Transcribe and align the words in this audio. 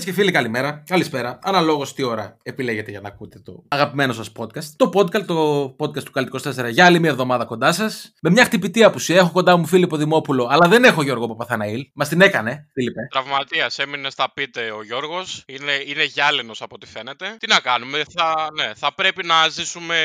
Φίλε 0.00 0.12
και 0.12 0.20
φίλοι, 0.20 0.32
καλημέρα. 0.32 0.82
Καλησπέρα. 0.86 1.38
Αναλόγως 1.42 1.94
τι 1.94 2.02
ώρα 2.02 2.36
επιλέγετε 2.42 2.90
για 2.90 3.00
να 3.00 3.08
ακούτε 3.08 3.38
το 3.38 3.64
αγαπημένο 3.68 4.12
σας 4.12 4.32
podcast. 4.38 4.64
Το 4.76 4.90
podcast, 4.94 5.24
το 5.24 5.64
podcast 5.78 6.02
του 6.02 6.10
Καλτικό 6.10 6.38
24 6.44 6.70
για 6.70 6.84
άλλη 6.84 7.00
μια 7.00 7.10
εβδομάδα 7.10 7.44
κοντά 7.44 7.72
σας. 7.72 8.12
Με 8.20 8.30
μια 8.30 8.44
χτυπητή 8.44 8.84
απουσία. 8.84 9.16
Έχω 9.16 9.30
κοντά 9.30 9.56
μου 9.56 9.66
Φίλιππο 9.66 9.96
Δημόπουλο, 9.96 10.48
αλλά 10.50 10.68
δεν 10.68 10.84
έχω 10.84 11.02
Γιώργο 11.02 11.28
Παπαθαναήλ. 11.28 11.86
Μας 11.94 12.08
την 12.08 12.20
έκανε, 12.20 12.68
Φίλιππε. 12.72 13.00
Τραυματίας 13.10 13.78
έμεινε 13.78 14.10
στα 14.10 14.32
πίτε 14.34 14.70
ο 14.70 14.82
Γιώργος. 14.82 15.44
Είναι, 15.46 15.72
είναι 15.86 16.04
γυάλινος 16.04 16.62
από 16.62 16.74
ό,τι 16.74 16.86
φαίνεται. 16.86 17.36
Τι 17.38 17.46
να 17.48 17.60
κάνουμε, 17.60 18.02
θα, 18.14 18.48
ναι, 18.54 18.72
θα 18.74 18.94
πρέπει 18.94 19.26
να 19.26 19.48
ζήσουμε 19.48 19.96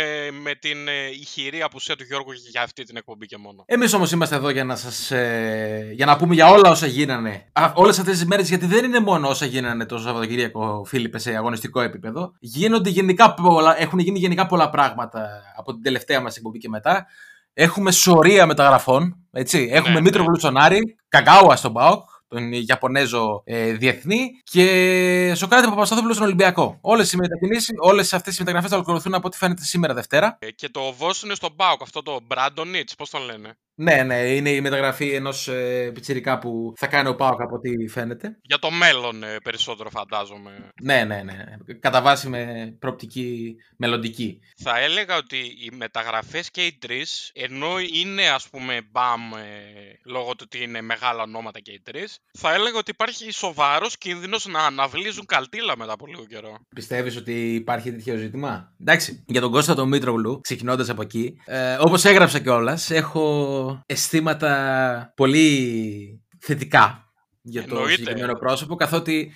με 0.41 0.55
την 0.55 0.87
ε, 0.87 1.07
ηχηρή 1.19 1.61
απουσία 1.61 1.95
του 1.95 2.03
Γιώργου 2.03 2.31
για 2.51 2.61
αυτή 2.61 2.83
την 2.83 2.97
εκπομπή 2.97 3.25
και 3.25 3.37
μόνο. 3.37 3.63
Εμείς 3.65 3.93
όμως 3.93 4.11
είμαστε 4.11 4.35
εδώ 4.35 4.49
για 4.49 4.63
να, 4.63 4.75
σας, 4.75 5.11
ε, 5.11 5.91
για 5.93 6.05
να 6.05 6.17
πούμε 6.17 6.33
για 6.33 6.49
όλα 6.49 6.69
όσα 6.69 6.85
γίνανε 6.85 7.45
όλες 7.73 7.99
αυτές 7.99 8.13
τις 8.17 8.25
μέρες, 8.25 8.49
γιατί 8.49 8.65
δεν 8.65 8.83
είναι 8.83 8.99
μόνο 8.99 9.27
όσα 9.27 9.45
γίνανε 9.45 9.84
το 9.85 9.97
Σαββατοκύριακο, 9.97 10.83
Φίλιππε, 10.85 11.17
σε 11.19 11.35
αγωνιστικό 11.35 11.81
επίπεδο. 11.81 12.33
Γίνονται 12.39 12.89
γενικά 12.89 13.33
πολλά, 13.33 13.81
έχουν 13.81 13.99
γίνει 13.99 14.19
γενικά 14.19 14.45
πολλά 14.45 14.69
πράγματα 14.69 15.41
από 15.57 15.73
την 15.73 15.83
τελευταία 15.83 16.21
μας 16.21 16.35
εκπομπή 16.35 16.57
και 16.57 16.69
μετά. 16.69 17.05
Έχουμε 17.53 17.91
σωρία 17.91 18.45
μεταγραφών. 18.45 19.15
Έτσι. 19.31 19.69
Έχουμε 19.71 19.93
Ναι, 19.93 20.01
Μήτρο 20.01 20.19
ναι. 20.21 20.25
Βλουτσονάρη, 20.27 20.95
Καγκάουα 21.09 21.55
στον 21.55 21.71
Μπάουκ, 21.71 22.09
τον 22.27 22.51
Ιαπωνέζο 22.51 23.41
ε, 23.45 23.71
διεθνή 23.71 24.29
και 24.43 25.33
Σοκράτη 25.35 25.67
Παπασταθόπουλος 25.67 26.15
στον 26.15 26.27
Ολυμπιακό. 26.27 26.77
Όλες 26.81 27.11
οι 27.11 27.17
μετακινήσεις, 27.17 27.73
όλες 27.77 28.13
αυτές 28.13 28.35
οι 28.35 28.39
μεταγραφές 28.39 28.69
θα 28.69 28.75
ολοκληρωθούν 28.75 29.13
από 29.13 29.27
ό,τι 29.27 29.37
φαίνεται 29.37 29.63
σήμερα 29.63 29.93
Δευτέρα. 29.93 30.37
Ε, 30.39 30.51
και 30.51 30.69
το 30.69 30.93
Βος 30.97 31.23
είναι 31.23 31.35
στον 31.35 31.53
Μπάουκ, 31.55 31.81
αυτό 31.81 32.01
το 32.01 32.19
Μπράντονιτς, 32.27 32.95
πώς 32.95 33.09
τον 33.09 33.21
λένε; 33.21 33.57
Ναι, 33.77 34.03
ναι, 34.03 34.15
είναι 34.15 34.49
η 34.49 34.61
μεταγραφή 34.61 35.09
ενός 35.09 35.47
ε, 35.47 35.91
πιτσιρικά 35.93 36.39
που 36.39 36.73
θα 36.75 36.87
κάνει 36.87 37.09
ο 37.09 37.15
Πάοκ 37.15 37.41
από 37.41 37.55
ό,τι 37.55 37.87
φαίνεται. 37.87 38.37
Για 38.41 38.59
το 38.59 38.71
μέλλον 38.71 39.23
ε, 39.23 39.37
περισσότερο 39.43 39.89
φαντάζομαι. 39.89 40.69
Ναι, 40.81 41.03
ναι, 41.03 41.21
ναι. 41.23 41.35
Κατά 41.79 42.01
βάση 42.01 42.29
με 42.29 42.75
προοπτική 42.79 43.55
μελλοντική. 43.77 44.39
Θα 44.63 44.79
έλεγα 44.79 45.17
ότι 45.17 45.37
οι 45.37 45.71
μεταγραφές 45.77 46.51
και 46.51 46.65
οι 46.65 46.77
τρεις, 46.77 47.31
ενώ 47.33 47.79
είναι 47.79 48.29
ας 48.29 48.49
πούμε 48.49 48.81
μπαμ 48.91 49.33
ε, 49.33 49.99
λόγω 50.05 50.35
του 50.35 50.43
ότι 50.45 50.63
είναι 50.63 50.81
μεγάλα 50.81 51.21
ονόματα 51.21 51.59
και 51.59 51.71
οι 51.71 51.81
τρεις, 51.83 52.19
θα 52.37 52.53
έλεγα 52.53 52.77
ότι 52.77 52.91
υπάρχει 52.91 53.31
σοβαρός 53.31 53.97
κίνδυνος 53.97 54.45
να 54.45 54.65
αναβλύζουν 54.65 55.25
καλτήλα 55.25 55.77
μετά 55.77 55.93
από 55.93 56.05
λίγο 56.05 56.25
καιρό. 56.25 56.59
Πιστεύεις 56.75 57.17
ότι 57.17 57.53
υπάρχει 57.53 57.91
τέτοιο 57.91 58.15
ζήτημα; 58.17 58.73
Εντάξει, 58.81 59.23
για 59.27 59.41
τον 59.41 59.51
Κώστα 59.51 59.75
τον 59.75 59.87
Μήτρογλου, 59.87 60.39
ξεκινώντας 60.41 60.89
από 60.89 61.01
εκεί, 61.01 61.35
ε, 61.45 61.77
όπως 61.79 62.05
έγραψα 62.05 62.39
κιόλας, 62.39 62.89
έχω 62.89 63.64
αισθήματα 63.85 65.13
πολύ 65.15 66.21
θετικά 66.39 67.13
για 67.41 67.61
το 67.61 67.75
Εννοείται. 67.75 67.95
συγκεκριμένο 67.95 68.33
πρόσωπο, 68.33 68.75
καθότι 68.75 69.31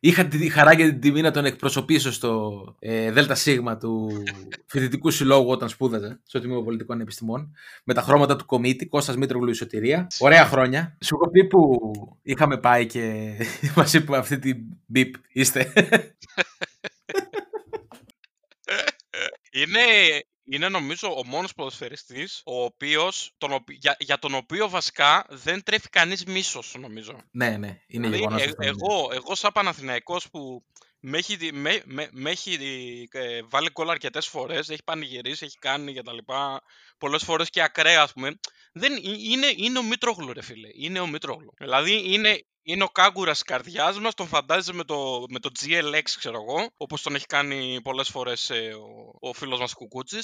είχα 0.00 0.26
τη 0.26 0.48
χαρά 0.48 0.74
και 0.74 0.84
την 0.84 1.00
τιμή 1.00 1.20
να 1.20 1.30
τον 1.30 1.44
εκπροσωπήσω 1.44 2.12
στο 2.12 2.64
ε, 2.78 3.10
ΔΣ 3.10 3.48
του 3.80 4.22
Φοιτητικού 4.70 5.10
Συλλόγου 5.10 5.50
όταν 5.50 5.68
σπούδαζα 5.68 6.20
στο 6.26 6.40
Τμήμα 6.40 6.62
Πολιτικών 6.62 7.00
Επιστημών 7.00 7.54
με 7.84 7.94
τα 7.94 8.02
χρώματα 8.02 8.36
του 8.36 8.46
Κομήτη, 8.46 8.86
Κώστας 8.86 9.16
Μήτρογλου 9.16 9.50
η 9.50 9.54
Σωτηρία. 9.54 10.06
Ωραία 10.18 10.44
χρόνια. 10.44 10.96
Σου 11.04 11.18
έχω 11.20 11.30
πει 11.30 11.44
που 11.46 11.80
είχαμε 12.22 12.58
πάει 12.58 12.86
και 12.86 13.32
μας 13.76 13.94
είπε 13.94 14.16
αυτή 14.16 14.38
την 14.38 14.56
μπιπ 14.86 15.14
είστε. 15.32 15.72
Είναι, 19.54 19.80
είναι 20.54 20.68
νομίζω 20.68 21.14
ο 21.18 21.26
μόνος 21.26 21.54
ποδοσφαιριστής 21.54 22.42
ο 22.44 22.64
οποίος, 22.64 23.34
τον, 23.38 23.52
οπ- 23.52 23.70
για, 23.70 23.96
για 23.98 24.18
τον 24.18 24.34
οποίο 24.34 24.68
βασικά 24.68 25.26
δεν 25.28 25.62
τρέφει 25.62 25.88
κανείς 25.88 26.24
μίσος 26.24 26.74
νομίζω. 26.78 27.22
ναι, 27.30 27.56
ναι, 27.56 27.80
είναι 27.86 28.08
Δηλαδή, 28.08 28.16
γεγονός. 28.16 28.42
ε- 28.42 28.54
εγώ, 28.58 29.10
εγώ 29.12 29.34
σαν 29.34 29.52
Παναθηναϊκός 29.52 30.30
που 30.30 30.64
με 31.04 31.18
έχει, 31.18 31.36
δι- 31.36 31.52
με, 31.54 31.82
με, 31.84 32.08
με 32.12 32.30
έχει 32.30 32.58
ε, 33.12 33.40
βάλει 33.42 33.70
γκολ 33.70 33.90
αρκετές 33.90 34.26
φορές, 34.26 34.68
έχει 34.68 34.82
πανηγυρίσει, 34.84 35.44
έχει 35.44 35.58
κάνει 35.58 35.94
κτλ. 35.94 36.16
Πολλές 36.98 37.22
φορές 37.22 37.50
και 37.50 37.62
ακραία, 37.62 38.02
ας 38.02 38.12
πούμε. 38.12 38.38
Δεν, 38.72 38.92
ε- 38.92 38.98
είναι, 39.02 39.46
είναι 39.56 39.78
ο 39.78 39.82
Μήτρογλου, 39.82 40.32
ρε 40.32 40.42
φίλε. 40.42 40.68
Είναι 40.74 41.00
ο 41.00 41.06
Μήτρογλου. 41.06 41.52
Δηλαδή 41.58 42.12
είναι, 42.12 42.44
είναι 42.62 42.82
ο 42.82 42.86
κάγκουρας 42.86 43.38
τη 43.38 43.44
καρδιάς 43.44 43.98
μας, 44.00 44.14
τον 44.14 44.26
φαντάζεσαι 44.26 44.72
με 44.72 44.84
το, 44.84 45.24
με 45.28 45.38
το 45.38 45.50
GLX, 45.60 46.02
ξέρω 46.18 46.36
εγώ, 46.48 46.70
όπως 46.76 47.02
τον 47.02 47.14
έχει 47.14 47.26
κάνει 47.26 47.80
πολλές 47.82 48.08
φορές 48.08 48.50
ο, 49.20 49.28
ο 49.28 49.32
φίλος 49.32 49.60
μας 49.60 49.72
Κουκούτσι. 49.74 50.18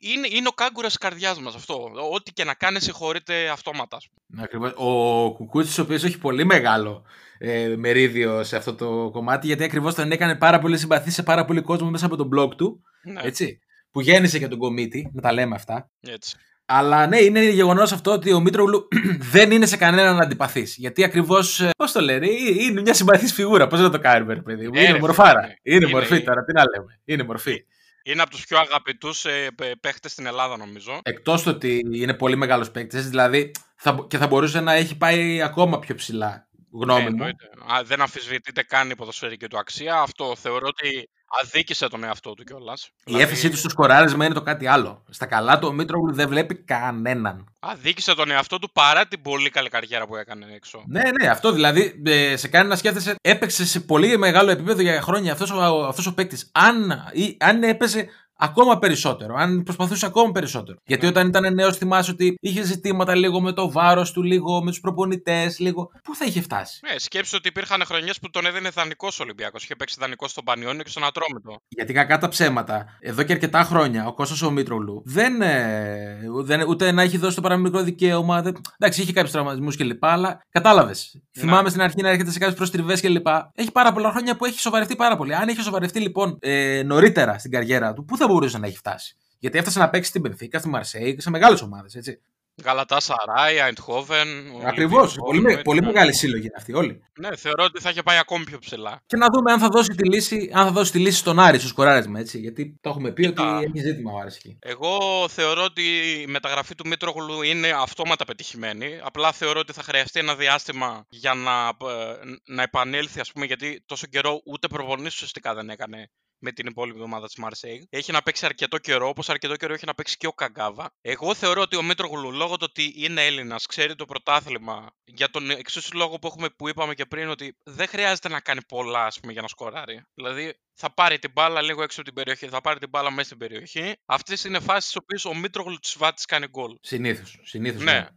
Είναι, 0.00 0.28
είναι 0.30 0.48
ο 0.48 0.52
κάγκουρας 0.52 0.92
τη 0.92 0.98
καρδιάς 0.98 1.40
μας 1.40 1.54
αυτό. 1.54 1.90
Ό,τι 2.12 2.32
και 2.32 2.44
να 2.44 2.54
κάνει, 2.54 2.80
συγχωρείται 2.80 3.48
αυτόματα. 3.48 3.96
ας 3.96 4.08
πούμε. 4.08 4.42
Ακριβώς. 4.42 4.72
Ο 4.76 5.32
Κουκούτσι, 5.32 5.80
ο 5.80 5.84
οποίος 5.84 6.04
έχει 6.04 6.18
πολύ 6.18 6.44
μεγάλο 6.44 7.04
ε, 7.38 7.74
μερίδιο 7.76 8.44
σε 8.44 8.56
αυτό 8.56 8.74
το 8.74 9.10
κομμάτι, 9.12 9.46
γιατί 9.46 9.64
ακριβώς 9.64 9.94
τον 9.94 10.12
έκανε 10.12 10.34
πάρα 10.36 10.58
πολύ 10.58 10.78
συμπαθή 10.78 11.10
σε 11.10 11.22
πάρα 11.22 11.44
πολύ 11.44 11.60
κόσμο 11.60 11.90
μέσα 11.90 12.06
από 12.06 12.16
τον 12.16 12.30
blog 12.36 12.56
του. 12.56 12.82
Ναι, 13.02 13.20
Έτσι, 13.22 13.58
που 13.90 14.00
γέννησε 14.00 14.38
και 14.38 14.48
τον 14.48 14.58
κομίτη, 14.58 15.10
να 15.14 15.20
τα 15.22 15.32
λέμε 15.32 15.54
αυτά. 15.54 15.90
έτσι. 16.00 16.36
Αλλά 16.70 17.06
ναι, 17.06 17.18
είναι 17.20 17.40
γεγονός 17.50 17.92
αυτό 17.92 18.10
ότι 18.12 18.32
ο 18.32 18.40
Μήτρογλου 18.40 18.88
δεν 19.32 19.50
είναι 19.50 19.66
σε 19.66 19.76
κανέναν 19.76 20.20
αντιπαθή. 20.20 20.62
Γιατί 20.76 21.04
ακριβώς. 21.04 21.68
Πώς 21.76 21.92
το 21.92 22.00
λένε, 22.00 22.26
ε, 22.26 22.30
είναι 22.62 22.80
μια 22.80 22.94
συμπαθής 22.94 23.32
φιγούρα. 23.32 23.66
Πώς 23.66 23.80
να 23.80 23.90
το 23.90 23.98
κάνουμε, 23.98 24.34
ρε 24.34 24.40
παιδί 24.42 24.66
μου. 24.68 24.74
Ε, 24.74 24.80
είναι 24.80 24.92
ρε 24.92 24.98
μορφάρα. 24.98 25.40
φίλε, 25.40 25.52
Είναι, 25.62 25.76
είναι- 25.84 25.86
μορφή 25.94 26.22
τώρα, 26.22 26.44
τι 26.44 26.52
να 26.52 26.62
λέμε. 26.76 27.00
Είναι 27.04 27.22
μορφή. 27.22 27.64
Είναι 28.02 28.22
από 28.22 28.30
τους 28.30 28.46
πιο 28.46 28.58
αγαπητούς 28.58 29.24
ε, 29.24 29.48
παίχτες 29.80 30.12
στην 30.12 30.26
Ελλάδα, 30.26 30.56
νομίζω. 30.56 31.00
Εκτός 31.02 31.42
το 31.42 31.50
ότι 31.50 31.82
είναι 31.92 32.14
πολύ 32.14 32.36
μεγάλος 32.36 32.70
παίκτης, 32.70 33.08
δηλαδή 33.08 33.50
θα, 33.76 33.92
μπο- 33.92 34.06
και 34.06 34.18
θα 34.18 34.26
μπορούσε 34.26 34.60
να 34.60 34.72
έχει 34.72 34.96
πάει 34.96 35.42
ακόμα 35.42 35.78
πιο 35.78 35.94
ψηλά. 35.94 36.48
Γνώμη 36.72 36.98
Ναι, 37.02 37.08
μου. 37.10 37.14
εννοείται. 37.16 37.44
Α, 37.72 37.82
δεν 37.84 38.00
αμφισβητείται 38.00 38.62
καν 38.62 38.90
η 38.90 38.96
ποδοσφαιρική 38.96 39.46
του 39.46 39.58
αξία. 39.58 40.00
Αυτό 40.00 40.36
θεωρώ 40.36 40.66
ότι 40.66 41.08
αδίκησε 41.42 41.88
τον 41.88 42.04
εαυτό 42.04 42.34
του 42.34 42.44
κιόλας. 42.44 42.90
Η 43.04 43.20
έφεσή 43.20 43.50
του 43.50 43.56
στο 43.56 43.68
σκοράρισμα 43.68 44.24
είναι 44.24 44.34
το 44.34 44.42
κάτι 44.42 44.66
άλλο. 44.66 45.04
Στα 45.10 45.26
καλά 45.26 45.58
του 45.58 45.68
ο 45.68 45.72
Μήτρογλου 45.72 46.14
δεν 46.14 46.28
βλέπει 46.28 46.54
κανέναν. 46.54 47.46
Αδίκησε 47.60 48.14
τον 48.14 48.30
εαυτό 48.30 48.58
του 48.58 48.70
παρά 48.72 49.06
την 49.06 49.22
πολύ 49.22 49.50
καλή 49.50 49.68
καριέρα 49.68 50.06
που 50.06 50.16
έκανε 50.16 50.46
έξω. 50.54 50.82
Ναι, 50.86 51.02
ναι, 51.20 51.28
αυτό 51.28 51.52
δηλαδή 51.52 52.02
ε, 52.06 52.36
σε 52.36 52.48
κάνει 52.48 52.68
να 52.68 52.76
σκέφτεσαι. 52.76 53.14
Έπαιξε 53.20 53.66
σε 53.66 53.80
πολύ 53.80 54.18
μεγάλο 54.18 54.50
επίπεδο 54.50 54.82
για 54.82 55.00
χρόνια 55.02 55.32
αυτός 55.32 55.50
ο, 55.50 55.86
αυτός 55.86 56.06
ο 56.06 56.14
παίκτης. 56.14 56.50
Αν, 56.52 57.04
ή- 57.12 57.36
αν 57.40 57.62
έπαιζε 57.62 58.08
ακόμα 58.38 58.78
περισσότερο, 58.78 59.34
αν 59.34 59.62
προσπαθούσε 59.62 60.06
ακόμα 60.06 60.32
περισσότερο. 60.32 60.78
Γιατί 60.84 61.04
Ναι. 61.04 61.10
όταν 61.10 61.28
ήταν 61.28 61.54
νέος, 61.54 61.76
θυμάσαι 61.76 62.10
ότι 62.10 62.34
είχε 62.40 62.62
ζητήματα 62.62 63.14
λίγο 63.14 63.40
με 63.40 63.52
το 63.52 63.70
βάρος 63.70 64.12
του, 64.12 64.22
λίγο 64.22 64.62
με 64.62 64.70
τους 64.70 64.80
προπονητές, 64.80 65.58
λίγο. 65.58 65.90
Πού 66.02 66.14
θα 66.14 66.24
είχε 66.24 66.40
φτάσει; 66.40 66.80
Ναι, 66.92 66.98
σκέψου 66.98 67.34
ότι 67.38 67.48
υπήρχαν 67.48 67.82
χρονιές 67.84 68.18
που 68.18 68.30
τον 68.30 68.46
έδινε 68.46 68.68
δανεικός 68.68 69.20
Ολυμπιακός. 69.20 69.64
Είχε 69.64 69.76
παίξει 69.76 69.96
δανεικός 70.00 70.30
στον 70.30 70.44
Πανιόνιο 70.44 70.82
και 70.82 70.90
στον 70.90 71.04
Ατρόμητο. 71.04 71.60
Γιατί 71.68 71.92
κακά 71.92 72.18
τα 72.18 72.28
ψέματα, 72.28 72.86
εδώ 73.00 73.22
και 73.22 73.32
αρκετά 73.32 73.62
χρόνια 73.62 74.06
ο 74.06 74.14
Κώστας 74.14 74.42
ο 74.42 74.50
Μήτρογλου 74.50 75.02
δεν, 75.04 75.42
ε, 75.42 76.18
δεν, 76.42 76.60
ούτε 76.68 76.92
να 76.92 77.02
έχει 77.02 77.16
δώσει 77.18 77.34
το 77.36 77.40
παραμικρό 77.42 77.82
δικαίωμα. 77.82 78.42
Δεν, 78.42 78.56
εντάξει, 78.78 79.02
είχε 79.02 79.12
κάποιους 79.12 79.32
τραυματισμούς 79.32 79.76
κλπ. 79.76 80.04
Αλλά 80.04 80.40
κατάλαβες. 80.50 81.22
Θυμάμαι 81.38 81.68
στην 81.68 81.80
αρχή 81.80 82.02
να 82.02 82.08
έρχεται 82.08 82.30
σε 82.30 82.38
κάποιες 82.38 82.56
προστριβές 82.56 83.00
κλπ. 83.00 83.26
Έχει 83.54 83.72
πάρα 83.72 83.92
πολλά 83.92 84.10
χρόνια 84.10 84.36
που 84.36 84.44
έχει 84.44 84.60
σοβαρευτεί 84.60 84.96
πάρα 84.96 85.16
πολύ. 85.16 85.34
Αν 85.34 85.48
είχε 85.48 85.62
σοβαρευτεί 85.62 86.00
λοιπόν 86.00 86.38
ε, 86.40 86.82
νωρίτερα 86.84 87.38
στην 87.38 87.50
καριέρα 87.50 87.92
του, 87.92 88.04
πού 88.04 88.16
θα 88.16 88.27
μπορούσε 88.28 88.58
να 88.58 88.66
έχει 88.66 88.76
φτάσει. 88.76 89.16
Γιατί 89.38 89.58
έφτασε 89.58 89.78
να 89.78 89.88
παίξει 89.90 90.08
στην 90.08 90.22
Πενφύκα, 90.22 90.58
στη 90.58 90.68
Μαρσέη 90.68 91.14
και 91.14 91.20
σε 91.20 91.30
μεγάλες 91.30 91.62
ομάδες, 91.62 91.94
έτσι. 91.94 92.20
Γαλατά 92.64 93.00
Σαράι, 93.00 93.60
Αϊντχόβεν. 93.60 94.28
Ακριβώς. 94.64 95.14
Πολύ, 95.14 95.40
με- 95.40 95.62
πολύ 95.62 95.82
μεγάλη 95.82 96.14
σύλλογη 96.14 96.42
είναι 96.42 96.54
αυτή 96.56 96.72
όλοι. 96.72 97.02
Ναι, 97.18 97.36
θεωρώ 97.36 97.64
ότι 97.64 97.80
θα 97.80 97.90
είχε 97.90 98.02
πάει 98.02 98.18
ακόμη 98.18 98.44
πιο 98.44 98.58
ψηλά. 98.58 99.00
Και 99.06 99.16
να 99.16 99.26
δούμε 99.32 99.52
αν 99.52 99.58
θα 99.58 99.68
δώσει 99.68 99.88
τη 99.94 100.08
λύση, 100.08 100.50
αν 100.54 100.64
θα 100.66 100.72
δώσει 100.72 100.92
τη 100.92 100.98
λύση 100.98 101.18
στον 101.18 101.38
Άρη 101.38 101.58
στο 101.58 101.68
σκοράρισμα, 101.68 102.18
έτσι. 102.18 102.38
Γιατί 102.38 102.78
το 102.80 102.88
έχουμε 102.90 103.10
πει 103.12 103.26
Κοίτα. 103.26 103.56
ότι 103.56 103.64
έχει 103.64 103.86
ζήτημα 103.86 104.12
ο 104.12 104.18
Άρης 104.18 104.36
εκεί. 104.36 104.58
Εγώ 104.60 104.98
θεωρώ 105.28 105.62
ότι 105.62 105.82
η 106.22 106.26
μεταγραφή 106.26 106.74
του 106.74 106.86
Μήτρογλου 106.88 107.42
είναι 107.42 107.68
αυτόματα 107.80 108.24
πετυχημένη. 108.24 108.98
Απλά 109.02 109.32
θεωρώ 109.32 109.60
ότι 109.60 109.72
θα 109.72 109.82
χρειαστεί 109.82 110.20
ένα 110.20 110.34
διάστημα 110.34 111.04
για 111.08 111.34
να, 111.34 111.68
ε, 111.68 112.14
να 112.46 112.62
επανέλθει, 112.62 113.20
ας 113.20 113.32
πούμε, 113.32 113.46
γιατί 113.46 113.82
τόσο 113.86 114.06
καιρό 114.06 114.40
ούτε 114.44 114.68
προπονήσεις 114.68 115.14
ουσιαστικά 115.14 115.54
δεν 115.54 115.70
έκανε 115.70 116.10
με 116.38 116.52
την 116.52 116.66
υπόλοιπη 116.66 117.00
ομάδα 117.00 117.26
της 117.26 117.36
Μαρσέη. 117.36 117.86
Έχει 117.90 118.12
να 118.12 118.22
παίξει 118.22 118.46
αρκετό 118.46 118.78
καιρό, 118.78 119.08
όπως 119.08 119.28
αρκετό 119.28 119.56
καιρό 119.56 119.74
έχει 119.74 119.86
να 119.86 119.94
παίξει 119.94 120.16
και 120.16 120.26
ο 120.26 120.32
Καγκάβα. 120.32 120.90
Εγώ 121.00 121.34
θεωρώ 121.34 121.60
ότι 121.60 121.76
ο 121.76 121.82
Μήτρογλου, 121.82 122.32
λόγω 122.32 122.56
του 122.56 122.66
ότι 122.68 122.92
είναι 122.96 123.26
Έλληνας, 123.26 123.66
ξέρει 123.66 123.94
το 123.94 124.04
πρωτάθλημα, 124.04 124.90
για 125.04 125.30
τον 125.30 125.50
εξή 125.50 125.94
λόγο 125.94 126.18
που, 126.18 126.26
έχουμε, 126.26 126.48
που 126.50 126.68
είπαμε 126.68 126.94
και 126.94 127.06
πριν, 127.06 127.28
ότι 127.28 127.56
δεν 127.64 127.88
χρειάζεται 127.88 128.28
να 128.28 128.40
κάνει 128.40 128.60
πολλά 128.68 129.04
ας 129.04 129.20
πούμε, 129.20 129.32
για 129.32 129.42
να 129.42 129.48
σκοράρει. 129.48 130.02
Δηλαδή 130.14 130.54
θα 130.74 130.94
πάρει 130.94 131.18
την 131.18 131.30
μπάλα 131.32 131.62
λίγο 131.62 131.82
έξω 131.82 132.00
από 132.00 132.10
την 132.10 132.18
περιοχή, 132.18 132.48
θα 132.48 132.60
πάρει 132.60 132.78
την 132.78 132.88
μπάλα 132.88 133.10
μέσα 133.10 133.26
στην 133.26 133.38
περιοχή. 133.38 133.94
Αυτές 134.04 134.44
είναι 134.44 134.60
φάσεις 134.60 134.84
στις 134.84 134.96
οποίες 134.96 135.24
ο 135.24 135.34
Μήτρογλου 135.34 135.76
της 135.76 135.94
Βάτης 135.98 136.24
κάνει 136.24 136.46
γκολ. 136.46 136.76
Συνήθως. 136.80 137.38
Συνήθως, 137.42 137.82
Ναι. 137.82 138.08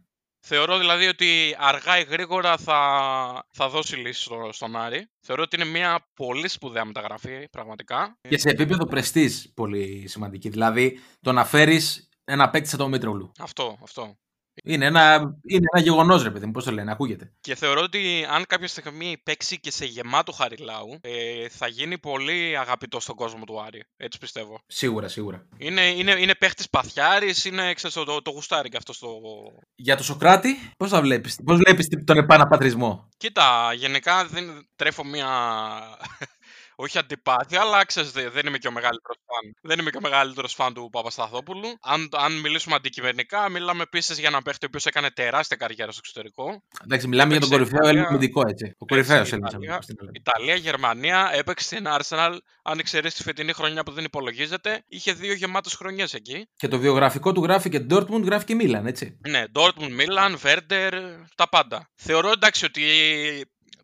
Θεωρώ 0.46 0.78
δηλαδή 0.78 1.06
ότι 1.06 1.56
αργά 1.58 1.98
ή 1.98 2.02
γρήγορα 2.02 2.56
θα, 2.56 3.46
θα 3.50 3.68
δώσει 3.68 3.96
λύση 3.96 4.20
στο, 4.20 4.48
στον 4.52 4.76
Άρη. 4.76 5.06
Θεωρώ 5.20 5.42
ότι 5.42 5.56
είναι 5.56 5.64
μια 5.64 6.08
πολύ 6.14 6.48
σπουδαία 6.48 6.84
μεταγραφή, 6.84 7.48
πραγματικά. 7.48 8.18
Και 8.28 8.38
σε 8.38 8.48
επίπεδο 8.48 8.86
πρεστής 8.86 9.52
πολύ 9.54 10.04
σημαντική. 10.08 10.48
Δηλαδή 10.48 11.00
το 11.20 11.32
να 11.32 11.44
φέρεις 11.44 12.08
ένα 12.24 12.50
παίκτη 12.50 12.68
σαν 12.68 12.78
τον 12.78 12.90
Μήτρογλου. 12.90 13.32
Αυτό, 13.38 13.78
αυτό. 13.82 14.16
Είναι 14.64 14.86
ένα, 14.86 15.34
είναι 15.42 15.66
ένα 15.72 15.82
γεγονός, 15.82 16.22
ρε 16.22 16.30
παιδί 16.30 16.46
μου, 16.46 16.52
πώς 16.52 16.64
το 16.64 16.70
λένε, 16.70 16.92
ακούγεται. 16.92 17.32
Και 17.40 17.54
θεωρώ 17.54 17.80
ότι 17.80 18.26
αν 18.30 18.44
κάποια 18.48 18.68
στιγμή 18.68 19.16
παίξει 19.22 19.60
και 19.60 19.70
σε 19.70 19.84
γεμάτο 19.84 20.32
Χαριλάου, 20.32 20.98
ε, 21.00 21.48
θα 21.48 21.66
γίνει 21.66 21.98
πολύ 21.98 22.58
αγαπητό 22.58 23.00
στον 23.00 23.16
κόσμο 23.16 23.44
του 23.44 23.60
Άρη. 23.62 23.84
Έτσι 23.96 24.18
πιστεύω. 24.18 24.60
Σίγουρα, 24.66 25.08
σίγουρα. 25.08 25.46
Είναι, 25.58 25.80
είναι, 25.80 26.12
είναι 26.18 26.34
παίχτης 26.34 26.70
παθιάρης, 26.70 27.44
είναι 27.44 27.74
ξέρεις, 27.74 27.96
το, 27.96 28.04
το, 28.04 28.22
το 28.22 28.30
γουστάρι 28.30 28.68
και 28.68 28.76
αυτό 28.76 28.92
στο. 28.92 29.20
Για 29.74 29.96
το 29.96 30.02
Σοκράτη, 30.02 30.70
πώς 30.76 30.90
θα 30.90 31.00
βλέπεις, 31.00 31.38
πώς 31.44 31.56
βλέπεις 31.56 31.88
τον 32.04 32.16
επαναπατρισμό; 32.16 33.08
Κοίτα, 33.16 33.72
γενικά 33.72 34.26
δεν 34.26 34.68
τρέφω 34.76 35.04
μία. 35.04 35.28
Όχι 36.76 36.98
αντιπάθεια, 36.98 37.60
αλλά 37.60 37.84
ξέρεις, 37.84 38.10
δε- 38.10 38.28
δεν 38.30 38.46
είμαι 38.46 38.58
και 38.58 38.68
ο 38.68 38.70
μεγαλύτερος 38.72 39.16
φαν. 39.26 39.54
Δεν 39.62 39.78
είμαι 39.78 39.90
και 39.90 39.96
ο 39.96 40.00
μεγαλύτερος 40.00 40.54
φαν 40.54 40.74
του 40.74 40.88
Παπασταθόπουλου. 40.92 41.68
Αν, 41.82 42.08
αν 42.12 42.32
μιλήσουμε 42.40 42.74
αντικειμενικά, 42.74 43.48
μιλάμε 43.48 43.82
επίσης 43.82 44.18
για 44.18 44.28
έναν 44.28 44.42
παίχτη 44.42 44.64
ο 44.64 44.68
οποίος 44.68 44.86
έκανε 44.86 45.10
τεράστια 45.10 45.56
καριέρα 45.56 45.90
στο 45.92 46.00
εξωτερικό. 46.04 46.62
Εντάξει, 46.84 47.08
μιλάμε 47.08 47.30
για 47.30 47.40
τον 47.40 47.52
Έπαιξε 47.52 47.70
κορυφαίο 47.72 47.78
Ιταλία. 47.78 47.90
Έλληνα 47.90 48.08
αμυντικό, 48.08 48.48
έτσι. 48.48 48.74
Ο 48.78 48.84
κορυφαίος 48.86 49.18
Έτσι, 49.20 49.30
Έλληνας 49.32 49.50
Ιταλία. 49.52 49.68
αμυντικό 49.74 49.82
στην 49.82 49.96
Ελλάδα. 50.00 50.18
Ιταλία, 50.24 50.54
Γερμανία, 50.54 51.30
έπαιξε 51.32 51.66
στην 51.66 51.84
Arsenal. 51.88 52.36
Αν 52.62 52.78
εξαιρέσεις 52.78 53.16
τη 53.18 53.22
φετινή 53.22 53.52
χρονιά 53.52 53.82
που 53.82 53.92
δεν 53.92 54.04
υπολογίζεται, 54.04 54.84
είχε 54.88 55.12
δύο 55.12 55.32
γεμάτες 55.32 55.74
χρονιές 55.74 56.14
εκεί. 56.14 56.48
Και 56.56 56.68
το 56.68 56.78
βιογραφικό 56.78 57.32
του 57.32 57.42
γράφει 57.42 57.68
και 57.68 57.86
Dortmund, 57.90 58.22
γράφει 58.24 58.44
και 58.44 58.54
Μίλαν, 58.54 58.86
έτσι. 58.86 59.18
Ναι, 59.28 59.44
Dortmund, 59.54 59.90
Milan, 60.00 60.36
Werder, 60.42 60.92
τα 61.34 61.48
πάντα. 61.48 61.90
Θεωρώ 61.94 62.30
εντάξει 62.30 62.64
ότι 62.64 62.82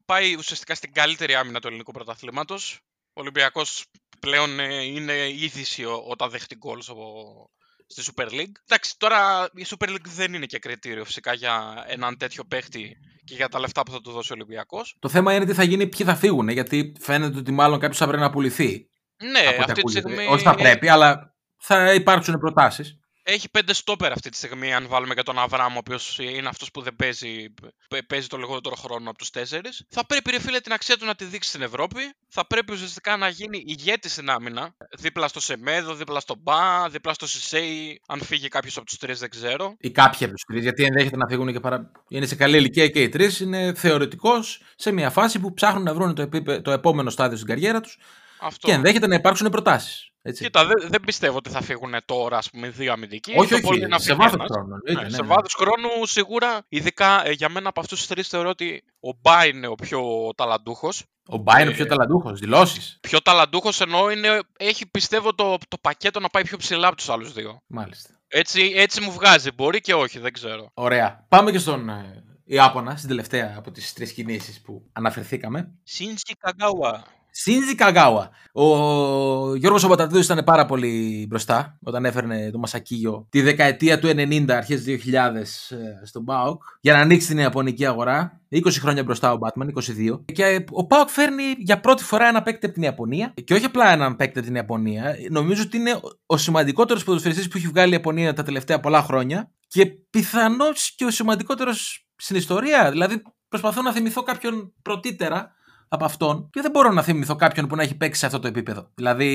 πάει 0.05 0.35
ουσιαστικά 0.37 0.75
στην 0.75 0.93
καλύτερη 0.93 1.35
άμυνα 1.35 1.61
του 1.61 1.67
ελληνικού 1.67 1.93
πρωταθλήματος. 1.93 2.81
Ο 3.13 3.21
Ολυμπιακός 3.21 3.85
πλέον 4.21 4.61
ε, 4.61 4.83
είναι 4.83 5.29
είδηση 5.29 5.85
ο- 5.85 6.05
όταν 6.09 6.31
δέχτηκε 6.31 6.55
γκολ 6.57 6.81
στο- 6.81 7.51
στη 7.87 8.13
Super 8.15 8.27
League. 8.27 8.53
Εντάξει, 8.69 8.95
τώρα 8.99 9.49
η 9.55 9.67
Super 9.69 9.89
League 9.89 10.07
δεν 10.15 10.35
είναι 10.35 10.47
και 10.47 10.59
κριτήριο 10.59 11.05
φυσικά 11.05 11.33
για 11.33 11.85
έναν 11.89 12.17
τέτοιο 12.17 12.45
παίχτη 12.45 12.97
και 13.25 13.35
για 13.35 13.49
τα 13.49 13.61
λεφτά 13.61 13.83
που 13.83 13.91
θα 13.93 14.01
του 14.01 14.11
δώσει 14.11 14.33
ο 14.33 14.35
Ολυμπιακός. 14.35 14.97
Το 14.99 15.09
θέμα 15.09 15.35
είναι 15.35 15.45
τι 15.45 15.55
θα 15.55 15.63
γίνει, 15.63 15.87
ποιοι 15.87 16.07
θα 16.07 16.15
φύγουν, 16.15 16.49
γιατί 16.49 16.93
φαίνεται 17.01 17.39
ότι 17.39 17.51
μάλλον 17.53 17.79
κάποιος 17.81 17.99
θα 17.99 18.07
πρέπει 18.07 18.23
να 18.23 18.31
πουληθεί. 18.31 18.89
Ναι, 19.23 19.39
από 19.39 19.49
ό,τι 19.49 19.59
αυτή 19.59 19.73
τη 19.73 19.81
ακούγεται. 19.81 20.09
στιγμή. 20.09 20.27
Όχι 20.27 20.43
θα 20.43 20.55
πρέπει, 20.55 20.89
αλλά 20.89 21.35
θα 21.57 21.95
υπάρξουν 21.95 22.39
προτάσεις. 22.39 22.99
Έχει 23.31 23.51
πέντε 23.51 23.73
στόπερ 23.73 24.13
αυτή 24.13 24.31
τη 24.31 24.37
στιγμή, 24.37 24.75
αν 24.75 24.87
βάλουμε 24.89 25.15
και 25.15 25.23
τον 25.23 25.39
Αβράμ, 25.39 25.75
ο 25.75 25.79
οποίος 25.79 26.19
είναι 26.19 26.49
αυτός 26.49 26.71
που 26.71 26.83
δεν 26.83 26.97
παίζει, 26.97 27.51
π- 27.89 28.07
παίζει 28.07 28.27
το 28.27 28.37
λιγότερο 28.37 28.75
χρόνο 28.75 29.11
από 29.11 29.19
τους 29.19 29.31
τέσσερις. 29.31 29.85
Θα 29.89 30.07
πρέπει, 30.07 30.31
ρε 30.31 30.41
φίλε, 30.41 30.61
την 30.61 30.73
αξία 30.73 30.97
του 30.97 31.05
να 31.05 31.15
τη 31.15 31.25
δείξει 31.25 31.49
στην 31.49 31.63
Ευρώπη. 31.63 32.01
Θα 32.29 32.47
πρέπει 32.47 32.73
ουσιαστικά 32.73 33.17
να 33.17 33.29
γίνει 33.29 33.63
ηγέτης 33.67 34.13
στην 34.13 34.31
άμυνα. 34.31 34.75
Δίπλα 34.99 35.29
στο 35.29 35.41
Σεμέδο, 35.41 35.95
δίπλα 35.95 36.21
στο 36.21 36.35
Μπα, 36.39 36.89
δίπλα 36.89 37.13
στο 37.13 37.27
Σισέι. 37.27 38.01
Αν 38.09 38.21
φύγει 38.21 38.49
κάποιος 38.49 38.77
από 38.77 38.87
τους 38.87 38.99
τρεις, 38.99 39.19
δεν 39.19 39.31
ξέρω. 39.31 39.77
Ή 39.79 39.91
κάποιοι 39.91 40.25
από 40.25 40.35
τους 40.35 40.43
τρεις, 40.47 40.63
γιατί 40.63 40.85
ενδέχεται 40.85 41.17
να 41.17 41.27
φύγουν 41.29 41.53
και 41.53 41.61
παρα... 41.61 41.91
Είναι 42.09 42.27
σε 42.27 42.35
καλή 42.35 42.57
ηλικία 42.57 42.89
και 42.89 43.03
οι 43.03 43.09
τρεις. 43.09 43.41
Είναι 43.41 43.75
θεωρητικός 43.75 44.63
σε 44.77 44.93
μια 44.93 45.11
φάση 45.11 45.39
που 45.39 45.53
ψάχνουν 45.53 45.83
να 45.83 45.95
βρουν 45.95 46.15
το, 46.15 46.23
επίπε... 46.23 46.61
το 46.61 46.71
επόμενο 46.71 47.11
στάδιο 47.11 47.37
στην 47.37 47.49
καριέρα 47.49 47.81
τους 47.81 47.99
Αυτό. 48.41 48.67
και 48.67 48.73
ενδέχεται 48.73 49.07
να 49.07 49.15
υπάρξουν 49.15 49.51
προτάσεις. 49.51 50.08
Κοίτα, 50.33 50.67
δεν, 50.67 50.89
δεν 50.89 51.01
πιστεύω 51.01 51.37
ότι 51.37 51.51
θα 51.51 51.61
φύγουν 51.63 51.95
τώρα, 52.05 52.37
ας 52.39 52.51
πούμε, 52.51 52.69
δύο 52.69 52.93
αμυντικοί. 52.93 53.33
Όχι, 53.37 53.49
Το 53.49 53.55
όχι, 53.55 53.65
πολύ 53.65 53.87
να 53.87 53.99
σε 53.99 54.05
φύγει 54.05 54.19
βάθο 54.19 54.35
ένας. 54.35 54.47
χρόνου. 54.51 54.69
Ναι, 54.69 54.75
εννοείται, 54.87 55.11
ναι, 55.11 55.17
σε 55.17 55.23
ναι. 55.23 55.29
βάθος 55.29 55.55
χρόνου 55.55 56.07
σίγουρα, 56.07 56.65
ειδικά 56.69 57.27
ε, 57.27 57.31
για 57.33 57.49
μένα 57.49 57.69
από 57.69 57.81
αυτούς 57.81 57.99
τους 57.99 58.07
τρεις 58.09 58.29
θεωρώ 58.29 58.49
ότι 58.49 58.83
ο 59.01 59.11
Μπα 59.21 59.47
είναι 59.47 59.67
ο 59.67 59.75
πιο 59.75 60.01
ταλαντούχος. 60.37 61.03
Ο 61.29 61.37
Μπά 61.37 61.61
είναι 61.61 61.69
ο 61.71 61.73
Ε, 61.73 61.77
πιο 61.77 61.87
ταλαντούχος, 61.87 62.39
δηλώσεις. 62.39 62.99
Πιο 63.01 63.23
ταλαντούχος 63.23 63.81
εννοώ 63.81 64.11
είναι, 64.11 64.41
έχει 64.59 64.87
πιστεύω 64.91 65.35
το, 65.35 65.57
το 65.69 65.77
πακέτο 65.81 66.21
να 66.21 66.29
πάει 66.29 66.43
πιο 66.43 66.57
ψηλά 66.57 66.87
από 66.87 66.97
τους 66.97 67.09
άλλους 67.09 67.33
δύο. 67.33 67.61
Μάλιστα. 67.67 68.11
Έτσι, 68.29 68.73
έτσι 68.77 69.01
μου 69.01 69.13
βγάζει. 69.13 69.51
Μπορεί 69.53 69.81
και 69.81 69.95
όχι, 69.95 70.19
δεν 70.19 70.33
ξέρω. 70.33 70.71
Ωραία. 70.75 71.27
Πάμε 71.29 71.51
και 71.51 71.59
στον 71.59 71.89
ε, 71.89 72.23
Ιάπωνα, 72.45 72.97
στην 72.97 73.09
τελευταία 73.09 73.55
από 73.57 73.71
τις 73.71 73.93
τρεις 73.93 74.13
κινήσεις 74.13 74.61
που 74.61 74.89
αναφερθήκαμε. 74.93 75.73
Σίντζι 75.83 76.35
Καγκάουα. 76.39 77.05
Σίνζι 77.41 77.75
Καγκάουα. 77.75 78.31
Ο 78.53 79.55
Γιώργος 79.55 79.85
Ομπαταδίδης 79.85 80.25
ήταν 80.25 80.45
πάρα 80.45 80.67
πολύ 80.67 81.27
μπροστά 81.29 81.79
όταν 81.83 82.05
έφερνε 82.05 82.51
το 82.51 82.59
Μασακίγιο 82.59 83.27
τη 83.31 83.41
δεκαετία 83.41 83.99
του 83.99 84.09
90, 84.09 84.51
αρχές 84.51 84.85
2000 84.87 84.87
ε, 85.15 86.07
στον 86.07 86.25
ΠΑΟΚ 86.25 86.63
για 86.81 86.93
να 86.93 86.99
ανοίξει 87.01 87.27
την 87.29 87.39
Ιαπωνική 87.39 87.87
αγορά. 87.87 88.41
20 88.51 88.61
χρόνια 88.81 89.03
μπροστά 89.05 89.33
ο 89.33 89.37
Μπάτμαν, 89.37 89.73
22. 89.75 90.21
Και 90.33 90.45
ε, 90.45 90.65
ο 90.71 90.87
ΠΑΟΚ 90.87 91.09
φέρνει 91.09 91.43
για 91.59 91.81
πρώτη 91.81 92.05
φορά 92.05 92.27
ένα 92.29 92.43
παίκτη 92.43 92.65
από 92.67 92.75
την 92.75 92.83
Ιαπωνία. 92.83 93.35
Και 93.45 93.55
όχι 93.55 93.65
απλά 93.65 93.93
έναν 93.93 94.17
παίκτη 94.17 94.39
από 94.39 94.47
την 94.47 94.57
Ιαπωνία. 94.57 95.17
Νομίζω 95.31 95.63
ότι 95.63 95.77
είναι 95.77 95.93
ο- 95.93 96.01
ο 96.27 96.37
σημαντικότερος 96.37 97.05
ποδοσφαιριστής 97.05 97.49
που 97.49 97.57
έχει 97.57 97.67
βγάλει 97.67 97.91
η 97.91 97.93
Ιαπωνία 97.95 98.33
τα 98.35 98.43
τελευταία 98.43 98.81
πολλά 98.81 99.03
χρόνια. 99.03 99.51
Και 99.67 99.87
πιθανώς 99.87 100.95
και 100.97 101.05
ο 101.05 101.11
σημαντικότερος 101.11 102.09
στην 102.17 102.37
ιστορία. 102.37 102.91
Δηλαδή 102.91 103.23
προσπαθώ 103.49 103.83
να 103.83 103.93
θυμηθώ 103.93 104.23
κάποιον 104.23 104.73
πρωτήτερα 104.83 105.57
από 105.89 106.05
αυτόν 106.05 106.49
και 106.53 106.61
δεν 106.61 106.71
μπορώ 106.71 106.91
να 106.93 107.03
θυμηθώ 107.03 107.37
κάποιον 107.37 107.67
που 107.67 107.77
να 107.77 107.83
έχει 107.83 107.95
παίξει 107.97 108.21
σε 108.21 108.27
αυτό 108.27 108.39
το 108.39 108.49
επίπεδο. 108.49 108.91
Δηλαδή 108.95 109.27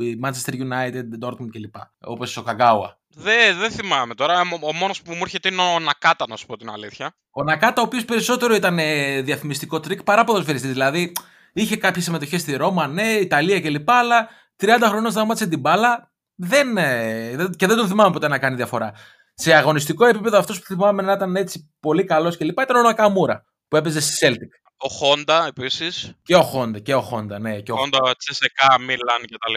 η 0.00 0.20
Manchester 0.24 0.52
United, 0.52 1.02
Dortmund 1.24 1.48
κλπ. 1.50 1.74
Όπως 2.00 2.36
ο 2.36 2.42
Καγκάουα. 2.42 2.98
Δεν 3.08 3.58
δεν 3.58 3.70
θυμάμαι 3.70 4.14
τώρα. 4.14 4.40
Ο, 4.40 4.66
ο 4.66 4.72
μόνος 4.72 5.02
που 5.02 5.12
μου 5.12 5.18
έρχεται 5.22 5.48
είναι 5.48 5.62
ο 5.62 5.78
Νακάτα, 5.78 6.24
να 6.28 6.36
σου 6.36 6.46
πω 6.46 6.56
την 6.56 6.70
αλήθεια. 6.70 7.14
Ο 7.30 7.42
Νακάτα, 7.42 7.80
ο 7.82 7.84
οποίος 7.84 8.04
περισσότερο 8.04 8.54
ήταν 8.54 8.78
ε, 8.78 9.20
διαφημιστικό 9.22 9.80
τρικ 9.80 10.02
παρά 10.02 10.24
ποδοσφαιριστής. 10.24 10.68
Δηλαδή 10.68 11.12
είχε 11.52 11.76
κάποιες 11.76 12.04
συμμετοχές 12.04 12.40
στη 12.40 12.56
Ρώμα, 12.56 12.86
ναι, 12.86 13.02
Ιταλία 13.12 13.60
κλπ. 13.60 13.90
Αλλά 13.90 14.28
30 14.56 14.66
χρονών 14.88 15.10
σταμάτησε 15.10 15.46
την 15.46 15.60
μπάλα 15.60 16.10
δεν, 16.34 16.76
ε, 16.76 17.36
δεν- 17.36 17.50
και 17.50 17.66
δεν 17.66 17.76
τον 17.76 17.88
θυμάμαι 17.88 18.12
ποτέ 18.12 18.28
να 18.28 18.38
κάνει 18.38 18.56
διαφορά. 18.56 18.92
Σε 19.34 19.54
αγωνιστικό 19.54 20.06
επίπεδο, 20.06 20.38
αυτός 20.38 20.58
που 20.58 20.64
θυμάμαι 20.66 21.02
να 21.02 21.12
ήταν 21.12 21.36
έτσι 21.36 21.70
πολύ 21.80 22.04
καλός 22.04 22.36
κλπ. 22.36 22.60
ήταν 22.60 22.76
ο 22.76 22.82
Νακαμούρα 22.82 23.44
που 23.68 23.76
έπαιζε 23.76 24.00
στη 24.00 24.26
Celtic. 24.26 24.65
Ο 24.78 24.88
Χόντα 24.88 25.46
επίσης. 25.46 26.12
Και 26.22 26.34
ο 26.36 26.42
Χόντα, 26.42 26.78
και 26.78 26.94
ο 26.94 27.00
Χόντα, 27.00 27.38
ναι. 27.38 27.60
Και 27.60 27.72
ο 27.72 27.76
Χόντα, 27.76 28.14
Τσεσεκά, 28.18 28.78
Μίλαν 28.80 29.22
κτλ. 29.22 29.54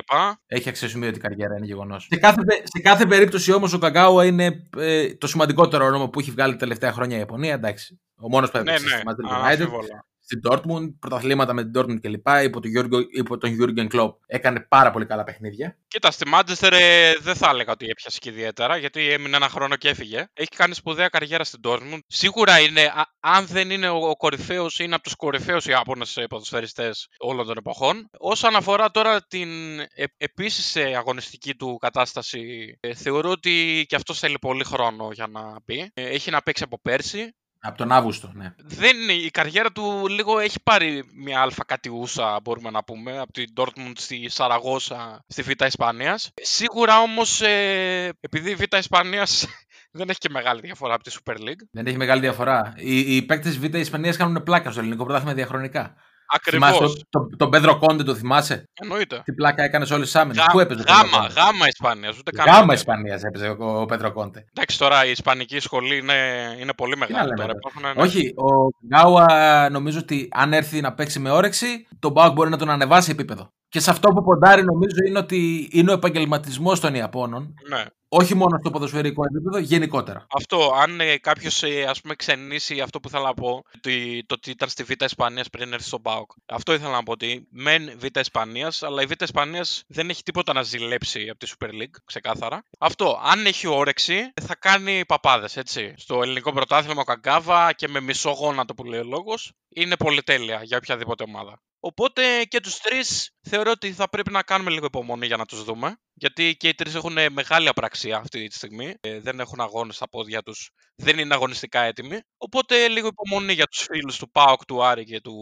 Έχει 0.48 0.70
αξιοσημείωτη 0.70 1.20
καριέρα, 1.20 1.56
είναι 1.58 1.66
γεγονός. 1.66 2.08
Σε 2.10 2.20
κάθε, 2.20 2.44
πε- 2.44 2.64
σε 2.68 2.80
κάθε 2.82 3.06
περίπτωση 3.06 3.52
όμως 3.52 3.74
ο 3.74 3.78
Καγκάουα 3.78 4.26
είναι 4.26 4.68
ε, 4.78 5.14
το 5.16 5.28
σημαντικότερο 5.28 5.86
όνομα 5.86 6.10
που 6.10 6.20
έχει 6.20 6.32
βγάλει 6.32 6.52
τα 6.52 6.58
τελευταία 6.60 6.94
χρόνια 6.94 7.16
η 7.16 7.20
Ιαπωνία. 7.20 7.54
Εντάξει. 7.54 8.00
Ο 8.22 8.30
μόνος 8.30 8.52
που 8.52 8.58
Ναι, 8.58 8.72
έπαιξε 8.72 8.86
ναι, 8.96 9.02
στη 9.02 9.02
Manchester 9.08 9.32
United, 9.34 9.36
αναμφίβολα. 9.44 10.06
Στην 10.30 10.42
Dortmund, 10.50 10.94
πρωταθλήματα 11.00 11.54
με 11.54 11.64
την 11.64 11.72
Dortmund 11.76 12.00
κλπ. 12.02 12.28
Υπό 12.44 12.60
τον, 12.60 12.72
Γιώργο, 12.72 13.00
υπό 13.12 13.38
τον 13.38 13.58
Jurgen 13.60 13.88
Klopp 13.96 14.14
έκανε 14.26 14.60
πάρα 14.60 14.92
πολύ 14.92 15.06
καλά 15.06 15.24
παιχνίδια. 15.24 15.78
Κοίτα, 15.88 16.12
στη 16.12 16.28
Μάντσεστερ 16.28 16.74
ε, 16.74 17.16
δεν 17.20 17.36
θα 17.36 17.50
έλεγα 17.50 17.72
ότι 17.72 17.86
έπιασε 17.86 18.20
και 18.20 18.30
ιδιαίτερα, 18.30 18.78
γιατί 18.78 19.10
έμεινε 19.10 19.36
ένα 19.36 19.50
χρόνο 19.50 19.76
και 19.76 19.90
έφυγε. 19.90 20.28
Έχει 20.34 20.50
κάνει 20.56 20.74
σπουδαία 20.74 21.08
καριέρα 21.08 21.44
στην 21.44 21.60
Dortmund. 21.64 22.00
Σίγουρα 22.08 22.60
είναι, 22.60 22.82
α- 22.82 23.10
αν 23.20 23.46
δεν 23.46 23.70
είναι 23.70 23.90
ο, 23.90 24.10
ο 24.10 24.16
κορυφαίος, 24.16 24.80
είναι 24.80 24.96
από 24.96 25.04
τους 25.04 25.16
κορυφαίους 25.16 25.66
Ιάπωνε 25.66 26.06
ποδοσφαιριστές 26.30 27.08
όλων 27.18 27.46
των 27.46 27.58
εποχών. 27.58 28.10
Όσον 28.18 28.56
αφορά 28.56 28.92
τώρα 28.92 29.22
την 29.28 29.80
ε, 29.80 30.04
επίσης 30.18 30.76
αγωνιστική 30.76 31.56
του 31.56 31.78
κατάσταση, 31.78 32.78
ε, 32.80 32.94
θεωρώ 32.94 33.30
ότι 33.30 33.86
και 33.88 33.96
αυτός 33.96 34.20
θέλει 34.20 34.40
πολύ 34.40 34.64
χρόνο 34.64 35.10
για 35.12 35.28
να 35.28 35.42
μπει. 35.66 35.92
Ε, 35.94 36.04
έχει 36.04 36.32
να 36.32 36.42
παίξει 36.42 36.64
από 36.64 36.80
πέρσι. 36.82 37.34
Από 37.62 37.78
τον 37.78 37.92
Αύγουστο, 37.92 38.32
ναι. 38.34 38.54
Δεν, 38.58 38.98
είναι- 38.98 39.14
η 39.14 39.30
καριέρα 39.30 39.72
του 39.72 40.08
λίγο 40.10 40.40
έχει 40.40 40.58
πάρει 40.64 41.04
μια 41.16 41.42
αλφα 41.42 41.64
κατιούσα, 41.66 42.40
μπορούμε 42.44 42.70
να 42.70 42.84
πούμε, 42.84 43.20
από 43.20 43.32
την 43.32 43.46
Dortmund 43.56 43.92
στη 43.96 44.30
Σαραγώσα, 44.30 45.24
στη 45.28 45.42
Β' 45.42 45.62
Ισπανίας. 45.66 46.32
Σίγουρα 46.42 47.00
όμως, 47.00 47.42
ε, 47.42 48.12
επειδή 48.20 48.50
η 48.52 48.56
Β' 48.56 48.74
Ισπανίας 48.78 49.46
δεν 49.98 50.10
έχει 50.10 50.18
και 50.20 50.30
μεγάλη 50.30 50.62
διαφορά 50.62 50.94
από 50.94 51.04
τη 51.04 51.16
Super 51.24 51.34
League, 51.34 51.64
Δεν 51.72 51.88
έχει 51.88 51.98
μεγάλη 51.98 52.22
διαφορά. 52.22 52.74
Οι, 52.78 53.16
οι 53.16 53.22
παίκτες 53.22 53.58
Β' 53.60 53.76
Ισπανίας 53.76 54.18
κάνουν 54.18 54.44
πλάκα 54.44 54.72
στο 54.72 54.80
ελληνικό 54.80 55.04
πρωτάθλημα 55.04 55.34
διαχρονικά. 55.34 55.96
Ακριβώς, 56.30 56.70
Θυμάσαι 56.78 56.94
τον 57.10 57.30
το, 57.30 57.36
τον 57.38 57.50
Πέδρο 57.50 57.78
Κόντε, 57.78 58.04
το 58.04 58.16
θυμάσαι; 58.16 58.64
εννοείται. 58.82 59.22
Τι 59.26 59.34
πλάκα 59.34 59.64
έκανες 59.64 59.88
σε 59.88 59.94
όλες 59.94 60.06
τις 60.12 60.16
άμυνες. 60.22 60.38
Γα- 60.38 60.52
Πού 60.52 60.60
έπαιζε 60.60 60.82
ο 60.82 60.84
Πέδρο 60.84 61.02
γάμα, 61.10 61.18
Κόντε; 61.28 61.40
γάμα 61.42 61.68
Ισπανίας, 61.68 62.18
ούτε 62.18 62.32
καν. 62.32 62.46
Γάμα 62.48 62.74
Ισπανίας 62.74 63.24
έπαιζε 63.24 63.48
ο, 63.48 63.82
ο 63.82 63.86
Πέδρο 63.86 64.12
Κόντε. 64.12 64.46
Εντάξει, 64.54 64.78
τώρα 64.78 65.06
η 65.06 65.12
Ισπανική 65.12 65.60
σχολή 65.60 65.98
είναι, 65.98 66.14
είναι 66.60 66.74
πολύ 66.74 66.92
να 66.98 66.98
μεγάλη. 66.98 67.28
λέμε 67.28 67.36
Τώρα. 67.42 67.54
τώρα. 67.54 67.60
Υπάρχουν, 67.60 68.02
ναι. 68.02 68.04
Όχι, 68.08 68.34
ο 68.36 68.68
Γκάουα 68.88 69.70
νομίζω 69.70 70.00
ότι 70.00 70.28
αν 70.32 70.54
έρθει 70.54 70.82
να 70.82 70.94
παίξει 70.94 71.20
με 71.20 71.30
όρεξη, 71.32 71.88
τον 72.00 72.12
Μπάουκ 72.12 72.34
μπορεί 72.34 72.50
να 72.50 72.58
τον 72.58 72.70
ανεβάσει 72.70 73.12
επίπεδο. 73.12 73.50
Και 73.70 73.80
σε 73.80 73.90
αυτό 73.90 74.10
που 74.10 74.24
ποντάρει 74.24 74.64
νομίζω 74.64 74.96
είναι 75.08 75.20
ότι 75.20 75.70
είναι 75.72 75.92
ο 75.92 75.94
επαγγελματισμός 75.94 76.80
των 76.80 76.96
Ιαπώνων. 76.96 77.54
Ναι. 77.70 77.84
Όχι 78.12 78.36
μόνο 78.36 78.58
στο 78.60 78.70
ποδοσφαιρικό 78.70 79.24
επίπεδο, 79.26 79.58
γενικότερα. 79.58 80.28
Αυτό, 80.30 80.74
αν 80.76 81.00
ε, 81.00 81.18
κάποιος 81.18 81.64
ας 81.88 82.02
πούμε 82.02 82.16
ξενήσει 82.16 82.82
αυτό 82.82 83.00
που 83.00 83.10
θέλω 83.10 83.24
να 83.24 83.34
πω, 83.34 83.64
ότι, 83.76 84.24
το 84.28 84.36
ότι 84.38 84.50
ήταν 84.50 84.70
στη 84.70 84.84
Β' 84.84 85.04
Ισπανίας 85.04 85.50
πριν 85.50 85.74
έρθει 85.74 85.88
στον 85.88 86.02
Πάοκ. 86.02 86.32
Αυτό 86.46 86.74
ήθελα 86.74 86.92
να 86.92 87.04
πω 87.04 87.12
ότι 87.12 87.48
μεν 87.50 87.92
Β' 87.98 88.18
Ισπανίας, 88.20 88.84
αλλά 88.84 89.02
η 89.02 89.06
Β' 89.06 89.22
Ισπανίας 89.22 89.84
δεν 89.88 90.10
έχει 90.10 90.24
τίποτα 90.24 90.54
να 90.54 90.62
ζηλέψει 90.62 91.30
από 91.30 91.40
τη 91.40 91.52
Super 91.58 91.70
League, 91.70 91.96
ξεκάθαρα. 92.06 92.64
Αυτό, 92.80 93.20
αν 93.24 93.46
έχει 93.46 93.68
όρεξη, 93.68 94.34
θα 94.42 94.56
κάνει 94.56 95.06
παπάδες, 95.06 95.58
έτσι. 95.58 95.94
Στο 95.98 96.22
ελληνικό 96.22 96.54
πρωτάθλημα 96.54 97.02
ο 97.02 97.04
Καγκάβα 97.04 97.74
και 97.74 97.88
με 97.88 98.00
μισό 98.00 98.30
γόνατο 98.30 98.74
που 98.74 98.84
λέει 98.84 99.00
ο 99.00 99.04
λόγος, 99.04 99.54
είναι 99.70 99.96
πολυτέλεια 99.96 100.60
για 100.64 100.78
οποιαδήποτε 100.78 101.24
ομάδα. 101.24 101.62
Οπότε 101.80 102.44
και 102.44 102.60
τους 102.60 102.78
τρεις 102.78 103.32
θεωρώ 103.42 103.72
ότι 103.72 103.92
θα 103.92 104.10
πρέπει 104.10 104.32
να 104.32 104.42
κάνουμε 104.42 104.70
λίγο 104.70 104.86
υπομονή 104.86 105.26
για 105.26 105.38
να 105.38 105.46
τους 105.46 105.64
δούμε. 105.64 105.98
Γιατί 106.14 106.56
και 106.58 106.68
οι 106.68 106.74
τρεις 106.76 106.96
έχουν 106.96 107.18
μεγάλη 107.32 107.68
απραξία 107.68 108.18
αυτή 108.18 108.48
τη 108.48 108.56
στιγμή. 108.56 108.94
Ε, 109.00 109.20
δεν 109.20 109.40
έχουν 109.40 109.62
αγώνες 109.62 109.96
στα 109.96 110.10
πόδια 110.10 110.42
τους. 110.42 110.72
Δεν 110.96 111.20
είναι 111.20 111.34
αγωνιστικά 111.34 111.82
έτοιμοι. 111.82 112.20
Οπότε 112.38 112.88
λίγο 112.88 113.08
υπομονή 113.08 113.54
για 113.54 113.66
τους 113.66 113.88
φίλους 113.92 114.18
του 114.18 114.32
ΠΑΟΚ, 114.32 114.66
του 114.66 114.84
Άρη 114.84 115.04
και 115.04 115.22
του, 115.22 115.34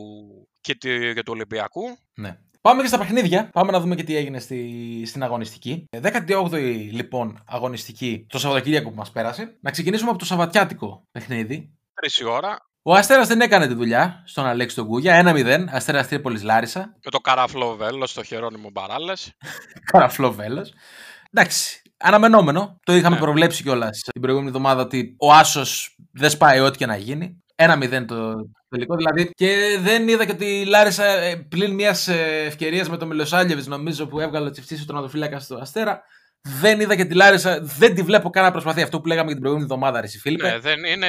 και 0.62 0.76
του, 0.76 1.14
και 1.14 1.24
του 1.24 1.32
Ολυμπιακού. 1.34 1.98
Ναι. 2.14 2.40
Πάμε 2.62 2.82
και 2.82 2.88
στα 2.88 2.98
παιχνίδια. 2.98 3.50
Πάμε 3.54 3.72
να 3.72 3.80
δούμε 3.80 3.96
και 3.96 4.04
τι 4.04 4.16
έγινε 4.16 4.40
στη, 4.40 5.04
στην 5.06 5.24
αγωνιστική. 5.24 5.86
18η 6.02 6.90
λοιπόν 6.92 7.44
αγωνιστική 7.48 8.26
το 8.30 8.40
Σαββατοκύριακο 8.40 8.90
που 8.90 8.96
μας 8.96 9.12
πέρασε. 9.12 9.58
Να 9.62 9.72
ξεκινήσουμε 9.72 10.10
από 10.10 10.20
το 10.20 10.26
Σαββατιάτικο 10.26 11.08
παιχνίδι. 11.12 11.78
Τρεις 11.94 12.18
η 12.18 12.26
ώρα. 12.26 12.67
Ο 12.90 12.94
Αστέρας 12.94 13.28
δεν 13.28 13.42
έκανε 13.42 13.68
τη 13.68 13.74
δουλειά 13.74 14.24
στον 14.26 14.46
Αλέξη 14.46 14.76
τον 14.76 14.86
Κούγια. 14.86 15.24
1-0. 15.26 15.66
Αστέρας 15.70 16.08
Τρίπολης 16.08 16.44
Λάρισα. 16.44 16.80
Με 16.80 17.12
το 17.12 17.20
καραφλό 17.20 17.76
βέλο 17.76 18.06
στο 18.08 18.24
Χερόνιμο 18.24 18.70
Μπαράλε. 18.70 19.14
καραφλό 19.92 20.32
βέλο. 20.32 20.68
Εντάξει. 21.32 21.82
Αναμενόμενο. 21.98 22.80
Το 22.84 22.96
είχαμε 22.96 23.16
Ναι. 23.16 23.22
προβλέψει 23.22 23.64
κιόλας 23.64 24.00
την 24.12 24.22
προηγούμενη 24.22 24.52
εβδομάδα 24.56 24.82
ότι 24.82 25.16
ο 25.20 25.34
Άσος 25.34 25.96
δεν 26.12 26.30
σπάει 26.30 26.60
ό,τι 26.60 26.78
και 26.78 26.86
να 26.86 26.98
γίνει. 26.98 27.44
1-0 27.56 28.06
το 28.08 28.34
τελικό. 28.70 28.96
Δηλαδή 28.96 29.32
και 29.34 29.78
δεν 29.82 30.08
είδα 30.08 30.26
και 30.26 30.32
ότι 30.32 30.46
η 30.46 30.66
Λάρισα 30.66 31.06
ε, 31.06 31.36
πλην 31.36 31.74
μιας 31.74 32.08
ευκαιρίας 32.48 32.90
με 32.90 32.98
τον 32.98 33.08
Μιλοσάβλιεβιτς, 33.08 33.68
νομίζω 33.68 34.08
που 34.08 34.20
έβγαλε 34.20 34.48
ο 34.48 34.52
Τσιφτσής 34.52 34.82
ο 34.82 34.86
τερματοφύλακας 34.86 35.42
του 35.48 35.60
Αστέρα. 35.60 36.02
Δεν 36.42 36.80
είδα 36.80 36.96
και 36.96 37.06
τη 37.06 37.16
Λάρισα, 37.16 37.60
δεν 37.62 37.96
τη 37.96 38.02
βλέπω 38.02 38.30
καν 38.30 38.44
να 38.44 38.52
προσπαθεί. 38.52 38.82
Αυτό 38.82 39.02
που 39.02 39.08
λέγαμε 39.08 39.28
και 39.28 39.34
την 39.34 39.42
προηγούμενη 39.42 39.72
εβδομάδα, 39.72 40.02
Ρε 40.02 40.08
Φίλιππε. 40.08 40.50
Ναι, 40.50 40.60
δεν 40.60 40.84
είναι. 40.84 41.08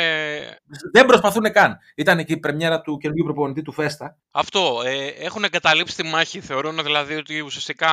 Δεν 0.92 1.06
προσπαθούν 1.06 1.52
καν. 1.52 1.78
Ήταν 1.96 2.24
και 2.24 2.32
η 2.32 2.36
πρεμιέρα 2.36 2.80
του 2.80 2.96
καινούργιου 2.96 3.24
προπονητή 3.24 3.62
του 3.62 3.72
Φέστα. 3.72 4.16
Αυτό. 4.30 4.82
Ε, 4.84 5.06
έχουν 5.06 5.44
εγκαταλείψει 5.44 5.96
τη 5.96 6.02
μάχη. 6.02 6.40
Θεωρούν 6.40 6.82
δηλαδή 6.82 7.14
ότι 7.14 7.40
ουσιαστικά 7.40 7.88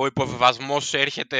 ο 0.00 0.06
υποβιβασμός 0.06 0.94
έρχεται 0.94 1.38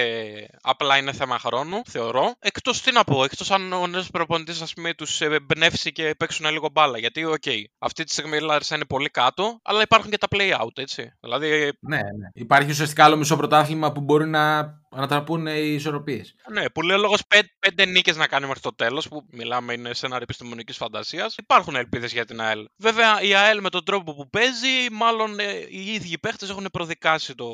απλά 0.62 0.97
είναι 0.97 1.12
θέμα 1.12 1.38
χρόνου. 1.38 1.83
Θεωρώ. 1.88 2.35
Εκτός 2.38 2.81
τι 2.81 2.93
να 2.93 3.05
πω, 3.05 3.25
εκτός 3.25 3.50
αν 3.50 3.73
ο 3.73 3.87
νέος 3.87 4.11
προπονητής 4.11 4.61
ας 4.61 4.73
πούμε 4.73 4.95
τους 4.95 5.21
εμπνεύσει 5.21 5.93
και 5.93 6.14
παίξουν 6.19 6.50
λίγο 6.50 6.69
μπάλα. 6.73 6.99
Γιατί, 6.99 7.25
οκ, 7.25 7.43
αυτή 7.78 8.05
τη 8.05 8.12
στιγμή 8.12 8.37
η 8.37 8.40
Λάρισα 8.40 8.75
είναι 8.75 8.85
πολύ 8.85 9.09
κάτω, 9.09 9.61
αλλά 9.62 9.83
υπάρχουν 9.83 10.11
και 10.11 10.19
τα 10.19 10.26
play 10.31 10.62
out, 10.62 10.78
έτσι. 10.78 11.12
Δηλαδή, 11.21 11.73
Ναι, 11.81 11.97
ναι. 11.97 12.28
Υπάρχει 12.35 12.71
ουσιαστικά 12.71 13.05
άλλο 13.05 13.16
μισό 13.16 13.37
πρωτάθλημα 13.37 13.93
που 13.93 14.00
μπορεί 14.00 14.28
να 14.28 14.75
ανατραπούν 14.90 15.47
οι 15.47 15.75
ισορροπίες. 15.75 16.35
ναι, 16.52 16.71
που 16.71 16.83
λέει 16.83 16.97
ο 16.97 17.00
λόγος 17.00 17.23
πέντε 17.59 17.85
νίκες 17.85 18.16
να 18.16 18.26
κάνει 18.26 18.47
μέχρι 18.47 18.61
το 18.61 18.75
τέλος, 18.75 19.09
που 19.09 19.26
μιλάμε 19.31 19.73
είναι 19.73 19.95
σενάριο 19.95 20.23
επιστημονικής 20.23 20.76
φαντασίας. 20.76 21.35
Υπάρχουν 21.37 21.75
ελπίδες 21.75 22.12
για 22.12 22.25
την 22.25 22.40
ΑΕΛ. 22.40 22.66
Βέβαια, 22.76 23.23
η 23.23 23.35
ΑΕΛ 23.35 23.61
με 23.61 23.69
τον 23.69 23.85
τρόπο 23.85 24.14
που 24.14 24.28
παίζει, 24.28 24.90
μάλλον 24.93 25.38
ε, 25.38 25.52
οι 25.69 25.93
ίδιοι 25.93 26.19
παίχτες 26.19 26.50
έχουν 26.50 26.69
προδικάσει 26.73 27.35
το, 27.35 27.47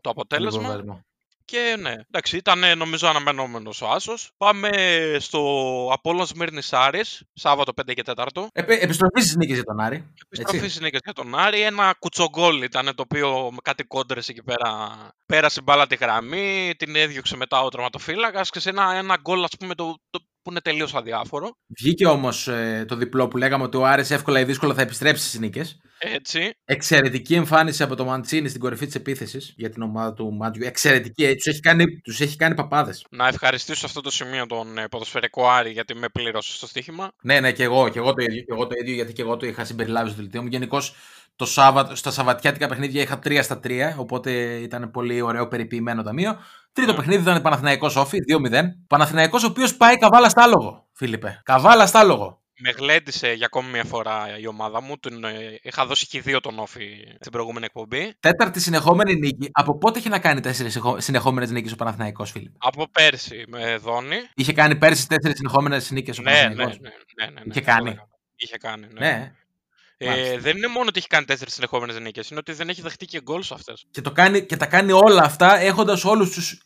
το 0.00 0.10
αποτέλεσμα. 0.10 1.04
Και 1.50 1.76
ναι, 1.78 1.94
εντάξει, 2.10 2.36
ήταν 2.36 2.64
ε, 2.64 2.74
νομίζω 2.74 3.08
αναμενόμενος 3.08 3.82
ο 3.82 3.88
Άσος. 3.88 4.30
Πάμε 4.36 4.70
στο 5.18 5.40
Απόλλων 5.92 6.26
Σμύρνη 6.26 6.60
Άρης, 6.70 7.22
Σάββατο 7.32 7.72
5 7.80 7.94
και 7.94 8.02
4. 8.04 8.26
Επε, 8.52 8.74
επιστροφής 8.74 9.26
στι 9.26 9.38
νίκες 9.38 9.54
για 9.54 9.64
τον 9.64 9.80
Άρη. 9.80 10.12
Επιστροφής 10.24 10.72
συνέχεια 10.72 11.00
για 11.04 11.12
τον 11.12 11.38
Άρη. 11.38 11.60
Ένα 11.60 11.94
κουτσογκόλ 11.98 12.62
ήταν 12.62 12.84
το 12.84 13.02
οποίο 13.02 13.48
με 13.50 13.58
κάτι 13.62 13.84
κόντρες 13.84 14.28
εκεί 14.28 14.42
πέρα 14.42 14.98
πέρασε 15.26 15.62
μπάλα 15.62 15.86
τη 15.86 15.96
γραμμή, 15.96 16.74
την 16.76 16.96
έδιωξε 16.96 17.36
μετά 17.36 17.60
ο 17.60 17.68
τραυματοφύλακας 17.68 18.50
και 18.50 18.60
σε 18.60 18.68
ένα, 18.68 18.94
ένα 18.94 19.16
γκολ, 19.20 19.44
ας 19.44 19.56
πούμε, 19.58 19.74
το, 19.74 19.94
το, 20.10 20.20
που 20.42 20.50
είναι 20.50 20.60
τελείως 20.60 20.94
αδιάφορο. 20.94 21.50
Βγήκε 21.78 22.06
όμως 22.06 22.48
ε, 22.48 22.84
το 22.88 22.96
διπλό 22.96 23.28
που 23.28 23.36
λέγαμε 23.36 23.64
ότι 23.64 23.76
ο 23.76 23.86
Άρης 23.86 24.10
εύκολα 24.10 24.40
ή 24.40 24.44
δύσκολα 24.44 24.74
θα 24.74 24.82
επιστρέψει 24.82 25.26
στις 25.26 25.40
νίκες. 25.40 25.80
Έτσι. 26.02 26.50
Εξαιρετική 26.64 27.34
εμφάνιση 27.34 27.82
από 27.82 27.94
το 27.96 28.04
Μαντσίνη 28.04 28.48
στην 28.48 28.60
κορυφή 28.60 28.86
της 28.86 28.94
επίθεσης 28.94 29.54
για 29.56 29.70
την 29.70 29.82
ομάδα 29.82 30.12
του 30.12 30.32
Μάντιου. 30.32 30.66
Εξαιρετική. 30.66 31.34
Τους 31.34 31.46
έχει 31.46 31.60
κάνει, 31.60 32.00
τους 32.00 32.20
έχει 32.20 32.36
κάνει 32.36 32.54
παπάδες. 32.54 33.06
Να 33.10 33.28
ευχαριστήσω 33.28 33.78
σε 33.78 33.86
αυτό 33.86 34.00
το 34.00 34.10
σημείο 34.10 34.46
τον 34.46 34.78
ε, 34.78 34.88
ποδοσφαιρικό 34.88 35.48
Άρη 35.48 35.70
γιατί 35.70 35.94
με 35.94 36.08
πλήρωσε 36.08 36.52
στο 36.52 36.66
στοίχημα. 36.66 37.12
Ναι, 37.22 37.40
ναι, 37.40 37.52
και 37.52 37.62
εγώ, 37.62 37.88
και 37.88 37.98
εγώ 37.98 38.14
το 38.14 38.22
ίδιο, 38.22 38.42
και 38.42 38.52
εγώ 38.52 38.66
το 38.66 38.74
ίδιο 38.80 38.94
γιατί 38.94 39.12
και 39.12 39.22
εγώ 39.22 39.36
το 39.36 39.46
είχα 39.46 39.64
συμπεριλάβει 39.64 40.10
στο 40.10 40.16
δελτίο 40.16 40.42
μου. 40.42 40.48
Γενικώς 40.48 40.94
το 41.40 41.46
Σάββατο, 41.46 41.94
στα 41.94 42.10
Σαββατιάτικα 42.10 42.68
παιχνίδια 42.68 43.02
είχα 43.02 43.18
3 43.24 43.38
στα 43.42 43.60
3, 43.64 43.94
οπότε 43.96 44.30
ήταν 44.54 44.90
πολύ 44.90 45.20
ωραίο 45.20 45.48
περιποιημένο 45.48 46.02
ταμείο. 46.02 46.38
Τρίτο 46.72 46.90
Ναι. 46.90 46.96
παιχνίδι 46.98 47.22
ήταν 47.22 47.42
Παναθηναϊκός 47.42 47.96
Όφη, 47.96 48.18
2-0. 48.28 48.62
Παναθηναϊκός 48.86 49.44
ο 49.44 49.46
οποίος 49.46 49.76
πάει 49.76 49.96
καβάλα 49.98 50.28
στα 50.28 50.42
άλογο, 50.42 50.86
Φίλιππε. 50.92 51.40
Καβάλα 51.44 51.86
στα 51.86 51.98
άλογο. 52.00 52.38
Με 52.62 52.70
γλέντισε 52.70 53.32
για 53.32 53.46
ακόμη 53.46 53.70
μια 53.70 53.84
φορά 53.84 54.38
η 54.40 54.46
ομάδα 54.46 54.82
μου. 54.82 54.96
Την, 54.98 55.24
ε, 55.24 55.58
είχα 55.62 55.86
δώσει 55.86 56.06
και 56.06 56.20
δύο 56.20 56.40
τον 56.40 56.58
Όφη 56.58 56.86
στην 57.20 57.32
προηγούμενη 57.32 57.64
εκπομπή. 57.64 58.14
Τέταρτη 58.20 58.60
συνεχόμενη 58.60 59.14
νίκη. 59.14 59.48
Από 59.52 59.78
πότε 59.78 59.98
είχε 59.98 60.08
να 60.08 60.18
κάνει 60.18 60.40
τέσσερις 60.40 60.78
συνεχόμενες 60.96 61.50
νίκες 61.50 61.72
ο 61.72 61.76
Παναθηναϊκός, 61.76 62.30
Φίλιππε; 62.30 62.56
Από 62.60 62.88
πέρσι 62.90 63.44
με 63.48 63.76
Δόνη. 63.76 64.16
Είχε 64.34 64.52
κάνει 64.52 64.76
πέρσι 64.76 65.06
τέσσερις 65.08 65.36
συνεχόμενες 65.36 65.90
νίκες 65.90 66.18
ο 66.18 66.22
Ναι, 66.22 66.30
ναι, 66.30 66.38
ναι, 66.38 66.54
Παναθηναϊκός. 66.54 67.04
ναι, 67.18 67.24
ναι, 67.24 67.30
ναι, 67.32 67.40
Είχε 67.50 67.58
αυτό 67.58 67.70
κάνει. 67.72 67.88
λέγαμε. 67.88 68.08
Είχε 68.36 68.56
κάνει, 68.56 68.86
ναι. 68.92 69.06
Ναι. 69.08 69.32
Ε, 70.02 70.06
Μάλιστα. 70.06 70.38
δεν 70.38 70.56
είναι 70.56 70.66
μόνο 70.66 70.86
ότι 70.88 70.98
έχει 70.98 71.06
κάνει 71.06 71.24
τέσσερις 71.24 71.54
συνεχόμενες 71.54 72.00
νίκες, 72.00 72.30
είναι 72.30 72.38
ότι 72.38 72.52
δεν 72.52 72.68
έχει 72.68 72.82
δεχτεί 72.82 73.04
και 73.06 73.20
γκολ 73.22 73.42
σε 73.42 73.54
αυτές. 73.54 73.86
Και, 73.90 74.00
το 74.00 74.10
κάνει, 74.10 74.46
και 74.46 74.56
τα 74.56 74.66
κάνει 74.66 74.92
όλα 74.92 75.22
αυτά 75.22 75.58
έχοντας 75.58 76.04
όλες 76.04 76.30
τις 76.30 76.60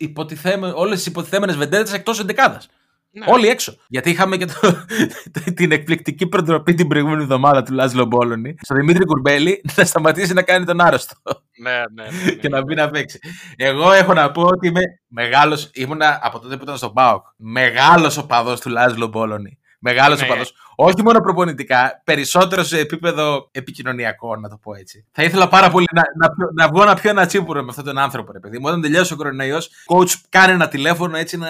υποτιθέμενες 1.06 1.56
βεντέτε 1.56 1.94
εκτός 1.94 2.20
εντεκάδας. 2.20 2.68
Ναι. 3.10 3.26
Όλοι 3.28 3.48
έξω. 3.48 3.76
Γιατί 3.88 4.10
είχαμε 4.10 4.36
και 4.36 4.44
το, 4.46 4.84
την 5.56 5.72
εκπληκτική 5.72 6.26
προτροπή 6.26 6.74
την 6.74 6.88
προηγούμενη 6.88 7.22
εβδομάδα 7.22 7.62
του 7.62 7.72
Λάζλο 7.72 8.04
Μπόλωνη 8.04 8.54
στο 8.60 8.74
Δημήτρη 8.74 9.04
Κουρμπέλη 9.04 9.64
να 9.76 9.84
σταματήσει 9.84 10.32
να 10.32 10.42
κάνει 10.42 10.64
τον 10.64 10.80
άρρωστο 10.80 11.16
Ναι, 11.62 11.70
ναι, 11.70 12.10
ναι, 12.10 12.24
ναι. 12.24 12.30
και 12.40 12.48
να 12.48 12.62
μπει 12.62 12.74
να 12.74 12.90
παίξει. 12.90 13.18
Εγώ 13.56 13.92
έχω 13.92 14.14
να 14.14 14.30
πω 14.30 14.42
ότι 14.42 14.66
είμαι 14.66 14.80
μεγάλος. 15.06 15.70
Ήμουνα 15.74 16.18
από 16.22 16.38
τότε 16.38 16.56
που 16.56 16.62
ήταν 16.62 16.76
στον 16.76 16.92
Πάοκ. 16.92 17.26
Μεγάλος 17.36 18.16
οπαδό 18.16 18.54
του 18.54 18.68
Λάζλο 18.68 19.06
Μπόλωνη. 19.06 19.58
Μεγάλος 19.86 20.20
Ναι. 20.20 20.26
οπαδός. 20.26 20.54
Όχι 20.76 21.02
μόνο 21.02 21.20
προπονητικά, 21.20 22.00
περισσότερο 22.04 22.62
σε 22.64 22.78
επίπεδο 22.78 23.48
επικοινωνιακό, 23.52 24.36
να 24.36 24.48
το 24.48 24.58
πω 24.62 24.74
έτσι. 24.74 25.06
Θα 25.12 25.22
ήθελα 25.22 25.48
πάρα 25.48 25.70
πολύ 25.70 25.86
να, 25.92 26.02
να, 26.20 26.34
πιω- 26.34 26.50
να 26.54 26.68
βγω 26.68 26.84
να 26.84 26.94
πιω 26.94 27.10
ένα 27.10 27.26
τσίπουρο 27.26 27.62
με 27.62 27.66
αυτόν 27.70 27.84
τον 27.84 27.98
άνθρωπο, 27.98 28.32
ρε 28.32 28.38
παιδί 28.40 28.58
μου. 28.58 28.64
Όταν 28.66 28.80
τελειώσει 28.80 29.12
ο 29.12 29.16
κορονοϊός, 29.16 29.70
coach 29.94 30.10
κάνει 30.28 30.52
ένα 30.52 30.68
τηλέφωνο 30.68 31.16
έτσι 31.16 31.36
να, 31.36 31.48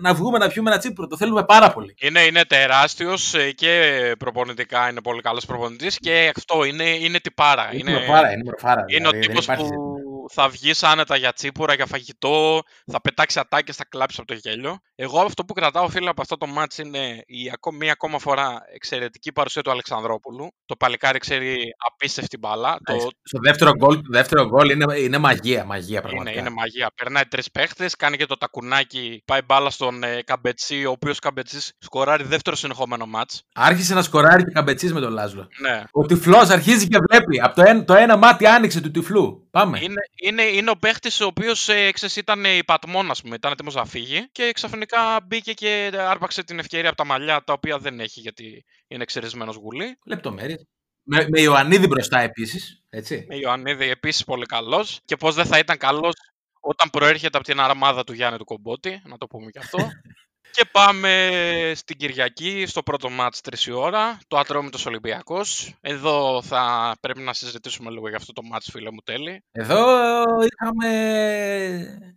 να 0.00 0.14
βγούμε 0.14 0.38
να 0.38 0.48
πιούμε 0.48 0.70
ένα 0.70 0.78
τσίπουρο. 0.78 1.06
Το 1.06 1.16
θέλουμε 1.16 1.44
πάρα 1.44 1.72
πολύ. 1.72 1.94
Είναι, 2.00 2.20
είναι 2.20 2.44
τεράστιος 2.44 3.34
και 3.54 3.92
προπονητικά 4.18 4.88
είναι 4.90 5.00
πολύ 5.00 5.20
καλός 5.20 5.44
προπονητής 5.46 5.98
και 5.98 6.32
αυτό 6.36 6.64
είναι, 6.64 6.84
είναι 6.84 7.18
τυπάρα. 7.20 7.68
Είναι, 7.74 7.90
Είναι, 7.90 7.98
μορφάρα, 7.98 8.32
είναι 8.32 8.42
μορφάρα. 8.44 8.84
είναι 8.86 9.08
ο 9.08 9.10
δηλαδή, 9.10 9.18
δεν 9.18 9.28
τύπος 9.28 9.44
υπάρχει 9.44 9.62
που 9.62 9.68
ζήτημα. 9.68 9.86
θα 10.32 10.48
βγεις 10.48 10.82
άνετα 10.82 11.16
για 11.16 11.32
τσίπουρα, 11.32 11.74
για 11.74 11.86
φαγητό, 11.86 12.62
θα 12.92 13.00
πετάξει 13.00 13.38
ατάκες, 13.38 13.76
θα 13.76 13.84
κλάψεις 13.88 14.18
από 14.18 14.28
το 14.28 14.34
γέλιο. 14.42 14.78
Εγώ 14.96 15.20
αυτό 15.20 15.44
που 15.44 15.52
κρατάω, 15.52 15.88
φίλε, 15.88 16.08
από 16.08 16.20
αυτό 16.20 16.36
το 16.36 16.46
μάτς 16.46 16.78
είναι 16.78 17.22
η 17.26 17.50
ακόμη, 17.52 17.76
μία 17.76 17.92
ακόμα 17.92 18.18
φορά 18.18 18.62
εξαιρετική 18.74 19.32
παρουσία 19.32 19.62
του 19.62 19.70
Αλεξανδρόπουλου. 19.70 20.48
Το 20.66 20.76
παλικάρι 20.76 21.18
ξέρει 21.18 21.56
απίστευτη 21.86 22.38
μπάλα. 22.38 22.76
Το, 22.84 23.10
Στο 23.22 23.38
δεύτερο 23.42 23.70
γκολ, 23.76 23.94
το 23.94 24.08
δεύτερο 24.10 24.46
γκολ 24.46 24.70
είναι, 24.70 24.98
είναι 24.98 25.18
μαγεία, 25.18 25.64
μαγεία 25.64 25.98
είναι, 25.98 26.00
πραγματικά. 26.00 26.40
είναι 26.40 26.50
μαγεία. 26.50 26.90
Περνάει 26.94 27.26
τρεις 27.26 27.50
παίχτες, 27.50 27.96
κάνει 27.96 28.16
και 28.16 28.26
το 28.26 28.36
τακουνάκι, 28.36 29.22
πάει 29.24 29.42
μπάλα 29.42 29.70
στον 29.70 30.02
ε, 30.02 30.22
Καμπετσί, 30.22 30.84
ο 30.86 30.90
οποίος 30.90 31.18
Καμπετσίς 31.18 31.72
σκοράρει 31.78 32.24
δεύτερο 32.24 32.56
συνεχόμενο 32.56 33.06
μάτς. 33.06 33.42
Άρχισε 33.54 33.94
να 33.94 34.02
σκοράρει 34.02 34.44
και 34.44 34.50
καμπετσίς 34.52 34.92
με 34.92 35.00
τον 35.00 35.12
Λάζλο. 35.12 35.48
Ναι. 35.60 35.84
Ο 35.90 36.06
τυφλός 36.06 36.48
αρχίζει 36.48 36.88
και 36.88 36.98
βλέπει. 37.10 37.40
Από 37.40 37.54
το, 37.54 37.62
ένα, 37.66 37.84
το 37.84 37.94
ένα 37.94 38.16
μάτι 38.16 38.46
άνοιξε 38.46 38.80
του 38.80 38.90
τυφλού. 38.90 39.48
Πάμε. 39.50 39.78
Είναι, 39.82 40.00
είναι, 40.22 40.42
είναι 40.42 40.70
ο 40.70 40.76
παίχτης 40.76 41.20
ο 41.20 41.26
οποίος 41.26 41.68
ε, 41.68 41.90
ξέρεις, 41.92 42.16
ήταν 42.16 42.44
υπατμόν, 42.44 43.10
ας 43.10 43.22
πούμε, 43.22 43.34
ήταν 43.34 43.52
έτοιμος 43.52 43.74
να 43.74 43.84
φύγει 43.84 44.28
και 44.32 44.50
ξαφνικά 44.54 44.83
μπήκε 45.26 45.52
και 45.52 45.90
άρπαξε 45.98 46.44
την 46.44 46.58
ευκαιρία 46.58 46.88
από 46.88 46.96
τα 46.96 47.04
μαλλιά 47.04 47.42
τα 47.44 47.52
οποία 47.52 47.78
δεν 47.78 48.00
έχει 48.00 48.20
γιατί 48.20 48.64
είναι 48.86 49.02
εξαιρισμένο 49.02 49.52
γουλή. 49.52 49.98
Λεπτομέρειες. 50.04 50.66
Με, 51.02 51.26
με 51.28 51.40
Ιωαννίδη 51.40 51.86
μπροστά 51.86 52.20
επίσης. 52.20 52.82
Έτσι. 52.90 53.24
Με 53.28 53.36
Ιωαννίδη 53.36 53.88
επίσης 53.88 54.24
πολύ 54.24 54.46
καλός. 54.46 55.00
Και 55.04 55.16
πώς 55.16 55.34
δεν 55.34 55.44
θα 55.46 55.58
ήταν 55.58 55.76
καλός 55.76 56.12
όταν 56.60 56.90
προέρχεται 56.90 57.36
από 57.36 57.46
την 57.46 57.60
αρμάδα 57.60 58.04
του 58.04 58.12
Γιάννη 58.12 58.38
του 58.38 58.44
Κομπότη, 58.44 59.02
να 59.04 59.16
το 59.16 59.26
πούμε 59.26 59.50
και 59.50 59.58
αυτό. 59.58 59.78
Και 60.56 60.64
πάμε 60.72 61.30
στην 61.74 61.96
Κυριακή, 61.96 62.64
στο 62.66 62.82
πρώτο 62.82 63.10
μάτς 63.10 63.40
3 63.40 63.66
η 63.66 63.72
ώρα, 63.72 64.18
το 64.28 64.38
Ατρόμητος 64.38 64.86
Ολυμπιακός. 64.86 65.74
Εδώ 65.80 66.42
θα 66.42 66.94
πρέπει 67.00 67.20
να 67.20 67.32
συζητήσουμε 67.32 67.90
λίγο 67.90 68.08
για 68.08 68.16
αυτό 68.16 68.32
το 68.32 68.42
μάτς, 68.50 68.68
φίλε 68.70 68.90
μου, 68.90 68.98
τέλει. 69.04 69.42
Εδώ 69.52 69.76
είχαμε 70.46 70.88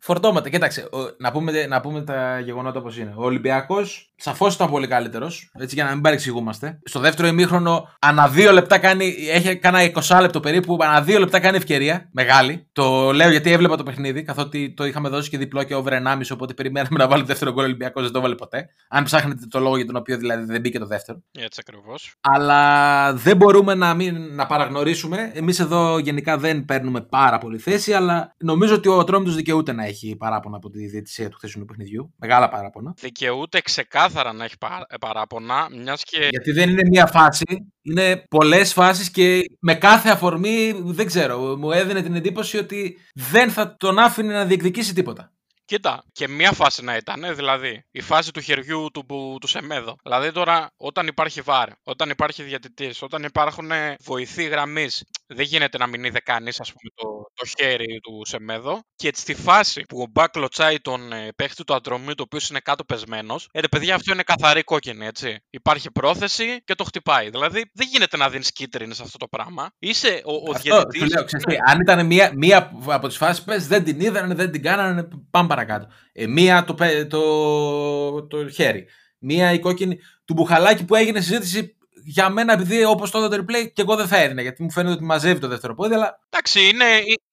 φορτώματα. 0.02 0.50
Κοίταξε, 0.50 0.82
ο- 0.82 1.16
να 1.18 1.32
πούμε, 1.32 1.66
να 1.66 1.82
πούμε 1.82 2.02
τα 2.04 2.40
γεγονότα 2.40 2.80
όπως 2.80 2.98
είναι. 2.98 3.14
Ο 3.18 3.24
Ολυμπιακός 3.24 4.12
σαφώς 4.16 4.56
ήταν 4.56 4.70
πολύ 4.70 4.88
καλύτερος, 4.88 5.52
έτσι 5.60 5.76
για 5.76 5.84
να 5.84 5.92
μην 5.92 6.02
παρεξηγούμαστε. 6.02 6.80
Στο 6.84 7.00
δεύτερο 7.00 7.28
ημίχρονο, 7.28 7.90
ανά 8.00 8.28
δύο 8.28 8.52
λεπτά 8.52 8.78
κάνει, 8.78 9.16
έχει 9.30 9.56
κάνα 9.58 9.80
20 9.84 10.18
λεπτό 10.22 10.40
περίπου, 10.40 10.78
ανά 10.82 11.02
δύο 11.02 11.20
λεπτά 11.20 11.40
κάνει 11.40 11.58
ευκαιρία, 11.58 12.10
μεγάλη. 12.12 12.68
Το 12.72 13.12
λέω 13.12 13.30
γιατί 13.30 13.52
έβλεπα 13.52 13.76
το 13.78 13.84
παιχνίδι, 13.84 14.24
καθότι 14.24 14.74
το 14.74 14.86
είχαμε 14.86 15.10
δώσει 15.10 15.30
και 15.30 15.38
διπλό 15.38 15.64
και 15.64 15.76
over 15.76 15.94
1,5, 15.94 16.32
οπότε 16.34 16.54
περιμέναμε 16.54 16.98
να 16.98 17.08
βάλει 17.08 17.22
το 17.22 17.28
δεύτερο 17.28 17.52
γκολ 17.52 17.64
ο 17.64 17.66
Ολυμπιακός, 17.66 18.04
δεν 18.04 18.12
το 18.12 18.22
έβαλε 18.28 18.36
ποτέ. 18.36 18.70
Αν 18.90 19.04
ψάχνετε 19.04 19.46
το 19.50 19.60
λόγο 19.60 19.76
για 19.76 19.86
τον 19.86 19.96
οποίο 19.96 20.18
δηλαδή 20.18 20.46
δεν 20.46 20.62
μπήκε 20.62 20.80
το 20.80 20.86
δεύτερο. 20.86 21.24
Έτσι 21.32 21.60
ακριβώς. 21.68 22.14
Αλλά 22.22 23.14
δεν 23.14 23.38
μπορούμε 23.38 23.76
να, 23.76 23.94
μην, 23.94 24.36
να 24.36 24.46
παραγνωρίσουμε. 24.46 25.32
Εμείς 25.34 25.60
εδώ 25.60 25.98
γενικά 25.98 26.38
δεν 26.38 26.66
παίρνουμε 26.66 27.02
πάρα 27.02 27.38
πολύ 27.38 27.58
θέση, 27.58 27.94
αλλά 27.94 28.36
νομίζω 28.38 28.76
ότι 28.76 28.90
ο 28.90 29.04
Τρόμητο 29.04 29.32
δικαιούται 29.32 29.72
να 29.72 29.86
έχει 29.86 30.16
παράπονα 30.16 30.58
από 30.58 30.70
τη 30.70 30.88
διαιτησία 30.88 31.30
του 31.30 31.38
χθεσινού 31.38 31.66
παιχνιδιού. 31.66 32.14
Μεγάλα 32.18 32.50
παράπονα. 32.50 32.94
Δικαιούται 32.98 33.62
ξεκάθαρα 33.62 34.34
να 34.34 34.44
έχει 34.44 34.58
πα- 34.58 34.88
παράπονα, 35.00 35.68
μιας 35.72 36.04
και 36.04 36.28
Γιατί 36.30 36.52
δεν 36.52 36.70
είναι 36.70 36.84
μία 36.90 37.06
φάση, 37.06 37.72
είναι 37.82 38.24
πολλές 38.30 38.74
φάσεις 38.74 39.12
και 39.12 39.42
με 39.60 39.76
κάθε 39.76 40.10
αφορμή, 40.10 40.74
δεν 40.84 41.06
ξέρω, 41.06 41.58
μου 41.58 41.72
έδινε 41.72 42.02
την 42.02 42.16
εντύπωση 42.16 42.58
ότι 42.58 42.98
δεν 43.14 43.50
θα 43.50 43.76
τον 43.78 44.00
άφηνε 44.00 44.34
να 44.34 44.46
διεκδικήσει 44.46 44.94
τίποτα. 44.94 45.32
Κοίτα, 45.68 46.04
και 46.12 46.28
μία 46.28 46.52
φάση 46.52 46.84
να 46.84 46.96
ήταν, 46.96 47.24
ε, 47.24 47.34
δηλαδή 47.34 47.84
η 47.92 48.02
φάση 48.02 48.32
του 48.32 48.42
χεριού 48.42 48.90
του, 48.94 49.06
που- 49.06 49.38
του 49.42 49.48
Σεμέδο. 49.48 49.96
Δηλαδή 50.04 50.32
τώρα, 50.32 50.70
όταν 50.78 51.08
υπάρχει 51.08 51.42
βάρ, 51.42 51.70
όταν 51.84 52.10
υπάρχει 52.10 52.44
διαιτητής, 52.44 53.02
όταν 53.02 53.24
υπάρχουν 53.24 53.72
ε, 53.72 53.96
βοηθοί 54.04 54.44
γραμμής, 54.44 55.04
δεν 55.28 55.46
γίνεται 55.46 55.78
να 55.78 55.88
μην 55.88 56.04
είδε 56.04 56.20
κανείς, 56.20 56.60
ας 56.60 56.74
πούμε, 56.74 56.90
το, 56.96 57.24
το 57.34 57.46
χέρι 57.58 58.00
του 58.04 58.22
Σεμέδο. 58.26 58.80
Και 58.96 59.12
στη 59.16 59.34
φάση 59.36 59.82
που 59.82 60.02
ο 60.02 60.06
Μπακ 60.12 60.30
κλωτσάει 60.32 60.80
τον 60.80 61.12
ε, 61.14 61.30
παίχτη 61.36 61.64
του 61.64 61.74
Αντρομή, 61.74 62.14
το 62.14 62.24
οποίο 62.24 62.40
είναι 62.50 62.60
κάτω 62.60 62.84
πεσμένος, 62.84 63.48
ε, 63.52 63.60
ρε 63.60 63.68
παιδιά, 63.68 63.96
αυτό 63.96 64.14
είναι 64.14 64.24
καθαρή 64.24 64.64
κόκκινη, 64.64 65.06
έτσι. 65.06 65.38
Υπάρχει 65.50 65.92
πρόθεση 65.92 66.62
και 66.64 66.76
το 66.76 66.84
χτυπάει. 66.84 67.30
Δηλαδή, 67.30 67.72
δεν 67.74 67.88
γίνεται 67.92 68.18
να 68.18 68.30
δίνεις 68.30 68.52
κίτρινε 68.52 68.94
σε 68.94 69.04
αυτό 69.04 69.18
το 69.18 69.28
πράγμα. 69.28 69.70
Είσαι 69.80 70.22
ο, 70.26 70.34
ο 70.34 70.52
Αυτό 70.56 70.62
διαιτητής- 70.62 71.02
σου 71.02 71.08
λέω, 71.08 71.24
ξέρεις 71.24 71.46
τι, 71.46 71.56
αν 71.72 71.80
ήταν 71.82 72.06
μία, 72.06 72.32
μία 72.36 72.72
από 72.86 73.08
τις 73.08 73.18
φάσεις 73.18 73.40
που 73.40 73.46
πες, 73.46 73.68
δεν 73.68 73.84
την 73.84 74.00
είδανε, 74.00 74.34
δεν 74.34 74.52
την 74.52 74.62
κάνανε, 74.62 75.08
πάμε 75.32 75.48
παρακάτω. 75.58 75.94
Ε, 76.14 76.28
μία 76.28 76.64
το, 76.64 76.74
πε- 76.74 77.08
το, 77.08 78.28
το 78.28 78.50
χέρι. 78.50 78.88
Μία 79.20 79.54
η 79.54 79.60
κόκκινη 79.60 80.00
του 80.26 80.34
Μπουχαλάκη 80.34 80.86
που 80.86 80.96
έγινε 80.96 81.22
συζήτηση 81.22 81.76
για 82.04 82.30
μένα, 82.30 82.54
επειδή 82.54 82.84
όπως 82.84 83.12
το 83.12 83.18
έδωσε 83.18 83.38
το 83.38 83.46
replay, 83.48 83.72
και 83.74 83.82
εγώ 83.82 83.96
δεν 83.96 84.08
θα 84.08 84.18
έδινα. 84.18 84.42
Γιατί 84.42 84.64
μου 84.64 84.72
φαίνεται 84.72 84.94
ότι 84.94 85.04
μαζεύει 85.04 85.40
το 85.40 85.48
δεύτερο 85.48 85.76
πόδι, 85.76 85.94
αλλά 85.94 86.20
Εντάξει, 86.30 86.60
είναι, 86.60 86.86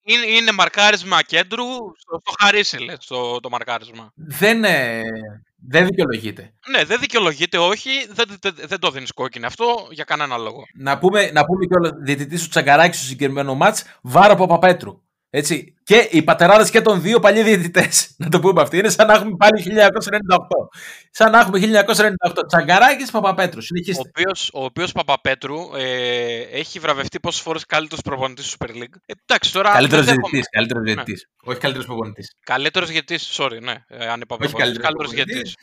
είναι, 0.03 0.25
είναι 0.25 0.51
μαρκάρισμα 0.51 1.21
κέντρου 1.21 1.65
στο, 1.97 2.19
στο 2.21 2.33
χαρίσιλε 2.41 2.93
το, 3.07 3.39
το 3.39 3.49
μαρκάρισμα. 3.49 4.11
δεν, 4.15 4.63
ε, 4.63 5.03
δεν 5.69 5.85
δικαιολογείται. 5.85 6.53
Ναι, 6.69 6.83
δεν 6.83 6.99
δικαιολογείται, 6.99 7.57
όχι, 7.57 7.89
δεν, 8.09 8.25
δεν, 8.41 8.55
δεν 8.67 8.79
το 8.79 8.91
δίνεις 8.91 9.11
κόκκινη 9.11 9.45
αυτό 9.45 9.87
για 9.91 10.03
κανένα 10.03 10.37
λόγο. 10.37 10.63
Να 10.75 10.97
πούμε, 10.97 11.31
να 11.33 11.45
πούμε 11.45 11.65
κιόλας 11.65 11.91
διαιτητή 12.03 12.39
του 12.39 12.47
Τσαγκαράκη 12.47 12.97
στο 12.97 13.05
συγκεκριμένο 13.05 13.55
μάτ, 13.55 13.77
Βάρο 14.01 14.35
Παπαπέτρου. 14.35 15.03
Έτσι. 15.37 15.73
Και 15.83 16.07
οι 16.11 16.21
πατεράδες 16.23 16.69
και 16.69 16.81
των 16.81 17.01
δύο 17.01 17.19
παλιοί 17.19 17.43
διαιτητές. 17.43 18.09
Να 18.17 18.29
το 18.29 18.39
πούμε 18.39 18.61
αυτό. 18.61 18.77
Είναι 18.77 18.89
σαν 18.89 19.07
να 19.07 19.13
έχουμε 19.13 19.35
πάλι 19.37 19.63
1998. 19.67 19.87
Σαν 21.11 21.31
να 21.31 21.39
έχουμε 21.39 21.59
1998. 21.59 22.47
Τσαγκαράκης 22.47 23.11
Παπαπέτρου. 23.11 23.57
Ο 23.57 23.61
Συνεχίστε. 23.61 24.01
οποίος, 24.09 24.49
ο 24.53 24.63
οποίος 24.63 24.91
Παπαπέτρου 24.91 25.55
ε, 25.75 26.39
έχει 26.51 26.79
βραβευτεί 26.79 27.19
πόσες 27.19 27.41
φορές 27.41 27.65
καλύτερος 27.65 28.03
προπονητής 28.03 28.49
του 28.51 28.57
Super 28.59 28.69
League. 28.69 28.95
Ε, 29.05 29.13
εντάξει, 29.25 29.51
τώρα. 29.53 29.71
Καλύτερος 29.71 30.05
δεν 30.05 30.13
δέχομαι- 30.15 30.31
διαιτητή. 30.31 30.49
Καλύτερος 30.57 30.83
Ναι. 30.83 30.93
διαιτητής. 30.93 31.27
Όχι 31.43 31.59
καλύτερος 31.59 31.87
προπονητής. 31.87 32.35
Καλύτερος 32.43 32.89
διαιτητής, 32.89 33.37
sorry, 33.39 33.57
ναι, 33.61 33.73
ε, 33.87 34.07
αν 34.07 34.21
είπα 34.21 34.35
Όχι 34.35 34.51
προπονητής, 34.51 34.53
καλύτερος 34.53 34.83
καλύτερος 34.87 35.09
προπονητής. 35.11 35.25
διαιτητής. 35.33 35.55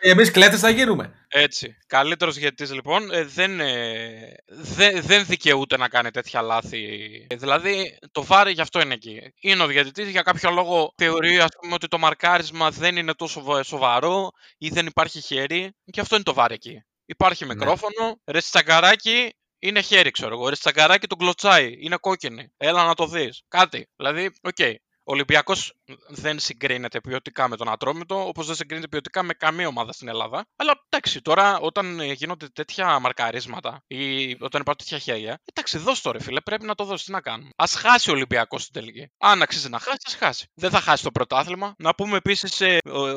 Εμείς 0.00 0.30
κλέτε 0.30 0.56
θα 0.56 0.70
γίνουμε. 0.70 1.26
Έτσι. 1.28 1.76
Καλύτερος 1.86 2.34
διαιτητής 2.34 2.74
λοιπόν 2.74 3.12
ε, 3.12 3.22
δεν, 3.24 3.60
ε, 3.60 4.34
δεν, 4.46 5.02
δεν 5.02 5.24
δικαιούται 5.26 5.76
να 5.76 5.88
κάνει 5.88 6.10
τέτοια 6.10 6.42
λάθη. 6.42 6.86
Ε, 7.28 7.36
δηλαδή 7.36 7.98
το 8.12 8.24
VAR 8.24 8.52
γι' 8.52 8.60
αυτό 8.60 8.80
είναι 8.80 8.94
εκεί. 8.94 9.20
Είναι 9.40 9.62
ο 9.62 9.66
διαιτητής 9.66 10.08
για 10.08 10.22
κάποιο 10.22 10.50
λόγο 10.50 10.92
θεωρεί 10.96 11.38
ας 11.38 11.48
πούμε, 11.60 11.74
ότι 11.74 11.88
το 11.88 11.98
μαρκάρισμα 11.98 12.70
δεν 12.70 12.96
είναι 12.96 13.14
τόσο 13.14 13.40
βο- 13.40 13.62
σοβαρό 13.62 14.30
ή 14.58 14.68
δεν 14.68 14.86
υπάρχει 14.86 15.20
χέρι. 15.20 15.70
Και 15.84 16.00
αυτό 16.00 16.14
είναι 16.14 16.24
το 16.24 16.34
VAR 16.34 16.54
εκεί. 16.54 16.82
Υπάρχει 17.04 17.44
Ναι. 17.46 17.54
μικρόφωνο. 17.54 18.20
Ρε 18.26 18.38
Τσαγκαράκη 18.40 19.32
είναι 19.58 19.80
χέρι, 19.80 20.10
ξέρω 20.10 20.34
εγώ. 20.34 20.48
Ρε 20.48 20.56
Τσαγκαράκη 20.56 21.06
τον 21.06 21.18
κλωτσάει. 21.18 21.74
Είναι 21.78 21.96
κόκκινη. 21.96 22.48
Έλα 22.56 22.84
να 22.84 22.94
το 22.94 23.06
δεις. 23.06 23.42
Κάτι. 23.48 23.88
Δηλαδή, 23.96 24.30
οκ. 24.42 24.56
Ο 24.60 24.87
Ολυμπιακός 25.10 25.74
δεν 26.08 26.38
συγκρίνεται 26.38 27.00
ποιοτικά 27.00 27.48
με 27.48 27.56
τον 27.56 27.68
Ατρόμητο, 27.68 28.26
όπως 28.26 28.46
δεν 28.46 28.56
συγκρίνεται 28.56 28.88
ποιοτικά 28.88 29.22
με 29.22 29.32
καμία 29.34 29.68
ομάδα 29.68 29.92
στην 29.92 30.08
Ελλάδα. 30.08 30.46
Αλλά 30.56 30.84
εντάξει, 30.88 31.22
τώρα 31.22 31.58
όταν 31.58 32.00
ε, 32.00 32.12
γίνονται 32.12 32.48
τέτοια 32.48 32.98
μαρκαρίσματα 32.98 33.84
ή 33.86 34.30
όταν 34.32 34.60
υπάρχουν 34.60 34.76
τέτοια 34.76 34.98
χέρια, 34.98 35.40
εντάξει, 35.44 35.78
δώσ' 35.78 36.00
το 36.00 36.10
ρε 36.10 36.20
φίλε, 36.20 36.40
πρέπει 36.40 36.66
να 36.66 36.74
το 36.74 36.84
δώσεις. 36.84 37.06
Τι 37.06 37.12
να 37.12 37.20
κάνουμε; 37.20 37.50
Α 37.56 37.64
χάσει 37.68 38.10
ο 38.10 38.12
Ολυμπιακός 38.12 38.62
στην 38.62 38.74
τελική. 38.74 39.10
Αν 39.18 39.42
αξίζει 39.42 39.68
να 39.68 39.78
χάσει, 39.78 39.98
ας 40.04 40.14
χάσει. 40.14 40.46
Δεν 40.54 40.70
θα 40.70 40.80
χάσει 40.80 41.02
το 41.02 41.10
πρωτάθλημα. 41.10 41.74
Να 41.78 41.94
πούμε 41.94 42.16
επίσης 42.16 42.62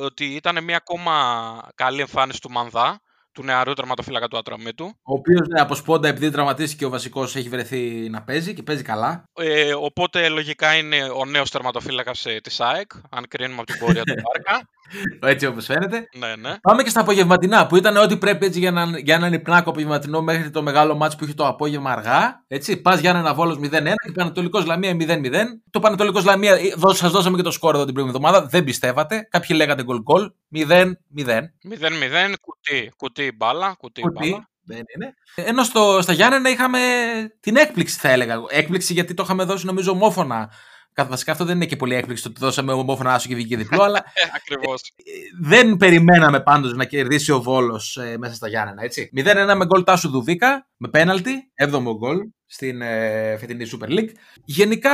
ότι 0.02 0.26
ήταν 0.26 0.64
μια 0.64 0.76
ακόμα 0.76 1.72
καλή 1.76 2.02
εμφάνιση 2.02 2.42
του 2.42 2.52
Μανδά, 2.52 3.02
του 3.34 3.44
νεαρού 3.44 3.74
τερματοφύλακα 3.74 4.28
του 4.28 4.38
Ατρομήτου. 4.38 4.86
Ο 4.86 5.14
οποίος 5.14 5.48
από 5.60 5.76
σπόντα, 5.76 6.08
επειδή 6.08 6.30
τραυματίστηκε 6.30 6.86
ο 6.86 6.90
βασικός, 6.90 7.36
έχει 7.36 7.50
βρεθεί 7.50 8.10
να 8.10 8.22
παίζει 8.22 8.54
και 8.54 8.64
παίζει 8.64 8.84
καλά. 8.84 9.24
Ε, 9.34 9.74
οπότε 9.74 10.30
λογικά 10.30 10.76
είναι 10.76 11.04
ο 11.04 11.26
νέος 11.26 11.52
τερματοφύλακας 11.52 12.26
της 12.44 12.60
ΑΕΚ, 12.60 12.92
αν 13.10 13.28
κρίνουμε 13.28 13.62
από 13.62 13.72
την 13.72 13.80
πορεία 13.80 14.04
του 14.04 14.14
Μπάρκα. 14.22 14.68
Έτσι 15.22 15.46
όπως 15.46 15.66
φαίνεται. 15.66 16.08
ναι, 16.18 16.36
ναι. 16.36 16.56
Πάμε 16.62 16.84
και 16.84 16.90
στα 16.90 17.02
απογευματινά 17.02 17.68
που 17.68 17.76
ήταν 17.76 17.98
ό,τι 17.98 18.18
πρέπει 18.18 18.46
έτσι 18.46 18.60
για, 18.60 18.72
να, 18.72 18.86
για 19.00 19.16
έναν 19.16 19.34
υπνάκο 19.34 19.70
απογευματινό 19.70 20.22
μέχρι 20.22 20.50
το 20.50 20.62
μεγάλο 20.62 20.96
μάτσο 20.96 21.18
που 21.18 21.24
είχε 21.24 21.34
το 21.34 21.48
απόγευμα 21.48 21.92
αργά. 21.92 22.44
Έτσι, 22.48 22.78
πας 22.78 23.00
για 23.00 23.10
έναν 23.10 23.36
Βόλο 23.36 23.60
0-1 23.64 23.70
και 24.06 24.12
Πανατολικό 24.14 24.60
Λαμία 24.66 24.96
0-0. 25.00 25.32
Το 25.70 25.80
Πανατολικό 25.80 26.22
Λαμία, 26.26 26.58
σας 26.94 27.12
δώσαμε 27.12 27.38
και 27.38 27.44
το 27.44 27.52
σκόρ 27.52 27.76
εδώ 27.76 27.86
την 27.86 27.94
προηγούμενη 27.94 28.24
εβδομάδα. 28.26 28.50
Δεν 28.52 28.64
πιστεύατε. 28.64 29.28
Κάποιοι 29.30 29.56
λέγατε 29.60 29.84
γκολ 29.84 30.02
γκολ. 30.02 30.32
0-0. 30.56 30.90
0-0, 31.16 32.34
κουτί, 32.42 32.92
κουτί 32.98 33.32
μπάλα, 33.36 33.76
κουτί, 33.78 34.02
Κουτί. 34.02 34.30
μπάλα. 34.30 34.50
Δεν 34.64 34.78
είναι. 34.96 35.14
Ενώ 35.36 35.64
στο, 35.64 36.00
στα 36.02 36.14
Γιάννενα 36.14 36.50
είχαμε 36.50 36.80
την 37.40 37.56
έκπληξη, 37.56 37.98
θα 38.00 38.10
έλεγα. 38.10 38.42
Έκπληξη 38.50 38.94
γιατί 38.94 39.14
το 39.14 39.24
είχαμε 39.24 39.44
δώσει 39.44 39.66
νομίζω 39.66 39.92
ομόφωνα. 39.92 40.52
Καθ- 40.94 41.10
Βασικά 41.10 41.32
αυτό 41.32 41.46
δεν 41.46 41.56
είναι 41.56 41.66
και 41.66 41.76
πολύ 41.76 41.96
έκπληξη 41.96 42.24
το 42.24 42.30
ότι 42.30 42.40
δώσαμε 42.40 42.72
ομόφωνα 42.74 43.14
άσο 43.14 43.28
και 43.28 43.36
βγήκε 43.36 43.58
διπλό, 43.58 43.84
αλλά 43.84 43.98
Ε, 44.14 44.22
ακριβώς. 44.36 44.82
δεν 45.42 45.78
περιμέναμε 45.78 46.40
πάντως 46.42 46.74
να 46.74 46.86
κερδίσει 46.86 47.32
ο 47.32 47.42
Βόλος 47.42 47.98
μέσα 48.18 48.34
στα 48.34 48.48
Γιάννενα. 48.48 48.84
Έτσι. 48.84 49.10
0-1 49.18 49.54
με 49.58 49.66
γκολ 49.66 49.84
Τάσου 49.84 50.10
Δουβίκα, 50.10 50.68
με 50.78 50.88
πέναλτι, 50.90 51.52
7ο 51.64 51.96
γκολ 51.98 52.18
στην 52.46 52.82
ε, 52.82 53.38
φετινή 53.38 53.66
Super 53.72 53.90
League. 53.90 54.10
Γενικά 54.46 54.92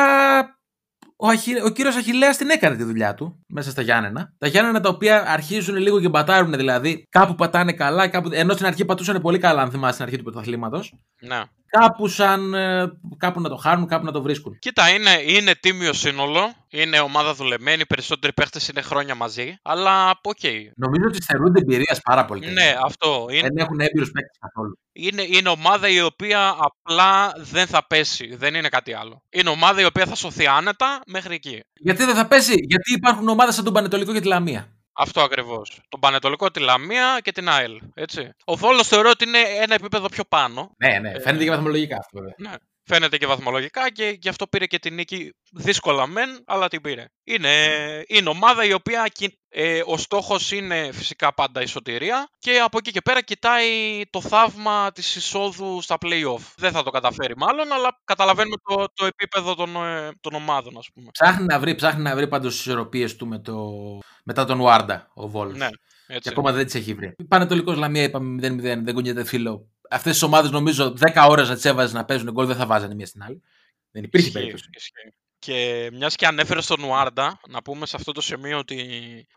ο, 1.16 1.28
Αχι... 1.28 1.62
ο 1.62 1.70
κύριος 1.70 1.96
Αχηλέα 1.96 2.30
την 2.36 2.50
έκανε 2.50 2.76
τη 2.76 2.84
δουλειά 2.84 3.14
του 3.14 3.44
μέσα 3.48 3.72
στα 3.72 3.82
Γιάννενα. 3.82 4.34
Τα 4.38 4.48
Γιάννενα 4.48 4.80
τα 4.80 4.90
οποία 4.90 5.24
αρχίζουν 5.32 5.76
λίγο 5.76 6.00
και 6.02 6.10
μπατάρουν 6.10 6.52
δηλαδή. 6.52 7.04
Κάπου 7.10 7.36
πατάνε 7.36 7.74
καλά, 7.74 8.08
κάπου... 8.08 8.30
ενώ 8.32 8.54
στην 8.54 8.66
αρχή 8.66 8.86
πατούσαν 8.86 9.22
πολύ 9.22 9.38
καλά, 9.40 9.62
αν 9.62 9.72
θυμάσαι 9.72 9.94
στην 9.94 10.04
αρχή 10.06 10.18
του 10.18 10.24
πρωταθλήματος. 10.24 10.94
Ναι. 11.22 11.42
Κάπου 11.70 12.08
σαν. 12.08 12.54
ε, 12.54 12.92
κάπου 13.18 13.42
να 13.42 13.50
το 13.50 13.56
χάνουν, 13.56 13.88
κάπου 13.88 14.06
να 14.06 14.12
το 14.12 14.22
βρίσκουν. 14.22 14.60
Κοίτα, 14.60 14.90
είναι, 14.90 15.22
είναι 15.26 15.56
τίμιο 15.60 15.94
σύνολο. 15.94 16.54
Είναι 16.70 17.00
ομάδα 17.00 17.34
δουλεμένη. 17.34 17.82
Οι 17.82 17.86
περισσότεροι 17.86 18.34
παίχτες 18.34 18.68
είναι 18.68 18.82
χρόνια 18.82 19.16
μαζί. 19.16 19.56
Αλλά 19.62 20.10
οκ. 20.24 20.40
Νομίζω 20.76 21.04
ότι 21.08 21.22
στερούνται 21.22 21.60
εμπειρίας 21.60 22.00
πάρα 22.04 22.26
πολύ. 22.26 22.52
Ναι, 22.52 22.76
αυτό. 22.84 23.26
Είναι, 23.30 23.42
Δεν 23.48 23.58
έχουν 23.58 23.80
έμπειρους 23.80 24.12
παίκτες 24.12 24.38
καθόλου. 24.40 24.80
είναι, 24.92 25.22
είναι 25.22 25.50
ομάδα 25.50 25.88
η 25.90 26.02
οποία 26.02 26.56
απλά 26.60 27.32
δεν 27.38 27.68
θα 27.68 27.88
πέσει. 27.88 28.36
Δεν 28.36 28.56
είναι 28.56 28.70
κάτι 28.70 28.94
άλλο. 28.94 29.24
Είναι 29.30 29.50
ομάδα 29.50 29.82
η 29.82 29.86
οποία 29.86 30.06
θα 30.06 30.16
σωθεί 30.16 30.48
άνετα 30.48 31.02
μέχρι 31.08 31.36
εκεί. 31.36 31.60
Γιατί 31.74 32.06
δεν 32.06 32.16
θα 32.16 32.28
πέσει, 32.28 32.54
Γιατί 32.68 32.94
υπάρχουν 32.94 33.28
ομάδες 33.28 33.56
σαν 33.56 33.64
τον 33.64 33.74
Παναιτωλικό 33.74 34.14
και 34.14 34.20
τη 34.20 34.28
Λαμία. 34.28 34.72
Αυτό 34.98 35.22
ακριβώς. 35.22 35.82
Τον 35.90 36.00
Παναιτωλικό, 36.00 36.52
τη 36.52 36.60
Λαμία 36.60 37.20
και 37.22 37.32
την 37.32 37.50
ΑΕΛ. 37.50 37.80
Έτσι. 37.94 38.30
Ο 38.46 38.56
Βόλος 38.56 38.84
θεωρώ 38.84 39.10
ότι 39.10 39.24
είναι 39.24 39.40
ένα 39.40 39.74
επίπεδο 39.74 40.10
πιο 40.10 40.24
πάνω. 40.30 40.76
Ναι, 40.78 41.00
ναι, 41.00 41.20
φαίνεται 41.20 41.44
και 41.44 41.50
βαθμολογικά 41.50 41.98
αυτό 41.98 42.20
βέβαια. 42.20 42.36
Ναι. 42.38 42.56
Φαίνεται 42.90 43.18
και 43.18 43.26
βαθμολογικά 43.26 43.92
και 43.92 44.18
γι' 44.22 44.30
αυτό 44.30 44.48
πήρε 44.48 44.66
και 44.66 44.80
την 44.80 44.94
νίκη 44.94 45.34
δύσκολα 45.52 46.08
μεν, 46.08 46.30
αλλά 46.46 46.68
την 46.68 46.82
πήρε. 46.82 47.06
Είναι, 47.24 47.50
είναι 48.08 48.30
ομάδα 48.30 48.66
η 48.66 48.74
οποία 48.74 49.08
κοι- 49.14 49.40
ε, 49.50 49.82
ο 49.86 49.98
στόχος 49.98 50.52
είναι 50.52 50.90
φυσικά 50.94 51.34
πάντα 51.34 51.62
η 51.62 51.66
σωτηρία 51.66 52.30
και 52.40 52.60
από 52.60 52.78
εκεί 52.78 52.92
και 52.92 53.02
πέρα 53.02 53.22
κοιτάει 53.22 54.02
το 54.10 54.22
θαύμα 54.22 54.92
της 54.92 55.16
εισόδου 55.16 55.82
στα 55.82 55.98
play-off. 56.06 56.54
Δεν 56.56 56.72
θα 56.72 56.84
το 56.84 56.90
καταφέρει 56.90 57.34
μάλλον, 57.38 57.72
αλλά 57.72 58.02
καταλαβαίνουμε 58.04 58.56
το, 58.64 58.86
το 58.94 59.06
επίπεδο 59.06 59.56
των, 59.56 59.76
ε, 59.76 60.12
των 60.22 60.34
ομάδων 60.34 60.78
ας 60.78 60.90
πούμε. 60.94 61.10
Ψάχνει 61.12 61.46
να 61.46 61.60
βρει, 61.60 61.76
ψάχνει 61.76 62.02
να 62.02 62.16
βρει 62.16 62.28
πάντως 62.28 62.56
τις 62.56 62.66
ισορροπίες 62.66 63.16
του 63.16 63.28
με 63.28 63.40
το... 63.40 63.56
μετά 64.28 64.46
τον 64.46 64.62
Βάρντα, 64.62 65.12
ο 65.14 65.28
Βόλος. 65.28 65.58
Ναι. 65.58 65.70
Και 65.70 66.14
Έτσι. 66.14 66.30
ακόμα 66.30 66.52
δεν 66.52 66.66
τις 66.66 66.76
έχει 66.76 66.94
βρει. 66.94 67.16
Πανετολικό 67.28 67.72
Λαμία 67.74 68.04
είπαμε 68.04 68.48
0-0, 68.48 68.62
δεν 68.84 68.94
κουνιέται 68.94 69.24
φίλο. 69.24 69.70
Αυτές 69.90 70.12
τις 70.14 70.22
ομάδες 70.22 70.52
νομίζω 70.52 70.94
10 71.14 71.28
ώρες 71.30 71.50
να 71.50 71.56
τις 71.56 71.66
έβαζες 71.66 71.94
να 71.94 72.06
παίζουν 72.06 72.32
γκολ 72.32 72.46
δεν 72.46 72.56
θα 72.56 72.66
βάζανε 72.66 72.96
μία 72.96 73.06
στην 73.06 73.24
άλλη. 73.24 73.42
Δεν 73.92 74.04
υπήρχε 74.04 74.28
Ισχύει, 74.28 74.40
περίπτωση. 74.40 74.70
ισχύει. 74.76 75.14
Και 75.40 75.90
μιας 75.94 76.16
και 76.16 76.26
ανέφερες 76.26 76.64
στον 76.64 76.84
Ουάρντα, 76.84 77.40
να 77.50 77.62
πούμε 77.62 77.86
σε 77.86 77.96
αυτό 77.96 78.12
το 78.12 78.22
σημείο 78.22 78.58
ότι 78.58 78.78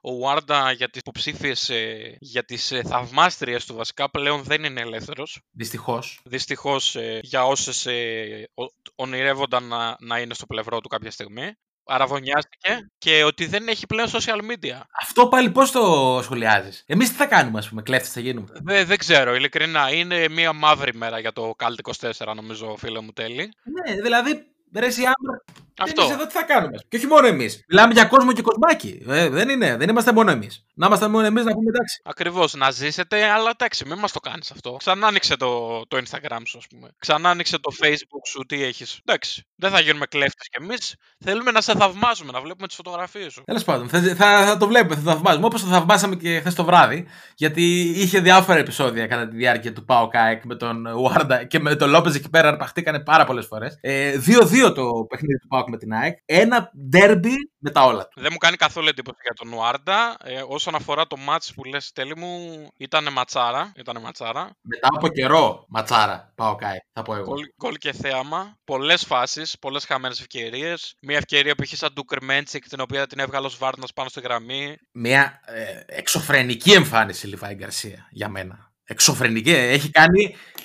ο 0.02 0.12
Ουάρντα 0.12 0.72
για 0.72 0.88
τις 0.90 1.00
υποψήφιες 1.00 1.70
για 2.18 2.44
τις 2.44 2.72
ε, 2.72 2.82
θαυμάστριες 2.82 3.66
του 3.66 3.74
βασικά 3.74 4.10
πλέον 4.10 4.42
δεν 4.42 4.64
είναι 4.64 4.80
ελεύθερος. 4.80 5.40
Δυστυχώς. 5.50 6.20
Δυστυχώς 6.24 6.96
ε, 6.96 7.18
για 7.22 7.44
όσες 7.44 7.86
ε, 7.86 8.48
ο- 8.54 8.74
ονειρεύονταν 8.94 9.64
να, 9.64 9.96
να 10.00 10.18
είναι 10.18 10.34
στο 10.34 10.46
πλευρό 10.46 10.80
του 10.80 10.88
κάποια 10.88 11.10
στιγμή. 11.10 11.52
Αραβωνιάστηκε 11.92 12.90
και 12.98 13.24
ότι 13.24 13.46
δεν 13.46 13.68
έχει 13.68 13.86
πλέον 13.86 14.08
social 14.08 14.38
media. 14.38 14.80
Αυτό 15.00 15.26
πάλι 15.28 15.50
πώς 15.50 15.70
το 15.70 16.18
σχολιάζεις; 16.22 16.84
Εμείς 16.86 17.08
τι 17.08 17.14
θα 17.14 17.26
κάνουμε, 17.26 17.58
ας 17.58 17.68
πούμε, 17.68 17.82
κλέφτες 17.82 18.12
θα 18.12 18.20
γίνουμε; 18.20 18.48
Δεν, 18.62 18.86
δεν 18.86 18.98
ξέρω, 18.98 19.34
ειλικρινά. 19.34 19.92
Είναι 19.92 20.28
μια 20.28 20.52
μαύρη 20.52 20.94
μέρα 20.94 21.18
για 21.18 21.32
το 21.32 21.54
Cult 21.58 21.92
24, 22.10 22.34
νομίζω, 22.34 22.76
φίλε 22.78 23.00
μου 23.00 23.12
τέλει. 23.12 23.52
Ναι, 23.64 24.00
δηλαδή, 24.02 24.46
ρε 24.74 24.86
εσύ 24.86 25.00
άμπρα. 25.00 25.44
Αυτό. 25.82 26.02
Εμείς 26.02 26.14
εδώ 26.14 26.26
τι 26.26 26.32
θα 26.32 26.42
κάνουμε; 26.42 26.78
Και 26.88 26.96
όχι 26.96 27.06
μόνο 27.06 27.26
εμείς. 27.26 27.64
Μιλάμε 27.68 27.92
για 27.92 28.04
κόσμο 28.04 28.32
και 28.32 28.42
κοσμάκι. 28.42 29.02
Ε, 29.08 29.28
δεν 29.28 29.48
είναι, 29.48 29.76
δεν 29.76 29.88
είμαστε 29.88 30.12
μόνο 30.12 30.30
εμείς. 30.30 30.66
Να 30.80 30.86
είμαστε 30.86 31.08
μόνο 31.08 31.26
εμείς 31.26 31.44
να 31.44 31.52
πούμε 31.52 31.70
εντάξει. 31.74 32.00
Ακριβώς, 32.04 32.54
να 32.54 32.70
ζήσετε, 32.70 33.24
αλλά 33.24 33.50
εντάξει, 33.50 33.84
μην 33.86 33.98
μας 33.98 34.12
το 34.12 34.20
κάνεις 34.20 34.50
αυτό. 34.50 34.76
Ξανά 34.78 35.06
άνοιξε 35.06 35.36
το, 35.36 35.82
το 35.88 35.96
Instagram 35.96 36.40
σου, 36.44 36.58
ας 36.58 36.66
πούμε. 36.66 36.88
Ξανά 36.98 37.30
άνοιξε 37.30 37.58
το 37.58 37.70
Facebook 37.82 38.22
σου, 38.26 38.44
τι 38.48 38.62
έχεις. 38.62 39.00
Εντάξει, 39.04 39.44
δεν 39.54 39.70
θα 39.70 39.80
γίνουμε 39.80 40.06
κλέφτες 40.06 40.48
κι 40.48 40.62
εμείς. 40.62 40.96
Θέλουμε 41.18 41.50
να 41.50 41.60
σε 41.60 41.74
θαυμάζουμε, 41.74 42.32
να 42.32 42.40
βλέπουμε 42.40 42.66
τις 42.66 42.76
φωτογραφίες 42.76 43.32
σου. 43.32 43.42
Τέλος 43.46 43.64
πάντων, 43.64 43.88
θα, 43.88 44.00
θα, 44.00 44.44
θα 44.46 44.56
το 44.56 44.66
βλέπουμε, 44.66 44.94
θα 44.94 45.02
το 45.02 45.10
θαυμάζουμε. 45.10 45.46
Όπως 45.46 45.62
το 45.62 45.68
θαυμάσαμε 45.68 46.16
και 46.16 46.38
χθες 46.38 46.54
το 46.54 46.64
βράδυ. 46.64 47.06
Γιατί 47.34 47.80
είχε 47.80 48.20
διάφορα 48.20 48.58
επεισόδια 48.58 49.06
κατά 49.06 49.28
τη 49.28 49.36
διάρκεια 49.36 49.72
του 49.72 49.84
ΠΑΟΚ-ΑΕΚ 49.84 50.44
με 50.44 50.54
τον 50.54 50.86
Ουάρντα 50.86 51.44
και 51.44 51.58
με 51.58 51.76
τον 51.76 51.90
Λόπεζ 51.90 52.14
εκεί 52.14 52.30
πέρα. 52.30 52.48
Αρπαχτήκανε 52.48 53.00
πάρα 53.00 53.24
πολλές 53.24 53.46
φορές. 53.46 53.78
Ε, 53.80 54.20
2-2 54.26 54.74
το 54.74 55.06
παιχνίδι 55.08 55.38
του 55.38 55.48
ΠΑΟΚ 55.48 55.68
με 55.68 55.76
την 55.76 55.92
ΑΕΚ. 55.92 56.18
Ένα 56.24 56.70
ντέρμπι 56.88 57.34
με 57.58 57.70
τα 57.70 57.84
όλα 57.84 58.08
του. 58.08 58.20
Δεν 58.20 58.28
μου 58.32 58.38
κάνει 58.38 58.56
καθόλου 58.56 58.88
εντύπωση 58.88 59.18
για 59.22 59.34
τον 59.34 59.52
Ουάρντα. 59.52 60.16
Ε, 60.24 60.42
όσον 60.70 60.82
αφορά 60.82 61.06
το 61.06 61.16
μάτς 61.16 61.54
που 61.54 61.64
λες 61.64 61.92
Τέλη 61.92 62.16
μου, 62.16 62.68
ήταν 62.76 63.12
ματσάρα. 63.12 63.72
Ήτανε 63.76 64.00
ματσάρα. 64.00 64.50
Μετά 64.60 64.88
από 64.96 65.08
καιρό, 65.08 65.64
ματσάρα, 65.68 66.32
ΠΑΟΚ-ΑΕΚ, 66.34 66.80
θα 66.92 67.02
πω 67.02 67.14
εγώ. 67.14 67.24
Γκολ, 67.24 67.42
γκολ 67.62 67.74
και 67.76 67.92
θέαμα. 67.92 68.58
Πολλές 68.64 69.04
φάσεις, 69.04 69.58
πολλές 69.58 69.84
χαμένες 69.84 70.20
ευκαιρίες. 70.20 70.94
Μια 71.02 71.16
ευκαιρία 71.16 71.54
που 71.54 71.62
είχε 71.62 71.76
σαν 71.76 71.94
του 71.94 72.04
Κρμέντσικ, 72.04 72.68
την 72.68 72.80
οποία 72.80 73.06
την 73.06 73.18
έβγαλε 73.18 73.46
ο 73.46 73.50
Βράνιες 73.58 73.86
πάνω 73.94 74.08
στη 74.08 74.20
γραμμή. 74.20 74.76
Μια 74.92 75.40
ε, 75.44 75.82
εξωφρενική 75.86 76.72
εμφάνιση 76.72 77.26
Λιβάη 77.26 77.54
Γκαρσία 77.54 78.08
για 78.10 78.28
μένα. 78.28 78.72
Εξωφρενική. 78.84 79.50
Έχει 79.50 79.90
κάνει 79.90 80.22
γιο, 80.24 80.36
το, 80.36 80.59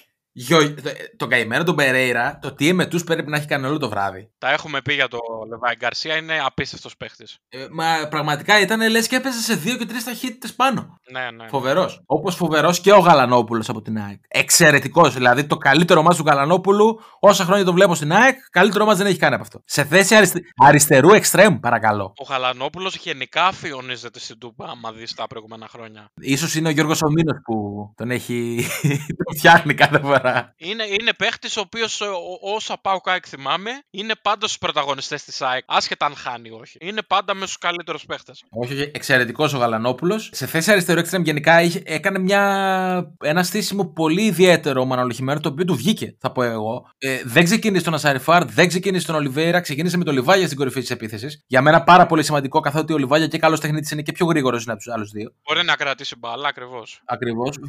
τον 1.17 1.29
καημένο 1.29 1.63
τον 1.63 1.75
Περέιρα, 1.75 2.39
το 2.41 2.53
τι 2.53 2.67
εμετούς 2.67 3.03
πρέπει 3.03 3.29
να 3.29 3.37
έχει 3.37 3.47
κάνει 3.47 3.65
όλο 3.65 3.77
το 3.77 3.89
βράδυ. 3.89 4.29
Τα 4.37 4.51
έχουμε 4.51 4.81
πει 4.81 4.93
για 4.93 5.07
το 5.07 5.17
Λεβάη 5.49 5.75
Γκαρσία, 5.75 6.15
είναι 6.15 6.41
απίστευτος 6.45 6.97
παίχτης. 6.97 7.37
Ε, 7.49 7.65
μα 7.71 8.07
πραγματικά 8.09 8.59
ήταν 8.59 8.89
λες 8.89 9.07
και 9.07 9.15
έπαιζε 9.15 9.41
σε 9.41 9.55
δύο 9.55 9.75
και 9.77 9.85
τρεις 9.85 10.03
ταχύτητες 10.03 10.53
πάνω. 10.53 10.97
Ναι, 11.11 11.31
ναι. 11.31 11.47
Φοβερός. 11.47 12.01
Όπως 12.05 12.35
φοβερός 12.35 12.79
και 12.79 12.91
ο 12.91 12.99
Γαλανόπουλος 12.99 13.69
από 13.69 13.81
την 13.81 13.97
ΑΕΚ. 13.97 14.19
Εξαιρετικός. 14.27 15.13
Δηλαδή 15.13 15.43
το 15.43 15.57
καλύτερο 15.57 16.01
μα 16.01 16.15
του 16.15 16.23
Γαλανόπουλου, 16.25 16.99
όσα 17.19 17.43
χρόνια 17.43 17.65
το 17.65 17.73
βλέπω 17.73 17.95
στην 17.95 18.13
ΑΕΚ, 18.13 18.37
καλύτερο 18.49 18.85
μα 18.85 18.95
δεν 18.95 19.05
έχει 19.05 19.17
κάνει 19.17 19.33
από 19.33 19.43
αυτό. 19.43 19.61
Σε 19.65 19.83
θέση 19.83 20.15
αριστε... 20.15 20.39
αριστερού 20.55 21.11
εξτρέμ, 21.11 21.59
παρακαλώ. 21.59 22.13
Ο 22.17 22.23
Γαλανόπουλος 22.23 22.95
γενικά 22.95 23.45
αφιονίζεται 23.45 24.19
στην 24.19 24.37
Τούπα, 24.39 24.65
άμα 24.65 24.91
δεις 24.91 25.13
τα 25.13 25.27
προηγούμενα 25.27 25.67
χρόνια. 25.67 26.09
Ίσως 26.21 26.55
είναι 26.55 26.67
ο 26.67 26.71
Γιώργος 26.71 27.01
Ομήνος 27.01 27.37
που 27.43 27.55
τον 27.95 28.11
έχει. 28.11 28.67
τον 29.25 29.37
φτιάχνει 29.37 29.73
κάθε 29.73 29.99
φορά. 29.99 30.24
Είναι, 30.57 30.83
είναι 30.83 31.13
παίχτης 31.17 31.57
ο 31.57 31.59
οποίος, 31.59 32.01
όσα 32.41 32.77
πάω 32.81 33.01
κάτω 33.01 33.27
θυμάμαι, 33.27 33.71
είναι 33.89 34.13
πάντα 34.21 34.45
στους 34.47 34.57
πρωταγωνιστές 34.57 35.23
της 35.23 35.41
ΑΕΚ. 35.41 35.63
Άσχετα 35.67 36.05
αν 36.05 36.15
χάνει 36.15 36.49
ή 36.49 36.51
όχι. 36.61 36.77
Είναι 36.81 37.01
πάντα 37.01 37.33
με 37.33 37.45
στους 37.45 37.57
καλύτερους 37.57 38.05
παίχτες. 38.05 38.43
Όχι, 38.49 38.73
όχι. 38.73 38.91
Εξαιρετικός 38.93 39.53
ο 39.53 39.57
Γαλανόπουλος. 39.57 40.29
Σε 40.33 40.45
θέση 40.45 40.71
αριστερού 40.71 40.99
εξτρέμ 40.99 41.21
γενικά 41.21 41.61
είχε, 41.61 41.81
έκανε 41.85 42.19
μια, 42.19 43.13
ένα 43.23 43.43
στήσιμο 43.43 43.85
πολύ 43.85 44.21
ιδιαίτερο 44.21 44.85
μανολοχημένο 44.85 45.39
το 45.39 45.49
οποίο 45.49 45.65
του 45.65 45.75
βγήκε, 45.75 46.15
θα 46.19 46.31
πω 46.31 46.43
εγώ. 46.43 46.89
Ε, 46.97 47.21
δεν 47.25 47.43
ξεκίνησε 47.43 47.83
τον 47.83 47.93
Ασαριφάρ, 47.93 48.45
δεν 48.45 48.67
ξεκίνησε 48.67 49.05
τον 49.05 49.15
Ολιβέηρα, 49.15 49.59
ξεκίνησε 49.61 49.97
με 49.97 50.03
τον 50.03 50.13
Λιβάγια 50.13 50.45
στην 50.45 50.57
κορυφή 50.57 50.79
της 50.79 50.89
επίθεσης. 50.89 51.43
Για 51.47 51.61
μένα 51.61 51.83
πάρα 51.83 52.05
πολύ 52.05 52.23
σημαντικό 52.23 52.59
καθότι 52.59 52.93
ο 52.93 52.97
Λιβάγια 52.97 53.27
και 53.27 53.37
καλός 53.37 53.59
τεχνίτης 53.59 53.91
είναι 53.91 54.01
και 54.01 54.11
πιο 54.11 54.25
γρήγορος 54.25 54.63
είναι 54.63 54.71
από 54.71 54.81
τους 54.81 54.93
άλλους 54.93 55.09
δύο. 55.11 55.33
Μπορεί 55.43 55.65
να 55.65 55.75
κρατήσει 55.75 56.15
μπάλα, 56.17 56.47
ακριβώς. 56.47 57.01
Ακριβώς. 57.05 57.59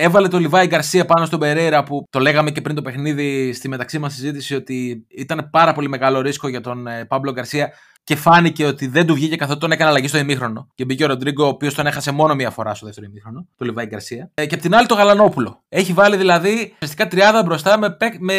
Έβαλε 0.00 0.28
τον 0.28 0.40
Λιβάη 0.40 0.66
Γκαρσία 0.66 1.04
πάνω 1.04 1.26
στον 1.26 1.38
Περέιρα 1.78 1.82
που 1.82 2.06
το 2.10 2.18
λέγαμε 2.18 2.50
και 2.50 2.60
πριν 2.60 2.76
το 2.76 2.82
παιχνίδι 2.82 3.52
στη 3.52 3.68
μεταξύ 3.68 3.98
μας 3.98 4.14
συζήτηση 4.14 4.54
ότι 4.54 5.06
ήταν 5.08 5.48
πάρα 5.50 5.72
πολύ 5.72 5.88
μεγάλο 5.88 6.20
ρίσκο 6.20 6.48
για 6.48 6.60
τον 6.60 6.86
ε, 6.86 7.04
Πάμπλο 7.04 7.32
Γκαρσία 7.32 7.72
και 8.08 8.16
φάνηκε 8.16 8.64
ότι 8.64 8.86
δεν 8.86 9.06
του 9.06 9.14
βγήκε 9.14 9.36
καθότι 9.36 9.60
τον 9.60 9.72
έκανε 9.72 9.90
αλλαγή 9.90 10.08
στο 10.08 10.18
ημίχρονο. 10.18 10.68
Και 10.74 10.84
μπήκε 10.84 11.04
ο 11.04 11.06
Ροντρίγκο, 11.06 11.44
ο 11.44 11.48
οποίος 11.48 11.74
τον 11.74 11.86
έχασε 11.86 12.10
μόνο 12.10 12.34
μία 12.34 12.50
φορά 12.50 12.74
στο 12.74 12.86
δεύτερο 12.86 13.06
ημίχρονο, 13.10 13.46
το 13.56 13.64
Λιβάη 13.64 13.86
Γκαρσία. 13.86 14.30
Ε, 14.34 14.46
και 14.46 14.54
απ' 14.54 14.60
την 14.60 14.74
άλλη 14.74 14.86
το 14.86 14.94
Γαλανόπουλο. 14.94 15.62
Έχει 15.68 15.92
βάλει 15.92 16.16
δηλαδή 16.16 16.72
ουσιαστικά 16.74 17.08
τριάδα 17.08 17.42
μπροστά 17.42 17.78
με, 17.78 17.90
παίκ- 17.90 18.20
με 18.20 18.34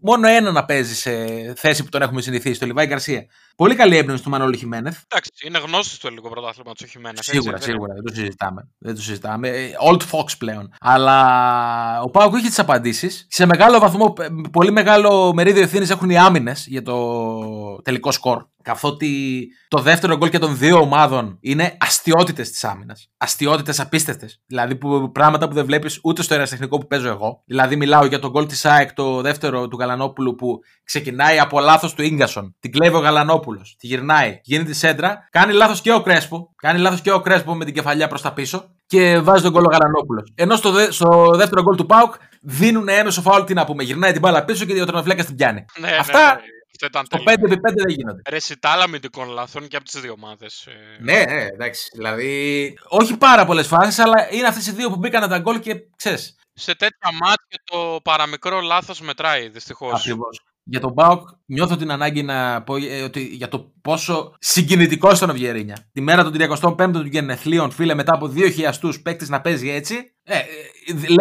μόνο 0.00 0.28
ένα 0.28 0.50
να 0.52 0.64
παίζει 0.64 0.94
σε 0.94 1.10
θέση 1.56 1.82
που 1.82 1.88
τον 1.88 2.02
έχουμε 2.02 2.20
συνηθίσει, 2.20 2.60
το 2.60 2.66
Λιβάη 2.66 2.86
Γκαρσία. 2.86 3.26
Πολύ 3.56 3.74
καλή 3.74 3.96
έμπνευση 3.96 4.22
του 4.22 4.30
Μανώλη 4.30 4.56
Χιμένεθ. 4.56 4.98
Εντάξει, 5.08 5.30
είναι 5.46 5.58
γνώστο 5.58 5.98
το 6.00 6.06
ελληνικό 6.06 6.28
πρωτάθλημα 6.28 6.72
του 6.72 6.86
Χιμένεθ. 6.86 7.22
Σίγουρα, 7.24 7.60
σίγουρα. 7.60 7.94
Δεν 7.94 8.02
το 8.04 8.14
συζητάμε. 8.14 8.68
Δεν 8.78 8.94
το 8.94 9.00
συζητάμε. 9.02 9.48
Ε, 9.48 9.70
Old 9.90 10.00
Fox 10.10 10.24
πλέον. 10.38 10.72
Αλλά 10.80 12.02
ο 12.02 12.10
Πάουκ 12.10 12.34
είχε 12.36 12.48
τις 12.48 12.58
απαντήσεις. 12.58 13.26
Σε 13.30 13.46
μεγάλο 13.46 13.78
βαθμό, 13.78 14.14
ε, 14.20 14.26
πολύ 14.50 14.70
μεγάλο 14.72 15.32
μερίδιο 15.34 15.62
ευθύνης 15.62 15.90
έχουν 15.90 16.10
οι 16.10 16.18
άμυνες 16.18 16.66
για 16.68 16.82
το 16.82 17.82
τελικό 17.82 18.10
σκορ. 18.12 18.44
Καθότι 18.70 19.48
το 19.68 19.78
δεύτερο 19.78 20.16
γκολ 20.16 20.28
και 20.28 20.38
των 20.38 20.58
δύο 20.58 20.78
ομάδων 20.78 21.38
είναι 21.40 21.76
αστείωτητες 21.80 22.50
της 22.50 22.64
άμυνας. 22.64 23.10
Αστείωτητες 23.16 23.80
απίστευτες. 23.80 24.42
Δηλαδή 24.46 24.76
που, 24.76 25.12
πράγματα 25.12 25.48
που 25.48 25.54
δεν 25.54 25.64
βλέπεις 25.64 25.98
ούτε 26.02 26.22
στο 26.22 26.34
ερασιτεχνικό 26.34 26.78
που 26.78 26.86
παίζω 26.86 27.08
εγώ. 27.08 27.42
Δηλαδή 27.46 27.76
μιλάω 27.76 28.04
για 28.04 28.18
τον 28.18 28.30
γκολ 28.30 28.46
της 28.46 28.64
ΑΕΚ, 28.64 28.92
το 28.92 29.20
δεύτερο 29.20 29.68
του 29.68 29.78
Γαλανόπουλου 29.78 30.34
που 30.34 30.58
ξεκινάει 30.84 31.38
από 31.38 31.60
λάθος 31.60 31.94
του 31.94 32.02
γκασον. 32.02 32.56
Την 32.60 32.72
κλέβει 32.72 32.96
ο 32.96 32.98
Γαλανόπουλος. 32.98 33.76
Τη 33.78 33.86
γυρνάει. 33.86 34.40
Γίνεται 34.42 34.72
σέντρα. 34.72 35.28
Κάνει 35.30 35.52
λάθος 35.52 35.80
και 35.80 35.92
ο 35.92 36.02
Κρέσπο. 36.02 36.54
Κάνει 36.56 36.78
λάθος 36.78 37.00
και 37.00 37.12
ο 37.12 37.20
Κρέσπο 37.20 37.54
με 37.54 37.64
την 37.64 37.74
κεφαλιά 37.74 38.08
προς 38.08 38.22
τα 38.22 38.32
πίσω. 38.32 38.64
Και 38.86 39.18
βάζει 39.18 39.42
τον 39.42 39.52
γκολ 39.52 39.64
ο 39.64 39.70
Γαλανόπουλος. 39.70 40.32
Ενώ 40.34 40.56
στο, 40.56 40.70
δε, 40.70 40.90
στο 40.90 41.30
δεύτερο 41.34 41.62
γκολ 41.62 41.76
του 41.76 41.86
Πάουκ 41.86 42.14
δίνουν 42.42 42.88
έμεσο 42.88 43.20
φάουλ. 43.20 43.44
Τι 43.44 43.54
να 43.54 43.64
πούμε. 43.64 43.82
Γυρνάει 43.82 44.12
την 44.12 44.20
μπάλα 44.20 44.44
πίσω 44.44 44.64
και 44.64 44.72
ο 44.72 44.84
τερματοφύλακα 44.84 45.24
την 45.24 45.34
πιάνει. 45.34 45.64
Ναι, 45.80 45.90
Αυτά 46.00 46.18
ναι, 46.18 46.32
ναι. 46.32 46.59
Αυτό 46.72 46.86
ήταν 46.86 47.08
Το 47.08 47.22
τέλειο. 47.24 47.56
5x5 47.56 47.74
δεν 47.74 47.88
γίνονται. 47.88 48.22
Ρεσιτάλ 48.28 48.80
αμυντικών 48.80 49.28
λαθών 49.28 49.68
και 49.68 49.76
από 49.76 49.84
τις 49.84 50.00
δύο 50.00 50.12
ομάδες. 50.12 50.68
Ναι, 51.00 51.24
ναι, 51.24 51.44
εντάξει. 51.44 51.90
Δηλαδή, 51.94 52.78
όχι 52.88 53.16
πάρα 53.16 53.46
πολλές 53.46 53.66
φάσεις, 53.66 53.98
αλλά 53.98 54.32
είναι 54.32 54.46
αυτές 54.46 54.66
οι 54.66 54.72
δύο 54.72 54.88
που 54.90 54.96
μπήκαν 54.96 55.28
τα 55.28 55.38
γκολ 55.38 55.60
και 55.60 55.74
ξέρεις. 55.96 56.34
Σε 56.52 56.74
τέτοια 56.74 57.12
μάτια 57.12 57.58
το 57.64 58.00
παραμικρό 58.04 58.60
λάθος 58.60 59.00
μετράει, 59.00 59.48
δυστυχώς. 59.48 60.00
Ακριβώς. 60.00 60.40
Για 60.70 60.80
τον 60.80 60.92
Μπάουκ 60.92 61.28
νιώθω 61.46 61.76
την 61.76 61.90
ανάγκη 61.90 62.22
να 62.22 62.62
πω 62.62 62.76
ε, 62.76 63.02
ότι 63.02 63.20
για 63.22 63.48
το 63.48 63.72
πόσο 63.82 64.34
συγκινητικό 64.38 65.10
ήταν 65.10 65.30
ο 65.30 65.32
Βιερίνια. 65.32 65.76
Τη 65.92 66.00
μέρα 66.00 66.22
των 66.24 66.32
35ων 66.38 66.90
του 66.92 67.06
γενεθλίων, 67.06 67.70
φίλε, 67.70 67.94
μετά 67.94 68.14
από 68.14 68.28
δύο 68.28 68.48
χιλιαστούς 68.50 69.02
παίκτη 69.02 69.30
να 69.30 69.40
παίζει 69.40 69.70
έτσι. 69.70 69.94
Ε, 70.24 70.36
ε, 70.38 70.42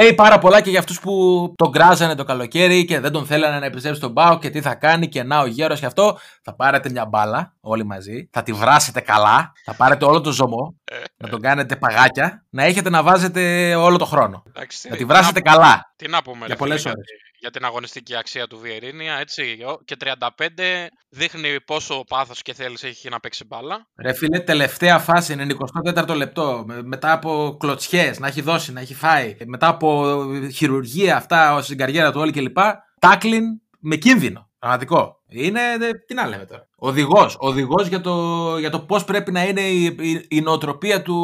λέει 0.02 0.14
πάρα 0.14 0.40
πολλά 0.40 0.62
και 0.62 0.70
για 0.70 0.80
αυτούς 0.80 1.00
που 1.00 1.14
τον 1.56 1.72
κράζανε 1.72 2.16
το 2.16 2.24
καλοκαίρι 2.24 2.86
και 2.86 3.00
δεν 3.00 3.12
τον 3.12 3.26
θέλανε 3.26 3.60
να 3.60 3.66
επιστρέψει 3.66 4.00
στον 4.00 4.12
Μπάουκ 4.12 4.42
και 4.42 4.50
τι 4.50 4.62
θα 4.62 4.76
κάνει 4.76 5.08
και 5.08 5.24
να 5.24 5.40
ο 5.40 5.46
γέρος 5.46 5.80
και 5.80 5.86
αυτό. 5.86 6.18
Θα 6.44 6.56
πάρετε 6.56 6.90
μια 6.90 7.06
μπάλα 7.06 7.56
όλοι 7.62 7.86
μαζί, 7.86 8.30
θα 8.32 8.44
τη 8.44 8.54
βράσετε 8.54 9.00
καλά, 9.00 9.52
θα 9.66 9.74
πάρετε 9.76 10.06
όλο 10.06 10.22
το 10.22 10.32
ζωμό, 10.32 10.76
να 11.18 11.30
τον 11.30 11.42
κάνετε 11.42 11.76
παγάκια, 11.76 12.46
να 12.50 12.64
έχετε 12.64 12.90
να 12.90 13.04
βάζετε 13.04 13.76
όλο 13.76 13.98
το 13.98 14.06
χρόνο. 14.06 14.44
Εντάξει, 14.48 14.82
τι- 14.82 14.88
Να 14.90 14.94
τη 14.96 15.00
τι 15.00 15.06
βράσετε 15.08 15.42
να- 15.46 15.52
καλά. 15.52 15.94
Τι 15.96 16.08
να 16.08 16.22
πούμε, 16.22 16.38
Για 16.38 16.48
ρε 16.48 16.56
πολλές 16.56 16.82
φίλε, 16.82 16.94
ώρες. 16.94 17.06
Για, 17.40 17.50
για 17.50 17.50
την 17.52 17.66
αγωνιστική 17.66 18.16
αξία 18.16 18.48
του 18.48 18.58
Βιερίνια, 18.60 19.16
έτσι. 19.16 19.58
ο- 19.68 19.80
Και 19.86 19.96
35 20.00 20.88
δείχνει 21.10 21.62
πόσο 21.62 22.04
πάθος 22.08 22.42
και 22.42 22.54
θέληση 22.54 22.88
έχει 22.88 23.10
να 23.10 23.20
παίξει 23.20 23.46
μπάλα. 23.46 23.88
Ρε 24.02 24.14
φίλε, 24.14 24.40
τελευταία 24.40 25.00
φάση 25.00 25.34
είναι 25.34 25.44
24ο 25.44 26.16
λεπτό. 26.16 26.64
με- 26.68 26.82
Μετά 26.84 27.12
από 27.12 27.56
κλωτσιές, 27.60 28.20
να 28.20 28.28
έχει 28.28 28.42
δώσει, 28.42 28.74
να 28.74 28.80
έχει 28.82 28.94
φάει. 28.94 29.36
Μετά 29.46 29.68
από 29.68 30.22
χειρουργία 30.54 31.16
αυτά 31.16 31.62
στην 31.62 31.78
καριέρα 31.78 32.12
του 32.12 32.20
όλη 32.20 32.32
κλπ. 32.32 32.58
Τάκλιν 33.00 33.44
με 33.80 33.96
κίνδυνο. 33.96 34.50
Πραγματικό. 34.60 35.22
Είναι. 35.28 35.62
δε- 35.80 35.92
Τι 36.08 36.14
να 36.14 36.28
λέμε 36.28 36.46
τώρα. 36.46 36.68
Οδηγός. 36.76 37.36
Οδηγός 37.40 37.88
για 37.88 38.02
το, 38.02 38.58
για 38.58 38.70
το 38.70 38.80
πώς 38.80 39.04
πρέπει 39.04 39.32
να 39.32 39.44
είναι 39.44 39.62
η, 39.62 39.84
η, 40.00 40.26
η 40.30 40.42
νοοτροπία 40.42 41.02
του 41.02 41.16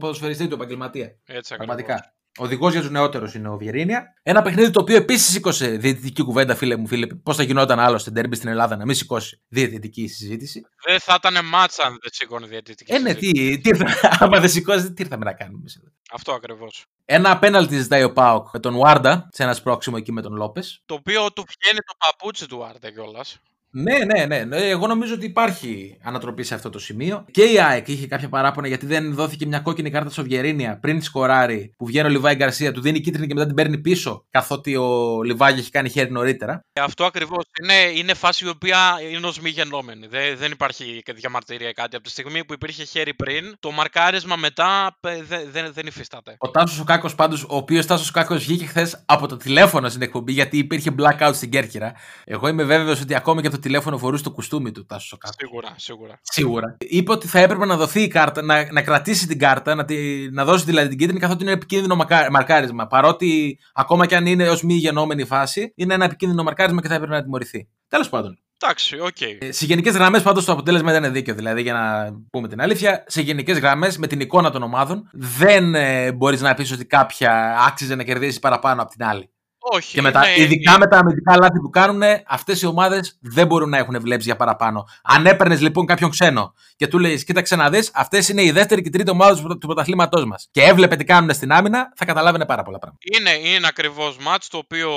ποδοσφαιριστή, 0.00 0.48
του 0.48 0.54
επαγγελματία. 0.54 1.06
Έτσι 1.26 1.54
ακριβώς. 1.54 1.56
Πραγματικά. 1.56 2.12
Οδηγός 2.38 2.72
για 2.72 2.80
τους 2.80 2.90
νεότερους 2.90 3.34
είναι 3.34 3.48
ο 3.48 3.56
Βιερίνια. 3.56 4.14
Ένα 4.22 4.42
παιχνίδι 4.42 4.70
το 4.70 4.80
οποίο 4.80 4.96
επίσης 4.96 5.32
σήκωσε 5.32 5.68
διαιτητική 5.68 6.22
κουβέντα, 6.22 6.54
φίλε 6.54 6.76
μου, 6.76 6.86
φίλε. 6.86 7.06
Πώς 7.06 7.36
θα 7.36 7.42
γινόταν 7.42 7.80
άλλο 7.80 7.98
στην 7.98 8.14
τέρμπι 8.14 8.36
στην 8.36 8.48
Ελλάδα 8.48 8.76
να 8.76 8.84
μην 8.84 8.94
σηκώσει 8.94 9.42
διαιτητική 9.48 10.06
συζήτηση. 10.08 10.66
Δεν 10.86 11.00
θα 11.00 11.14
ήταν 11.18 11.44
μάτσα 11.44 11.82
αν 11.82 11.98
δεν 12.02 12.10
σήκωνε 12.12 12.46
διαιτητική. 12.46 12.92
Ε, 12.92 12.98
ναι, 12.98 13.08
συζήτηση. 13.12 13.60
τι, 13.60 13.60
τι 13.60 13.68
ήρθα, 13.68 14.08
άμα 14.24 14.40
δεν 14.40 14.50
σηκώσει, 14.50 14.92
τι 14.92 15.02
ήρθαμε 15.02 15.24
να 15.24 15.32
κάνουμε. 15.32 15.58
εμείς 15.58 15.76
εδώ. 15.76 15.88
Αυτό 16.12 16.32
ακριβώς. 16.32 16.86
Ένα 17.04 17.30
απέναλτι 17.30 17.78
ζητάει 17.78 18.02
ο 18.02 18.12
Πάοκ 18.12 18.48
με 18.52 18.60
τον 18.60 18.76
Βάρντα 18.76 19.28
σε 19.32 19.42
ένα 19.42 19.54
σπρόξιμο 19.54 19.96
εκεί 19.98 20.12
με 20.12 20.22
τον 20.22 20.34
Λόπες. 20.34 20.82
Το 20.86 20.94
οποίο 20.94 21.32
του 21.32 21.44
βγαίνει 21.58 21.78
το 21.78 21.94
παπούτσι 21.98 22.48
του 22.48 22.64
Άρτε 22.64 22.90
κιόλας. 22.90 23.38
Ναι, 23.76 23.98
ναι, 23.98 24.24
ναι, 24.24 24.44
ναι. 24.44 24.56
Εγώ 24.56 24.86
νομίζω 24.86 25.14
ότι 25.14 25.26
υπάρχει 25.26 25.98
ανατροπή 26.02 26.42
σε 26.42 26.54
αυτό 26.54 26.70
το 26.70 26.78
σημείο. 26.78 27.24
Και 27.30 27.42
η 27.42 27.60
ΑΕΚ 27.60 27.88
είχε 27.88 28.06
κάποια 28.06 28.28
παράπονα 28.28 28.68
γιατί 28.68 28.86
δεν 28.86 29.14
δόθηκε 29.14 29.46
μια 29.46 29.58
κόκκινη 29.58 29.90
κάρτα 29.90 30.10
στο 30.10 30.22
Βιερίνια 30.22 30.78
πριν 30.80 30.98
τη 30.98 31.04
σκοράρει 31.04 31.74
που 31.76 31.86
βγαίνει 31.86 32.06
ο 32.06 32.10
Λιβάη 32.10 32.34
Γκαρσία, 32.34 32.72
του 32.72 32.80
δίνει 32.80 33.00
κίτρινη 33.00 33.26
και 33.26 33.34
μετά 33.34 33.46
την 33.46 33.54
παίρνει 33.54 33.78
πίσω, 33.78 34.24
καθότι 34.30 34.76
ο 34.76 35.22
Λιβάη 35.22 35.52
έχει 35.52 35.70
κάνει 35.70 35.88
χέρι 35.88 36.10
νωρίτερα. 36.10 36.60
Αυτό 36.80 37.04
ακριβώς. 37.04 37.44
Είναι, 37.62 37.98
είναι 37.98 38.14
φάση 38.14 38.44
η 38.44 38.48
οποία 38.48 38.78
είναι 39.12 39.26
ως 39.26 39.40
μη 39.40 39.50
γενόμενη. 39.50 40.06
Δεν, 40.06 40.36
δεν 40.36 40.52
υπάρχει 40.52 41.00
και 41.04 41.12
διαμαρτυρία 41.12 41.68
ή 41.68 41.72
κάτι. 41.72 41.96
Από 41.96 42.04
τη 42.04 42.10
στιγμή 42.10 42.44
που 42.44 42.52
υπήρχε 42.52 42.84
χέρι 42.84 43.14
πριν, 43.14 43.56
το 43.60 43.70
μαρκάρισμα 43.70 44.36
μετά 44.36 44.96
ε, 45.00 45.22
δεν, 45.22 45.40
δεν, 45.52 45.72
δεν 45.72 45.86
υφίσταται. 45.86 46.36
Ο 46.38 46.50
Τάσος 46.50 46.80
ο 46.80 46.84
Κάκος 46.84 47.14
πάντως, 47.14 47.42
ο 47.42 47.56
οποίος 47.56 47.86
Τάσος 47.86 48.08
ο 48.08 48.12
Κάκος 48.12 48.44
βγήκε 48.44 48.66
χθες 48.66 49.02
από 49.06 49.26
το 49.26 49.36
τηλέφωνο 49.36 49.88
στην 49.88 50.02
εκπομπή 50.02 50.32
γιατί 50.32 50.58
υπήρχε 50.58 50.94
blackout 50.98 51.30
στην 51.34 51.50
Κέρκυρα. 51.50 51.92
Εγώ 52.24 52.48
είμαι 52.48 52.64
βέβαιος 52.64 53.00
ότι 53.00 53.14
ακόμα 53.14 53.40
και 53.40 53.46
από 53.46 53.56
το 53.56 53.62
τηλέφωνο 53.64 53.98
φορούσε 53.98 54.22
το 54.22 54.30
κουστούμι 54.30 54.72
του 54.72 54.82
ο 54.82 54.86
Τάσος 54.86 55.12
ο 55.12 55.16
Κάκος. 55.16 55.34
Σίγουρα, 55.38 55.74
σίγουρα. 55.76 56.20
Σίγουρα. 56.22 56.76
Είπε 56.80 57.12
ότι 57.12 57.26
θα 57.26 57.38
έπρεπε 57.38 57.64
να 57.66 57.76
δοθεί 57.76 58.02
η 58.02 58.08
κάρτα, 58.08 58.42
να, 58.42 58.72
να 58.72 58.82
κρατήσει 58.82 59.26
την 59.26 59.38
κάρτα, 59.38 59.74
να, 59.74 59.84
τη, 59.84 60.30
να 60.30 60.44
δώσει 60.44 60.64
δηλαδή 60.64 60.88
την 60.88 60.98
κίτρινη, 60.98 61.20
καθότι 61.20 61.42
είναι 61.42 61.52
επικίνδυνο 61.52 61.96
μακά- 61.96 62.30
μαρκάρισμα. 62.30 62.86
Παρότι 62.86 63.58
ακόμα 63.74 64.06
και 64.06 64.16
αν 64.16 64.26
είναι 64.26 64.48
ως 64.48 64.62
μη 64.62 64.74
γενόμενη 64.74 65.24
φάση, 65.24 65.72
είναι 65.76 65.94
ένα 65.94 66.04
επικίνδυνο 66.04 66.42
μαρκάρισμα 66.42 66.80
και 66.80 66.88
θα 66.88 66.94
έπρεπε 66.94 67.14
να 67.14 67.22
τιμωρηθεί. 67.22 67.68
Τέλος 67.88 68.08
πάντων. 68.08 68.38
Εντάξει, 68.62 68.98
οκ. 69.00 69.20
Ε, 69.20 69.52
Σε 69.52 69.64
γενικές 69.64 69.94
γραμμές, 69.94 70.22
πάντως 70.22 70.44
το 70.44 70.52
αποτέλεσμα 70.52 70.96
ήταν 70.96 71.12
δίκαιο. 71.12 71.34
Δηλαδή, 71.34 71.62
για 71.62 71.72
να 71.72 72.12
πούμε 72.30 72.48
την 72.48 72.60
αλήθεια, 72.60 73.04
σε 73.06 73.20
γενικές 73.20 73.58
γραμμές, 73.58 73.98
με 73.98 74.06
την 74.06 74.20
εικόνα 74.20 74.50
των 74.50 74.62
ομάδων, 74.62 75.08
δεν 75.12 75.74
ε, 75.74 76.12
μπορείς 76.12 76.40
να 76.40 76.54
πεις 76.54 76.72
ότι 76.72 76.84
κάποια 76.84 77.58
άξιζε 77.68 77.94
να 77.94 78.02
κερδίσει 78.02 78.38
παραπάνω 78.38 78.82
από 78.82 78.90
την 78.90 79.04
άλλη. 79.04 79.30
Όχι. 79.72 79.92
Και 79.94 80.02
με 80.02 80.10
τα, 80.10 80.30
είναι- 80.30 80.42
ειδικά 80.44 80.78
με 80.78 80.86
τα 80.86 80.98
αμυντικά 80.98 81.36
λάθη 81.36 81.60
που 81.60 81.70
κάνουν, 81.70 82.02
αυτές 82.26 82.62
οι 82.62 82.66
ομάδες 82.66 83.18
δεν 83.20 83.46
μπορούν 83.46 83.68
να 83.68 83.78
έχουν 83.78 84.00
βλέψεις 84.00 84.26
για 84.26 84.36
παραπάνω. 84.36 84.84
Αν 85.02 85.26
έπαιρνες 85.26 85.60
λοιπόν 85.60 85.86
κάποιον 85.86 86.10
ξένο 86.10 86.54
και 86.76 86.86
του 86.86 86.98
λέει: 86.98 87.24
Κοίταξε 87.24 87.56
να 87.56 87.70
δεις, 87.70 87.90
αυτές 87.94 88.28
είναι 88.28 88.42
η 88.42 88.50
δεύτερη 88.50 88.82
και 88.82 88.88
η 88.88 88.90
τρίτη 88.90 89.10
ομάδα 89.10 89.34
του, 89.34 89.40
πρωτο- 89.40 89.58
του 89.58 89.66
πρωταθλήματός 89.66 90.24
μας. 90.24 90.48
Και 90.50 90.62
έβλεπε 90.62 90.96
τι 90.96 91.04
κάνουν 91.04 91.34
στην 91.34 91.52
άμυνα, 91.52 91.92
θα 91.96 92.04
καταλάβαινε 92.04 92.46
πάρα 92.46 92.62
πολλά 92.62 92.78
πράγματα. 92.78 93.02
Είναι, 93.18 93.48
είναι 93.48 93.66
ακριβώς 93.66 94.16
μάτς 94.20 94.48
το 94.48 94.58
οποίο 94.58 94.90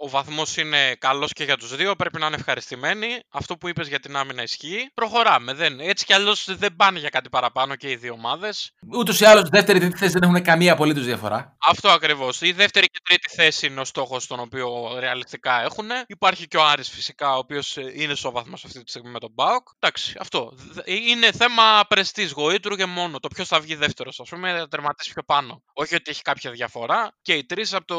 ο 0.00 0.08
βαθμός 0.08 0.56
είναι 0.56 0.94
καλός 0.98 1.32
και 1.32 1.44
για 1.44 1.56
τους 1.56 1.76
δύο. 1.76 1.94
Πρέπει 1.96 2.18
να 2.18 2.26
είναι 2.26 2.36
ευχαριστημένοι. 2.38 3.06
Αυτό 3.30 3.56
που 3.56 3.68
είπες 3.68 3.88
για 3.88 4.00
την 4.00 4.16
άμυνα 4.16 4.42
ισχύει. 4.42 4.90
Προχωράμε. 4.94 5.52
Δεν, 5.54 5.80
έτσι 5.80 6.04
κι 6.04 6.12
αλλιώς 6.12 6.48
δεν 6.58 6.76
πάνε 6.76 6.98
για 6.98 7.08
κάτι 7.08 7.28
παραπάνω 7.28 7.74
και 7.76 7.90
οι 7.90 7.96
δύο 7.96 8.12
ομάδες. 8.12 8.72
Ούτως 8.96 9.20
ή 9.20 9.24
άλλως, 9.24 9.48
δεύτερη 9.48 9.78
τρίτη 9.78 9.96
θέση 9.98 10.12
δεν 10.12 10.22
έχουν 10.22 10.42
καμία 10.42 10.72
απολύτως 10.72 11.04
διαφορά. 11.04 11.56
Αυτό 11.68 11.88
ακριβώς. 11.88 12.40
Η 12.40 12.52
δεύτερη 12.52 12.86
και 12.86 13.00
τρίτη 13.04 13.34
θέση 13.34 13.68
είναι 13.78 13.86
ο 13.86 13.90
στόχος 13.90 14.26
τον 14.26 14.40
οποίο 14.40 14.96
ρεαλιστικά 14.98 15.62
έχουν. 15.62 15.86
Υπάρχει 16.06 16.46
και 16.48 16.56
ο 16.56 16.64
Άρης 16.64 16.88
φυσικά, 16.90 17.34
ο 17.34 17.38
οποίος 17.38 17.76
είναι 17.76 18.14
στο 18.14 18.30
βαθμό 18.30 18.54
αυτή 18.54 18.82
τη 18.84 18.90
στιγμή 18.90 19.10
με 19.10 19.18
τον 19.18 19.30
Μπάουκ. 19.34 19.68
Εντάξει, 19.78 20.14
αυτό. 20.20 20.52
Δε- 20.54 20.82
Είναι 20.92 21.32
θέμα 21.32 21.84
πρεστής 21.88 22.30
γοήτρου 22.32 22.76
και 22.76 22.86
μόνο. 22.86 23.18
Το 23.18 23.28
ποιος 23.28 23.48
θα 23.48 23.60
βγει 23.60 23.74
δεύτερος, 23.74 24.20
ας 24.20 24.28
πούμε, 24.28 24.56
θα 24.58 24.68
τερματίσει 24.68 25.12
πιο 25.12 25.22
πάνω. 25.22 25.62
Όχι 25.72 25.94
ότι 25.94 26.10
έχει 26.10 26.22
κάποια 26.22 26.50
διαφορά. 26.50 27.16
Και 27.22 27.34
οι 27.34 27.44
τρεις 27.44 27.74
από 27.74 27.86
το. 27.86 27.98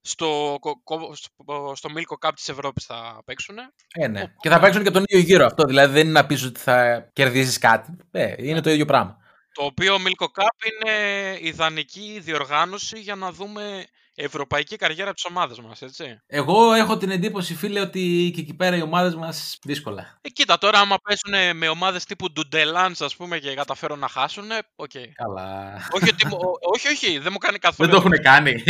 Στο, 0.00 0.56
κο- 0.60 0.82
κο- 0.84 1.14
στο, 1.14 1.72
στο 1.74 1.88
Μίλκο 1.96 2.28
Cup 2.28 2.32
της 2.34 2.48
Ευρώπης 2.48 2.84
θα 2.84 3.22
παίξουν. 3.24 3.56
Ε, 3.94 4.08
ναι. 4.08 4.22
Και 4.40 4.48
θα 4.48 4.58
παίξουν 4.60 4.82
και 4.82 4.90
τον 4.90 5.04
ίδιο 5.06 5.24
γύρο 5.26 5.44
αυτό. 5.46 5.64
Δηλαδή 5.64 5.92
δεν 5.92 6.02
είναι 6.02 6.20
να 6.20 6.26
πεις 6.26 6.44
ότι 6.44 6.60
θα 6.60 7.00
κερδίσεις 7.12 7.58
κάτι. 7.58 7.96
Ε, 8.10 8.34
είναι 8.38 8.60
το 8.60 8.70
ίδιο 8.70 8.84
πράγμα. 8.84 9.16
Το 9.52 9.64
οποίο 9.64 9.96
Μίλκο 9.96 10.24
Cup 10.24 10.66
είναι 10.70 11.38
ιδανική 11.40 12.18
διοργάνωση 12.22 12.98
για 12.98 13.14
να 13.14 13.32
δούμε 13.32 13.84
ευρωπαϊκή 14.20 14.76
καριέρα 14.76 15.12
της 15.14 15.24
ομάδας 15.24 15.60
μας, 15.60 15.82
έτσι. 15.82 16.20
Εγώ 16.26 16.72
έχω 16.72 16.96
την 16.96 17.10
εντύπωση, 17.10 17.54
φίλε, 17.54 17.80
ότι 17.80 18.32
και 18.34 18.40
εκεί 18.40 18.54
πέρα 18.54 18.76
οι 18.76 18.82
ομάδες 18.82 19.14
μας 19.14 19.58
δύσκολα. 19.62 20.18
Ε, 20.20 20.28
κοίτα, 20.28 20.58
τώρα 20.58 20.78
άμα 20.78 20.96
πέσουν 21.02 21.56
με 21.56 21.68
ομάδες 21.68 22.04
τύπου 22.04 22.32
Ντουντελάνζ, 22.32 23.00
ας 23.00 23.16
πούμε, 23.16 23.38
και 23.38 23.54
καταφέρουν 23.54 23.98
να 23.98 24.08
χάσουν, 24.08 24.44
οκ. 24.76 24.90
Καλά. 25.14 25.74
όχι, 25.92 26.08
ότι 26.08 26.26
μου, 26.26 26.36
ο- 26.40 26.68
όχι, 26.74 26.88
όχι, 26.88 27.18
δεν 27.18 27.28
μου 27.32 27.38
κάνει 27.38 27.58
Δεν 27.60 27.70
καθόλου. 27.70 27.90
το 27.90 27.96
έχουν 27.96 28.22
κάνει. 28.22 28.62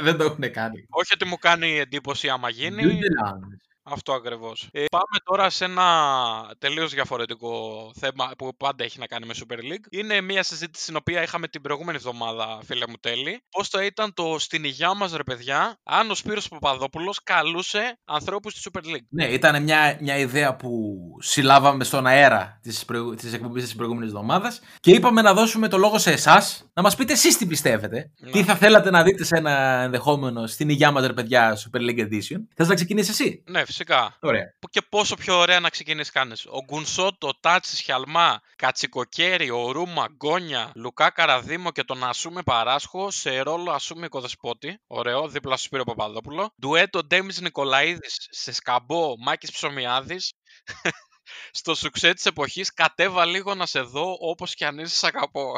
δεν 0.00 0.16
το 0.16 0.24
έχουν 0.24 0.52
κάνει. 0.58 0.86
Όχι 0.90 1.12
ότι 1.14 1.24
μου 1.24 1.36
κάνει 1.36 1.78
εντύπωση 1.78 2.28
άμα 2.28 2.48
γίνει. 2.48 2.82
Newfoundland. 2.82 3.65
Αυτό 3.88 4.12
ακριβώς. 4.12 4.68
Ε, 4.72 4.84
πάμε 4.90 5.18
τώρα 5.24 5.50
σε 5.50 5.64
ένα 5.64 5.86
τελείως 6.58 6.92
διαφορετικό 6.92 7.90
θέμα 7.98 8.30
που 8.38 8.56
πάντα 8.56 8.84
έχει 8.84 8.98
να 8.98 9.06
κάνει 9.06 9.26
με 9.26 9.34
Super 9.36 9.58
League. 9.58 9.86
Είναι 9.90 10.20
μια 10.20 10.42
συζήτηση 10.42 10.86
την 10.86 10.96
οποία 10.96 11.22
είχαμε 11.22 11.48
την 11.48 11.60
προηγούμενη 11.60 11.96
εβδομάδα, 11.96 12.58
φίλε 12.64 12.84
μου 12.88 12.94
τέλει. 13.00 13.42
Πώς 13.50 13.68
θα 13.68 13.84
ήταν 13.84 14.14
το 14.14 14.36
στην 14.38 14.64
υγειά 14.64 14.94
μας, 14.94 15.12
ρε 15.12 15.22
παιδιά, 15.22 15.78
αν 15.82 16.10
ο 16.10 16.14
Σπύρος 16.14 16.48
Παπαδόπουλος 16.48 17.22
καλούσε 17.22 17.98
ανθρώπους 18.04 18.52
στη 18.52 18.70
Super 18.72 18.86
League. 18.86 19.06
Ναι, 19.08 19.24
ήταν 19.24 19.62
μια, 19.62 19.98
μια 20.00 20.16
ιδέα 20.16 20.56
που 20.56 20.96
συλλάβαμε 21.20 21.84
στον 21.84 22.06
αέρα 22.06 22.58
της 22.62 22.84
προηγου... 22.84 23.14
της 23.14 23.32
εκπομπής 23.32 23.64
της 23.64 23.74
προηγούμενης 23.74 24.08
εβδομάδας 24.08 24.60
και 24.80 24.90
είπαμε 24.90 25.22
να 25.22 25.34
δώσουμε 25.34 25.68
το 25.68 25.78
λόγο 25.78 25.98
σε 25.98 26.12
εσάς 26.12 26.70
να 26.74 26.82
μας 26.82 26.96
πείτε 26.96 27.12
εσείς 27.12 27.36
τι 27.36 27.46
πιστεύετε. 27.46 28.10
Ναι. 28.18 28.30
Τι 28.30 28.42
θα 28.42 28.54
θέλατε 28.54 28.90
να 28.90 29.02
δείτε 29.02 29.24
σε 29.24 29.36
ένα 29.36 29.82
ενδεχόμενο 29.82 30.46
στην 30.46 30.68
υγειά 30.68 30.90
μας, 30.90 31.06
ρε 31.06 31.12
παιδιά, 31.12 31.56
Super 31.56 31.80
League 31.80 32.00
Edition. 32.00 32.38
Θες 32.54 32.68
να 32.68 32.74
ξεκινήσεις 32.74 33.20
εσύ; 33.20 33.42
Ναι, 33.46 33.64
φυσικά. 33.76 34.16
Ωραία. 34.20 34.54
Που 34.58 34.68
και 34.68 34.82
πόσο 34.88 35.14
πιο 35.14 35.38
ωραία 35.38 35.60
να 35.60 35.68
ξεκινήσεις 35.68 36.12
κάνεις. 36.12 36.46
Ο 36.46 36.64
Γκουνσότ, 36.64 37.24
ο 37.24 37.38
Τάτσι, 37.40 37.82
Χιαλμά, 37.82 38.40
Κατσικοκέρι, 38.56 39.50
ο 39.50 39.70
Ρούμα, 39.70 40.06
Γκόνια, 40.12 40.72
Λουκά 40.74 41.10
Καραδίμο 41.10 41.70
και 41.70 41.84
τον 41.84 42.04
Ασούμε 42.04 42.42
Παράσχο 42.42 43.10
σε 43.10 43.40
ρόλο 43.40 43.70
Ασούμε 43.70 44.06
Οικοδεσπότη. 44.06 44.80
Ωραίο, 44.86 45.28
δίπλα 45.28 45.56
στο 45.56 45.64
Σπύρο 45.64 45.84
Παπαδόπουλο. 45.84 46.50
Ντουέτο 46.60 47.04
Ντέμις 47.04 47.40
Νικολαίδης 47.40 48.26
σε 48.30 48.52
σκαμπό 48.52 49.14
Μάκης 49.18 49.52
Ψωμιάδης. 49.52 50.32
Στο 51.50 51.74
σουξέ 51.74 52.12
της 52.12 52.26
εποχής 52.26 52.72
κατέβα 52.72 53.24
λίγο 53.24 53.54
να 53.54 53.66
σε 53.66 53.80
δω 53.80 54.16
όπως 54.20 54.54
κι 54.54 54.64
αν 54.64 54.78
είσαι 54.78 54.96
σ' 54.96 55.04
αγαπώ. 55.04 55.52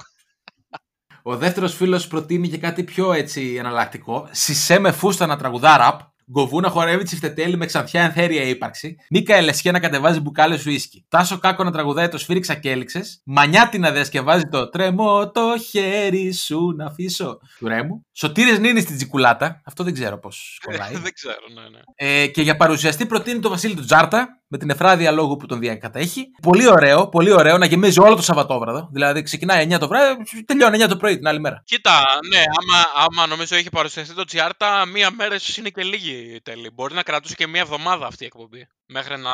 Ο 1.23 1.37
δεύτερος 1.37 1.75
φίλος 1.75 2.07
προτείνει 2.07 2.49
και 2.49 2.59
κάτι 2.59 2.85
πιο 2.85 3.13
έτσι 3.13 3.55
εναλλακτικό. 3.55 4.29
Σισέ 4.31 4.79
με 4.79 4.93
φούστα 4.93 5.27
να 5.27 5.37
τραγουδά 5.37 5.77
ραπ. 5.77 6.01
Γκοβού 6.31 6.61
να 6.61 6.69
χορεύει 6.69 7.05
τσιφτετέλη 7.05 7.57
με 7.57 7.67
ξανθιά 7.67 8.03
ενθέρια 8.03 8.43
ύπαρξη. 8.43 8.97
Μίκα 9.11 9.35
Ελεσχέ 9.35 9.71
να 9.71 9.81
κατεβάζει 9.81 10.21
μπουκάλε 10.21 10.59
σου 10.59 10.71
ίσκι. 10.71 11.05
Τάσο 11.09 11.39
Κάκο 11.39 11.65
να 11.65 11.71
τραγουδάει 11.71 12.09
το 12.09 12.19
σφύριξα 12.19 12.55
και 12.55 12.71
έληξες. 12.71 13.21
Μανιάτη 13.25 13.79
να 13.79 13.91
διασκευάζει 13.91 14.45
το 14.51 14.69
τρέμω 14.69 15.31
το 15.31 15.55
χέρι 15.71 16.33
σου 16.33 16.75
να 16.77 16.87
αφήσω 16.87 17.39
του 17.59 17.69
ρέμου. 17.69 18.07
Σωτήρες 18.13 18.59
Νίνης 18.59 18.83
στην 18.83 18.97
τσικουλάτα. 18.97 19.63
Αυτό 19.65 19.85
δεν 19.85 19.93
ξέρω 19.95 20.19
πώς 20.19 20.61
κολλάει. 20.65 20.97
Δεν 20.97 21.13
ξέρω, 21.13 21.37
ναι, 21.55 21.61
ναι. 21.61 21.81
Ε, 22.23 22.27
και 22.27 22.43
για 22.43 22.57
παρουσιαστή 22.57 23.07
προτείνει 23.07 23.41
τον 23.41 23.51
Βασίλη 23.51 23.75
του 23.75 23.85
Τζάρτα 23.85 24.39
με 24.49 24.59
την 24.59 24.71
εφράδια 24.71 25.11
λόγου 25.11 25.37
που 25.37 25.47
τον 25.47 25.59
διακατέχει. 25.59 26.31
Πολύ 26.43 26.69
ωραίο, 26.69 27.09
πολύ 27.09 27.33
ωραίο 27.33 27.59
να 27.59 27.67
γεμίζει 27.67 28.01
όλο 28.01 28.15
το 28.15 28.23
Σαββατόβραδο. 28.23 28.89
Δηλαδή 28.93 29.23
ξεκινάει 29.23 29.67
9 29.71 29.79
το 29.79 29.89
βράδυ, 29.89 30.45
τελειώνει 30.45 30.85
9 30.85 30.89
το 30.89 30.97
πρωί 30.97 31.17
την 31.17 31.27
άλλη 31.27 31.41
μέρα. 31.41 31.63
Κοίτα, 31.65 32.05
ναι, 32.29 32.39
άμα, 32.39 33.07
άμα 33.07 33.27
νομίζω 33.27 33.57
έχει 33.57 33.69
παρουσιαστεί 33.71 34.15
το 34.15 34.25
Τζιάρτα, 34.25 34.87
μία 34.87 35.11
μέρα 35.11 35.35
ίσως 35.35 35.57
είναι 35.57 35.69
και 35.69 35.83
λίγη 35.83 36.18
τέλη. 36.43 36.71
Μπορεί 36.71 36.95
να 36.95 37.03
κρατούσε 37.03 37.35
και 37.35 37.47
μία 37.47 37.61
εβδομάδα 37.61 38.07
αυτή 38.07 38.23
η 38.23 38.27
εκπομπή. 38.27 38.69
Μέχρι 38.87 39.19
να, 39.19 39.33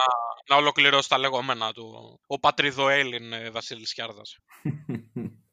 να 0.49 0.57
ολοκληρώσει 0.57 1.09
τα 1.09 1.19
λεγόμενα 1.19 1.73
του 1.73 2.19
ο 2.27 2.39
πατριδοέλλην 2.39 3.33
ε, 3.33 3.51
Βασίλης 3.51 3.95
Κιάρδας. 3.95 4.37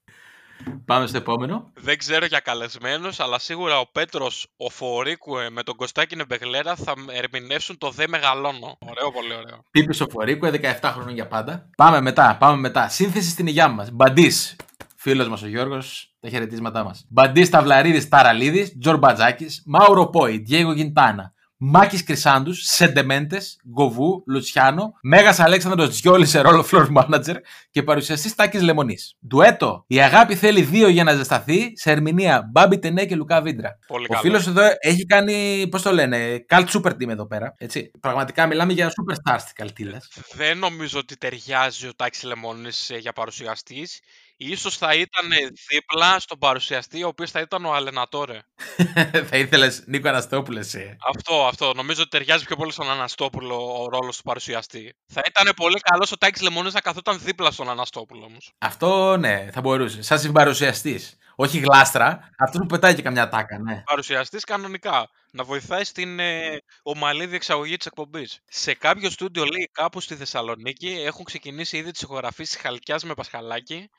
Πάμε 0.85 1.07
στο 1.07 1.17
επόμενο. 1.17 1.71
Δεν 1.73 1.97
ξέρω 1.97 2.25
για 2.25 2.39
καλεσμένους, 2.39 3.19
αλλά 3.19 3.39
σίγουρα 3.39 3.79
ο 3.79 3.85
Πέτρος, 3.91 4.47
ο 4.57 4.69
Φορίκουε 4.69 5.49
με 5.49 5.63
τον 5.63 5.75
Κωστάκη 5.75 6.15
Νεμπεγλέρα 6.15 6.75
θα 6.75 6.93
ερμηνεύσουν 7.11 7.77
το 7.77 7.89
«Δε 7.89 8.07
μεγαλώνω». 8.07 8.77
Ωραίο, 8.79 9.11
πολύ 9.11 9.33
ωραίο. 9.33 9.63
Πίπης 9.71 9.97
Σοφορίκου, 9.97 10.45
17 10.45 10.91
χρόνια 10.93 11.13
για 11.13 11.27
πάντα. 11.27 11.69
Πάμε 11.77 12.01
μετά, 12.01 12.37
πάμε 12.39 12.57
μετά. 12.57 12.89
Σύνθεση 12.89 13.29
στην 13.29 13.47
υγειά 13.47 13.67
μας. 13.67 13.91
Μπαντής. 13.91 14.55
Φίλος 14.95 15.27
μας 15.27 15.41
ο 15.41 15.47
Γιώργος, 15.47 16.10
τα 16.21 16.29
χαιρετίσματά 16.29 16.83
μας. 16.83 17.05
Μπαντής 17.09 17.49
Ταυλαρίδης 17.49 18.07
Ταραλίδης, 18.07 18.77
Τζορ 18.79 18.97
Μπατζάκης, 18.97 19.63
Μάουρο 19.65 20.09
Πόι, 20.09 20.37
Διέγο 20.37 20.71
Γιντάνα. 20.73 21.33
Μάκης 21.63 22.03
Κρυσάντους, 22.03 22.61
Σεντεμέντες, 22.63 23.59
Γκοβού, 23.69 24.23
Λουτσιάνο, 24.27 24.93
Μέγας 25.01 25.39
Αλέξανδρος 25.39 25.89
Τζιόλη 25.89 26.25
σε 26.25 26.41
ρόλο 26.41 26.65
floor 26.71 26.87
manager 26.95 27.35
και 27.71 27.83
παρουσιαστής 27.83 28.35
Τάκης 28.35 28.61
Λεμονής. 28.61 29.15
Ντουέτο. 29.27 29.83
Η 29.87 30.01
αγάπη 30.01 30.35
θέλει 30.35 30.61
δύο 30.61 30.87
για 30.87 31.03
να 31.03 31.13
ζεσταθεί 31.13 31.71
σε 31.77 31.91
ερμηνεία 31.91 32.49
Μπάμπι 32.51 32.79
Τενέ 32.79 33.05
και 33.05 33.15
Λουκά 33.15 33.41
Βίντρα. 33.41 33.77
Πολύ 33.87 34.05
Ο 34.05 34.07
καλό. 34.07 34.21
φίλος 34.21 34.47
εδώ 34.47 34.61
έχει 34.79 35.05
κάνει, 35.05 35.67
πώς 35.71 35.81
το 35.81 35.91
λένε, 35.91 36.45
cult 36.49 36.65
super 36.67 36.91
team 36.91 37.07
εδώ 37.07 37.27
πέρα. 37.27 37.53
Έτσι. 37.57 37.91
Πραγματικά 37.99 38.47
μιλάμε 38.47 38.73
για 38.73 38.87
superstars 38.87 39.39
στην 39.39 39.55
καλτήλα. 39.55 40.01
Δεν 40.33 40.57
νομίζω 40.57 40.99
ότι 40.99 41.17
ταιριάζει 41.17 41.87
ο 41.87 41.91
Τάκης 41.95 42.23
Λεμόνης 42.23 42.89
ε, 42.89 42.97
για 42.97 43.13
παρουσιαστής. 43.13 43.99
Ίσως 44.49 44.77
θα 44.77 44.93
ήταν 44.93 45.29
δίπλα 45.69 46.19
στον 46.19 46.37
παρουσιαστή, 46.37 47.03
ο 47.03 47.07
οποίος 47.07 47.31
θα 47.31 47.39
ήταν 47.39 47.65
ο 47.65 47.73
Αλενατόρε. 47.73 48.39
θα 49.29 49.37
ήθελες 49.37 49.83
Νίκο 49.85 50.07
Αναστόπουλο, 50.07 50.59
εσύ. 50.59 50.97
Αυτό, 51.15 51.45
αυτό. 51.45 51.73
Νομίζω 51.75 52.01
ότι 52.01 52.09
ταιριάζει 52.09 52.45
πιο 52.45 52.55
πολύ 52.55 52.71
στον 52.71 52.89
Αναστόπουλο 52.89 53.81
ο 53.81 53.87
ρόλος 53.89 54.17
του 54.17 54.23
παρουσιαστή. 54.23 54.95
Θα 55.13 55.21
ήταν 55.27 55.53
πολύ 55.55 55.79
καλός 55.79 56.11
ο 56.11 56.17
Τάκης 56.17 56.41
Λεμονής 56.41 56.73
να 56.73 56.79
καθόταν 56.79 57.19
δίπλα 57.19 57.51
στον 57.51 57.69
Αναστόπουλο 57.69 58.25
όμως. 58.25 58.53
Αυτό 58.57 59.17
ναι, 59.17 59.49
θα 59.53 59.61
μπορούσε. 59.61 60.01
Σαν 60.01 60.19
συμπαρουσιαστής. 60.19 61.15
Όχι 61.43 61.59
γλάστρα, 61.59 62.29
αυτός 62.37 62.59
που 62.59 62.65
πετάει 62.65 62.95
και 62.95 63.01
καμιά 63.01 63.29
τάκα, 63.29 63.59
ναι. 63.59 63.81
Παρουσιαστής 63.85 64.43
κανονικά. 64.43 65.09
Να 65.31 65.43
βοηθάει 65.43 65.83
στην 65.83 66.19
ε, 66.19 66.57
ομαλή 66.83 67.25
διεξαγωγή 67.25 67.77
της 67.77 67.85
εκπομπής. 67.85 68.39
Σε 68.45 68.73
κάποιο 68.73 69.09
στούντιο, 69.09 69.43
λέει, 69.43 69.69
κάπου 69.71 69.99
στη 69.99 70.15
Θεσσαλονίκη 70.15 71.03
έχουν 71.05 71.25
ξεκινήσει 71.25 71.77
ήδη 71.77 71.91
τις 71.91 72.01
ηχογραφήσεις 72.01 72.61
Χαλκιάς 72.61 73.03
με 73.03 73.13
Πασχαλάκη. 73.13 73.89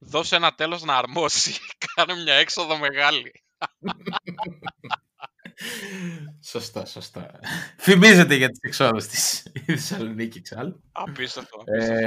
Δώσε 0.00 0.36
ένα 0.36 0.54
τέλος 0.54 0.82
να 0.82 0.96
αρμόσει. 0.96 1.54
Κάνε 1.94 2.22
μια 2.22 2.34
έξοδο 2.34 2.78
μεγάλη. 2.78 3.32
σωστά, 6.44 6.86
σωστά. 6.86 7.30
Φημίζεται 7.76 8.34
για 8.34 8.48
τις 8.48 8.58
εξόδους 8.62 9.06
της 9.06 9.42
η 9.66 9.76
Θεσσαλονίκη 9.76 10.38
εξάλλου. 10.38 10.82
Απίστευτο. 10.92 11.62
Ε, 11.64 12.04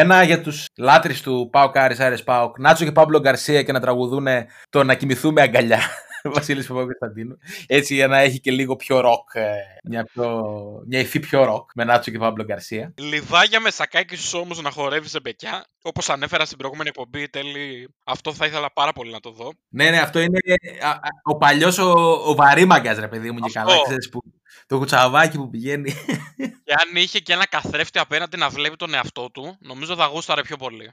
ένα 0.00 0.22
για 0.22 0.40
τους 0.40 0.66
λάτρεις 0.76 1.22
του 1.22 1.48
Πάο 1.52 1.70
Κάρις 1.70 2.00
Άρες 2.00 2.22
Πάοκ, 2.22 2.58
Νάτσο 2.58 2.84
και 2.84 2.92
Παύλο 2.92 3.20
Γκαρσία 3.20 3.62
και 3.62 3.72
να 3.72 3.80
τραγουδούν 3.80 4.26
το 4.70 4.84
«Να 4.84 4.94
κοιμηθούμε 4.94 5.42
αγκαλιά». 5.42 5.80
Βασίλης 6.34 6.66
Παπα-Κωνσταντίνου. 6.66 7.38
Έτσι 7.66 7.94
για 7.94 8.06
να 8.06 8.18
έχει 8.18 8.40
και 8.40 8.50
λίγο 8.50 8.76
πιο 8.76 9.00
ροκ, 9.00 9.28
ε, 9.32 9.54
μια, 9.84 10.04
πιο, 10.04 10.42
μια 10.86 10.98
υφή 10.98 11.20
πιο 11.20 11.44
ροκ 11.44 11.70
με 11.74 11.84
Νάτσο 11.84 12.10
και 12.10 12.18
Παύλο 12.18 12.44
Γκαρσία. 12.44 12.94
Λιβάγια 12.96 13.60
με 13.60 13.70
σακάκι 13.70 14.16
στους 14.16 14.34
ώμους 14.34 14.62
να 14.62 14.70
χορεύει 14.70 15.08
σε 15.08 15.20
μπεκιά. 15.20 15.64
Όπως 15.82 16.10
ανέφερα 16.10 16.44
στην 16.44 16.58
προηγούμενη 16.58 16.88
εκπομπή, 16.88 17.28
τέλει, 17.28 17.88
αυτό 18.04 18.32
θα 18.32 18.46
ήθελα 18.46 18.72
πάρα 18.72 18.92
πολύ 18.92 19.10
να 19.10 19.20
το 19.20 19.30
δω. 19.30 19.52
Ναι, 19.68 19.90
ναι, 19.90 19.98
αυτό 19.98 20.20
είναι 20.20 20.38
α, 20.82 20.90
α, 20.90 20.98
ο 21.22 21.36
παλιός 21.36 21.78
ο, 21.78 21.90
ο 22.26 22.34
βαρύμαγκας, 22.34 22.98
ρε 22.98 23.08
παιδί 23.08 23.30
μου, 23.30 23.38
και 23.38 23.58
Αυτό. 23.58 23.70
καλά, 23.70 23.82
ξέρεις, 23.86 24.08
που, 24.08 24.20
το 24.66 24.78
κουτσαβάκι 24.78 25.36
που 25.36 25.50
πηγαίνει. 25.50 25.92
Και 26.64 26.72
αν 26.72 27.02
είχε 27.02 27.18
και 27.18 27.32
ένα 27.32 27.46
καθρέφτη 27.46 27.98
απέναντι 27.98 28.36
να 28.36 28.48
βλέπει 28.48 28.76
τον 28.76 28.94
εαυτό 28.94 29.30
του, 29.30 29.56
νομίζω 29.60 29.96
θα 29.96 30.06
γούσταρε 30.06 30.42
πιο 30.42 30.56
πολύ. 30.56 30.90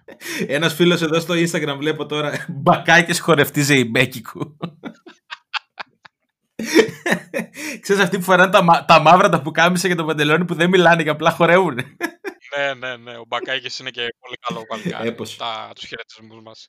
Ένας 0.47 0.73
φίλος 0.73 1.01
εδώ 1.01 1.19
στο 1.19 1.33
Instagram 1.33 1.75
βλέπω 1.77 2.05
τώρα 2.05 2.45
μπακάκες 2.47 3.19
χορευτή 3.19 3.61
ζεϊμπέκικου. 3.61 4.57
Ξέρεις 7.81 8.03
αυτοί 8.03 8.17
που 8.17 8.23
φοράνε 8.23 8.51
τα, 8.51 8.63
μα- 8.63 8.85
τα 8.85 8.99
μαύρα 8.99 9.29
τα 9.29 9.41
πουκάμισα 9.41 9.87
και 9.87 9.95
το 9.95 10.05
παντελόνι 10.05 10.45
που 10.45 10.53
δεν 10.55 10.69
μιλάνε 10.69 11.03
και 11.03 11.09
απλά 11.09 11.31
χορεύουν. 11.31 11.75
ναι, 12.57 12.73
ναι, 12.73 12.95
ναι. 12.97 13.17
Ο 13.17 13.23
Μπακάκης 13.27 13.79
είναι 13.79 13.89
και 13.89 14.01
πολύ 14.19 14.35
καλό 14.47 14.65
παλικάρι. 14.67 15.07
Έπος. 15.07 15.37
Τα, 15.37 15.71
τους 15.75 15.87
χαιρετισμούς 15.87 16.41
μας. 16.43 16.67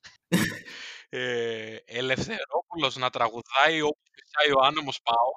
ε, 1.09 1.76
Ελευθερόπουλος 1.85 2.96
να 2.96 3.11
τραγουδάει 3.11 3.81
όπου 3.81 3.98
φυσάει 4.14 4.52
ο 4.57 4.66
άνεμος 4.66 5.00
πάω. 5.02 5.31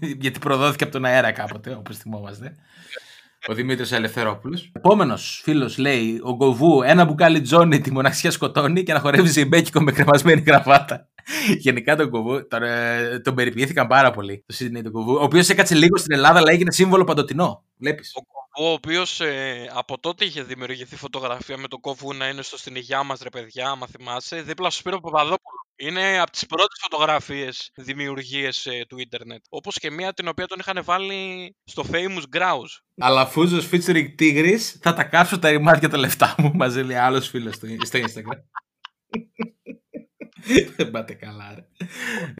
Γιατί 0.20 0.38
προδόθηκε 0.38 0.84
από 0.84 0.92
τον 0.92 1.04
αέρα 1.04 1.32
κάποτε, 1.32 1.74
όπως 1.74 1.96
θυμόμαστε. 1.96 2.54
Ο 3.48 3.54
Δημήτρης 3.54 3.92
Ελευθερόπουλος. 3.92 4.70
Επόμενος 4.76 5.40
φίλος 5.44 5.78
λέει, 5.78 6.20
ο 6.22 6.34
Γκοβού 6.34 6.82
ένα 6.82 7.04
μπουκάλι 7.04 7.40
τζόνι 7.40 7.80
τη 7.80 7.90
μοναξιά 7.92 8.30
σκοτώνει 8.30 8.82
και 8.82 8.92
να 8.92 9.00
χορεύει 9.00 9.28
ζεϊμπέκικο 9.28 9.80
με 9.82 9.92
κρεμασμένη 9.92 10.40
γραβάτα. 10.40 11.08
Γενικά 11.58 11.96
τον 11.96 12.08
Γκοβού 12.08 12.46
τον, 12.48 12.62
ε, 12.62 13.20
τον 13.20 13.34
περιποιήθηκαν 13.34 13.86
πάρα 13.86 14.10
πολύ. 14.10 14.44
Το 14.46 14.54
Σίδνεϊ 14.54 14.82
τον 14.82 14.92
Γκοβού, 14.92 15.14
ο 15.14 15.22
οποίος 15.22 15.48
έκατσε 15.48 15.74
λίγο 15.74 15.96
στην 15.96 16.12
Ελλάδα 16.12 16.38
αλλά 16.38 16.52
έγινε 16.52 16.72
σύμβολο 16.72 17.04
παντοτινό. 17.04 17.64
Βλέπεις. 17.76 18.12
Ο 18.14 18.20
Κοβού, 18.22 18.70
ο 18.70 18.72
οποίος 18.72 19.20
ε, 19.20 19.70
από 19.72 19.98
τότε 19.98 20.24
είχε 20.24 20.42
δημιουργηθεί 20.42 20.96
φωτογραφία 20.96 21.56
με 21.56 21.68
τον 21.68 21.80
Κοβού 21.80 22.14
να 22.14 22.28
είναι 22.28 22.42
στο 22.42 22.58
στην 22.58 22.76
υγειά 22.76 23.02
μας, 23.02 23.20
ρε 23.20 23.28
παιδιά, 23.28 23.68
άμα 23.68 23.86
θυμάσαι, 23.86 24.42
δίπλα 24.42 24.70
στο 24.70 24.78
Σπύρο 24.78 25.00
Παπαδόπουλο. 25.00 25.60
Είναι 25.78 26.18
από 26.18 26.30
τις 26.30 26.46
πρώτες 26.46 26.78
φωτογραφίες 26.82 27.70
δημιουργίες 27.74 28.66
ε, 28.66 28.84
του 28.88 28.98
ίντερνετ. 28.98 29.44
Όπως 29.48 29.78
και 29.78 29.90
μία 29.90 30.12
την 30.12 30.28
οποία 30.28 30.46
τον 30.46 30.58
είχαν 30.58 30.84
βάλει 30.84 31.54
στο 31.64 31.84
Famous 31.92 32.36
Grouse. 32.36 32.80
Αλαφούζος 32.98 33.68
featuring 33.72 34.06
Tigris, 34.18 34.60
θα 34.80 34.94
τα 34.94 35.04
κάψω 35.04 35.38
τα 35.38 35.50
ρημάτια 35.50 35.88
τα 35.88 35.98
λεφτά 35.98 36.34
μου, 36.38 36.50
μαζί 36.54 36.82
λέει 36.82 36.96
άλλος 36.96 37.28
φίλος 37.28 37.54
στο, 37.54 37.66
στο 37.84 37.98
Instagram. 37.98 38.38
Δεν 40.76 40.90
πάτε 40.90 41.14
καλά, 41.14 41.54
ρε. 41.54 41.86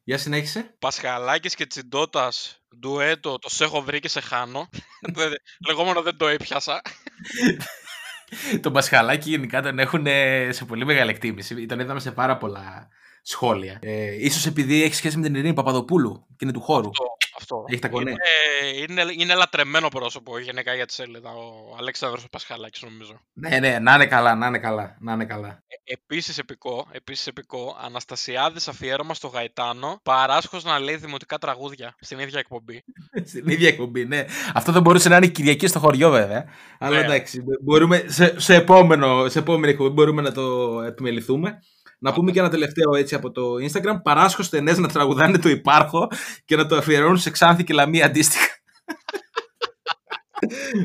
Για 0.05 0.19
συνέχισε. 0.19 0.75
Πασχαλάκης 0.79 1.55
και 1.55 1.67
Τσιντότας, 1.67 2.63
ντουέτο, 2.79 3.39
το 3.39 3.49
σε 3.51 3.65
έχω 3.65 3.81
βρει 3.83 4.01
και 4.01 4.09
σε 4.09 4.21
χάνω. 4.21 4.69
Δεν- 5.15 5.33
Λεγόμενο 5.67 6.03
δεν 6.03 6.17
το 6.17 6.27
έπιασα. 6.27 6.83
τον 8.61 8.73
Πασχαλάκη 8.73 9.31
γενικά 9.31 9.63
τον 9.63 9.79
έχουν 9.79 10.07
ε, 10.07 10.49
σε 10.53 10.65
πολύ 10.65 10.85
μεγάλη 10.85 11.11
εκτίμηση. 11.11 11.67
Τον 11.67 11.81
είδαμε 11.81 12.01
σε 12.01 12.13
πάρα 12.13 12.37
πολλά 12.37 12.89
σχόλια. 13.23 13.79
Ε, 13.83 14.25
ίσως 14.25 14.47
επειδή 14.47 14.83
έχει 14.83 14.95
σχέση 14.95 15.17
με 15.17 15.23
την 15.23 15.35
Ειρήνη 15.35 15.55
Παπαδοπούλου 15.55 16.27
και 16.29 16.37
είναι 16.45 16.53
του 16.53 16.61
χώρου. 16.61 16.89
Αυτό, 16.89 17.05
αυτό. 17.39 17.65
Έχει 17.69 17.81
τα 17.81 17.89
κονέ. 17.89 18.11
Είναι, 18.11 19.01
είναι, 19.03 19.13
είναι 19.17 19.35
λατρεμένο 19.35 19.89
πρόσωπο 19.89 20.39
γενικά 20.39 20.75
για 20.75 20.87
τη 20.87 20.93
σέλιδα 20.93 21.31
ο 21.31 21.77
Αλέξανδρος 21.79 22.25
ο 22.25 22.29
Πασχαλάκης 22.29 22.83
νομίζω. 22.83 23.21
Ναι, 23.33 23.59
ναι, 23.59 23.79
να 23.79 23.95
είναι 23.95 24.07
καλά, 24.07 24.35
να 24.35 24.47
είναι 24.47 24.59
καλά, 24.59 24.97
να 25.01 25.13
είναι 25.13 25.25
καλά. 25.25 25.49
Ε, 25.49 25.93
επίσης 25.93 26.39
επικό, 26.39 26.87
επίσης 26.93 27.27
επικό, 27.27 27.77
Αναστασιάδης 27.85 28.69
αφιέρωμα 28.69 29.15
στο 29.15 29.29
Γαϊτάνο, 29.29 30.01
παράσχος 30.03 30.65
να 30.65 30.79
λέει 30.79 30.97
δημοτικά 30.97 31.39
τραγούδια 31.39 31.95
στην 32.01 32.19
ίδια 32.19 32.39
εκπομπή. 32.39 32.85
Στην 33.31 33.49
ίδια 33.49 33.69
εκπομπή, 33.69 34.05
ναι. 34.05 34.25
Αυτό 34.55 34.73
δεν 34.73 34.83
μπορούσε 34.83 35.09
να 35.09 35.17
είναι 35.17 35.27
Κυριακή 35.27 35.67
στο 35.67 35.79
χωριό, 35.79 36.11
βέβαια. 36.11 36.45
Αλλά 36.79 36.99
Ναι. 36.99 37.05
εντάξει, 37.05 37.43
μπορούμε, 37.63 38.05
σε, 38.07 38.41
σε, 38.41 38.55
επόμενο, 38.55 39.29
σε 39.29 39.39
επόμενη 39.39 39.73
εκπομπή 39.73 39.91
μπορούμε 39.91 40.23
να 40.23 40.33
το 40.33 40.81
επιμεληθούμε. 40.81 41.59
Να 41.99 42.13
πούμε 42.13 42.33
και 42.33 42.39
ένα 42.39 42.49
τελευταίο 42.49 42.95
έτσι 42.95 43.15
από 43.15 43.31
το 43.31 43.55
Instagram. 43.55 44.03
Παράσχω 44.03 44.43
στενές 44.43 44.79
να 44.79 44.89
τραγουδάνε 44.89 45.39
το 45.39 45.49
υπάρχω 45.49 46.09
και 46.45 46.57
να 46.57 46.67
το 46.67 46.77
αφιερώνουν 46.77 47.19
σε 47.19 47.31
Ξάνθη 47.31 47.65
και 47.65 47.75
Λαμία 47.75 48.07
αντίστοιχα. 48.07 48.49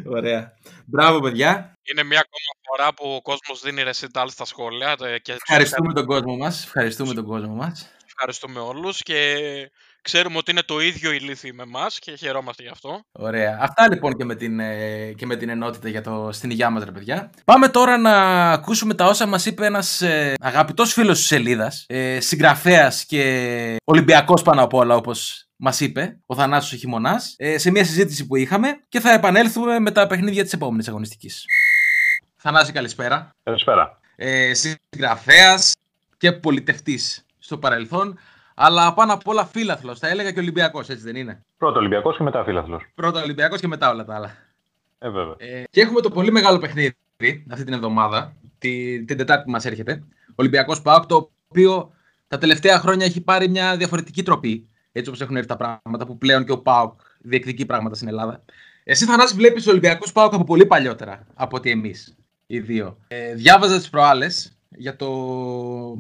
Ωραία. 0.17 0.53
Μπράβο, 0.85 1.19
παιδιά. 1.19 1.75
Είναι 1.91 2.03
μια 2.03 2.19
ακόμα 2.19 2.53
φορά 2.67 2.93
που 2.93 3.15
ο 3.15 3.21
κόσμος 3.21 3.61
δίνει 3.61 3.83
recital 3.85 4.25
στα 4.27 4.45
σχόλια 4.45 4.95
ε, 5.01 5.19
και 5.19 5.31
Ευχαριστούμε 5.31 5.93
τον 5.93 6.05
κόσμο 6.05 6.37
μας. 6.37 6.63
Ευχαριστούμε 6.63 7.13
τον 7.13 7.25
κόσμο 7.25 7.53
μας. 7.53 7.95
ευχαριστούμε 8.05 8.59
όλους 8.59 9.01
και 9.01 9.37
ξέρουμε 10.01 10.37
ότι 10.37 10.51
είναι 10.51 10.61
το 10.61 10.79
ίδιο 10.79 11.11
ηλίθιοι 11.11 11.51
με 11.55 11.63
εμάς 11.63 11.99
και 11.99 12.15
χαιρόμαστε 12.15 12.63
γι' 12.63 12.69
αυτό. 12.69 13.01
Ωραία. 13.11 13.57
Αυτά 13.61 13.89
λοιπόν 13.89 14.13
και 14.17 14.25
με 14.25 14.35
την, 14.35 14.59
ε, 14.59 15.13
και 15.17 15.25
με 15.25 15.35
την 15.35 15.49
ενότητα 15.49 15.89
για 15.89 16.01
το 16.01 16.29
στην 16.31 16.49
υγειά 16.49 16.69
μας, 16.69 16.83
ρε 16.83 16.91
παιδιά. 16.91 17.29
Πάμε 17.45 17.67
τώρα 17.67 17.97
να 17.97 18.13
ακούσουμε 18.51 18.93
τα 18.93 19.05
όσα 19.05 19.25
μας 19.25 19.45
είπε 19.45 19.65
ένας 19.65 20.01
ε, 20.01 20.33
αγαπητός 20.39 20.93
φίλος 20.93 21.17
της 21.17 21.27
σελίδας, 21.27 21.85
ε, 21.87 22.19
συγγραφέας 22.19 23.05
και 23.05 23.75
Ολυμπιακός 23.83 24.41
πάνω 24.41 24.63
απ' 24.63 24.73
όλα 24.73 24.95
όπως 24.95 25.45
μας 25.55 25.79
είπε, 25.79 26.19
ο 26.25 26.35
Θανάσης 26.35 26.73
ο 26.73 26.75
Χειμωνάς, 26.75 27.35
ε, 27.37 27.57
σε 27.57 27.71
μια 27.71 27.85
συζήτηση 27.85 28.27
που 28.27 28.35
είχαμε 28.35 28.83
και 28.89 28.99
θα 28.99 29.11
επανέλθουμε 29.11 29.79
με 29.79 29.91
τα 29.91 30.07
παιχνίδια 30.07 30.43
της 30.43 30.53
επόμενης 30.53 30.87
αγωνιστικής. 30.87 31.45
Θανάση 32.35 32.71
καλησπέρα. 32.71 33.35
Καλησπέρα. 33.43 33.99
Ε, 34.15 34.51
συγγραφέας 34.53 35.73
και 36.17 36.31
πολιτευτής 36.31 37.25
στο 37.39 37.57
παρελθόν, 37.57 38.19
αλλά 38.63 38.93
πάνω 38.93 39.13
απ' 39.13 39.27
όλα 39.27 39.45
φίλαθλος, 39.45 39.99
θα 39.99 40.07
έλεγα 40.07 40.31
και 40.31 40.39
Ολυμπιακός, 40.39 40.89
έτσι 40.89 41.03
δεν 41.03 41.15
είναι; 41.15 41.45
Πρώτο 41.57 41.79
Ολυμπιακός 41.79 42.17
και 42.17 42.23
μετά 42.23 42.43
φίλαθλος. 42.43 42.83
Πρώτα 42.95 43.21
Ολυμπιακός 43.21 43.59
και 43.59 43.67
μετά 43.67 43.89
όλα 43.89 44.05
τα 44.05 44.15
άλλα. 44.15 44.35
Ε, 44.99 45.09
βέβαια. 45.09 45.35
Ε, 45.37 45.63
και 45.69 45.81
έχουμε 45.81 46.01
το 46.01 46.09
πολύ 46.09 46.31
μεγάλο 46.31 46.57
παιχνίδι 46.57 46.95
αυτή 47.49 47.63
την 47.63 47.73
εβδομάδα, 47.73 48.33
τη, 48.57 49.03
την 49.05 49.17
Τετάρτη 49.17 49.43
που 49.43 49.51
μας 49.51 49.65
έρχεται. 49.65 50.03
Ολυμπιακός 50.35 50.81
ΠΑΟΚ, 50.81 51.05
το 51.05 51.31
οποίο 51.47 51.91
τα 52.27 52.37
τελευταία 52.37 52.79
χρόνια 52.79 53.05
έχει 53.05 53.21
πάρει 53.21 53.49
μια 53.49 53.77
διαφορετική 53.77 54.23
τροπή. 54.23 54.69
Έτσι 54.91 55.09
όπως 55.09 55.21
έχουν 55.21 55.35
έρθει 55.35 55.47
τα 55.47 55.55
πράγματα, 55.55 56.05
που 56.05 56.17
πλέον 56.17 56.45
και 56.45 56.51
ο 56.51 56.61
ΠΑΟΚ 56.61 56.99
διεκδικεί 57.19 57.65
πράγματα 57.65 57.95
στην 57.95 58.07
Ελλάδα. 58.07 58.43
Εσύ, 58.83 59.05
Θανάση, 59.05 59.35
βλέπεις 59.35 59.67
Ολυμπιακός 59.67 60.11
ΠΑΟΚ 60.11 60.33
από 60.33 60.43
πολύ 60.43 60.65
παλιότερα 60.65 61.27
από 61.33 61.57
ότι 61.57 61.69
εμείς 61.69 62.15
οι 62.47 62.59
δύο. 62.59 62.97
Ε, 63.07 63.33
διάβαζα 63.33 63.77
τις 63.77 63.89
προάλλες 63.89 64.57
για 64.77 64.95
το, 64.95 65.07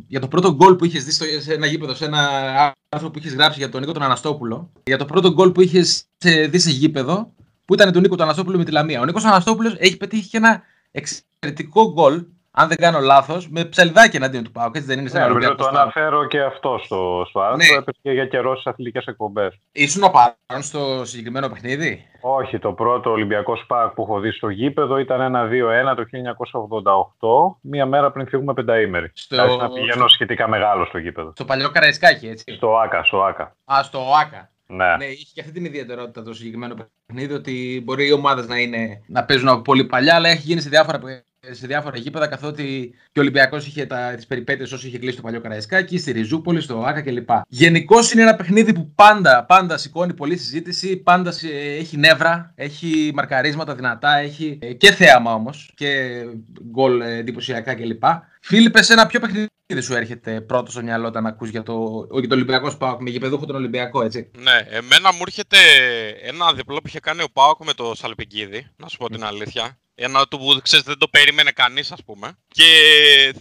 για 0.07 0.19
το 0.19 0.27
πρώτο 0.27 0.53
γκολ 0.53 0.75
που 0.75 0.85
είχες 0.85 1.03
δει 1.03 1.11
στο, 1.11 1.25
σε 1.39 1.53
ένα 1.53 1.65
γήπεδο, 1.65 1.93
σε 1.95 2.05
ένα 2.05 2.73
άρθρο 2.89 3.11
που 3.11 3.19
είχες 3.19 3.33
γράψει 3.33 3.59
για 3.59 3.69
τον 3.69 3.79
Νίκο 3.81 3.91
τον 3.91 4.03
Αναστόπουλο. 4.03 4.71
Για 4.83 4.97
το 4.97 5.05
πρώτο 5.05 5.33
γκολ 5.33 5.51
που 5.51 5.61
είχες 5.61 6.03
δει 6.49 6.59
σε 6.59 6.69
γήπεδο, 6.69 7.33
που 7.65 7.73
ήταν 7.73 7.91
του 7.91 7.99
Νίκο 7.99 8.15
του 8.15 8.23
Αναστόπουλου 8.23 8.57
με 8.57 8.63
τη 8.63 8.71
Λαμία. 8.71 9.01
Ο 9.01 9.05
Νίκος 9.05 9.23
Αναστόπουλος 9.23 9.75
έχει 9.77 9.97
πετύχει 9.97 10.29
και 10.29 10.37
ένα 10.37 10.61
εξαιρετικό 10.91 11.91
γκολ, 11.91 12.25
αν 12.51 12.67
δεν 12.67 12.77
κάνω 12.77 12.99
λάθος, 12.99 13.49
με 13.49 13.65
ψαλιδάκι 13.65 14.15
εναντίον 14.15 14.43
του 14.43 14.51
Πάουκ. 14.51 14.75
Έτσι 14.75 14.87
δεν 14.87 14.99
είναι 14.99 15.09
σε 15.09 15.17
Ναι, 15.17 15.23
ένα 15.23 15.29
νομίζω 15.31 15.47
Ολυμπιακό 15.47 15.71
το 15.71 15.77
στάδιο. 15.77 15.99
αναφέρω 16.01 16.27
και 16.27 16.41
αυτό 16.41 16.79
στο, 16.83 17.25
στο 17.29 17.39
άρθρο. 17.39 17.55
Ναι. 17.57 17.77
Έπεσε 17.77 17.99
και 18.01 18.11
για 18.11 18.25
καιρό 18.25 18.53
στις 18.53 18.65
αθλητικές 18.71 19.05
εκπομπές. 19.05 19.59
Ήσουν 19.71 20.11
παρόν 20.11 20.63
στο 20.63 21.05
συγκεκριμένο 21.05 21.49
παιχνίδι; 21.49 22.05
Όχι, 22.21 22.59
το 22.59 22.73
πρώτο 22.73 23.11
Ολυμπιακό 23.11 23.55
ΣΠΑΚ 23.55 23.91
που 23.93 24.01
έχω 24.01 24.19
δει 24.19 24.31
στο 24.31 24.49
γήπεδο 24.49 24.97
ήταν 24.97 25.21
ένα 25.21 25.47
2-1 25.91 25.95
το 25.95 26.03
1988, 27.51 27.57
μία 27.61 27.85
μέρα 27.85 28.11
πριν 28.11 28.27
φύγουμε 28.27 28.53
πενταήμερη. 28.53 29.11
Στο- 29.13 29.35
Στο... 29.35 29.55
να 29.55 29.69
πηγαίνω 29.69 30.07
σχετικά 30.07 30.47
μεγάλο 30.47 30.85
στο 30.85 30.97
γήπεδο. 30.97 31.31
Στο 31.35 31.45
παλιό 31.45 31.69
Καραϊσκάκι, 31.71 32.27
έτσι. 32.27 32.53
Στο 32.55 32.77
ΆΚΑ, 32.77 33.03
στο 33.03 33.23
ΆΚΑ. 33.23 33.55
Α, 33.73 33.83
στο 33.83 33.99
ΟΑΚΑ. 34.09 34.49
Ναι. 34.67 34.95
Ναι, 34.97 35.05
είχε 35.05 35.25
και 35.33 35.41
αυτή 35.41 35.53
την 35.53 35.65
ιδιαιτερότητα 35.65 36.23
το 36.23 36.33
συγκεκριμένο 36.33 36.75
παιχνίδι 37.05 37.33
ότι 37.33 37.81
μπορεί 37.85 38.07
οι 38.07 38.11
ομάδες 38.11 38.47
να, 38.47 38.57
είναι, 38.57 39.03
να 39.07 39.23
παίζουν 39.23 39.47
από 39.47 39.61
πολύ 39.61 39.83
παλιά, 39.85 40.15
αλλά 40.15 40.29
έχει 40.29 40.41
γίνει 40.41 40.61
σε 40.61 40.69
διάφορα 40.69 40.99
σε 41.49 41.67
διάφορα 41.67 41.97
γήπεδα, 41.97 42.27
καθότι 42.27 42.93
και 43.11 43.19
ο 43.19 43.21
Ολυμπιακός 43.21 43.67
είχε 43.67 43.87
τις 44.15 44.27
περιπέτειες 44.27 44.71
όσο 44.71 44.87
είχε 44.87 44.99
κλείσει 44.99 45.15
το 45.15 45.21
παλιό 45.21 45.41
Καραϊσκάκι, 45.41 45.97
στη 45.97 46.11
Ριζούπολη, 46.11 46.61
στο 46.61 46.83
Άκα 46.83 47.01
κλπ. 47.01 47.29
Γενικώς 47.47 48.11
είναι 48.11 48.21
ένα 48.21 48.35
παιχνίδι 48.35 48.73
που 48.73 48.91
πάντα, 48.95 49.45
πάντα 49.45 49.77
σηκώνει 49.77 50.13
πολλή 50.13 50.37
συζήτηση, 50.37 50.97
πάντα 50.97 51.33
έχει 51.77 51.97
νεύρα, 51.97 52.53
έχει 52.55 53.11
μαρκαρίσματα 53.13 53.75
δυνατά, 53.75 54.17
έχει 54.17 54.57
ε, 54.61 54.73
και 54.73 54.91
θέαμα 54.91 55.33
όμως 55.33 55.71
και 55.75 56.21
γκολ 56.71 57.01
ε, 57.01 57.17
εντυπωσιακά 57.17 57.75
κλπ. 57.75 58.03
Φίλιππες, 58.41 58.85
σε 58.85 58.93
ένα 58.93 59.05
πιο 59.05 59.19
παιχνίδι 59.19 59.47
σου 59.79 59.93
έρχεται 59.93 60.41
πρώτο 60.41 60.71
στο 60.71 60.81
μυαλό 60.81 61.07
όταν 61.07 61.25
ακούς 61.25 61.49
για 61.49 61.63
το, 61.63 62.07
για 62.19 62.27
το 62.27 62.35
Ολυμπιακός 62.35 62.73
Σπάουκ, 62.73 63.01
με 63.01 63.09
γηπεδούχο 63.09 63.45
τον 63.45 63.55
Ολυμπιακό, 63.55 64.03
έτσι. 64.03 64.31
Ναι, 64.37 64.65
εμένα 64.69 65.11
μου 65.13 65.19
έρχεται 65.21 65.57
ένα 66.21 66.53
διπλό 66.53 66.75
που 66.75 66.87
είχε 66.87 66.99
κάνει 66.99 67.21
ο 67.21 67.27
Πάουκ 67.33 67.65
με 67.65 67.73
το 67.73 67.95
Σαλπικίδη, 67.95 68.67
να 68.75 68.87
σου 68.87 68.97
πω 68.97 69.09
την 69.09 69.23
αλήθεια. 69.23 69.79
Ένα 69.95 70.27
του 70.27 70.37
που 70.37 70.59
ξέρεις, 70.61 70.85
δεν 70.85 70.97
το 70.97 71.07
περίμενε 71.07 71.51
κανείς 71.51 71.91
ας 71.91 72.03
πούμε. 72.03 72.37
Και 72.47 72.65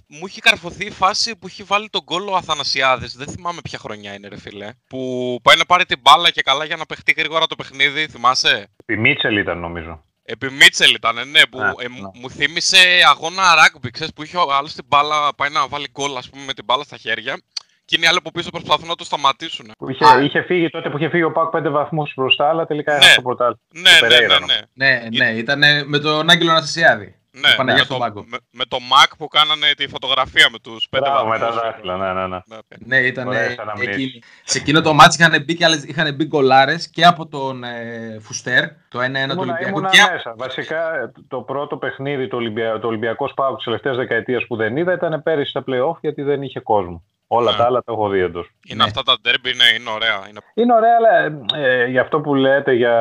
μου 0.06 0.26
είχε 0.26 0.40
καρφωθεί 0.40 0.86
η 0.86 0.90
φάση 0.90 1.36
που 1.36 1.48
είχε 1.48 1.64
βάλει 1.64 1.88
τον 1.90 2.02
γκολ 2.02 2.28
ο 2.28 2.36
Αθανασιάδης. 2.36 3.16
Δεν 3.16 3.28
θυμάμαι 3.28 3.60
ποια 3.62 3.78
χρονιά 3.78 4.14
είναι 4.14 4.28
ρε 4.28 4.38
φίλε. 4.38 4.70
Που 4.86 5.38
πάει 5.42 5.56
να 5.56 5.64
πάρει 5.64 5.84
την 5.84 6.00
μπάλα 6.00 6.30
και 6.30 6.42
καλά 6.42 6.64
για 6.64 6.76
να 6.76 6.86
παιχτεί 6.86 7.14
γρήγορα 7.16 7.46
το 7.46 7.56
παιχνίδι, 7.56 8.06
θυμάσαι; 8.06 8.68
Η 8.86 8.96
Μίτσελ 8.96 9.36
ήταν 9.36 9.58
νομίζω. 9.58 10.04
Επί 10.32 10.50
Μίτσελ 10.50 10.94
ήταν, 10.94 11.14
ναι, 11.30 11.46
που 11.50 11.58
Ναι, 11.58 11.66
ε, 11.66 11.88
ναι. 11.88 12.08
μου 12.20 12.30
θύμισε 12.30 12.78
αγώνα 13.08 13.42
rugby, 13.58 13.88
ξέρεις, 13.92 14.12
που 14.12 14.22
είχε 14.22 14.36
ο 14.36 14.52
άλλος 14.52 14.72
την 14.74 14.84
μπάλα, 14.88 15.34
πάει 15.34 15.50
να 15.50 15.68
βάλει 15.68 15.88
γκολ, 15.92 16.16
ας 16.16 16.30
πούμε, 16.30 16.44
με 16.44 16.52
την 16.52 16.64
μπάλα 16.64 16.84
στα 16.84 16.96
χέρια 16.96 17.40
και 17.84 17.96
είναι 17.96 18.04
οι 18.04 18.08
άλλοι 18.08 18.18
από 18.18 18.30
πίσω 18.30 18.50
προσπαθούν 18.50 18.88
να 18.88 18.94
το 18.94 19.04
σταματήσουν. 19.04 19.72
Που 19.78 19.90
είχε, 19.90 20.04
είχε 20.24 20.42
φύγει 20.42 20.70
τότε 20.70 20.90
που 20.90 20.96
είχε 20.96 21.08
φύγει 21.08 21.22
ο 21.22 21.32
Πάκ 21.32 21.50
5 21.56 21.70
βαθμούς 21.70 22.12
μπροστά, 22.16 22.48
αλλά 22.48 22.66
τελικά 22.66 22.92
Ναι. 22.92 22.98
έχασε 22.98 23.14
το 23.14 23.22
πρωτάθλημα. 23.22 23.58
Ναι, 23.74 23.90
ναι, 23.90 23.98
Περέιρα, 24.00 24.38
ναι, 24.40 24.54
ναι. 24.74 25.08
Ναι, 25.10 25.24
ναι, 25.24 25.30
ήταν 25.38 25.62
με 25.88 25.98
τον 25.98 26.30
Άγγελο 26.30 26.50
Αναστασιάδη. 26.50 27.14
Ναι, 27.32 27.54
Παναγιά 27.56 27.78
με, 27.78 27.84
στον 27.84 27.96
το, 27.98 28.02
πάγκο. 28.02 28.24
με, 28.28 28.36
με 28.50 28.64
το 28.64 28.76
Mac 28.92 29.12
που 29.18 29.28
κάνανε 29.28 29.66
τη 29.76 29.88
φωτογραφία 29.88 30.48
με 30.50 30.58
τους 30.58 30.86
πέντε 30.90 31.10
Μπράβο, 31.10 31.28
με 31.28 31.38
τα 31.38 31.44
βαθμούς. 31.46 31.62
δάχτυλα, 31.62 31.96
ναι, 31.96 32.12
ναι, 32.20 32.26
ναι. 32.26 32.38
Ναι, 32.46 32.56
ναι. 32.68 32.96
Ναι, 32.98 33.06
ήταν 33.06 33.26
Ωραίες 33.28 33.52
ε, 33.52 33.56
αναμνήσεις. 33.60 33.94
εκεί. 33.94 34.22
Σε 34.44 34.58
εκείνο 34.58 34.80
το 34.80 34.92
μάτς 34.94 35.16
είχαν 35.18 35.42
μπει, 35.44 35.54
και 35.54 35.64
άλλες- 35.64 35.84
είχαν 35.84 36.14
μπει 36.14 36.24
γκολάρες 36.26 36.90
και 36.90 37.04
από 37.04 37.26
τον 37.28 37.64
ε, 37.64 38.16
Φουστέρ, 38.20 38.64
το 38.88 38.98
1-1 38.98 39.02
του 39.02 39.06
Ήμουνα, 39.18 39.34
Ολυμπιακού. 39.40 39.68
ήμουνα 39.68 39.88
Και... 39.88 40.08
μέσα. 40.12 40.34
Βασικά 40.38 41.12
το 41.28 41.40
πρώτο 41.40 41.76
παιχνίδι 41.76 42.28
του 42.28 42.36
Ολυμπια... 42.38 42.78
το 42.78 42.86
Ολυμπιακό 42.86 43.28
Σπάου 43.28 43.54
της 43.54 43.64
τελευταίας 43.64 43.96
δεκαετίας 43.96 44.46
που 44.46 44.56
δεν 44.56 44.76
είδα 44.76 44.92
ήταν 44.92 45.22
πέρυσι 45.22 45.50
στα 45.50 45.64
playoff 45.66 46.00
γιατί 46.00 46.22
δεν 46.22 46.42
είχε 46.42 46.60
κόσμο. 46.60 47.04
Όλα 47.32 47.50
Ναι. 47.50 47.56
τα 47.56 47.64
άλλα 47.64 47.82
τα 47.82 47.92
έχω 47.92 48.08
δει 48.08 48.20
εντός. 48.20 48.50
Είναι 48.68 48.82
Ναι. 48.82 48.84
αυτά 48.88 49.02
τα 49.02 49.14
derby, 49.24 49.52
είναι, 49.54 49.64
είναι 49.78 49.90
ωραία. 49.90 50.16
Είναι... 50.28 50.40
Είναι 50.54 50.74
ωραία, 50.74 50.96
αλλά 50.98 51.38
ε, 51.66 51.86
για 51.86 52.00
αυτό 52.00 52.20
που 52.20 52.34
λέτε 52.34 52.72
για 52.72 52.92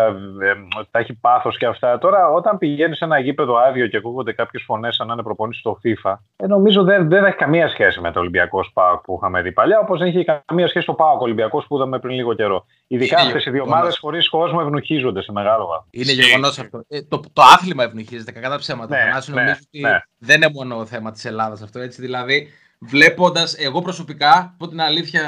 ε, 0.41 0.49
ότι 0.79 0.87
θα 0.91 0.99
έχει 0.99 1.13
πάθος 1.13 1.57
και 1.57 1.65
αυτά. 1.65 1.97
Τώρα, 1.97 2.29
όταν 2.29 2.57
πηγαίνεις 2.57 2.97
σε 2.97 3.05
ένα 3.05 3.19
γήπεδο 3.19 3.55
άδειο 3.55 3.87
και 3.87 3.97
ακούγονται 3.97 4.33
κάποιες 4.33 4.63
φωνές 4.65 4.95
σαν 4.95 5.07
να 5.07 5.13
είναι 5.13 5.23
προπονήσεις 5.23 5.61
στο 5.61 5.79
FIFA, 5.83 6.13
ε, 6.37 6.47
νομίζω 6.47 6.83
δεν, 6.83 7.09
δεν 7.09 7.25
έχει 7.25 7.35
καμία 7.35 7.69
σχέση 7.69 7.99
με 8.01 8.11
το 8.11 8.19
Ολυμπιακός 8.19 8.67
Σπάουκ 8.67 9.01
που 9.01 9.17
είχαμε 9.21 9.41
δει 9.41 9.51
παλιά, 9.51 9.79
όπως 9.79 9.99
δεν 9.99 10.07
είχε 10.07 10.41
καμία 10.45 10.67
σχέση 10.67 10.85
το 10.85 10.93
Πάοκ 10.93 11.21
Ολυμπιακός 11.21 11.65
που 11.67 11.75
είδαμε 11.75 11.99
πριν 11.99 12.15
λίγο 12.15 12.33
καιρό. 12.33 12.65
Ειδικά 12.87 13.17
Είναι 13.19 13.27
αυτές 13.27 13.45
οι 13.45 13.49
δύο 13.49 13.63
γεγονός. 13.63 13.79
ομάδε 13.81 13.95
χωρίς 13.99 14.29
κόσμο 14.29 14.59
ευνουχίζονται 14.63 15.21
σε 15.21 15.31
μεγάλο 15.31 15.65
βάθο. 15.65 15.85
Είναι 15.91 16.11
Ισχύει, 16.11 16.25
γεγονός 16.25 16.49
ισχύει. 16.49 16.61
αυτό. 16.61 16.83
Ε, 16.87 17.01
το, 17.01 17.19
το 17.33 17.41
άθλημα 17.41 17.83
ευνουχίζεται 17.83 18.31
κακά 18.31 18.49
τα 18.49 18.57
ψέματα. 18.57 18.95
Ναι, 18.97 19.01
Θανάση, 19.03 19.31
ναι, 19.31 19.41
νομίζω 19.41 19.59
ότι 19.67 19.81
ναι. 19.81 19.99
δεν 20.17 20.35
είναι 20.41 20.51
μόνο 20.53 20.85
θέμα 20.85 21.11
της 21.11 21.25
Ελλάδας 21.25 21.61
αυτό. 21.61 21.79
Έτσι, 21.79 22.01
δηλαδή, 22.01 22.47
βλέποντας, 22.79 23.55
εγώ 23.57 23.81
προσωπικά, 23.81 24.53
από 24.53 24.67
την 24.67 24.81
αλήθεια, 24.81 25.23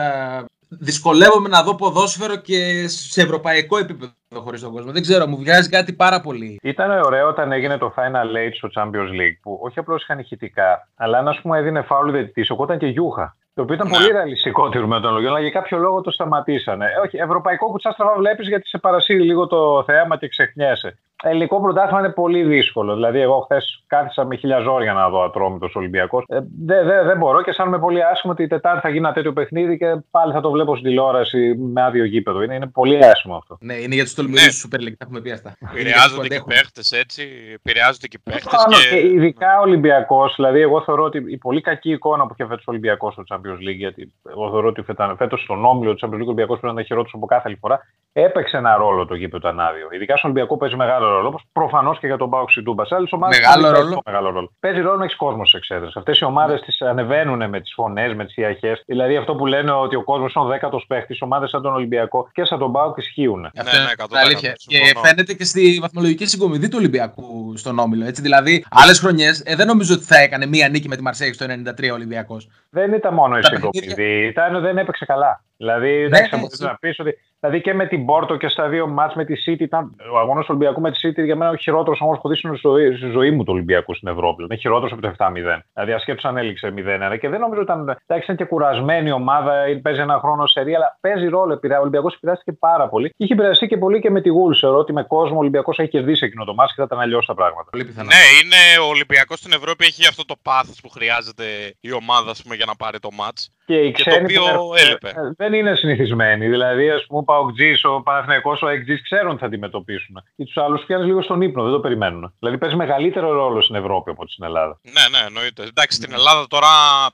δυσκολεύομαι 0.70 1.50
να 1.50 1.64
δω 1.64 1.76
ποδόσφαιρο 1.76 2.36
και 2.36 2.88
σε 2.88 3.22
ευρωπαϊκό 3.22 3.78
επίπεδο 3.78 4.12
χωρίς 4.36 4.62
τον 4.62 4.72
κόσμο. 4.72 4.92
Δεν 4.92 5.02
ξέρω, 5.02 5.28
μου 5.28 5.38
βγάζει 5.38 5.70
κάτι 5.70 5.94
πάρα 5.94 6.22
πολύ. 6.22 6.60
Ήταν 6.64 6.92
ωραίο 7.02 7.28
όταν 7.28 7.52
έγινε 7.52 7.78
το 7.78 7.94
Final 7.98 8.38
Eight 8.38 8.52
στο 8.54 8.70
Champions 8.76 9.12
League 9.20 9.38
που 9.42 9.60
όχι 9.62 9.80
απλώς 9.80 10.02
είχαν 10.04 10.20
ηχητικά, 10.20 10.88
αλλά 10.96 11.18
αν 11.18 11.28
ας 11.28 11.40
πούμε 11.42 11.58
έδινε 11.58 11.82
φάουλ 11.82 12.12
διαιτητή, 12.12 12.52
οπότε 12.52 12.78
και 12.78 12.88
γιούχα. 12.88 13.36
Το 13.54 13.62
οποίο 13.62 13.76
ήταν 13.76 13.88
Ναι. 13.88 13.94
πολύ 13.94 14.12
ρεαλιστικό 14.12 14.70
τήρμα 14.70 15.00
των 15.00 15.14
λογιών, 15.14 15.32
αλλά 15.32 15.42
για 15.42 15.50
κάποιο 15.50 15.78
λόγο 15.78 16.02
το 16.02 16.12
σταματήσανε. 16.12 16.86
Ε, 16.86 17.00
όχι, 17.06 17.18
ευρωπαϊκό 17.18 17.70
κουτσά 17.70 17.92
στραβά 17.92 18.16
βλέπεις 18.18 18.48
γιατί 18.48 18.68
σε 18.68 18.78
παρασύρει 18.78 19.22
λίγο 19.24 19.48
το 19.48 19.84
θέαμα 19.84 20.18
και 20.18 20.28
ξεχνιέσαι. 20.28 21.00
Ελληνικό 21.24 21.62
πρωτάθλημα 21.62 22.00
είναι 22.00 22.10
πολύ 22.10 22.44
δύσκολο. 22.44 22.94
Δηλαδή, 22.94 23.20
εγώ 23.20 23.40
χθες 23.40 23.84
κάθισα 23.88 24.26
με 24.26 24.36
χίλια 24.36 24.60
ζόρια 24.60 24.94
να 24.94 25.10
δω 25.10 25.24
ατρόμητος 25.24 25.76
Ολυμπιακός. 25.76 26.24
Ε, 26.28 26.40
δεν 26.66 26.86
δε, 26.86 27.04
δεν 27.04 27.18
μπορώ 27.18 27.42
και 27.42 27.50
αισθάνομαι 27.50 27.80
πολύ 27.80 28.04
άσχημο 28.04 28.34
ότι 28.34 28.44
η 28.44 28.48
Τετάρτη 28.48 28.82
θα 28.82 28.88
γίνει 28.88 29.00
ένα 29.06 29.14
τέτοιο 29.14 29.34
παιχνίδι 29.34 29.78
και 29.78 29.96
πάλι 30.12 30.34
θα 30.34 30.42
το 30.42 30.52
βλέπω 30.52 30.76
στην 30.76 30.88
τηλεόραση 30.88 31.56
με 31.58 31.82
άδειο 31.84 32.04
γήπεδο. 32.06 32.42
Είναι, 32.42 32.56
είναι 32.56 32.68
πολύ 32.68 33.06
άσχημο 33.06 33.36
αυτό. 33.36 33.58
Ναι, 33.62 33.74
είναι 33.74 33.96
για 33.96 34.06
του 34.06 34.12
τολμηρού 34.16 34.42
Ναι. 34.42 34.48
του 34.50 34.68
Super 34.68 34.80
League, 34.82 34.98
τα 34.98 35.06
έχουμε 35.06 35.22
πει 35.22 35.32
αυτά. 35.32 35.56
Είναι 35.60 35.70
για 35.72 35.72
τους 35.72 35.82
Επηρεάζονται 35.82 36.16
που 36.16 36.22
και 36.28 36.34
οι 36.34 36.38
αντέχουν. 36.38 36.48
παίχτες 36.48 36.92
έτσι, 36.92 37.28
επηρεάζονται 37.54 38.08
και 38.08 38.18
οι 38.20 38.30
παίχτες 38.32 38.44
Προφανώς, 38.52 38.90
και... 38.90 38.96
και 38.96 39.08
ειδικά 39.08 39.60
ο 39.60 39.62
Ολυμπιακός. 39.62 40.34
Δηλαδή, 40.36 40.60
εγώ 40.62 40.82
θεωρώ 40.82 41.04
ότι 41.04 41.24
η 41.28 41.38
πολύ 41.38 41.62
κακή 41.62 41.92
εικόνα 41.92 42.26
που 42.26 42.34
είχε 42.38 42.46
φέτος 42.48 42.68
ο 42.68 42.72
Ολυμπιακός 42.72 43.14
στο 43.14 43.24
Champions 43.30 43.60
League, 43.68 43.76
γιατί 43.84 44.14
εγώ 44.30 44.50
θεωρώ 44.50 44.68
ότι 44.68 44.86
φέτος 45.18 45.42
στον 45.42 45.66
όμιλο 45.66 45.94
του 45.96 46.00
Champions 46.08 46.14
League 46.20 46.22
ο 46.22 46.32
Ολυμπιακός 46.32 46.60
πρέπει 46.60 46.66
να 46.76 46.82
ήταν 46.82 46.86
χειρότερο 46.86 47.12
από 47.16 47.26
κάθε 47.26 47.44
άλλη 47.46 47.56
φορά, 47.56 47.80
έπαιξε 48.14 48.58
ένα 48.58 48.76
ρόλο 48.76 49.06
το 49.06 49.16
γήπεδο 49.16 49.48
ήταν 49.50 49.60
άδειο. 49.60 49.88
Ειδικά 49.92 50.18
στον 50.18 50.30
Ολυμπιακό 50.30 50.58
παίζει 50.58 50.76
μεγάλο 50.76 51.10
ρόλο. 51.10 51.28
Όπως 51.28 51.44
προφανώς 51.54 52.00
και 52.00 52.08
για 52.08 52.18
τον 52.18 52.30
Πάοξ 52.30 52.54
Τούμπα. 52.64 52.86
Σε 52.86 52.96
άλλες 52.96 53.12
ομάδες 53.12 53.40
Μεγάλο 53.40 53.72
ρόλο. 53.72 54.02
μεγάλο 54.06 54.30
ρόλο. 54.30 54.52
Παίζει 54.60 54.80
ρόλο 54.82 54.98
να 54.98 55.04
έχεις 55.04 55.16
κόσμο 55.16 55.46
στι 55.46 55.58
εξέδρες. 55.58 55.96
Αυτές 55.96 56.20
οι 56.20 56.24
ομάδες 56.24 56.62
τις 56.62 56.82
ανεβαίνουν 56.82 57.50
με 57.50 57.60
τις 57.60 57.74
φωνές, 57.74 58.14
με 58.14 58.26
τις 58.26 58.36
ιαχές. 58.36 58.84
Δηλαδή 58.86 59.16
αυτό 59.18 59.36
που 59.36 59.46
λένε 59.46 59.72
ότι 59.72 59.96
ο 59.96 60.04
κόσμος 60.04 60.34
είναι 60.34 60.46
ο 60.46 60.48
δέκατος 60.48 60.86
παίχτης, 60.88 61.22
ομάδες 61.22 61.50
σαν 61.50 61.62
τον 61.62 61.74
Ολυμπιακό 61.74 62.30
και 62.32 62.44
σαν 62.46 62.60
τον 62.60 62.72
Πάοξ 62.72 63.06
ισχύουν. 63.06 63.46
Αυτό 63.46 63.78
ναι, 63.78 63.82
είναι 63.84 63.92
100%, 63.98 64.06
αλήθεια. 64.24 64.52
Και 64.52 64.76
συμφωνώ. 64.76 65.06
φαίνεται 65.08 65.34
και 65.34 65.44
στη 65.44 65.78
βαθμολογική 65.82 66.26
συγκομιδή 66.26 66.68
του 66.68 66.76
Ολυμπιακού 66.80 67.54
στον 67.58 67.80
Όμιλο. 67.80 68.06
Έτσι. 68.06 68.22
Δηλαδή, 68.22 68.66
άλλες 68.72 69.00
χρονιές 69.00 69.42
ε, 69.46 69.56
δεν 69.56 69.68
νομίζω 69.68 69.94
ότι 69.94 70.04
θα 70.04 70.18
έκανε 70.18 70.46
μία 70.46 70.70
νίκη 70.70 70.88
με 70.88 70.96
τη 70.96 71.02
Μαρσέη 71.02 71.34
στο 71.34 71.46
93 71.46 71.90
ο 71.92 71.94
Ολυμπιακός. 71.94 72.48
Δεν 72.70 72.94
ήταν 72.94 73.14
μόνο 73.14 73.38
η 73.38 73.42
Τα 73.42 73.48
συγκομιδή, 73.48 74.26
ήταν 74.26 74.62
δεν 74.62 74.78
έπαιξε 74.78 75.06
καλά. 75.06 75.44
Δηλαδή, 75.62 75.90
Ναι, 75.90 76.06
εντάξει, 76.06 76.30
ναι, 76.36 76.40
μπορεί 76.42 76.52
εσύ. 76.54 76.64
να 76.64 76.76
πεις 76.76 77.00
ότι. 77.00 77.18
Δηλαδή 77.40 77.62
και 77.62 77.74
με 77.74 77.86
την 77.88 78.06
Πόρτο 78.06 78.36
και 78.36 78.48
στα 78.48 78.68
δύο 78.68 78.88
μάτς 78.88 79.16
με 79.16 79.26
τη 79.26 79.34
City 79.48 79.60
ήταν. 79.60 79.96
Ο 80.14 80.18
αγώνας 80.20 80.46
του 80.46 80.54
Ολυμπιακού 80.56 80.82
με 80.82 80.92
τη 80.92 81.00
City 81.08 81.24
για 81.26 81.36
μένα 81.36 81.46
είναι 81.46 81.54
ο 81.60 81.62
χειρότερος 81.62 82.02
αγώνας 82.02 82.22
που 82.22 82.28
έχω 82.30 82.50
δει 82.50 82.56
στη 82.58 82.68
ζωή, 82.68 82.96
στη 82.96 83.08
ζωή 83.10 83.32
μου 83.32 83.44
του 83.44 83.54
Ολυμπιακού 83.54 83.96
στην 83.96 84.08
Ευρώπη. 84.08 84.44
Είναι 84.44 84.56
χειρότερος 84.56 84.92
από 84.92 85.02
το 85.02 85.08
7-0. 85.08 85.64
Δηλαδή, 85.74 85.92
ασχέτω 85.94 86.28
αν 86.28 86.38
έληξε 86.38 86.74
0-1. 86.78 87.18
Και 87.20 87.30
δεν 87.30 87.40
νομίζω 87.40 87.62
ότι 87.62 87.72
ήταν. 87.72 87.80
Εντάξει, 87.82 88.24
ήταν 88.24 88.36
και 88.36 88.44
κουρασμένη 88.46 89.10
η 89.10 89.12
ομάδα, 89.12 89.68
ή 89.68 89.76
παίζει 89.80 90.00
ένα 90.00 90.20
χρόνο 90.20 90.46
σε 90.48 90.62
ρί, 90.62 90.76
αλλά 90.76 90.98
παίζει 91.02 91.28
ρόλο. 91.28 91.54
επηρεά- 91.54 91.78
Ο 91.78 91.82
Ολυμπιακός 91.82 92.14
επηρεάστηκε 92.16 92.52
πάρα 92.54 92.88
πολύ. 92.90 93.08
Και 93.10 93.16
είχε 93.18 93.34
επηρεαστεί 93.34 93.68
και 93.68 93.78
πολύ 93.78 94.00
και 94.02 94.10
με 94.10 94.22
τη 94.22 94.30
Γούλ. 94.30 94.54
Θεωρώ 94.60 94.78
ότι 94.78 94.94
με 94.94 95.04
κόσμο 95.04 95.36
ο 95.36 95.40
Ολυμπιακός 95.40 95.80
έχει 95.80 95.90
κερδίσει 95.90 96.26
εκείνο 96.26 96.46
το 96.46 96.54
μάτς 96.54 96.70
και 96.70 96.78
θα 96.78 96.84
ήταν 96.84 97.00
αλλιώς 97.00 97.26
τα 97.26 97.34
πράγματα. 97.34 97.70
Πολύ 97.70 97.86
πιθανό. 97.86 98.08
Ναι, 98.08 98.22
είναι 98.44 98.86
ο 98.86 98.88
Ολυμπιακός 98.90 99.38
στην 99.40 99.54
Ευρώπη 99.54 99.86
έχει 99.86 100.08
αυτό 100.08 100.26
το 100.26 100.36
πάθος 100.42 100.80
που 100.82 100.90
χρειάζεται 100.90 101.44
η 101.80 101.92
ομάδα 101.94 102.32
ας 102.32 102.42
πούμε, 102.44 102.56
για 102.56 102.66
να 102.66 102.76
πάρει 102.76 103.00
το 103.00 103.10
μάτς. 103.12 103.50
Και 103.66 103.76
οι 103.76 103.92
Και 103.92 104.04
το 104.04 104.10
ξένοι 104.10 104.24
οποίο 104.26 104.42
που 104.42 104.50
έρχονται, 104.50 104.82
έλειπε. 104.82 105.08
ε, 105.08 105.34
δεν 105.38 105.54
είναι 105.54 105.76
συνηθισμένοι. 105.76 106.48
Δηλαδή, 106.48 106.90
ας 106.90 107.06
πούμε, 107.06 107.20
ο 107.20 107.24
Παοκτζή, 107.24 107.74
ο 107.84 108.02
Παναθυναϊκό, 108.02 108.58
ο 108.62 108.68
Εκτζή 108.68 109.02
ξέρουν 109.02 109.30
ότι 109.30 109.40
θα 109.40 109.46
αντιμετωπίσουν. 109.46 110.24
Και 110.36 110.44
τους 110.46 110.58
άλλους 110.58 110.84
πιάνεις 110.86 111.06
λίγο 111.06 111.22
στον 111.22 111.42
ύπνο, 111.42 111.64
δεν 111.64 111.72
το 111.72 111.80
περιμένουν. 111.80 112.34
Δηλαδή, 112.40 112.58
παίζει 112.58 112.76
μεγαλύτερο 112.76 113.32
ρόλο 113.32 113.62
στην 113.62 113.76
Ευρώπη 113.76 114.10
από 114.10 114.22
ότι 114.22 114.32
στην 114.32 114.44
Ελλάδα. 114.46 114.80
Ναι, 114.82 115.20
ναι, 115.20 115.26
εννοείται. 115.26 115.64
Εντάξει, 115.64 115.98
στην 115.98 116.14
Ελλάδα 116.14 116.46
τώρα 116.48 116.68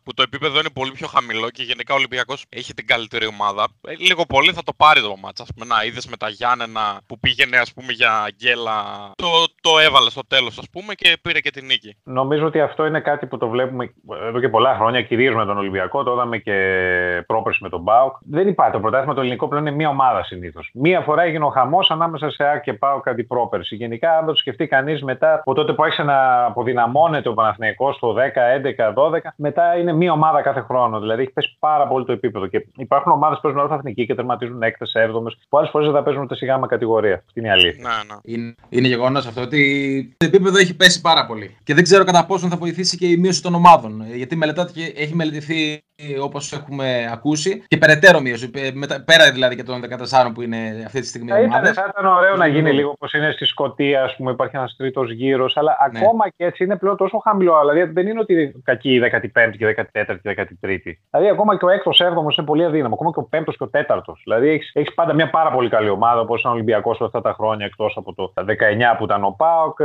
που 0.04 0.14
το 0.14 0.22
επίπεδο 0.22 0.60
είναι 0.60 0.70
πολύ 0.74 0.92
πιο 0.92 1.08
χαμηλό 1.08 1.50
και 1.50 1.64
γενικά 1.64 1.94
ο 1.94 1.98
Ολυμπιακός 1.98 2.46
έχει 2.50 2.74
την 2.74 2.88
καλύτερη 2.88 3.26
ομάδα, 3.28 3.68
ε, 3.88 3.94
λίγο 3.98 4.26
πολύ 4.26 4.52
θα 4.54 4.64
το 4.64 4.74
πάρει 4.78 5.02
το 5.02 5.16
μάτς. 5.24 5.42
Ας 5.42 5.50
πούμε, 5.54 5.66
να 5.76 5.84
είδες 5.84 6.08
με 6.08 6.18
τα 6.18 6.30
Γιάννενα 6.30 7.00
που 7.06 7.20
πήγαινε 7.20 7.58
ας 7.58 7.74
πούμε 7.74 7.92
για 7.92 8.30
γκέλα, 8.36 8.78
το, 9.16 9.28
το 9.62 9.80
έβαλε 9.80 10.10
στο 10.10 10.22
τέλος 10.28 10.58
ας 10.58 10.70
πούμε 10.72 10.94
και 10.94 11.18
πήρε 11.22 11.40
και 11.40 11.50
την 11.52 11.66
νίκη. 11.66 11.98
Νομίζω 12.04 12.46
ότι 12.46 12.62
αυτό 12.62 12.86
είναι 12.86 13.00
κάτι 13.00 13.26
που 13.26 13.38
το 13.38 13.48
βλέπουμε 13.48 13.94
εδώ 14.28 14.40
και 14.40 14.50
πολλά 14.50 14.76
χρόνια, 14.76 15.02
κυρίως 15.02 15.36
με 15.36 15.46
τον 15.46 15.58
Ολυμπιακό. 15.58 16.04
Το 16.04 16.12
είδαμε 16.14 16.37
και 16.40 17.24
πρόπερση 17.28 17.64
με 17.64 17.70
τον 17.70 17.82
Μπάουκ. 17.82 18.16
Δεν 18.20 18.48
υπάρχει 18.48 18.74
το 18.74 18.80
πρωτάθλημα 18.80 19.14
το 19.14 19.22
ελληνικό 19.22 19.48
πλέον 19.48 19.66
είναι 19.66 19.76
μία 19.76 19.90
ομάδα 19.90 20.24
συνήθως. 20.24 20.70
Μία 20.74 21.02
φορά 21.02 21.24
έγινε 21.24 21.46
ο 21.46 21.50
χαμός 21.50 21.92
ανάμεσα 21.92 22.30
σε 22.30 22.44
ΑΚ 22.44 22.62
και 22.62 22.74
Πάουκ 22.74 23.08
αντί 23.08 23.24
πρόπερση. 23.24 23.76
Γενικά, 23.76 24.18
αν 24.18 24.26
το 24.26 24.36
σκεφτεί 24.36 24.68
κανείς 24.68 25.04
μετά 25.04 25.34
από 25.34 25.54
τότε 25.54 25.74
που 25.74 25.84
άρχισε 25.84 26.04
να 26.04 26.46
αποδυναμώνεται 26.46 27.30
ο 27.30 27.34
Παναθηναϊκός 27.34 27.96
στο 27.96 28.14
10, 28.14 28.18
11, 28.18 28.94
12, 28.94 29.20
μετά 29.36 29.78
είναι 29.78 29.94
μία 29.94 30.12
ομάδα 30.12 30.42
κάθε 30.42 30.60
χρόνο. 30.60 31.00
Δηλαδή 31.00 31.22
έχει 31.22 31.32
πέσει 31.32 31.56
πάρα 31.60 31.88
πολύ 31.88 32.06
το 32.06 32.12
επίπεδο. 32.12 32.48
Και 32.48 32.68
υπάρχουν 32.78 33.12
ομάδες 33.12 33.36
που 33.36 33.42
παίζουν 33.42 33.62
αλφα 33.62 33.76
εθνική 33.76 34.06
και 34.06 34.16
τερματίζουν 34.16 34.62
έκτες, 34.62 34.94
έβδομες, 34.94 35.38
που 35.50 35.58
άλλες 35.58 35.70
φορές 35.70 35.88
δεν 35.88 35.96
θα 35.96 36.04
παίζουν 36.04 36.24
ούτε 36.24 36.36
σιγά 36.36 36.58
με 36.58 36.68
κατηγορία. 36.68 37.24
Αυτή 37.28 37.40
είναι 37.40 37.48
η 37.48 37.52
αλήθεια. 37.52 37.84
Ναι, 37.84 38.14
ναι. 38.14 38.20
Είναι, 38.24 38.56
είναι 38.70 38.88
γεγονός 38.88 39.28
αυτό 39.28 39.42
ότι 39.42 40.16
το 40.18 40.26
επίπεδο 40.26 40.58
έχει 40.58 40.76
πέσει 40.76 41.02
πάρα 41.02 41.26
πολύ. 41.26 41.58
Και 41.64 41.74
δεν 41.74 41.84
ξέρω 41.84 42.04
κατά 42.04 42.26
πόσον 42.26 42.50
θα 42.50 42.58
βοηθήσει 42.58 42.98
και 42.98 43.08
η 43.08 43.18
μείωση 43.18 43.42
των 43.42 43.56
ομάδων. 43.56 44.02
Ε, 44.02 44.16
Γιατί 44.16 44.36
μελετάται 44.36 44.72
και 44.72 44.94
έχει 44.96 45.16
μελετηθεί 45.16 45.82
όπως 46.22 46.52
έχουμε 46.54 47.10
ακούσει. 47.12 47.64
Και 47.68 47.78
περαιτέρω 47.78 48.20
μείωση. 48.20 48.50
πε- 48.52 48.74
μετα- 48.74 49.04
Πέρα 49.06 49.32
δηλαδή 49.32 49.56
και 49.56 49.64
των 49.64 49.82
14 49.82 50.32
που 50.34 50.42
είναι 50.42 50.58
αυτή 50.86 51.00
τη 51.00 51.08
στιγμή 51.08 51.30
Θα 51.32 51.38
ήταν, 51.40 51.50
ομάδες. 51.52 51.74
θα 51.74 51.88
ήταν 51.90 52.06
ωραίο 52.06 52.36
να 52.36 52.46
γίνει 52.46 52.56
Συμφωνώ. 52.58 52.78
λίγο 52.78 52.90
όπως 52.90 53.14
είναι 53.14 53.32
στη 53.32 53.46
Σκωτία, 53.46 54.04
ας 54.04 54.16
πούμε, 54.16 54.32
υπάρχει 54.32 54.56
ένας 54.56 54.76
τρίτος 54.78 55.12
γύρος. 55.12 55.58
Αλλά 55.58 55.78
Ναι. 55.92 56.00
ακόμα 56.00 56.30
και 56.30 56.46
έτσι 56.46 56.64
είναι 56.64 56.76
πλέον 56.78 56.98
τόσο 56.98 57.18
χαμηλό. 57.18 57.60
Δηλαδή 57.60 57.92
δεν 57.92 58.08
είναι 58.08 58.20
ότι 58.20 58.34
είναι 58.34 58.52
κακή 58.64 58.94
η 58.94 59.00
15η 59.00 59.58
και 59.58 59.64
η 59.64 59.68
14η 59.68 60.20
και 60.22 60.30
η 60.30 60.34
13η. 60.34 61.00
Δηλαδή 61.12 61.30
ακόμα 61.30 61.58
και 61.58 61.66
ο 61.66 61.70
6ο, 61.70 61.92
7ο 61.92 62.32
είναι 62.38 62.46
πολύ 62.46 62.64
αδύναμο. 62.66 62.94
Ακόμα 62.94 63.12
και 63.14 63.20
ο 63.20 63.28
5ο 63.32 63.52
και 63.58 63.64
ο 63.64 63.70
4ο. 63.72 64.14
Δηλαδή 64.24 64.50
έχεις 64.50 64.72
έχεις 64.74 64.94
πάντα 64.94 65.14
μια 65.14 65.30
πάρα 65.30 65.52
πολύ 65.52 65.70
καλή 65.70 65.90
ομάδα 65.90 66.20
όπως 66.22 66.40
ήταν 66.40 66.52
ο 66.52 66.54
Ολυμπιακός 66.54 67.02
αυτά 67.02 67.22
τα 67.22 67.34
χρόνια 67.34 67.66
εκτός 67.66 67.94
από 67.98 68.14
το 68.14 68.34
19 68.46 68.96
που 68.98 69.04
ήταν 69.04 69.24
ο 69.24 69.36
Πάοκ. 69.38 69.80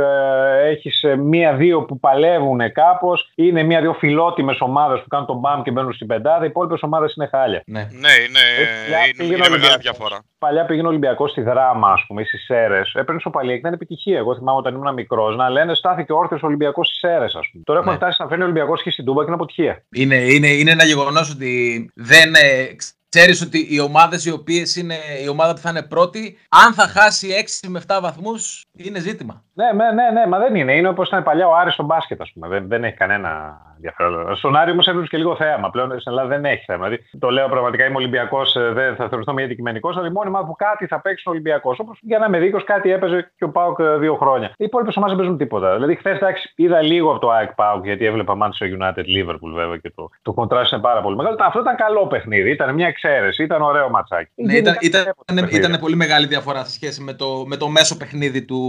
Έχεις 0.63 1.05
μία-δύο 1.17 1.81
που 1.83 1.99
παλεύουν 1.99 2.71
κάπως. 2.71 3.31
Είναι 3.35 3.63
μία-δύο 3.63 3.93
φιλότιμες 3.93 4.61
ομάδες 4.61 4.99
που 5.01 5.07
κάνουν 5.07 5.25
τον 5.27 5.37
μπαμ 5.39 5.61
και 5.61 5.71
μπαίνουν 5.71 5.93
στην 6.03 6.07
πεντάδα. 6.07 6.43
Οι 6.43 6.47
υπόλοιπες 6.47 6.81
ομάδες 6.81 7.13
είναι 7.13 7.27
χάλια. 7.27 7.61
Ναι. 7.65 7.79
Ναι, 7.79 8.13
είναι, 8.25 8.43
Παλιά 8.83 9.03
είναι, 9.05 9.13
πήγαινε 9.17 9.35
είναι 9.35 9.35
ο 9.35 9.37
μεγάλη 9.37 9.53
Ολυμπιακός. 9.53 9.81
διαφορά. 9.81 10.17
Παλιά 10.37 10.65
πήγαινε 10.65 10.87
ο 10.87 10.89
Ολυμπιακός 10.89 11.31
στη 11.31 11.41
δράμα, 11.41 11.89
ας 11.91 12.03
πούμε, 12.07 12.21
ή 12.21 12.25
στις 12.25 12.43
Σέρες. 12.43 12.93
Έπαιρνε 12.95 13.19
σοπαλία 13.19 13.53
και 13.53 13.59
ήταν 13.59 13.73
επιτυχία. 13.73 14.17
Εγώ 14.17 14.35
θυμάμαι 14.35 14.57
όταν 14.57 14.73
ήμουν 14.75 14.93
μικρός 14.93 15.35
να 15.35 15.49
λένε 15.49 15.75
στάθηκε 15.75 16.13
όρθιος 16.13 16.43
Ολυμπιακός 16.43 16.87
στις 16.87 16.99
Σέρες, 16.99 17.35
ας 17.35 17.49
πούμε. 17.51 17.63
Τώρα 17.63 17.79
έχουμε 17.79 17.93
Ναι. 17.93 17.99
φτάσει 18.01 18.21
να 18.21 18.27
φέρνει 18.27 18.43
ο 18.43 18.45
Ολυμπιακός 18.45 18.81
και 18.83 18.91
στην 18.91 19.05
Τούμπα 19.05 19.19
και 19.19 19.25
είναι 19.25 19.35
αποτυχία. 19.35 19.83
Είναι, 19.91 20.15
είναι, 20.15 20.47
είναι 20.47 20.71
ένα 20.71 20.83
γεγονός 20.83 21.31
ότι 21.31 21.51
δεν 21.95 22.33
ε, 22.35 22.67
ξέρεις 23.09 23.41
ότι 23.41 23.67
οι 23.69 23.79
ομάδες 23.79 24.25
οι 24.25 24.31
οποίες 24.31 24.75
είναι 24.75 24.95
η 25.23 25.27
ομάδα 25.27 25.53
που 25.53 25.59
θα 25.59 25.69
είναι 25.69 25.81
πρώτη, 25.83 26.37
αν 26.49 26.73
θα 26.73 26.87
χάσει 26.87 27.27
6 27.63 27.67
με 27.69 27.81
7 27.87 27.99
βαθμούς, 28.01 28.61
είναι 28.77 28.99
ζήτημα. 28.99 29.43
Ναι, 29.53 29.65
ναι, 29.71 29.91
ναι, 29.91 30.09
ναι, 30.19 30.27
μα 30.27 30.37
δεν 30.39 30.55
είναι. 30.55 30.73
Είναι 30.75 30.87
όπως 30.87 31.07
ήταν 31.07 31.23
παλιά 31.23 31.47
ο 31.47 31.55
Άρης 31.55 31.73
στο 31.73 31.83
μπάσκετ, 31.83 32.21
ας 32.21 32.31
πούμε. 32.33 32.47
Δεν, 32.47 32.67
δεν 32.67 32.83
έχει 32.83 32.95
κανένα 32.95 33.61
ενδιαφέρον. 33.87 34.35
Στον 34.35 34.55
Άρη 34.55 34.71
όμως 34.71 34.87
έβλεπες 34.87 35.09
και 35.09 35.17
λίγο 35.17 35.35
θέαμα. 35.35 35.69
Πλέον 35.69 35.87
στην 35.99 36.11
Ελλάδα 36.11 36.27
δεν 36.27 36.45
έχει 36.45 36.63
θέμα. 36.65 36.83
Δηλαδή, 36.87 37.03
το 37.19 37.29
λέω 37.29 37.47
πραγματικά, 37.49 37.85
είμαι 37.85 37.95
Ολυμπιακός, 37.97 38.57
δεν 38.73 38.95
θα 38.95 39.07
θεωρηθώ 39.09 39.33
μια 39.33 39.45
αντικειμενικός, 39.45 39.97
αλλά 39.97 40.07
η 40.07 40.11
μόνη 40.11 40.27
ομάδα 40.29 40.45
που 40.45 40.55
κάτι 40.55 40.87
θα 40.87 41.01
παίξει 41.01 41.23
είναι 41.25 41.35
ο 41.35 41.39
Ολυμπιακός. 41.39 41.79
Όπως 41.79 41.97
για 42.01 42.19
να 42.19 42.25
είμαι 42.25 42.39
δίκαιος, 42.39 42.63
κάτι 42.63 42.91
έπαιζε 42.91 43.31
και 43.37 43.43
ο 43.43 43.49
Πάουκ 43.49 43.79
ε, 43.79 43.97
δύο 43.97 44.15
χρόνια. 44.15 44.47
Οι 44.57 44.63
υπόλοιπες 44.65 44.95
ομάδες 44.95 45.15
δεν 45.15 45.23
παίζουν 45.25 45.43
τίποτα. 45.45 45.73
Δηλαδή, 45.73 45.95
χθες 45.95 46.15
εντάξει, 46.15 46.53
είδα 46.55 46.81
λίγο 46.81 47.11
από 47.11 47.19
το 47.19 47.29
ΑΕΚ 47.31 47.53
Πάουκ, 47.53 47.85
γιατί 47.85 48.05
έβλεπα 48.05 48.33
Manchester 48.41 48.67
United 48.79 49.05
Liverpool 49.17 49.51
βέβαια 49.53 49.77
και 49.77 49.91
το, 49.95 50.09
το 50.21 50.33
contrast 50.37 50.71
είναι 50.71 50.81
πάρα 50.81 51.01
πολύ 51.01 51.15
μεγάλο. 51.15 51.35
Αυτό 51.39 51.59
ήταν 51.59 51.75
καλό 51.75 52.07
παιχνίδι, 52.07 52.49
ήταν 52.51 52.73
μια 52.73 52.87
εξαίρεση, 52.87 53.43
ήταν 53.43 53.61
ωραίο 53.61 53.89
ματσάκι. 53.89 54.31
Ναι, 54.35 54.53
ήταν, 54.55 54.77
Γενικά, 54.79 54.99
ήταν, 55.25 55.35
παιχνίδι. 55.35 55.55
ήταν 55.65 55.79
πολύ 55.79 55.95
μεγάλη 55.95 56.27
διαφορά 56.27 56.63
σε 56.63 56.71
σχέση 56.71 57.01
με 57.01 57.13
το, 57.13 57.43
με 57.47 57.55
το 57.57 57.67
μέσο 57.67 57.97
παιχνίδι 57.97 58.45
του, 58.45 58.59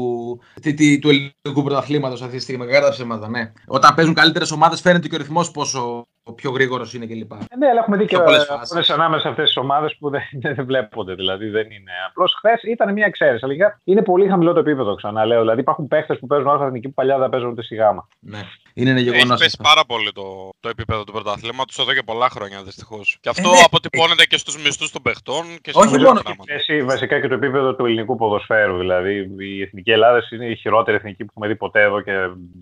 τι- 0.60 0.74
τι- 0.74 0.98
του 0.98 1.08
ελληνικού 1.08 1.62
πρωταθλήματος 1.64 2.22
αυτή 2.22 2.36
τη 2.36 2.42
στιγμή. 2.42 2.66
Κατά 2.66 2.86
τα 2.86 2.90
ψέματα, 2.90 3.28
ναι. 3.28 3.52
Όταν 3.66 3.94
παίζουν 3.94 4.14
καλύτερες 4.14 4.50
ομάδες, 4.50 4.80
φαίνεται 4.80 5.03
και 5.08 5.14
ο 5.14 5.18
ρυθμός 5.18 5.50
πόσο 5.50 6.06
πιο 6.34 6.50
γρήγορος 6.50 6.94
είναι 6.94 7.06
κλπ. 7.06 7.32
Ε, 7.32 7.56
Ναι, 7.58 7.66
αλλά 7.68 7.80
έχουμε 7.80 7.96
δει 7.96 8.04
και 8.06 8.16
Σε 8.16 8.22
πολλές 8.22 8.48
αγώνε 8.48 8.66
φάσεις. 8.66 8.90
ανάμεσα 8.90 9.22
σε 9.22 9.28
αυτές 9.28 9.44
τις 9.46 9.56
ομάδες 9.56 9.96
που 9.98 10.10
δεν, 10.10 10.22
δεν 10.54 10.64
βλέπονται. 10.66 11.14
Δηλαδή 11.14 11.48
δεν 11.48 11.70
είναι. 11.70 11.90
Απλώς 12.08 12.34
χθες 12.38 12.62
ήταν 12.62 12.92
μια 12.92 13.06
εξαίρεση. 13.06 13.44
Αλλά 13.44 13.52
γενικά 13.54 13.80
είναι 13.84 14.02
πολύ 14.02 14.28
χαμηλό 14.28 14.52
το 14.52 14.60
επίπεδο, 14.60 14.94
ξαναλέω. 14.94 15.40
Δηλαδή 15.40 15.60
υπάρχουν 15.60 15.88
παίχτες 15.88 16.18
που 16.18 16.26
παίζουν 16.26 16.48
αλφα 16.48 16.64
εθνική 16.66 16.88
που 16.88 16.94
παλιά 16.94 17.18
δεν 17.18 17.28
παίζουν 17.28 17.50
ούτε 17.50 17.62
στη 17.62 17.74
γάμα. 17.74 18.08
Ναι. 18.20 18.40
Είναι 18.76 18.90
ένα 18.90 18.98
Έχει 18.98 19.10
γεγονός. 19.10 19.40
πέσει 19.40 19.58
πάρα 19.62 19.84
πολύ 19.86 20.12
το, 20.12 20.50
το 20.60 20.68
επίπεδο 20.68 21.04
του 21.04 21.12
πρωταθλήματος 21.12 21.78
εδώ 21.78 21.92
και 21.94 22.02
πολλά 22.02 22.28
χρόνια 22.30 22.62
δυστυχώς. 22.62 23.18
Και 23.20 23.28
αυτό 23.28 23.48
ναι. 23.50 23.62
αποτυπώνεται 23.64 24.24
και 24.24 24.36
στους 24.36 24.56
μισθούς 24.64 24.90
των 24.90 25.02
παιχτών 25.02 25.44
και 25.60 25.70
σε 25.70 25.78
Όχι 25.78 25.90
πολλά 25.90 26.06
μόνο. 26.08 26.20
πράγματα. 26.20 26.52
Πέσει 26.52 26.82
βασικά 26.82 27.20
και 27.20 27.28
το 27.28 27.34
επίπεδο 27.34 27.74
του 27.74 27.84
ελληνικού 27.86 28.16
ποδοσφαίρου. 28.16 28.76
Δηλαδή 28.78 29.30
η 29.38 29.62
εθνική 29.62 29.90
Ελλάδα 29.90 30.22
είναι 30.32 30.46
η 30.46 30.56
χειρότερη 30.56 30.96
εθνική 30.96 31.24
που 31.24 31.30
έχουμε 31.30 31.46
δει 31.46 31.56
ποτέ 31.56 31.82
εδώ 31.82 32.00
και 32.00 32.12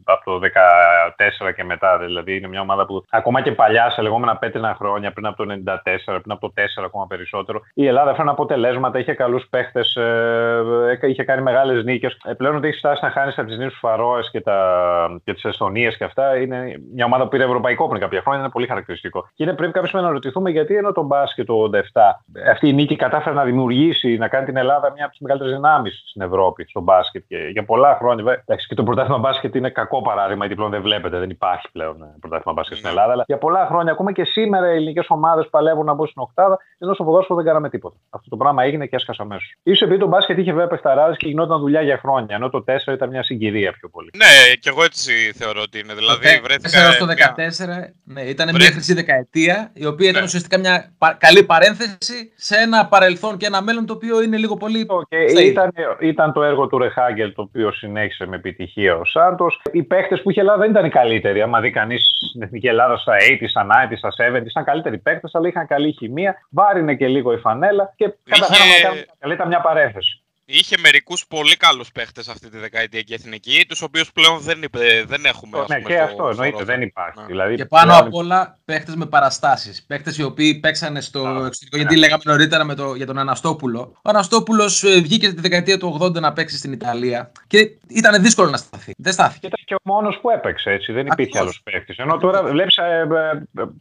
από 0.05 0.25
το 0.25 0.41
2014 1.49 1.53
και 1.57 1.65
μετά. 1.65 1.99
Δηλαδή 1.99 2.37
είναι 2.37 2.49
μια 2.49 2.61
ομάδα 2.61 2.87
που 2.87 3.05
ακόμα 3.11 3.43
και 3.43 3.53
παλιά 3.53 3.91
σε 3.91 4.03
λεγόμενα 4.03 4.37
πέτρινα 4.37 4.75
χρόνια, 4.79 5.13
πριν 5.13 5.27
από 5.27 5.37
το 5.37 5.53
94, 5.53 5.75
πριν 6.05 6.33
από 6.33 6.41
το 6.41 6.53
4 6.57 6.83
ακόμα 6.85 7.07
περισσότερο, 7.07 7.61
η 7.75 7.87
Ελλάδα 7.87 8.11
έφερε 8.11 8.31
αποτελέσματα, 8.31 8.99
είχε 8.99 9.13
καλούς 9.13 9.47
παίχτες, 9.51 9.99
είχε 11.09 11.23
κάνει 11.25 11.43
μεγάλες 11.43 11.85
νίκες. 11.85 12.17
Ε, 12.25 12.33
πλέον 12.33 12.57
ότι 12.57 12.69
έχει 12.69 12.79
φτάσει 12.79 13.05
να 13.05 13.11
χάνεις 13.11 13.39
από 13.39 13.49
τις 13.49 13.59
νήσου 13.59 13.79
Φαρόες 13.79 14.31
και, 14.31 14.41
τα, 14.41 15.21
και 15.25 15.33
τις 15.33 15.45
Εστονίε 15.45 15.91
και 16.03 16.09
αυτά. 16.09 16.37
Είναι 16.37 16.75
μια 16.95 17.05
ομάδα 17.05 17.23
που 17.23 17.29
πήρε 17.29 17.45
ευρωπαϊκό 17.45 17.89
πριν 17.89 18.01
κάποια 18.01 18.21
χρόνια, 18.21 18.41
είναι 18.41 18.51
πολύ 18.51 18.67
χαρακτηριστικό. 18.67 19.29
Και 19.35 19.43
είναι 19.43 19.53
πρέπει 19.53 19.73
κάποιος 19.73 19.93
να 19.93 20.11
ρωτηθούμε 20.11 20.51
γιατί 20.51 20.77
ενώ 20.77 20.93
το 20.93 21.03
μπάσκετ 21.03 21.47
το 21.47 21.71
87 21.73 21.79
αυτή 22.51 22.69
η 22.69 22.73
νίκη 22.73 22.97
κατάφερε 22.97 23.35
να 23.35 23.45
δημιουργήσει, 23.45 24.17
να 24.17 24.29
κάνει 24.29 24.47
την 24.47 24.57
Ελλάδα 24.57 24.93
μια 24.93 25.03
από 25.03 25.11
τις 25.13 25.21
μεγαλύτερες 25.21 25.55
δυνάμεις 25.57 26.03
στην 26.07 26.23
Ευρώπη 26.23 26.65
στο 26.69 26.81
μπάσκετ. 26.81 27.25
Και 27.29 27.37
για 27.53 27.65
πολλά 27.65 27.97
χρόνια. 28.01 28.25
βέβαια, 28.25 28.41
Εντάξει, 28.47 28.67
και 28.69 28.75
το 28.75 28.83
πρωτάθλημα 28.83 29.19
μπάσκετ 29.19 29.55
είναι 29.55 29.71
κακό 29.71 30.03
παράδειγμα, 30.03 30.41
γιατί 30.41 30.55
πλέον 30.55 30.71
δεν 30.71 30.83
βλέπετε, 30.83 31.19
δεν 31.19 31.31
υπάρχει 31.31 31.69
πλέον 31.73 32.03
ε, 32.03 32.15
πρωτάθλημα 32.21 32.53
μπάσκετ 32.53 32.77
στην 32.77 32.89
Ναι. 32.89 32.95
Ελλάδα. 32.95 33.13
Αλλά 33.13 33.25
για 33.27 33.39
πολλά 33.39 33.67
χρόνια, 33.67 33.93
ακόμα 33.93 34.13
και 34.13 34.25
σήμερα, 34.25 34.73
οι 34.73 34.75
ελληνικές 34.77 35.07
ομάδες 35.09 35.47
παλεύουν 35.51 35.85
να 35.85 35.95
μπουν 35.95 36.07
στην 36.07 36.23
Οκτάδα, 36.23 36.59
ενώ 36.79 36.95
στο 36.95 37.05
ποδόσφαιρο 37.05 37.37
δεν 37.39 37.47
κάναμε 37.47 37.69
τίποτα. 37.69 37.97
Αυτό 38.11 38.29
το 38.29 38.37
πράγμα 38.37 38.63
έγινε 38.63 38.87
και 38.87 38.97
έσκασα 38.97 39.23
αμέσως. 39.23 39.55
σω 39.77 39.85
επειδή 39.85 40.01
το 40.01 40.07
μπάσκετ 40.07 40.39
είχε 40.39 40.53
βέβαια 40.53 40.67
παιχταράδε 40.67 41.15
και 41.17 41.29
γινόταν 41.29 41.61
δουλειά 41.61 41.81
για 41.83 41.99
χρόνια, 41.99 42.35
ενώ 42.37 42.51
το 42.51 42.65
4 42.67 42.93
ήταν 42.93 43.09
μια 43.09 43.23
συγκυρία 43.23 43.73
πιο 43.73 43.89
πολύ. 43.89 44.11
Ναι, 44.17 44.55
και 44.61 44.69
εγώ 44.69 44.83
έτσι 44.85 45.13
θεωρώ 45.35 45.61
ότι 45.63 45.79
είναι. 45.79 45.91
Δηλαδή 45.95 46.40
βρέθηκα. 46.43 46.90
4 46.90 46.93
στο 46.93 47.07
14, 47.07 47.66
μια- 47.66 47.93
ναι, 48.05 48.20
ήταν 48.22 48.47
μια 48.47 48.55
Βρέθη- 48.55 48.72
χρυσή 48.72 48.95
δεκαετία, 48.95 49.70
η 49.72 49.86
οποία 49.86 50.09
ήταν 50.09 50.20
Ναι. 50.20 50.26
ουσιαστικά 50.26 50.59
μια 50.59 50.93
πα- 50.99 51.16
καλή 51.20 51.43
παρένθεση 51.45 52.32
σε 52.36 52.57
ένα 52.57 52.86
παρελθόν 52.86 53.36
και 53.36 53.47
ένα 53.47 53.62
μέλλον 53.62 53.86
το 53.86 53.93
οποίο 53.93 54.22
είναι 54.22 54.36
λίγο 54.36 54.57
πολύ. 54.57 54.86
Και 55.09 55.16
safe. 55.36 55.45
ήταν, 55.45 55.70
ήταν 56.01 56.32
το 56.32 56.43
έργο 56.43 56.66
του 56.66 56.78
Ρεχάγκελ 56.78 57.32
το 57.34 57.43
οποίο 57.43 57.72
συνέχισε 57.72 58.26
με 58.26 58.36
επιτυχία 58.36 58.97
ο 58.97 59.05
Σάντος. 59.05 59.61
Οι 59.72 59.82
παίχτες 59.82 60.22
που 60.22 60.30
είχε 60.30 60.40
η 60.40 60.43
Ελλάδα 60.43 60.61
δεν 60.61 60.70
ήταν 60.70 60.84
οι 60.84 60.90
καλύτεροι. 60.90 61.43
Άμα 61.43 61.61
δει 61.61 61.70
κανείς 61.70 62.11
στην 62.28 62.43
εθνική 62.43 62.66
Ελλάδα 62.66 62.97
στα 62.97 63.12
80, 63.16 63.49
στα 63.49 63.64
90, 63.64 63.97
στα 63.97 64.11
70, 64.24 64.51
ήταν 64.51 64.64
καλύτεροι 64.64 64.99
παίχτες, 64.99 65.34
αλλά 65.34 65.49
είχαν 65.49 65.66
καλή 65.66 65.93
χημεία. 65.93 66.36
Βάρινε 66.51 66.95
και 66.95 67.07
λίγο 67.07 67.32
η 67.32 67.36
φανέλα 67.38 67.93
και 67.97 68.12
καταφέραμε 68.24 68.70
να 68.72 68.80
κάνουμε 68.82 69.05
καλή 69.18 69.34
ήταν 69.34 69.49
μια 69.49 69.61
παρένθεση. 69.61 70.22
Είχε 70.55 70.77
μερικούς 70.79 71.27
πολύ 71.29 71.57
καλούς 71.57 71.93
παίχτες 71.93 72.29
αυτή 72.29 72.49
τη 72.51 72.59
δεκαετία 72.59 73.01
και 73.01 73.15
εθνική, 73.15 73.65
τους 73.69 73.83
οποίους 73.83 74.13
πλέον 74.13 74.39
δεν, 74.41 74.63
είπε- 74.63 75.05
δεν 75.07 75.25
έχουμε. 75.25 75.59
ας 75.59 75.69
Ναι, 75.69 75.77
πούμε, 75.77 75.89
και 75.89 75.95
στο- 75.95 76.03
αυτό 76.05 76.17
στο 76.17 76.29
εννοείται, 76.29 76.57
ρόστερ. 76.59 76.75
δεν 76.77 76.87
υπάρχει. 76.89 77.21
Ναι. 77.21 77.27
Δηλαδή, 77.27 77.55
Και 77.55 77.65
πάνω 77.65 77.87
πλέον- 77.93 78.07
απ' 78.07 78.15
όλα 78.15 78.59
παίχτες 78.65 78.95
με 78.95 79.07
παραστάσεις. 79.07 79.85
Παίχτες 79.87 80.19
οι 80.19 80.23
οποίοι 80.23 80.55
παίξανε 80.61 81.01
στο 81.01 81.21
εξωτερικό. 81.21 81.77
Γιατί 81.77 81.97
λέγαμε 81.97 82.23
νωρίτερα 82.25 82.65
με 82.65 82.75
το, 82.75 82.95
για 82.95 83.07
τον 83.07 83.19
Αναστόπουλο. 83.19 83.81
Ο 83.97 84.09
Αναστόπουλος 84.09 84.85
βγήκε 85.03 85.29
τη 85.33 85.41
δεκαετία 85.41 85.79
του 85.79 85.99
80 86.01 86.21
να 86.21 86.33
παίξει 86.33 86.57
στην 86.57 86.73
Ιταλία 86.73 87.33
και 87.47 87.59
ήταν 87.89 88.23
δύσκολο 88.23 88.51
να 88.51 88.57
σταθεί. 88.57 88.93
Δεν 88.99 89.13
στάθηκε. 89.13 89.39
Και 89.41 89.47
ήταν 89.47 89.61
και 89.65 89.75
ο 89.75 89.79
μόνος 89.83 90.19
που 90.21 90.31
έπαιξε 90.31 90.71
έτσι. 90.71 90.93
Δεν 90.93 91.07
υπήρχε 91.07 91.39
άλλος 91.39 91.63
Ακριβώς. 91.67 91.85
παίκτη. 91.87 92.03
Ενώ 92.03 92.17
τώρα 92.19 92.43
βλέπεις, 92.43 92.79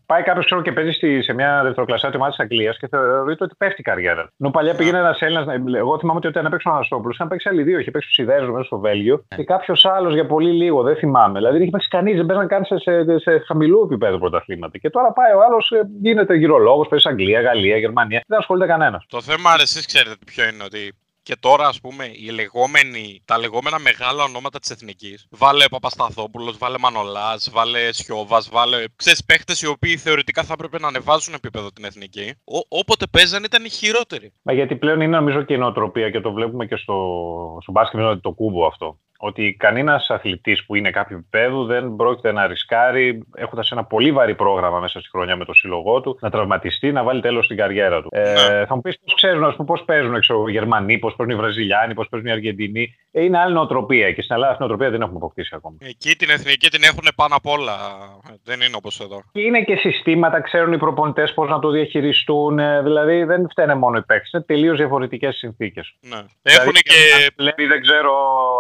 πάει 0.06 0.24
κάποιος 0.24 0.46
ξέρω 0.46 0.62
και 0.62 0.72
παίζει 0.72 0.92
στη- 0.92 1.22
σε 1.24 1.34
μια 1.34 1.62
δευτεροκλασσιά 1.64 2.12
ομάδα 2.16 2.30
της 2.30 2.40
Αγγλίας 2.40 2.78
και 2.78 2.88
θεωρείται 2.88 3.44
ότι 3.44 3.56
πέφτει 3.58 3.82
η 3.82 3.84
καριέρα. 3.84 4.24
του. 4.24 4.34
Ενώ 4.40 4.52
παλιά 4.52 4.76
πήγαινε 4.76 4.98
ένας 4.98 5.20
Έλληνας. 5.22 5.46
Εγώ 5.76 6.00
θυμάμαι 6.00 6.18
ότι 6.18 6.28
όταν 6.28 6.46
έπαιξε 6.62 6.70
ο 6.70 6.72
Αναστόπουλο, 6.72 7.14
είχαν 7.14 7.28
παίξει 7.28 7.50
άλλοι 7.50 7.64
δύο. 7.64 7.80
Είχε 7.80 7.92
παίξει 7.92 8.08
ο 8.10 8.14
Σιδέζο 8.14 8.52
μέσα 8.52 8.64
στο 8.64 8.80
Βέλγιο 8.80 9.26
και 9.36 9.44
κάποιος 9.44 9.86
άλλος 9.86 10.14
για 10.14 10.26
πολύ 10.26 10.52
λίγο. 10.52 10.82
Δεν 10.82 10.96
θυμάμαι. 10.96 11.38
Δηλαδή 11.38 11.54
δεν 11.54 11.62
είχε 11.62 11.72
παίξει 11.72 11.88
κανείς. 11.88 12.16
Δεν 12.16 12.26
παίζαν 12.26 12.48
καν 12.48 12.66
σε, 12.66 12.78
σε, 12.78 13.20
σε 13.20 13.44
χαμηλού 13.48 13.82
επίπεδου 13.84 14.20
πρωταθλήματα. 14.20 14.78
Και 14.78 14.90
τώρα 14.90 15.12
πάει 15.12 15.34
ο 15.34 15.44
άλλος, 15.44 15.72
γίνεται 16.02 16.36
γυρολόγος, 16.36 16.88
παίζει 16.88 17.10
Αγγλία, 17.10 17.42
Γαλλία, 17.42 17.78
Γερμανία. 17.78 18.24
Δεν 18.28 18.40
ασχολείται 18.40 18.68
κανένας. 18.68 19.06
Το 19.08 19.22
θέμα, 19.22 19.50
εσείς 19.62 19.86
ξέρετε 19.86 20.16
ποιο 20.26 20.44
είναι, 20.48 20.64
ότι 20.64 20.94
και 21.24 21.36
τώρα, 21.40 21.68
ας 21.68 21.82
πούμε, 21.82 22.06
οι 22.14 22.30
λεγόμενοι, 22.30 23.22
τα 23.26 23.38
λεγόμενα 23.38 23.80
μεγάλα 23.80 24.24
ονόματα 24.24 24.60
της 24.60 24.70
Εθνικής, 24.70 25.28
βάλε 25.30 25.66
Παπασταθόπουλος, 25.72 26.58
βάλε 26.58 26.78
Μανολάς, 26.78 27.50
βάλε 27.54 27.92
Σιώβας, 27.92 28.50
βάλε, 28.50 28.84
ξέρεις, 28.96 29.26
παίχτες 29.26 29.62
οι 29.62 29.68
οποίοι 29.68 29.98
θεωρητικά 29.98 30.44
θα 30.44 30.54
έπρεπε 30.54 30.80
να 30.80 30.88
ανεβάζουν 30.88 31.34
επίπεδο 31.34 31.72
την 31.72 31.86
Εθνική, 31.86 32.34
Ό, 32.44 32.78
όποτε 32.80 33.06
παίζαν 33.12 33.44
ήταν 33.44 33.66
οι 33.66 33.70
χειρότεροι. 33.70 34.34
Μα 34.42 34.54
γιατί 34.54 34.76
πλέον 34.76 35.02
είναι 35.02 35.18
νομίζω 35.18 35.44
και 35.44 35.54
η 35.54 35.58
νοοτροπία 35.58 36.10
και 36.10 36.22
το 36.22 36.32
βλέπουμε 36.32 36.66
και 36.66 36.76
στο, 36.76 36.96
στο 37.62 37.72
μπάσκετ 37.72 38.00
είναι 38.00 38.16
το 38.16 38.32
κούμπο 38.32 38.66
αυτό. 38.66 38.98
Ότι 39.24 39.56
κανένα 39.60 40.02
αθλητή 40.08 40.58
που 40.66 40.76
είναι 40.76 40.90
κάποιο 40.92 41.18
επίπεδο 41.18 41.64
δεν 41.66 41.96
πρόκειται 41.96 42.32
να 42.32 42.48
ρισκάρει, 42.48 43.24
έχοντα 43.36 43.64
ένα 43.72 43.84
πολύ 43.84 44.12
βαρύ 44.12 44.36
πρόγραμμα 44.36 44.80
μέσα 44.80 45.00
στη 45.00 45.10
χρονιά 45.10 45.36
με 45.36 45.46
το 45.46 45.54
σύλλογό 45.54 46.02
του, 46.02 46.18
να 46.22 46.30
τραυματιστεί, 46.30 46.92
να 46.92 47.04
βάλει 47.04 47.22
τέλο 47.22 47.44
στην 47.44 47.58
καριέρα 47.58 48.02
του. 48.02 48.10
Ε, 48.12 48.34
Ναι. 48.34 48.66
θα 48.66 48.76
μου 48.76 48.82
πει 48.82 48.98
πώ 49.06 49.14
ξέρουν, 49.14 49.44
α 49.44 49.54
πούμε, 49.56 49.68
πώ 49.78 49.84
παίζουν 49.86 50.20
ξέρω, 50.20 50.48
οι 50.48 50.52
Γερμανοί, 50.52 50.98
πώ 50.98 51.14
παίζουν 51.18 51.36
οι 51.36 51.42
Βραζιλιάνοι, 51.42 51.94
πώ 51.94 52.06
παίζουν 52.10 52.30
οι 52.30 52.32
Αργεντινοί. 52.32 52.96
Ε, 53.12 53.24
είναι 53.24 53.38
άλλη 53.40 53.54
νοοτροπία 53.54 54.12
και 54.12 54.22
στην 54.22 54.36
Ελλάδα 54.36 54.52
αυτή 54.52 54.64
η 54.64 54.68
νοοτροπία 54.68 54.92
δεν 54.92 55.02
έχουμε 55.02 55.18
αποκτήσει 55.18 55.52
ακόμα. 55.56 55.76
Εκεί 55.80 56.16
την 56.16 56.30
Εθνική 56.30 56.70
την 56.70 56.84
έχουν 56.84 57.08
πάνω 57.16 57.36
απ' 57.36 57.48
όλα, 57.48 57.76
δεν 58.44 58.62
είναι 58.62 58.76
όπως 58.76 59.00
εδώ. 59.00 59.24
Και 59.32 59.42
είναι 59.42 59.62
και 59.64 59.76
συστήματα, 59.76 60.42
ξέρουν 60.42 60.74
οι 60.74 60.78
προπονητέ 60.78 61.28
πώ 61.36 61.46
να 61.46 61.60
το 61.60 61.70
διαχειριστούν. 61.70 62.60
ε, 62.60 62.82
Δηλαδή 62.82 63.24
δεν 63.24 63.50
φταίνε 63.50 63.76
μόνο 63.76 63.98
οι 63.98 64.04
παίκτε, 64.06 64.28
είναι 64.34 64.44
τελείω 64.44 64.76
διαφορετικέ 64.76 65.32
συνθήκε. 65.32 65.82
Ναι. 66.00 66.22
Έχουν 66.42 66.74
και... 66.74 67.00
Βλέπει, 67.38 67.66
δεν 67.66 67.82
ξέρω, 67.82 68.12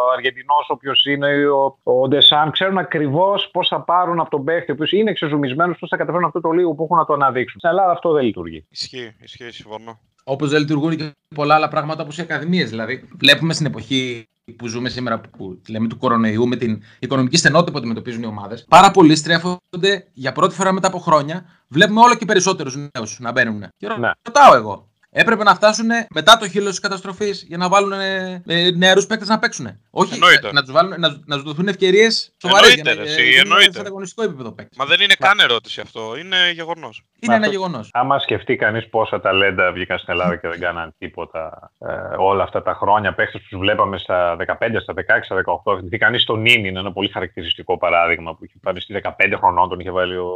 ο 0.07 0.12
Αργεντινό 0.16 0.50
όποιος 0.67 1.05
είναι, 1.05 1.27
ή 1.27 1.43
ο, 1.43 1.77
ο 1.83 2.07
Ντεσάν, 2.07 2.51
ξέρουν 2.51 2.77
ακριβώς 2.77 3.49
πώς 3.51 3.67
θα 3.67 3.81
πάρουν 3.81 4.19
από 4.19 4.29
τον 4.29 4.43
παίχτη, 4.43 4.71
ο 4.71 4.73
οποίος 4.73 4.91
είναι 4.91 5.09
εξεζουμισμένος, 5.09 5.77
πώς 5.77 5.89
θα 5.89 5.97
καταφέρουν 5.97 6.25
αυτό 6.25 6.41
το 6.41 6.51
λίγο 6.51 6.73
που 6.73 6.83
έχουν 6.83 6.97
να 6.97 7.05
το 7.05 7.13
αναδείξουν. 7.13 7.59
Στην 7.59 7.69
Ελλάδα 7.71 7.91
αυτό 7.91 8.11
δεν 8.11 8.23
λειτουργεί. 8.23 8.65
Ισχύει, 8.69 9.15
ισχύει, 9.19 9.51
συμφωνώ. 9.51 9.99
Όπως 10.23 10.49
δεν 10.49 10.59
λειτουργούν 10.59 10.95
και 10.95 11.11
πολλά 11.35 11.55
άλλα 11.55 11.67
πράγματα 11.67 12.03
όπως 12.03 12.17
οι 12.17 12.21
ακαδημίες. 12.21 12.69
Δηλαδή, 12.69 13.07
βλέπουμε 13.19 13.53
στην 13.53 13.65
εποχή 13.65 14.25
που 14.55 14.67
ζούμε 14.67 14.89
σήμερα, 14.89 15.19
που 15.19 15.61
λέμε 15.69 15.87
του 15.87 15.97
κορονοϊού, 15.97 16.47
με 16.47 16.55
την 16.55 16.81
οικονομική 16.99 17.37
στενότητα 17.37 17.71
που 17.71 17.77
αντιμετωπίζουν 17.77 18.23
οι 18.23 18.25
ομάδες, 18.25 18.65
πάρα 18.69 18.91
πολλοί 18.91 19.15
στρέφονται 19.15 20.07
για 20.13 20.31
πρώτη 20.31 20.55
φορά 20.55 20.71
μετά 20.71 20.87
από 20.87 20.97
χρόνια. 20.97 21.45
Βλέπουμε 21.67 21.99
όλο 22.01 22.15
και 22.15 22.25
περισσότερους 22.25 22.75
νέους 22.75 23.19
να 23.19 23.31
μπαίνουν. 23.31 23.63
Και 23.77 23.87
Ναι. 23.87 24.11
ρωτάω 24.21 24.55
εγώ, 24.55 24.89
έπρεπε 25.14 25.43
να 25.43 25.55
φτάσουν 25.55 25.88
μετά 26.14 26.38
το 26.38 26.47
χείλος 26.49 26.70
της 26.70 26.80
καταστροφής 26.80 27.43
για 27.47 27.57
να 27.57 27.70
βάλουν 27.70 27.91
ε, 27.91 28.41
ε, 28.47 28.72
νεαρούς 28.72 29.05
παίκτες 29.07 29.28
να 29.28 29.39
παίξουν. 29.39 29.68
Όχι 29.89 30.14
Εννοείται. 30.14 30.51
να 30.51 30.64
τους 30.64 30.74
να, 30.74 31.18
να 31.26 31.36
τους 31.36 31.43
δοθούν 31.43 31.68
ευκαιρίες 31.68 32.34
σοβαρές 32.41 32.74
για 32.74 32.84
να 32.84 32.89
Εννοείται, 32.91 33.12
ε, 33.12 33.16
ρε, 33.16 33.22
εσύ, 33.22 33.30
γίνουν 33.30 33.45
εννοείται. 33.45 33.72
σε 33.72 33.80
ανταγωνιστικό 33.80 34.24
επίπεδο 34.24 34.51
παίκτε. 34.51 34.76
Μα 34.78 34.86
δεν 34.86 34.99
είναι 35.01 35.14
καν 35.20 35.39
ερώτηση 35.39 35.82
αυτό. 35.82 36.18
Είναι 36.18 36.51
γεγονός. 36.53 37.03
Είναι 37.20 37.34
ένα 37.36 37.45
αυτό- 37.45 37.57
γεγονός. 37.57 37.89
Άμα 37.93 38.20
σκεφτεί 38.20 38.55
κανείς 38.55 38.89
πόσα 38.89 39.20
ταλέντα 39.22 39.72
βγήκαν 39.72 39.97
στην 39.99 40.14
Ελλάδα 40.14 40.36
και 40.36 40.47
δεν 40.47 40.59
κάναν 40.59 40.93
τίποτα 40.97 41.72
ε, 41.80 41.91
όλα 42.18 42.43
αυτά 42.43 42.62
τα 42.64 42.74
χρόνια, 42.74 43.14
παίχτες 43.14 43.41
που 43.41 43.47
τους 43.49 43.59
βλέπαμε 43.59 43.97
στα 43.97 44.36
15, 44.36 44.82
στα 44.82 44.93
16, 44.93 45.01
στα 45.24 45.36
18. 45.66 45.78
Θυμηθεί 45.78 45.97
κανείς 45.97 46.24
τον 46.24 46.41
Νίνη, 46.41 46.68
είναι 46.68 46.80
ένα 46.80 46.91
πολύ 46.91 47.09
χαρακτηριστικό 47.09 47.78
παράδειγμα 47.78 48.36
που 48.36 48.43
είχε 48.45 48.53
πάρει 48.62 48.82
στη 48.82 49.01
15 49.03 49.12
χρονών, 49.38 49.70
τον 49.70 49.80
είχε 49.80 49.91
βάλει 49.91 50.18
ο 50.18 50.30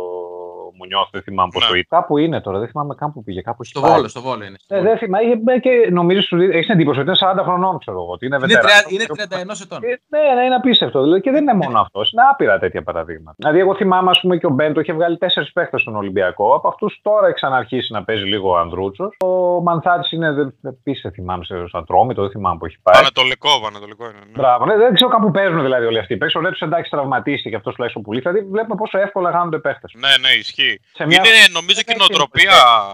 Μουνιώθ, 0.78 1.08
δεν 1.12 1.22
θυμάμαι 1.22 1.50
πώς 1.54 1.62
Ναι. 1.64 1.70
το 1.70 1.76
είπε. 1.76 1.88
Κάπου 1.96 2.18
είναι 2.18 2.42
τώρα, 2.42 2.60
δεν 2.60 2.68
θυμάμαι 2.68 2.96
καν 2.96 3.14
που 3.14 3.24
πήγε. 3.24 3.42
Κάπου 3.42 3.58
έχει 3.62 3.72
Στο 3.72 3.82
πάει. 3.82 3.92
βόλο, 3.92 4.08
στο 4.08 4.22
βόλο 4.22 4.44
είναι. 4.44 4.58
Στο 4.60 4.76
Ε, 4.76 4.78
Βόλο. 4.78 4.90
δεν 4.90 4.98
θυμάμαι, 5.00 5.24
είχε 5.26 5.36
μπει 5.36 5.60
και 5.60 5.70
νομίζω 5.92 6.22
σου 6.22 6.36
έχεις 6.42 6.66
την 6.66 6.76
εντύπωση 6.76 7.00
ότι 7.00 7.08
είναι 7.08 7.18
40 7.18 7.44
χρονών, 7.44 7.78
ξέρω 7.80 7.98
εγώ. 8.02 8.12
Ότι 8.12 8.26
είναι 8.26 8.36
Είναι, 8.36 8.46
βετεράνος. 8.46 8.72
τρια- 8.84 8.94
είναι 8.94 9.06
31 9.06 9.62
ετών. 9.66 9.80
Ε, 9.84 9.88
Ναι, 10.14 10.20
ναι, 10.36 10.44
είναι 10.46 10.56
απίστευτο. 10.56 11.02
Δηλαδή, 11.04 11.22
και 11.22 11.32
δεν 11.32 11.42
είναι 11.42 11.54
μόνο 11.54 11.80
αυτό. 11.80 12.00
Είναι 12.14 12.22
άπειρα 12.32 12.60
τέτοια 12.60 12.84
παραδείγματα. 12.84 13.36
Δηλαδή, 13.40 13.60
εγώ 13.60 13.76
θυμάμαι, 13.76 14.10
ας 14.10 14.20
πούμε, 14.22 14.38
και 14.38 14.46
ο 14.46 14.50
Μπέντο 14.50 14.80
είχε 14.80 14.94
βγάλει 14.94 15.18
τέσσερις 15.18 15.52
παίχτες 15.52 15.82
στον 15.82 15.96
Ολυμπιακό. 15.96 16.54
Από 16.56 16.68
αυτούς 16.68 17.00
τώρα 17.04 17.26
έχει 17.26 17.36
ξαναρχίσει 17.36 17.94
να 17.94 18.04
παίζει 18.04 18.24
λίγο 18.24 18.50
ο 18.50 18.58
Ανδρούτσος. 18.58 19.16
Ο 19.26 19.62
Μανθάτη 19.62 20.16
είναι. 20.16 20.32
δεν- 20.32 20.54
Επίση, 20.64 21.02
δεν 21.04 21.12
θυμάμαι, 21.12 21.44
στο 21.44 21.78
Ατρόμητο, 21.78 22.22
δεν 22.22 22.32
θυμάμαι 22.32 22.58
που 22.58 22.66
έχει 22.66 22.78
πάει. 22.84 22.96
Πανετολικό, 22.96 23.50
πανετολικό 23.64 24.04
είναι. 24.10 24.20
ναι. 24.26 24.32
Μπράβο, 24.42 24.66
ναι, 24.66 24.76
δεν 24.78 24.94
ξέρω 24.94 25.10
κάπου 25.10 25.32
παίζουν 25.32 25.62
δηλαδή 25.62 25.86
όλοι 25.86 26.00
αυτοί 26.00 26.14
οι 26.14 26.18
παίχτε. 26.18 26.38
Ο 26.38 26.42
Ρέτσος 26.42 26.62
εντάξει 26.68 26.90
τραυματίστηκε 26.92 27.56
αυτός 27.56 27.74
τουλάχιστον 27.74 28.04
πολύ. 28.04 28.20
Δηλαδή, 28.20 28.40
βλέπουμε 28.52 28.76
πόσο 28.76 28.98
εύκολα 29.00 29.32
χάνονται 29.32 29.60
παίχτες. 29.60 29.92
Ναι, 29.98 30.14
ναι, 30.22 30.30
ισχύει. 30.40 30.64
Σε 30.93 31.05
μια- 31.05 31.22
Είναι 31.26 31.47
νομίζω 31.51 31.82
και 31.82 31.91
η 31.91 31.93
σε 31.93 31.97
νοοτροπία. 31.99 32.51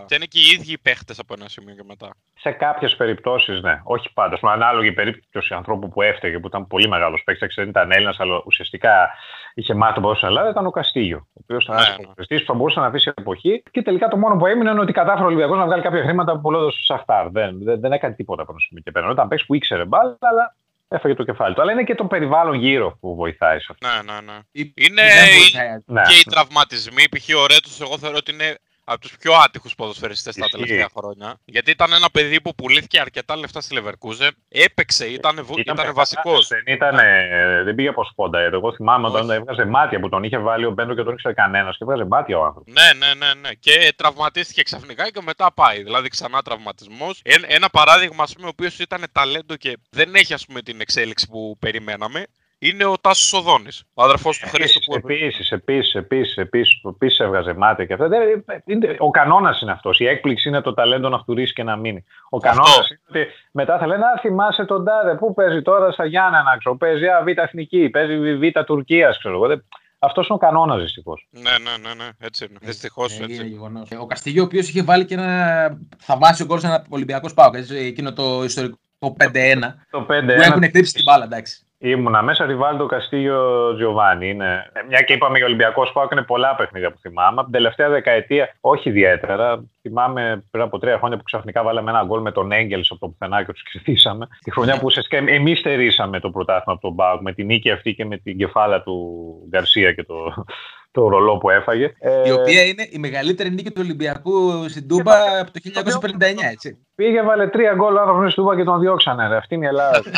Και 0.07 0.15
είναι 0.15 0.25
και 0.25 0.39
οι 0.39 0.47
ίδιοι 0.55 0.71
οι 0.71 0.77
παίχτες 0.77 1.19
από 1.19 1.33
ένα 1.37 1.47
σημείο 1.49 1.75
και 1.75 1.83
μετά. 1.87 2.09
Σε 2.43 2.51
κάποιες 2.51 2.95
περιπτώσεις, 2.95 3.61
ναι. 3.61 3.79
Όχι 3.83 4.13
πάντα. 4.13 4.35
Στην 4.35 4.47
ανάλογη 4.49 4.91
περίπτωση 4.91 5.53
ανθρώπου 5.53 5.89
που 5.89 6.01
έφταιγε, 6.01 6.39
που 6.39 6.47
ήταν 6.47 6.67
πολύ 6.67 6.87
μεγάλος 6.87 7.21
παίκτης, 7.25 7.55
δεν 7.55 7.69
ήταν 7.69 7.91
Έλληνας, 7.91 8.19
αλλά 8.19 8.41
ουσιαστικά 8.45 9.09
είχε 9.53 9.73
μάθει 9.73 9.97
από 9.97 10.15
στην 10.15 10.27
Ελλάδα, 10.27 10.49
ήταν 10.49 10.65
ο 10.65 10.71
Καστίγιο. 10.71 11.17
Ο 11.17 11.39
οποίος 11.43 11.63
ήταν 11.63 11.75
Ναι, 11.75 11.81
ένας 11.81 11.91
ναι. 11.97 12.01
ποδοσφαιριστή 12.03 12.39
που 12.39 12.51
θα 12.51 12.53
μπορούσε 12.53 12.79
να 12.79 12.85
αφήσει 12.85 13.11
εποχή. 13.17 13.63
Και 13.71 13.81
τελικά 13.81 14.07
το 14.07 14.17
μόνο 14.17 14.35
που 14.35 14.45
έμεινε 14.45 14.69
είναι 14.69 14.79
ότι 14.79 14.91
κατάφερε 14.91 15.23
ο 15.23 15.25
Ολυμπιακός 15.25 15.57
να 15.57 15.65
βγάλει 15.65 15.81
κάποια 15.81 16.01
χρήματα 16.03 16.39
που 16.39 16.51
έδωσε 16.53 16.77
στο 16.81 16.93
Σαχτάρ. 16.93 17.29
Δεν, 17.29 17.63
δεν, 17.63 17.79
δεν 17.79 17.91
έκανε 17.91 18.13
τίποτα 18.13 18.41
από 18.41 18.51
ένα 18.51 18.59
σημείο 18.61 18.83
και 18.83 18.91
πέρα. 18.91 19.11
Ήταν 19.11 19.27
παίκτη 19.27 19.43
που 19.47 19.55
ήξερε 19.55 19.85
μπάλα, 19.85 20.17
αλλά 20.21 20.55
έφαγε 20.95 21.13
το 21.15 21.23
κεφάλι 21.23 21.55
του. 21.55 21.61
Αλλά 21.61 21.71
είναι 21.71 21.83
και 21.83 21.95
το 21.95 22.05
περιβάλλον 22.05 22.55
γύρω 22.55 22.97
που 22.99 23.15
βοηθάει 23.15 23.59
σε 23.59 23.67
αυτό. 23.71 23.87
Ναι, 23.87 24.13
ναι, 24.13 24.19
ναι. 24.21 24.39
Ή- 24.51 24.73
Είναι 24.75 25.01
δεν 25.01 25.25
η- 25.25 25.37
βοηθάει. 25.37 25.67
Ναι. 25.85 26.01
Και 26.01 26.13
οι 26.19 26.23
τραυματισμοί, 26.29 27.03
π.χ. 27.09 27.35
ο 27.43 27.45
Ρέτος, 27.45 27.81
εγώ 27.81 27.97
θεωρώ 27.97 28.17
ότι 28.17 28.31
είναι 28.31 28.55
από 28.91 29.01
τους 29.01 29.17
πιο 29.17 29.33
άτυχους 29.33 29.75
ποδοσφαιριστές 29.75 30.35
τα 30.35 30.45
Ισχύει. 30.45 30.57
τελευταία 30.61 30.89
χρόνια. 30.97 31.39
Γιατί 31.45 31.71
ήταν 31.71 31.93
ένα 31.93 32.09
παιδί 32.09 32.41
που 32.41 32.55
πουλήθηκε 32.55 32.99
αρκετά 32.99 33.37
λεφτά 33.37 33.61
στη 33.61 33.77
Leverkusen. 33.79 34.29
Έπαιξε, 34.49 35.05
ήταν, 35.05 35.33
ήταν, 35.37 35.45
ήταν 35.57 35.63
παιχταράς, 35.75 35.93
βασικός. 35.93 36.47
Δεν, 36.47 36.63
ήταν, 36.65 36.97
ε, 36.99 37.63
δεν 37.63 37.75
πήγε 37.75 37.89
από 37.89 38.03
σπόντα. 38.05 38.39
ε. 38.39 38.49
Εγώ 38.53 38.73
θυμάμαι 38.75 39.07
όταν 39.07 39.29
Όχι. 39.29 39.37
έβγαζε 39.37 39.65
μάτια 39.65 39.99
που 39.99 40.09
τον 40.09 40.23
είχε 40.23 40.37
βάλει 40.37 40.65
ο 40.65 40.71
Μπέντο 40.71 40.95
και 40.95 41.03
τον 41.03 41.13
ήξερε 41.13 41.33
κανένας 41.33 41.77
και 41.77 41.83
έβγαζε 41.83 42.05
μάτια 42.05 42.37
ο 42.37 42.43
άνθρωπος. 42.43 42.73
Ναι, 42.73 43.05
ναι, 43.07 43.13
ναι, 43.13 43.33
ναι. 43.33 43.49
Και 43.59 43.93
τραυματίστηκε 43.95 44.61
ξαφνικά 44.63 45.09
και 45.11 45.21
μετά 45.21 45.51
πάει. 45.53 45.83
Δηλαδή 45.83 46.07
ξανά 46.09 46.41
τραυματισμός. 46.41 47.21
ένα 47.47 47.69
παράδειγμα, 47.69 48.23
ας 48.23 48.33
πούμε, 48.33 48.45
ο 48.47 48.49
οποίος 48.49 48.79
ήταν 48.79 49.03
ταλέντο 49.11 49.55
και 49.55 49.77
δεν 49.89 50.15
έχει 50.15 50.33
ας 50.33 50.45
πούμε, 50.45 50.61
την 50.61 50.81
εξέλιξη 50.81 51.27
που 51.27 51.57
περιμέναμε, 51.59 52.23
είναι 52.63 52.85
ο 52.85 52.97
Τάσος 53.01 53.33
Οδόνης. 53.33 53.83
Ο 53.93 54.03
αδερφός 54.03 54.37
του 54.37 54.47
Χρήστο 54.49 54.79
που 54.79 54.95
έπαιζε. 54.95 55.23
Επίσης, 55.23 55.51
επίσης, 55.51 55.93
επίσης, 55.95 56.37
επίσης, 56.37 56.81
επίσης 56.83 57.19
έβγαζε 57.19 57.53
μάτια 57.53 57.85
και 57.85 57.93
αυτά. 57.93 58.07
Δεν- 58.07 58.45
είναι- 58.65 58.95
Ο 58.99 59.09
κανόνας 59.09 59.61
είναι 59.61 59.71
αυτός. 59.71 59.99
Η 59.99 60.05
έκπληξη 60.07 60.49
είναι 60.49 60.61
το 60.61 60.73
ταλέντο 60.73 61.09
να 61.09 61.17
φτουρήσει 61.19 61.53
και 61.53 61.63
να 61.63 61.75
μείνει. 61.75 62.03
Ο 62.29 62.37
κανόνας 62.37 62.89
είναι 62.89 62.99
ότι 63.09 63.27
μετά 63.51 63.77
θα 63.77 63.87
λένε 63.87 64.05
Α, 64.05 64.19
θυμάσαι 64.21 64.65
τον 64.65 64.85
Τάδε, 64.85 65.15
πού 65.15 65.33
παίζει 65.33 65.61
τώρα 65.61 65.91
στα 65.91 66.05
Γιάννενα, 66.05 66.55
ξέρω, 66.59 66.77
παίζει 66.77 67.07
Α, 67.07 67.21
Β' 67.23 67.37
Εθνική, 67.37 67.89
παίζει 67.89 68.35
Β' 68.37 68.59
Τουρκίας, 68.65 69.17
ξέρω 69.17 69.35
εγώ. 69.35 69.47
Δεν- 69.47 69.63
Αυτός 70.03 70.25
είναι 70.27 70.35
ο 70.35 70.39
κανόνας 70.39 70.81
δυστυχώς. 70.81 71.27
Ναι, 71.29 71.41
ναι, 71.41 71.87
ναι, 71.87 71.93
ναι, 72.03 72.09
έτσι 72.19 72.45
είναι. 72.49 72.57
Δυστυχώς 72.61 73.11
Ε, 73.19 73.23
έτσι. 73.23 73.33
είναι 73.35 73.43
είναι. 73.43 73.51
γεγονός. 73.53 73.89
Ο 73.99 74.05
Καστίγιο, 74.05 74.41
ο 74.41 74.45
οποίος 74.45 74.69
είχε 74.69 74.83
βάλει 74.83 75.05
και 75.05 75.13
ένα 75.13 75.77
θαυμάσιο 75.97 76.45
γκολ 76.45 76.59
σε 76.59 76.67
ένα 76.67 76.85
Ολυμπιακός 76.89 77.33
Πάοκ. 77.33 77.55
Εκείνο 77.71 78.13
το 78.13 78.43
ιστορικό 78.43 78.77
5-1. 79.17 79.75
Το 79.89 79.99
Που 79.99 80.05
5-1 80.05 80.43
έχουν 80.43 80.63
εκτρέψει 80.63 80.93
την 80.93 81.03
μπάλα, 81.05 81.23
εντάξει. 81.23 81.65
Ήμουνα 81.81 82.21
μέσα, 82.21 82.45
Ριβάλντο 82.45 82.85
Καστίγιο 82.85 83.73
Τζιοβάνι. 83.75 84.29
Είναι... 84.29 84.69
ε, 84.73 84.81
Μια 84.87 85.01
και 85.01 85.13
είπαμε 85.13 85.37
για 85.37 85.45
Ολυμπιακό 85.45 85.85
Σπάουκ, 85.85 86.11
είναι 86.11 86.21
πολλά 86.21 86.55
παιχνίδια 86.55 86.91
που 86.91 86.97
θυμάμαι. 86.99 87.33
Από 87.33 87.43
την 87.43 87.51
τελευταία 87.51 87.89
δεκαετία, 87.89 88.55
όχι 88.61 88.89
ιδιαίτερα. 88.89 89.63
Θυμάμαι 89.81 90.43
πριν 90.51 90.63
από 90.63 90.79
τρία 90.79 90.97
χρόνια 90.97 91.17
που 91.17 91.23
ξαφνικά 91.23 91.63
βάλαμε 91.63 91.91
ένα 91.91 92.03
γκολ 92.03 92.21
με 92.21 92.31
τον 92.31 92.51
Έγκελ 92.51 92.81
από 92.89 92.99
το 92.99 93.07
πουθενά 93.07 93.43
και 93.43 93.51
τους 93.51 93.63
κερδίσαμε. 93.63 94.27
Τη 94.43 94.51
χρονιά 94.51 94.73
που 94.73 94.85
ουσιαστικά 94.85 95.17
εμείς 95.17 95.59
στερήσαμε 95.59 96.19
το 96.19 96.29
πρωτάθλημα 96.29 96.73
από 96.73 96.81
τον 96.81 96.93
Μπάουκ 96.93 97.21
με 97.21 97.33
την 97.33 97.45
νίκη 97.45 97.71
αυτή 97.71 97.93
και 97.93 98.05
με 98.05 98.17
την 98.17 98.37
κεφάλα 98.37 98.81
του 98.81 99.31
Γκαρσία 99.49 99.93
και 99.93 100.03
το, 100.03 100.45
το 100.91 101.07
ρολό 101.07 101.37
που 101.37 101.49
έφαγε. 101.49 101.93
Ε, 101.99 102.27
Η 102.27 102.31
οποία 102.31 102.65
είναι 102.65 102.87
η 102.89 102.97
μεγαλύτερη 102.97 103.49
νίκη 103.49 103.71
του 103.71 103.81
Ολυμπιακού 103.83 104.69
στην 104.69 104.87
Τούμπα 104.87 105.39
από 105.39 105.51
το 105.51 105.59
1959, 105.63 106.51
έτσι. 106.51 106.77
Πήγε, 106.95 107.21
βάλε 107.23 107.47
τρία 107.47 107.73
γκολ 107.75 107.95
ο 107.95 107.99
άνθρωπο 107.99 108.29
στην 108.29 108.43
Τούμπα 108.43 108.55
και 108.55 108.63
τον 108.63 108.79
διώξανε. 108.79 109.27
Ρε. 109.27 109.35
Αυτή 109.35 109.55
είναι 109.55 109.65
η 109.65 109.67
Ελλάδα. 109.67 110.01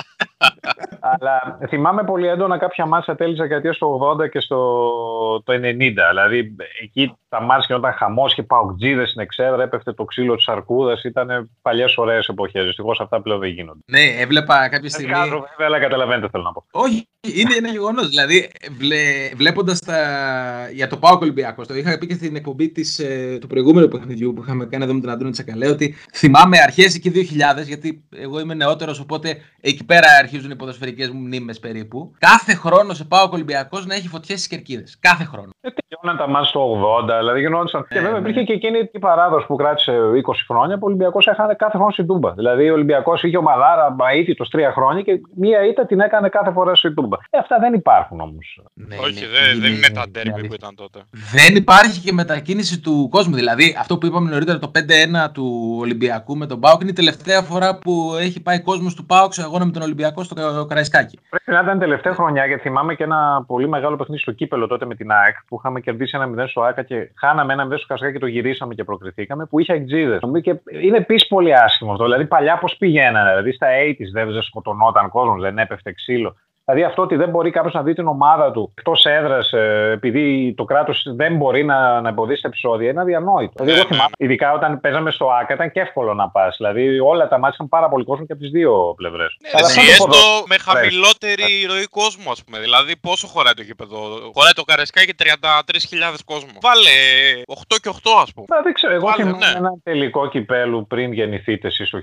Αλλά 1.00 1.60
θυμάμαι 1.68 2.04
πολύ 2.04 2.28
έντονα 2.28 2.58
κάποια 2.58 2.86
μάτσα 2.86 3.16
τέλη 3.16 3.36
δεκαετίας 3.36 3.78
του 3.78 4.00
80 4.22 4.30
και 4.30 4.40
στο 4.40 4.58
το 5.46 5.54
90. 5.54 5.60
Δηλαδή 6.10 6.56
εκεί 6.82 7.16
τα 7.30 7.42
μάτια 7.42 7.66
γινόταν 7.68 7.94
χαμός 7.94 8.34
και 8.34 8.44
παουτζίδε 8.44 9.06
στην 9.06 9.22
εξέδρα, 9.22 9.64
έπεφτε 9.64 9.94
το 9.94 10.04
ξύλο 10.04 10.36
της 10.36 10.48
αρκούδα. 10.48 10.98
Ήταν 11.04 11.50
παλιές 11.62 11.98
ωραίες 11.98 12.28
εποχές. 12.28 12.66
Δυστυχώς 12.66 13.00
αυτά 13.00 13.22
πλέον 13.22 13.40
δεν 13.40 13.50
γίνονται. 13.50 13.80
Ναι, 13.86 14.22
έβλεπα 14.22 14.56
κάποια 14.62 14.80
Δεν 14.80 14.90
στιγμή. 14.90 15.14
κάνω, 15.14 15.26
βέβαια, 15.50 15.68
αλλά 15.68 15.80
καταλαβαίνετε 15.80 16.28
θέλω 16.32 16.44
να 16.44 16.52
πω. 16.52 16.66
Όχι, 16.72 17.08
είναι 17.22 17.56
ένα 17.58 17.70
γεγονός. 17.70 18.08
Δηλαδή, 18.10 18.52
βλέ, 18.78 19.30
βλέποντας 19.36 19.80
τα. 19.80 19.98
Για 20.74 20.88
το 20.88 20.98
Πάο 20.98 21.18
Ολυμπιακό, 21.22 21.66
το 21.66 21.76
είχα 21.76 21.98
πει 21.98 22.08
και 22.08 22.14
στην 22.14 22.36
εκπομπή 22.36 22.70
της, 22.70 23.00
ε, 23.00 23.38
του 23.42 23.48
προηγούμενου 23.48 23.88
παιχνιδιού 23.88 24.34
που 24.34 24.42
είχαμε 24.44 24.66
κάνει 24.66 24.84
εδώ 24.84 24.94
με 24.94 25.00
τον 25.00 25.10
Αντώνη 25.10 25.32
Τσακαλέ, 25.32 25.68
ότι 25.68 25.96
θυμάμαι 26.14 26.58
αρχέ 26.60 26.84
εκεί 26.84 27.10
2000, 27.10 27.64
γιατί 27.64 28.04
εγώ 28.16 28.40
είμαι 28.40 28.54
νεότερο, 28.54 28.96
οπότε 29.02 29.38
εκεί 29.62 29.86
πέρα 29.86 30.08
αρχίζουν 30.20 30.52
οι 30.52 30.56
ποδοσφαιρικέ 30.56 31.08
μου 31.14 31.20
μνήμε 31.20 31.54
περίπου. 31.62 32.12
Κάθε 32.18 32.54
χρόνο 32.54 32.94
σε 32.94 33.04
Πάο 33.06 33.30
Ολυμπιακό 33.32 33.80
να 33.86 33.96
έχει 33.96 34.08
φωτιέ 34.08 34.38
στι 34.38 34.48
κερκίδε. 34.50 34.84
Κάθε 35.00 35.24
χρόνο. 35.24 35.50
Ε, 35.62 35.70
τελειώναν 35.70 36.18
τα 36.26 36.28
μάτια 36.34 36.52
το 36.52 36.60
80, 37.10 37.18
δηλαδή 37.20 37.40
γινόντουσαν. 37.40 37.86
και 37.90 37.96
Ναι, 37.96 38.02
βέβαια 38.02 38.20
ναι. 38.20 38.30
υπήρχε 38.30 38.44
και 38.44 38.54
εκείνη 38.54 38.90
η 38.92 39.00
παράδοση 39.00 39.46
που 39.46 39.56
κράτησε 39.56 39.92
20 40.26 40.34
χρόνια 40.48 40.76
που 40.78 40.82
ο 40.84 40.88
Ολυμπιακό 40.88 41.20
έχανε 41.26 41.54
κάθε 41.54 41.78
χρόνο 41.78 41.92
στην 41.92 42.08
Τούμπα. 42.08 42.32
Δηλαδή 42.32 42.70
ο 42.70 42.74
Ολυμπιακό 42.74 43.14
είχε 43.22 43.38
ομαδάρα 43.38 43.96
αίτητο 44.14 44.44
τρία 44.50 44.72
χρόνια 44.72 45.02
και 45.02 45.22
μία 45.36 45.66
ήττα 45.66 45.86
την 45.86 46.00
έκανε 46.00 46.30
κάθε 46.30 46.52
φορά 46.52 46.76
στην 46.76 46.94
Τούμπα. 46.96 47.18
Ε, 47.30 47.38
αυτά 47.38 47.60
δεν 47.60 47.74
υπάρχουν 47.74 48.20
όμω. 48.20 48.38
Ναι, 48.74 48.96
Όχι, 48.98 49.18
είναι- 49.18 49.28
δεν, 49.28 49.62
δεν 49.62 49.72
είναι 49.74 49.90
τα 49.94 50.04
είναι 50.08 50.12
ντέρμπι 50.32 50.48
που 50.58 50.66
αλήθεια. 50.66 50.74
ήταν 50.74 50.76
τότε. 50.76 51.00
Δεν 51.32 51.56
υπάρχει 51.56 52.00
και 52.00 52.14
μετακίνηση 52.14 52.80
του 52.80 53.08
κόσμου. 53.12 53.36
Δηλαδή, 53.36 53.76
αυτό 53.80 53.98
που 53.98 54.06
είπαμε 54.06 54.30
νωρίτερα, 54.30 54.60
το 54.60 54.72
5-1 54.76 55.32
του 55.32 55.78
Ολυμπιακού 55.80 56.38
με 56.38 56.46
τον 56.46 56.60
Πάοκ, 56.60 56.82
είναι 56.82 56.90
η 56.90 56.94
τελευταία 56.94 57.42
φορά 57.42 57.78
που 57.78 58.16
έχει 58.20 58.42
πάει 58.42 58.62
κόσμος 58.62 58.96
του 58.96 59.06
Πάοκ 59.06 59.34
σε 59.34 59.42
αγώνα 59.42 59.66
με 59.66 59.72
τον 59.72 59.82
Ολυμπιακό 59.82 60.24
στο 60.24 60.36
Κα- 60.36 60.66
Καραϊσκάκι. 60.68 61.20
Πρέπει 61.30 61.52
να 61.52 61.60
ήταν 61.60 61.80
τελευταία 61.80 62.14
χρονιά 62.14 62.46
γιατί 62.46 62.62
θυμάμαι 62.62 62.96
και 62.96 63.04
ένα 63.04 63.44
πολύ 63.48 63.68
μεγάλο 63.68 63.96
παιχνίδι 63.96 64.22
στο 64.22 64.32
κύπελο 64.32 64.68
τότε 64.68 64.86
με 64.86 64.96
την 64.96 65.12
ΑΕΚ 65.12 65.36
που 65.48 65.56
είχαμε 65.60 65.80
κερδίσει 65.80 66.18
ένα 66.22 66.44
0 66.44 66.48
στο 66.50 66.62
ΑΚΑ 66.62 66.84
και 66.84 67.12
χάναμε 67.20 67.54
ένα 67.54 67.68
0 67.68 67.78
στο 67.78 67.88
Κασκάκι 67.88 68.14
και 68.14 68.20
το 68.20 68.26
γυρίσαμε 68.28 68.74
και 68.74 68.84
προκριθήκαμε 68.84 69.46
που 69.46 69.60
είχε 69.60 69.74
εκτζίδε. 69.74 70.20
Και 70.42 70.56
είναι 70.82 70.98
επίσης 70.98 71.28
πολύ 71.28 71.56
άσχημος 71.56 71.94
αυτό. 71.94 72.04
Δηλαδή 72.04 72.26
παλιά 72.26 72.58
πώς 72.58 72.76
πηγαίνανε. 72.78 73.30
Δηλαδή 73.30 73.52
στα 73.52 73.68
80s 73.68 74.12
δεν 74.14 74.32
δεν 74.32 74.42
σκοτωνόταν 74.42 75.10
κόσμος, 75.10 75.42
δεν 75.42 75.58
έπεφτε 75.58 75.92
ξύλο. 75.94 76.36
Δηλαδή 76.66 76.84
αυτό 76.84 77.02
ότι 77.02 77.16
δεν 77.16 77.30
μπορεί 77.30 77.52
κάποιος 77.52 77.74
να 77.74 77.84
δει 77.84 77.94
την 77.94 78.08
ομάδα 78.08 78.52
του 78.52 78.74
εκτός 78.78 79.06
έδρας 79.06 79.54
επειδή 79.94 80.54
το 80.58 80.64
κράτος 80.64 81.06
δεν 81.16 81.36
μπορεί 81.36 81.64
να, 81.64 82.02
να 82.02 82.10
εμποδίσει 82.10 82.42
τα 82.42 82.48
επεισόδια 82.48 82.90
είναι 82.90 83.02
αδιανόητο. 83.02 83.64
Δηλαδή, 83.64 83.72
εγώ 83.72 83.88
Ναι, 83.90 83.96
θυμάμαι, 83.96 84.12
ειδικά 84.18 84.54
όταν 84.54 84.80
παίζαμε 84.80 85.12
στο 85.12 85.26
ΑΚΑ 85.26 85.54
ήταν 85.54 85.72
και 85.72 85.80
εύκολο 85.80 86.14
να 86.14 86.30
πας. 86.30 86.56
Δηλαδή 86.58 87.00
όλα 87.00 87.28
τα 87.28 87.38
μάτια 87.38 87.54
είχαν 87.54 87.70
πάρα 87.70 87.90
πολύ 87.90 88.04
κόσμο 88.06 88.26
και 88.26 88.32
από 88.32 88.42
τις 88.42 88.52
δύο 88.52 88.94
πλευρές. 88.96 89.38
Ναι, 89.42 89.50
εσύ 89.60 89.80
έστω 89.80 90.22
με 90.48 90.58
χαμηλότερη 90.58 91.66
ροή 91.68 91.88
κόσμου, 92.00 92.32
ας 92.32 92.44
πούμε. 92.44 92.60
Δηλαδή, 92.60 92.98
πόσο 92.98 93.28
χωράει 93.28 93.54
το 93.54 93.62
γήπεδο; 93.62 93.98
Χωράει 94.36 94.56
το 94.56 94.64
Καρεσκάκι 94.64 95.14
33.000 95.20 96.24
κόσμο. 96.26 96.52
Βάλε 96.62 96.98
8 97.48 97.78
και 97.82 97.90
8, 97.90 98.22
ας 98.22 98.34
πούμε. 98.34 98.46
Μα 98.50 98.62
δεν 98.62 98.74
ξέρω, 98.74 98.94
εγώ 98.94 99.06
Βάλε, 99.06 99.24
θυμάμαι 99.24 99.46
ναι. 99.46 99.58
ένα 99.58 99.74
τελικό 99.84 100.28
κυπέλου 100.28 100.88
πριν 100.88 101.14
γεννηθείτε 101.14 101.68
εσείς 101.68 101.90
το 101.90 102.00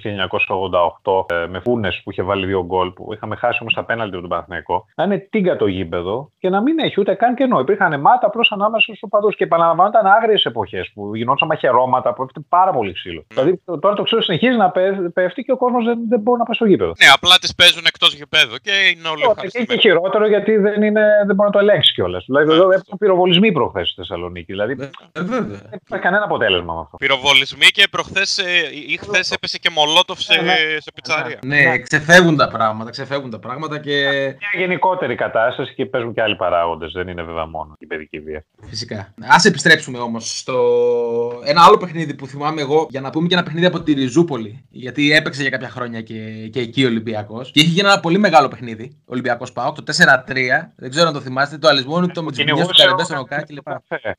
1988 1.27 1.35
ε, 1.35 1.47
με 1.47 1.61
Φούνες 1.61 2.01
που 2.05 2.11
είχε 2.11 2.23
βάλει 2.23 2.47
δύο 2.47 2.65
γκολ 2.65 2.91
που 2.91 3.13
είχαμε 3.13 3.37
χάσει 3.37 3.59
όμως 3.61 3.75
τα 3.75 3.85
πέναλτι 3.85 4.17
από 4.17 4.29
τον 4.29 4.39
Παναθηναϊκό, 4.51 4.87
να 4.95 5.05
είναι 5.05 5.19
τίγκα 5.31 5.57
το 5.57 5.67
γήπεδο 5.67 6.33
και 6.39 6.49
να 6.49 6.63
μην 6.63 6.79
έχει 6.79 7.01
ούτε 7.01 7.15
καν 7.15 7.35
κενό. 7.35 7.59
Υπήρχαν 7.61 8.01
μάτα 8.01 8.27
απλώ 8.27 8.47
ανάμεσα 8.51 8.85
στους 8.87 9.03
οπαδούς 9.03 9.37
και 9.37 9.45
επαναλαμβάνω 9.45 9.89
ήταν 9.89 10.07
άγριες 10.07 10.45
εποχές 10.45 10.91
που 10.95 11.15
γινόταν 11.17 11.49
μαχαιρώματα, 11.49 12.13
που 12.15 12.23
έπεφτε 12.23 12.41
πάρα 12.49 12.71
πολύ 12.73 12.93
ξύλο. 12.93 13.25
Δηλαδή 13.29 13.61
τώρα 13.81 13.95
το 13.95 14.03
ξέρω 14.03 14.23
συνεχίζει 14.23 14.57
να 14.57 14.71
πέ- 14.71 15.09
πέφτει 15.13 15.43
και 15.43 15.53
ο 15.53 15.57
κόσμος 15.57 15.85
δεν, 15.85 15.99
δεν 16.09 16.21
μπορεί 16.21 16.39
να 16.39 16.45
πάει 16.45 16.55
στο 16.55 16.67
γήπεδο. 16.67 16.93
Ναι, 17.03 17.07
απλά 17.15 17.39
τις 17.41 17.55
παίζουν 17.55 17.83
εκτός 17.87 18.15
γηπέδου 18.15 18.57
και 18.63 18.71
είναι 18.71 19.09
όλοι 19.09 19.23
Τώρα, 19.23 19.35
Και 19.35 19.47
ευχαριστημένοι. 19.47 19.67
και 19.81 19.89
χειρότερο 19.89 20.27
γιατί 20.29 20.57
δεν, 20.57 20.83
είναι, 20.83 21.03
δεν 21.27 21.35
μπορεί 21.35 21.49
να 21.49 21.55
το 21.57 21.59
ελέγξεις 21.59 21.95
κιόλας. 21.95 22.25
Δηλαδή 22.27 22.53
εδώ 22.53 22.65
έπρεπε 22.65 22.97
πυροβολισμοί 22.99 23.53
προχθές 23.53 23.87
στη 23.89 23.97
Θεσσαλονίκη. 24.01 24.53
Δηλαδή 24.53 24.73
Ε, 24.73 24.77
βέβαια. 25.23 25.47
δεν 25.71 25.81
υπάρχει 25.87 26.05
κανένα 26.05 26.25
αποτέλεσμα 26.25 26.75
με 26.75 26.81
αυτό. 26.81 26.97
Πυροβολισμοί 26.97 27.67
και 27.67 27.87
προχθές 27.91 28.39
ή 28.93 28.97
χθες 28.97 29.31
έπεσε 29.31 29.59
και 29.59 29.71
μολότοφ 29.71 30.21
σε, 30.21 30.35
Ναι, 30.35 30.43
ναι. 30.43 30.53
σε 30.81 30.91
πιτσαρία. 30.95 31.39
Ναι, 31.45 31.79
ξεφεύγουν 31.79 32.37
τα 32.37 32.49
πράγματα, 32.49 32.91
ξεφεύγουν 32.91 33.31
τα 33.31 33.39
πράγματα 33.39 33.79
και 33.79 33.97
Μια 34.41 34.61
γενικότερη 34.67 35.15
κατάσταση 35.15 35.75
και 35.75 35.87
παίζουν 35.87 36.15
και 36.15 36.23
άλλοι 36.23 36.37
παράγοντες. 36.37 36.93
Δεν 36.93 37.09
είναι 37.09 37.23
βέβαια 37.23 37.47
μόνο 37.47 37.75
η 37.79 37.87
παιδική 37.87 38.21
βία. 38.21 38.45
φυσικά. 38.69 38.97
Α 39.21 39.37
επιστρέψουμε 39.45 39.99
όμως 39.99 40.39
στο 40.39 40.55
ένα 41.45 41.63
άλλο 41.65 41.77
παιχνίδι 41.77 42.15
που 42.15 42.27
θυμάμαι 42.27 42.61
εγώ 42.61 42.87
για 42.91 43.01
να 43.01 43.11
πούμε 43.11 43.27
και 43.29 43.35
ένα 43.35 43.43
παιχνίδι 43.43 43.67
από 43.67 43.81
τη 43.83 43.93
Ριζούπολη. 43.93 44.65
Γιατί 44.71 45.13
έπαιξε 45.13 45.41
για 45.41 45.51
κάποια 45.51 45.69
χρόνια 45.69 46.01
και, 46.01 46.49
και 46.53 46.61
εκεί 46.61 46.85
ο 46.85 46.89
Ολυμπιακός. 46.89 47.51
Και 47.51 47.61
είχε 47.61 47.69
γίνει 47.69 47.89
ένα 47.89 48.01
πολύ 48.01 48.19
μεγάλο 48.19 48.49
παιχνίδι. 48.49 48.99
Ολυμπιακός 49.05 49.53
Πάο, 49.53 49.73
το 49.73 49.83
4-3. 49.87 50.35
Δεν 50.77 50.91
ξέρω 50.91 51.07
αν 51.07 51.13
το 51.13 51.21
θυμάστε. 51.21 51.59
Το 51.59 51.69
Αλυσμόνι, 51.69 52.07
το 52.09 52.23
Μουτζιμινιέ, 52.23 52.65
το 52.65 52.71
Καρεμπέ, 52.77 53.03
τον 53.09 53.19
Οκά 53.19 53.43
κλπ. 53.43 53.69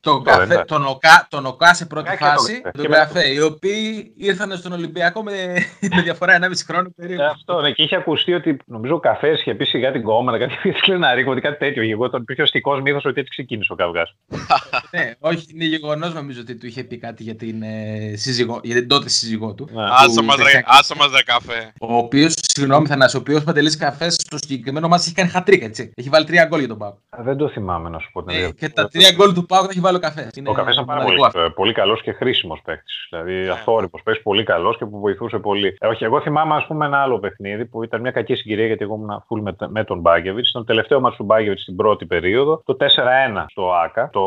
Τώρα, 0.00 0.22
καφέ, 0.24 0.42
εντάξει. 0.42 0.64
τον, 0.64 0.86
ΟΚΑ, 0.86 1.26
τον 1.30 1.46
ΟΚΑ 1.46 1.74
σε 1.74 1.86
πρώτη 1.86 2.08
Ναι, 2.08 2.14
και 2.16 2.24
το 2.24 2.30
φάση, 2.30 2.60
καφέ. 2.60 2.70
τον 2.70 2.82
Και 2.86 2.92
καφέ, 2.92 3.28
οι 3.28 3.40
οποίοι 3.40 4.12
ήρθαν 4.16 4.56
στον 4.56 4.72
Ολυμπιακό 4.72 5.22
με, 5.22 5.32
με 5.96 6.02
διαφορά 6.02 6.38
1,5 6.40 6.50
χρόνο 6.66 6.88
Ε, 6.88 6.92
περίπου. 6.96 7.22
Αυτό, 7.22 7.60
ναι, 7.60 7.70
και 7.70 7.82
είχε 7.82 7.96
ακουστεί 7.96 8.34
ότι 8.34 8.56
νομίζω 8.66 8.94
ο 8.94 8.98
καφέ 9.00 9.28
είχε 9.28 9.54
πει 9.54 9.64
σιγά 9.64 9.92
την 9.92 10.02
κόμματα, 10.12 10.38
κάτι 10.38 10.52
είχε 10.68 10.78
σκλεναρίκο, 10.78 11.30
ότι 11.30 11.40
κάτι 11.40 11.58
τέτοιο. 11.58 11.82
Εγώ 11.90 12.10
τον 12.10 12.20
υπήρχε 12.20 12.40
ο 12.40 12.44
αστικό 12.44 12.80
μύθος 12.80 13.04
ότι 13.04 13.20
έτσι 13.20 13.30
ξεκίνησε 13.30 13.72
ο 13.72 13.76
καυγάς. 13.76 14.16
ναι, 14.94 15.12
όχι, 15.20 15.46
είναι 15.54 15.64
γεγονός 15.64 16.14
νομίζω 16.14 16.40
ότι 16.40 16.54
του 16.56 16.66
είχε 16.66 16.84
πει 16.84 16.98
κάτι 16.98 17.22
για 17.22 17.34
την, 17.36 17.62
ε, 17.62 18.12
σύζυγό, 18.16 18.60
για 18.62 18.74
την 18.74 18.88
τότε 18.88 19.08
σύζυγό 19.08 19.54
του. 19.54 19.68
Ναι. 19.72 19.82
Άσε 19.82 20.16
του 20.18 20.24
μας, 20.24 20.36
ρε, 20.36 20.42
δεξιά- 20.42 20.64
άσε 20.66 20.94
μας 20.98 21.10
ρε 21.16 21.22
καφέ. 21.22 21.72
Ο 21.80 21.96
οποίος, 21.96 22.34
συγγνώμη, 22.36 22.86
Θανάση, 22.86 23.16
ο 23.16 23.18
οποίος 23.18 23.44
παντελή 23.44 23.76
καφέ 23.76 24.10
στο 24.10 24.36
συγκεκριμένο 24.38 24.88
μάτι 24.88 25.02
έχει 25.06 25.14
κάνει 25.14 25.28
χατρίκα, 25.28 25.64
έτσι. 25.64 25.92
Έχει 25.94 26.08
βάλει 26.08 26.24
τρία 26.24 26.44
γκολ 26.44 26.58
για 26.58 26.68
τον 26.68 26.78
Πάο. 26.78 26.88
Α, 26.88 27.22
Δεν 27.22 27.36
το 27.36 27.48
θυμάμαι 27.48 27.88
να 27.88 27.98
σου 27.98 28.10
πω 28.12 28.22
την 28.22 28.34
Ε, 28.34 28.38
αλήθεια. 28.44 28.68
και 28.68 28.74
τα 28.74 28.88
τρία 28.88 29.10
γκολ 29.12 29.32
του 29.34 29.46
Πάου 29.46 29.62
τα 29.62 29.68
έχει 29.70 29.80
βάλει 29.80 29.96
ο 29.96 30.00
καφές. 30.00 30.30
Ο 30.46 30.52
καφές 30.52 30.72
ήταν 30.74 30.84
πάρα 30.86 31.02
πολύ, 31.04 31.18
ε, 31.34 31.48
πολύ 31.54 31.72
καλός 31.72 32.02
και 32.02 32.12
χρήσιμος 32.12 32.60
παίκτης. 32.64 33.06
Δηλαδή, 33.10 33.32
Ναι. 33.32 33.50
αθόρυπο 33.50 33.98
παίκτης, 34.04 34.22
πολύ 34.22 34.42
καλός 34.44 34.76
και 34.78 34.84
που 34.86 34.98
βοηθούσε 35.00 35.38
πολύ. 35.38 35.76
Ε, 35.80 35.86
όχι, 35.86 36.04
εγώ 36.04 36.20
θυμάμαι, 36.20 36.54
ας 36.54 36.66
πούμε, 36.66 36.86
ένα 36.86 36.98
άλλο 37.02 37.18
παιχνίδι 37.18 37.64
που 37.64 37.82
ήταν 37.82 38.00
μια 38.00 38.10
κακή 38.10 38.34
συγκυρία 38.34 38.66
γιατί 38.66 38.82
εγώ 38.84 38.94
ήμουν 38.94 39.24
full 39.28 39.40
με, 39.42 39.68
με 39.68 39.84
τον 39.84 40.01
Μπάγκεβιτ. 40.02 40.46
Ήταν 40.46 40.62
το 40.62 40.66
τελευταίο 40.66 41.00
μα 41.00 41.10
του 41.10 41.24
Μπάγκεβιτ 41.24 41.58
στην 41.58 41.76
πρώτη 41.76 42.06
περίοδο, 42.06 42.62
το 42.64 42.76
4-1 42.80 43.44
στο 43.48 43.72
ΑΚΑ, 43.72 44.10
το 44.12 44.22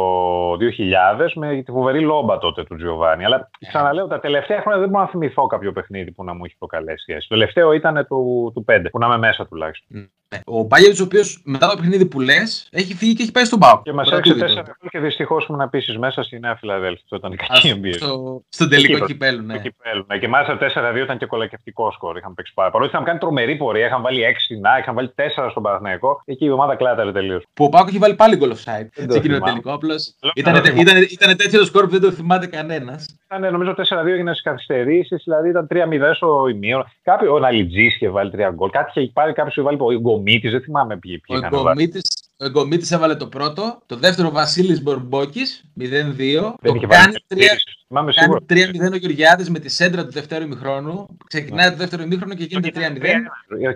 2000, 0.53 1.31
με 1.35 1.61
τη 1.61 1.71
φοβερή 1.71 1.99
λόμπα 1.99 2.37
τότε 2.37 2.63
του 2.63 2.75
Τζιοβάνι. 2.75 3.25
Αλλά 3.25 3.49
ξαναλέω, 3.67 4.07
τα 4.07 4.19
τελευταία 4.19 4.61
χρόνια 4.61 4.79
δεν 4.79 4.89
μπορώ 4.89 5.03
να 5.03 5.09
θυμηθώ 5.09 5.47
κάποιο 5.47 5.71
παιχνίδι 5.71 6.11
που 6.11 6.23
να 6.23 6.33
μου 6.33 6.45
έχει 6.45 6.57
προκαλέσει. 6.57 7.13
έτσι. 7.13 7.27
Το 7.27 7.35
τελευταίο 7.35 7.71
ήταν 7.71 8.05
του, 8.07 8.51
του 8.53 8.65
5, 8.67 8.85
που 8.91 8.99
να 8.99 9.05
είμαι 9.05 9.17
μέσα 9.17 9.47
τουλάχιστον. 9.47 9.97
Ναι. 9.99 10.05
Ο 10.45 10.63
Μπάγεβιτ, 10.63 10.99
ο 10.99 11.03
οποίος 11.03 11.41
μετά 11.45 11.67
το 11.67 11.75
παιχνίδι 11.75 12.05
που 12.05 12.19
λες, 12.21 12.67
έχει 12.71 12.93
φύγει 12.95 13.13
και 13.13 13.23
έχει 13.23 13.31
πάει 13.31 13.45
στον 13.45 13.59
Πάο. 13.59 13.81
Και 13.81 13.93
μας 13.93 14.09
Μετά 14.11 14.17
έριξε 14.17 14.33
του 14.33 14.39
4 14.39 14.47
Βίτο. 14.47 14.61
γκολ 14.79 14.89
και 14.89 14.99
δυστυχώς 14.99 15.45
ήμουν 15.47 15.61
επίσης 15.61 15.97
μέσα 15.97 16.23
στη 16.23 16.39
Νέα 16.39 16.55
Φιλαδέλφια. 16.55 17.01
Αυτό 17.03 17.15
ήταν 17.15 17.31
η 17.31 17.35
Α, 17.35 17.45
κακή 17.47 17.67
εμπειρία. 17.69 17.97
στο, 17.97 18.41
στον 18.49 18.69
τελικό 18.69 18.91
Κύπρο. 18.93 19.05
κυπέλου, 19.05 19.39
του 19.39 19.45
ναι. 19.45 19.59
κυπέλου. 19.59 20.05
Ναι, 20.07 20.17
και 20.17 20.27
μάλιστα 20.27 20.57
4-2 20.93 20.95
ήταν 21.03 21.17
και 21.17 21.25
κολακευτικό 21.25 21.91
σκορ. 21.91 22.17
Είχαν 22.17 22.33
παίξει 22.33 22.53
πάρα. 22.55 22.71
Παρότι 22.71 22.91
είχαν 22.93 23.03
κάνει 23.03 23.19
τρομερή 23.19 23.55
πορεία, 23.55 23.85
είχαν 23.85 24.01
βάλει 24.01 24.21
6 24.25 24.33
στην 24.39 24.65
Α, 24.67 24.77
είχαν 24.79 24.95
βάλει 24.95 25.13
4 25.15 25.47
στον 25.51 25.63
Παναθηναϊκό. 25.63 26.21
Εκεί 26.25 26.45
η 26.45 26.49
ομάδα 26.49 26.75
κλάταρε 26.75 27.11
τελείως. 27.11 27.43
Που 27.53 27.63
ο 27.65 27.69
Πάο 27.69 27.85
έχει 27.87 27.97
βάλει 27.97 28.15
πάλι 28.15 28.35
γκολ 28.35 28.51
offside. 28.51 28.87
Δεν 28.95 29.07
το 29.07 29.11
Σε 29.13 29.17
εκείνο 29.17 29.33
το 29.33 29.45
θυμάμαι. 29.45 29.45
τελικό. 29.45 29.73
Απλώς 29.73 30.15
Λέω, 30.23 30.31
ήταν, 30.35 30.53
δεν 30.53 30.61
το 30.61 30.67
θυμάμαι. 30.69 30.89
ήταν, 30.89 31.07
ήταν 31.11 31.37
τέτοιο 31.37 31.59
το 31.59 31.65
σκορ 31.65 31.83
που 31.83 31.89
δεν 31.91 32.01
το 32.01 32.11
θυμάται 32.11 32.47
κανένας. 32.47 33.05
Ήταν 33.25 33.51
νομίζω 33.51 33.73
4-2 33.77 34.05
έγιναν 34.05 34.33
στις 34.33 34.45
καθυστερήσεις, 34.45 35.21
δηλαδή 35.23 35.49
ήταν 35.49 35.67
3-0 35.73 36.13
στο 36.15 36.47
ημίωρο. 36.47 36.85
Κάποιο, 37.03 37.33
ο 37.33 37.39
Ναλιτζής 37.39 37.95
είχε 37.95 38.09
βάλει 38.09 38.31
3 38.35 38.51
γκολ. 38.53 38.69
Κάτι 38.69 38.99
είχε 39.01 39.11
πάρει 39.13 39.33
κάποιος 39.33 39.55
είχε 39.55 39.65
βάλει 39.65 39.77
ο 39.81 39.91
Γκομίτη, 40.25 40.49
δεν 40.49 40.61
θυμάμαι 40.61 40.97
ποιοι, 40.97 41.19
ποιοι 41.19 41.37
Ο 41.41 41.47
είχαν 41.47 41.63
βάλει. 41.63 41.91
Εγκομίτη 42.37 42.95
έβαλε 42.95 43.15
το 43.15 43.27
πρώτο. 43.27 43.81
Το 43.85 43.95
δεύτερο 43.95 44.31
Βασίλης 44.31 44.81
Μπορμπόκης 44.81 45.63
0-2. 45.79 45.83
Δεν 45.85 46.15
Το 46.61 46.73
είχε 46.75 46.87
βάλει 46.87 46.87
κάνει 46.87 47.13
3 47.13 47.17
καθυστερήσεις. 47.27 47.84
Θυμάμαι 47.95 48.13
σίγουρα. 48.13 48.39
κάνει 48.45 48.89
3-0 48.89 48.93
ο 48.93 48.95
Γεωργιάδης 48.95 49.49
με 49.49 49.59
τη 49.59 49.69
σέντρα 49.69 50.05
του 50.05 50.11
δεύτερου 50.11 50.43
ημιχρόνου. 50.43 51.07
Ξεκινάει 51.27 51.69
το 51.69 51.75
δεύτερο 51.75 52.03
ημίχρονο 52.03 52.33
και 52.33 52.43
γίνεται 52.43 52.69
3-0. 52.75 53.01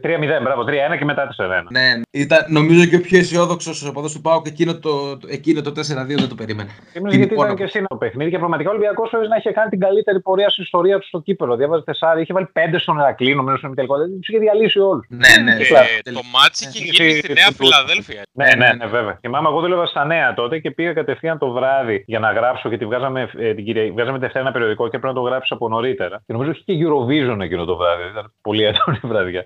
3-0, 0.04 0.42
μπράβο, 0.44 0.64
3-1 0.64 0.98
και 0.98 1.06
μετά 1.06 1.28
4-1. 1.38 1.68
Ναι, 1.72 1.88
ήταν 2.12 2.46
νομίζω 2.48 2.86
και 2.86 2.96
ο 2.96 3.02
πιο 3.02 3.18
αισιόδοξος 3.20 3.84
ο 3.84 3.88
οπαδό 3.90 4.08
του 4.08 4.22
Πάου 4.22 4.42
και 4.42 4.50
εκείνο 4.50 4.74
το, 4.80 5.18
το- 5.18 5.28
εκείνο 5.32 5.62
το 5.62 5.72
4-2 5.72 6.18
δεν 6.24 6.30
το 6.30 6.36
περίμενε. 6.36 6.70
Ήμουν 6.98 7.10
Την 7.10 7.18
γιατί 7.20 7.34
εικόνα 7.34 7.48
ήταν 7.48 7.58
του. 7.58 7.64
και 7.64 7.70
στην 7.70 7.86
το 7.88 7.96
παιχνίδι 7.96 8.30
και 8.30 8.38
πραγματικά 8.38 8.70
ο 8.70 8.72
Ολυμπιακός 8.74 9.08
ίσω 9.12 9.18
να 9.34 9.36
είχε 9.36 9.52
κάνει 9.52 9.70
την 9.70 9.80
καλύτερη 9.80 10.20
πορεία 10.22 10.50
στην 10.50 10.64
ιστορία 10.64 11.00
του 11.00 11.08
στο 11.08 11.20
κύπελο. 11.20 11.56
Διάβαζε 11.56 11.84
4, 11.86 12.20
είχε 12.22 12.34
βάλει 12.34 12.48
5 12.54 12.60
στον 12.78 13.00
Ερακλή, 13.00 13.36
νομίζω 13.36 13.58
στον 13.58 13.76
τελικό. 13.76 13.94
Δηλαδή 13.96 14.14
τους 14.20 14.28
είχε 14.30 14.40
διαλύσει 14.40 14.80
όλους. 14.80 15.06
Ναι, 15.10 15.44
ναι. 15.44 15.52
Ε, 15.52 15.58
Κλart. 15.58 16.10
το 16.14 16.22
μάτσι 16.34 16.70
είχε 16.74 17.04
Ε, 17.04 17.06
γίνει 17.08 17.18
ε, 17.18 17.22
στη 17.22 17.32
ε, 17.32 17.34
Νέα 17.34 17.48
ε, 17.50 17.54
Φιλαδέλφια. 17.60 18.22
Ναι, 18.32 18.46
ναι, 18.62 18.70
ναι, 18.80 18.86
βέβαια. 18.86 19.18
Θυμάμαι, 19.22 19.48
εγώ 19.50 19.60
δούλευα 19.60 19.86
στα 19.86 20.06
νέα 20.06 20.34
τότε 20.34 20.60
και 20.60 20.72
πήγα 20.72 20.94
κατευθείαν 20.94 21.38
το 21.38 21.48
βράδυ 21.52 22.04
για 22.08 22.20
να 22.20 22.32
γράψω, 22.32 22.68
γιατί 22.70 22.86
βγάζαμε, 22.86 23.30
ε, 23.38 23.54
την 23.54 23.66
Κυριακή, 23.66 23.92
βγάζαμε 24.10 24.20
Δευτέρα 24.20 24.44
ένα 24.44 24.52
περιοδικό 24.52 24.84
και 24.84 25.00
πρέπει 25.00 25.14
να 25.14 25.22
το 25.22 25.28
γράψω 25.28 25.54
από 25.54 25.70
νωρίτερα. 25.70 26.18
Και 26.18 26.34
νομίζω 26.34 26.52
είχε 26.52 26.64
και 26.66 26.86
Eurovision 26.86 27.40
εκείνο 27.40 27.66
το 27.66 27.76
βράδυ. 27.76 28.04
Ήταν 28.12 28.34
πολύ 28.42 28.64
έντονη 28.64 29.00
βραδιά. 29.04 29.46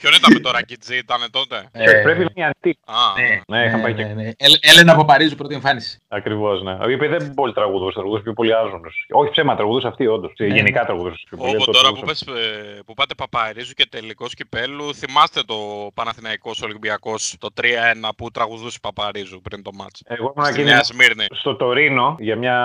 Ποιον 0.00 0.12
ήταν 0.18 0.32
με 0.32 0.38
το 0.38 0.50
Ρακιτζή, 0.50 0.96
ήταν 0.96 1.20
τότε; 1.30 1.56
Ε, 1.72 2.00
Πρέπει 2.02 2.18
να 2.24 2.30
είναι 2.34 2.46
αντι. 2.46 2.78
Α, 2.86 3.20
ναι, 3.20 3.56
Ναι, 3.56 3.64
είχαν 3.66 3.76
ναι, 3.76 3.82
πάει 3.84 3.94
ναι, 3.94 4.02
και. 4.02 4.14
ναι. 4.14 4.30
Έλ- 4.36 4.58
Έλενα 4.60 4.92
από 4.92 5.04
Παρίζου, 5.04 5.36
πρώτη 5.36 5.54
εμφάνιση. 5.54 5.98
Ακριβώς, 6.08 6.62
ναι. 6.62 6.72
Οι 6.88 6.94
οποίοι 6.94 7.08
δεν 7.08 7.34
πολύ 7.34 7.52
τραγουδούσαν, 7.52 7.92
τραγουδούσαν 7.92 8.22
πιο 8.24 8.32
πολύ 8.32 8.54
άζωνε. 8.54 8.88
Όχι 9.10 9.30
ψέμα, 9.30 9.54
τραγουδούσαν 9.56 9.90
αυτοί 9.90 10.06
όντως. 10.06 10.32
Ναι, 10.38 10.46
Γενικά 10.46 10.80
ναι. 10.80 10.86
τραγουδούσαν 10.86 11.18
πιο 11.28 11.36
πολύ. 11.36 11.50
Όπω 11.50 11.58
αυτό 11.58 11.72
τώρα 11.72 11.88
που, 11.88 11.94
τραγουδούσαν. 11.94 12.34
πες, 12.34 12.44
ε, 12.76 12.80
που 12.86 12.94
πάτε 12.94 13.14
Παπαρίζου 13.14 13.72
και 13.72 13.86
τελικός 13.90 14.34
κυπέλου, 14.34 14.94
θυμάστε 14.94 15.40
το 15.42 15.54
Παναθηναϊκός 15.94 16.62
Ολυμπιακός 16.62 17.36
το 17.38 17.48
3-1 17.54 18.08
που 18.16 18.30
τραγουδούσε 18.30 18.78
Παπαρίζου 18.82 19.40
πριν 19.40 19.62
το 19.62 19.70
μάτς; 19.74 20.02
Εγώ 20.04 20.32
ήμουν 20.36 20.46
Στη 20.50 20.54
εκείνη 20.60 20.74
Νέα 20.74 20.82
Σμύρνη. 20.84 21.26
στο 21.30 21.56
Τωρίνο 21.56 22.16
για 22.18 22.36
μια, 22.36 22.56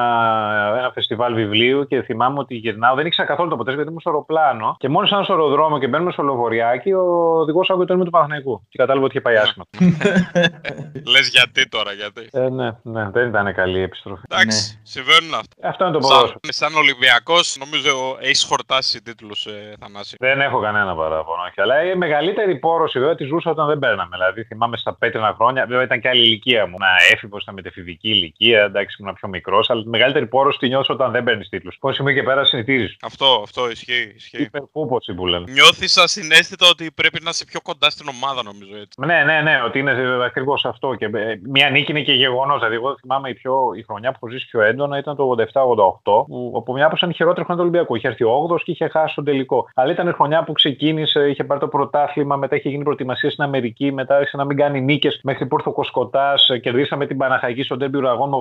ένα 0.77 0.91
φεστιβάλ 0.93 1.33
βιβλίου 1.33 1.87
και 1.87 2.01
θυμάμαι 2.01 2.39
ότι 2.39 2.55
γυρνάω. 2.55 2.95
Δεν 2.95 3.05
ήξερα 3.05 3.27
καθόλου 3.27 3.49
το 3.49 3.55
αποτέλεσμα 3.55 3.83
γιατί 3.83 3.89
ήμουν 3.89 4.01
στο 4.01 4.09
αεροπλάνο. 4.09 4.75
Και 4.79 4.89
μόνο 4.89 5.07
σαν 5.07 5.23
στο 5.23 5.33
αεροδρόμιο 5.33 5.77
και 5.79 5.87
μπαίνουμε 5.87 6.11
στο 6.11 6.23
λεωφοριάκι, 6.23 6.93
ο 6.97 7.39
οδηγός 7.39 7.69
άκουγε 7.69 7.85
το 7.85 7.91
όνομα 7.93 8.05
του 8.05 8.11
Παναθηναϊκού. 8.11 8.65
Και 8.69 8.77
κατάλαβα 8.77 9.05
ότι 9.05 9.13
είχε 9.17 9.23
πάει 9.25 9.37
άσχημα. 9.37 9.65
Λες 11.13 11.29
γιατί 11.29 11.67
τώρα, 11.69 11.91
γιατί. 11.93 12.27
ε, 12.31 12.49
ναι, 12.49 12.69
ναι, 12.83 13.09
δεν 13.09 13.27
ήταν 13.27 13.53
καλή 13.53 13.79
η 13.79 13.81
επιστροφή. 13.81 14.21
Εντάξει, 14.29 14.79
συμβαίνουν 14.83 15.33
αυτά. 15.33 15.67
Αυτό 15.69 15.83
είναι 15.85 15.93
το 15.93 16.01
Σαν, 16.01 16.09
ποδόσφαιρο. 16.11 16.39
σαν 16.41 16.75
Ολυμπιακός, 16.75 17.55
νομίζω 17.59 18.17
έχεις 18.21 18.43
χορτάσει 18.43 19.01
τίτλους, 19.01 19.45
ε, 19.45 19.73
Θανάση. 19.79 20.15
Δεν 20.19 20.41
έχω 20.41 20.59
κανένα 20.61 20.95
παράπονο. 20.95 21.41
όχι. 21.47 21.61
Αλλά 21.61 21.83
η 21.91 21.95
μεγαλύτερη 21.95 22.55
πόρωση 22.59 22.99
βέβαια 22.99 23.15
τη 23.15 23.23
ζούσα 23.23 23.51
όταν 23.51 23.67
δεν 23.67 23.79
παίρναμε. 23.79 24.09
Δηλαδή 24.11 24.43
θυμάμαι 24.43 24.77
στα 24.77 24.95
πέτρινα 24.95 25.33
χρόνια, 25.37 25.65
βέβαια 25.67 25.83
ήταν 25.83 26.01
και 26.01 26.09
άλλη 26.09 26.21
ηλικία 26.25 26.67
μου. 26.67 26.75
Να 26.79 26.87
έφηβος 27.13 27.41
στα 27.41 27.51
μετεφηβική 27.51 28.09
ηλικία, 28.09 28.63
εντάξει 28.63 28.97
ήμουν 29.01 29.13
πιο 29.13 29.27
μικρός, 29.27 29.69
αλλά 29.69 29.81
τη 29.83 29.89
μεγαλύτερη 29.89 30.27
πόρωση 30.27 30.57
τη 30.57 30.67
νιώθω 30.67 30.93
όταν 30.93 31.11
δεν 31.11 31.23
παίρνεις 31.23 31.49
τίτλους. 31.49 31.77
Πώ 31.79 31.91
σημείο 31.91 32.13
και 32.13 32.23
πέρα 32.23 32.45
συνηθίζεις. 32.45 32.97
Αυτό, 33.01 33.39
αυτό 33.43 33.69
ισχύει. 33.69 34.13
ισχύει. 34.15 34.41
Υπερπούποση 34.41 35.13
που 35.13 35.25
λένε. 35.27 35.51
Νιώθεις 35.51 35.97
ασυναίσθητα 35.97 36.67
ότι 36.69 36.85
πρέπει 36.91 37.19
να 37.23 37.29
είσαι 37.29 37.45
πιο 37.45 37.61
κοντά 37.61 37.89
στην 37.89 38.07
ομάδα, 38.07 38.43
νομίζω 38.43 38.75
έτσι. 38.75 38.95
Ναι, 39.05 39.23
ναι, 39.23 39.41
ναι, 39.41 39.61
ότι 39.65 39.79
είναι 39.79 39.93
ακριβώς 40.25 40.65
αυτό. 40.65 40.95
Και 40.95 41.05
ε, 41.05 41.39
μια 41.43 41.69
νίκη 41.69 41.91
είναι 41.91 42.01
και 42.01 42.13
γεγονός. 42.13 42.57
Δηλαδή, 42.57 42.75
εγώ 42.75 42.97
θυμάμαι 42.99 43.29
η, 43.29 43.33
πιο, 43.33 43.71
η 43.75 43.83
χρονιά 43.83 44.11
που 44.11 44.17
έχω 44.21 44.31
ζήσει 44.31 44.47
πιο 44.47 44.61
έντονα 44.61 44.97
ήταν 44.97 45.15
το 45.15 45.35
87-88, 45.53 46.25
που 46.27 46.53
από 46.55 46.73
μια 46.73 46.85
από 46.85 46.95
ήταν 46.97 47.09
η 47.09 47.13
χειρότερη 47.13 47.45
χρονιά 47.45 47.63
του 47.63 47.69
Ολυμπιακού. 47.69 47.95
Είχε 47.95 48.07
έρθει 48.07 48.23
ο 48.23 48.49
8 48.53 48.61
και 48.63 48.71
είχε 48.71 48.87
χάσει 48.87 49.15
τον 49.15 49.23
τελικό. 49.23 49.69
Αλλά 49.75 49.91
ήταν 49.91 50.07
η 50.07 50.11
χρονιά 50.11 50.43
που 50.43 50.51
ξεκίνησε, 50.51 51.29
είχε 51.29 51.43
πάρει 51.43 51.59
το 51.59 51.67
πρωτάθλημα, 51.67 52.35
μετά 52.35 52.55
είχε 52.55 52.69
γίνει 52.69 52.83
προετοιμασία 52.83 53.31
στην 53.31 53.43
Αμερική, 53.43 53.91
μετά 53.91 54.15
άρχισε 54.15 54.37
να 54.37 54.45
μην 54.45 54.57
κάνει 54.57 54.81
νίκες 54.81 55.19
μέχρι 55.23 55.45
που 55.45 55.55
ήρθε 55.55 55.69
ο 55.69 55.71
Κοσκοτάς. 55.71 56.49
Κερδίσαμε 56.61 57.05
την 57.05 57.17
Παναχαϊκή 57.17 57.63
στον 57.63 57.79
τέρμπι 57.79 57.97
ουραγών 57.97 58.29
με 58.29 58.37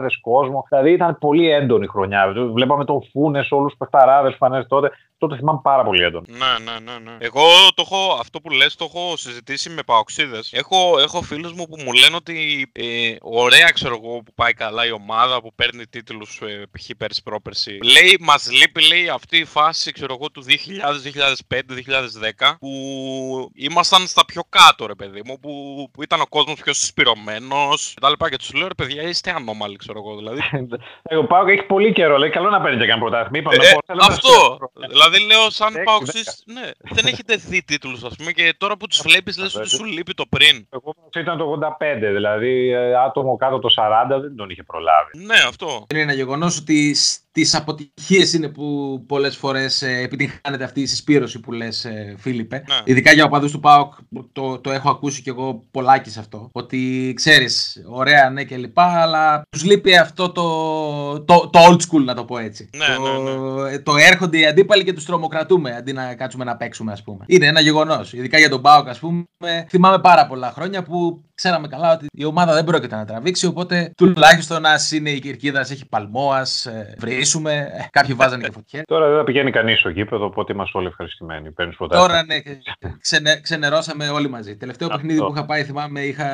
80.000 0.00 0.06
κόσμο. 0.20 0.66
Δηλαδή 0.68 0.92
ήταν 0.92 1.18
πολύ 1.18 1.50
έντονη 1.50 1.84
η 1.84 1.88
χρονιά. 1.88 2.32
Βλέπαμε 2.52 2.84
τον 2.84 3.02
Φούνες, 3.10 3.50
όλους 3.50 3.68
τους 3.68 3.78
παιχταράδε 3.78 4.30
φανές 4.30 4.66
τότε. 4.66 4.90
Τότε 5.20 5.36
θυμάμαι 5.36 5.60
πάρα 5.62 5.84
πολύ 5.84 6.02
έντονο. 6.02 6.24
Ναι, 6.28 6.72
ναι, 6.72 6.78
ναι, 6.92 6.98
ναι. 6.98 7.16
Εγώ 7.18 7.42
το 7.74 7.82
έχω, 7.90 8.18
αυτό 8.20 8.40
που 8.40 8.50
λες 8.50 8.76
το 8.76 8.84
έχω 8.94 9.16
συζητήσει 9.16 9.70
με 9.70 9.82
παοξίδες. 9.82 10.52
Έχω, 10.52 10.98
έχω 10.98 11.22
φίλους 11.22 11.52
μου 11.52 11.64
που 11.66 11.76
μου 11.84 11.92
λένε 11.92 12.16
ότι 12.16 12.70
ε, 12.72 13.14
ωραία 13.20 13.70
ξέρω 13.70 14.00
εγώ 14.02 14.22
που 14.22 14.32
πάει 14.34 14.52
καλά 14.52 14.86
η 14.86 14.92
ομάδα 14.92 15.40
που 15.40 15.54
παίρνει 15.54 15.86
τίτλους 15.86 16.40
ε, 16.42 16.62
π.χ. 16.70 16.88
πέρσι 16.96 17.22
πρόπερσι. 17.22 17.78
Λέει, 17.82 18.16
μας 18.20 18.50
λείπει 18.52 18.86
λέει 18.88 19.08
αυτή 19.08 19.38
η 19.38 19.44
φάση 19.44 19.92
ξέρω 19.92 20.16
εγώ 20.20 20.30
του 20.30 20.44
2000, 20.48 21.54
2005, 21.54 21.60
2010 22.48 22.52
που 22.60 22.70
ήμασταν 23.54 24.06
στα 24.06 24.24
πιο 24.24 24.42
κάτω 24.48 24.86
ρε 24.86 24.94
παιδί 24.94 25.22
μου 25.24 25.38
που, 25.40 25.50
που 25.92 26.02
ήταν 26.02 26.20
ο 26.20 26.26
κόσμος 26.28 26.60
πιο 26.62 26.72
συσπηρωμένος 26.72 27.90
και 27.94 28.00
τα 28.00 28.10
λοιπά 28.10 28.30
και 28.30 28.36
τους 28.36 28.52
λέω 28.54 28.68
ρε 28.68 28.74
παιδιά 28.74 29.02
είστε 29.02 29.30
ανώμαλοι 29.30 29.76
ξέρω 29.76 29.98
εγώ 29.98 30.16
δηλαδή. 30.16 30.40
Ε, 31.02 31.16
Ο 31.16 31.24
Πάοκ 31.26 31.48
έχει 31.48 31.62
πολύ 31.62 31.92
καιρό. 31.92 32.16
Λέει 32.18 32.30
καλό 32.30 32.50
να 32.50 32.60
παίρνει 32.60 32.78
και 32.80 32.86
κανένα 32.86 33.08
πρωτάθλημα. 33.08 33.38
Είπαμε, 33.38 33.68
Ε, 33.68 33.72
πώς, 33.72 33.82
αλλά 33.86 34.06
αυτό! 34.08 34.58
δεν 35.09 35.09
δηλαδή 35.10 35.32
λέω 35.32 35.50
σαν 35.50 35.74
Έξι, 35.74 35.84
Πάοξης, 35.84 36.42
ναι, 36.46 36.70
δεν 36.80 37.06
έχετε 37.06 37.36
δει 37.36 37.62
τίτλους 37.62 38.04
ας 38.04 38.16
πούμε 38.16 38.32
και 38.32 38.54
τώρα 38.58 38.76
που 38.76 38.86
τους 38.86 39.00
βλέπεις 39.00 39.38
λες 39.38 39.54
ότι 39.54 39.68
σου 39.68 39.84
λείπει 39.84 40.14
το 40.14 40.24
πριν. 40.28 40.66
Εγώ 40.70 40.94
ήταν 41.16 41.38
το 41.38 41.58
85, 41.80 42.12
δηλαδή 42.12 42.70
ε, 42.70 42.94
άτομο 42.94 43.36
κάτω 43.36 43.58
το 43.58 43.68
40 43.76 44.20
δεν 44.20 44.36
τον 44.36 44.50
είχε 44.50 44.62
προλάβει. 44.62 45.18
Ναι, 45.18 45.38
αυτό. 45.48 45.86
Είναι 45.90 46.00
ένα 46.00 46.12
γεγονός 46.12 46.58
ότι 46.58 46.96
στι 47.32 47.56
αποτυχίες 47.56 48.32
είναι 48.32 48.48
που 48.48 49.04
πολλές 49.08 49.36
φορές 49.36 49.82
επιτυγχάνεται 49.82 50.64
αυτή 50.64 50.80
η 50.80 50.86
συσπήρωση 50.86 51.40
που 51.40 51.52
λες, 51.52 51.86
Φίλιππε. 52.16 52.56
Ναι. 52.68 52.76
Ειδικά 52.84 53.12
για 53.12 53.24
οπαδούς 53.24 53.52
του 53.52 53.60
ΠΑΟΚ, 53.60 53.94
το, 54.32 54.58
το 54.58 54.70
έχω 54.70 54.90
ακούσει 54.90 55.22
κι 55.22 55.28
εγώ 55.28 55.64
πολλάκι 55.70 56.10
σε 56.10 56.20
αυτό. 56.20 56.48
Ότι 56.52 57.12
ξέρεις, 57.16 57.82
ωραία 57.86 58.30
ναι 58.30 58.44
και 58.44 58.56
λοιπά, 58.56 59.00
αλλά 59.02 59.42
τους 59.50 59.64
λείπει 59.64 59.96
αυτό 59.96 60.32
το, 60.32 61.24
το, 61.24 61.50
το 61.52 61.58
old 61.68 61.76
school, 61.76 62.04
να 62.04 62.14
το 62.14 62.24
πω 62.24 62.38
έτσι. 62.38 62.68
Ναι, 62.76 62.94
το, 62.96 63.22
ναι, 63.22 63.78
το 63.78 63.96
έρχονται 63.96 64.38
οι 64.38 64.46
αντίπαλοι 64.46 64.84
και 64.84 64.92
τους 64.92 65.04
τρομοκρατούμε 65.04 65.76
αντί 65.76 65.92
να 65.92 66.14
κάτσουμε 66.14 66.44
να 66.44 66.56
παίξουμε, 66.56 66.92
ας 66.92 67.02
πούμε. 67.02 67.24
Είναι 67.26 67.46
ένα 67.46 67.60
γεγονός. 67.60 68.12
Ειδικά 68.12 68.38
για 68.38 68.48
τον 68.48 68.60
ΠΑΟΚ, 68.60 68.88
ας 68.88 68.98
πούμε. 68.98 69.24
Θυμάμαι 69.68 69.98
πάρα 69.98 70.26
πολλά 70.26 70.52
χρόνια 70.52 70.82
που 70.82 71.24
ξέραμε 71.42 71.68
καλά 71.68 71.92
ότι 71.92 72.06
η 72.12 72.24
ομάδα 72.24 72.54
δεν 72.54 72.64
πρόκειται 72.64 72.96
να 72.96 73.04
τραβήξει. 73.04 73.46
Οπότε 73.46 73.92
τουλάχιστον 73.96 74.66
ας 74.66 74.92
είναι 74.92 75.10
η 75.10 75.18
κερκίδας, 75.18 75.70
έχει 75.70 75.88
παλμό, 75.88 76.30
α 76.32 76.42
βρίσουμε. 76.98 77.52
Ε, 77.52 77.88
Κάποιοι 77.90 78.14
βάζανε 78.14 78.42
και 78.44 78.50
φωτιέ. 78.52 78.82
Τώρα 78.86 79.08
δεν 79.08 79.16
θα 79.16 79.24
πηγαίνει 79.24 79.50
κανείς 79.50 79.78
στο 79.78 79.88
γήπεδο, 79.88 80.24
οπότε 80.24 80.52
είμαστε 80.52 80.78
όλοι 80.78 80.86
ευχαριστημένοι. 80.86 81.50
Παίρνεις 81.50 81.76
πρωτάθλημα. 81.76 82.08
Τώρα 82.08 82.24
ναι, 82.24 82.36
ξενε, 83.00 83.40
ξενερώσαμε 83.42 84.08
όλοι 84.08 84.28
μαζί. 84.28 84.56
Τελευταίο 84.56 84.88
Αυτό. 84.88 84.98
παιχνίδι 84.98 85.24
που 85.24 85.32
είχα 85.34 85.44
πάει, 85.44 85.64
θυμάμαι, 85.64 86.00
είχα, 86.00 86.28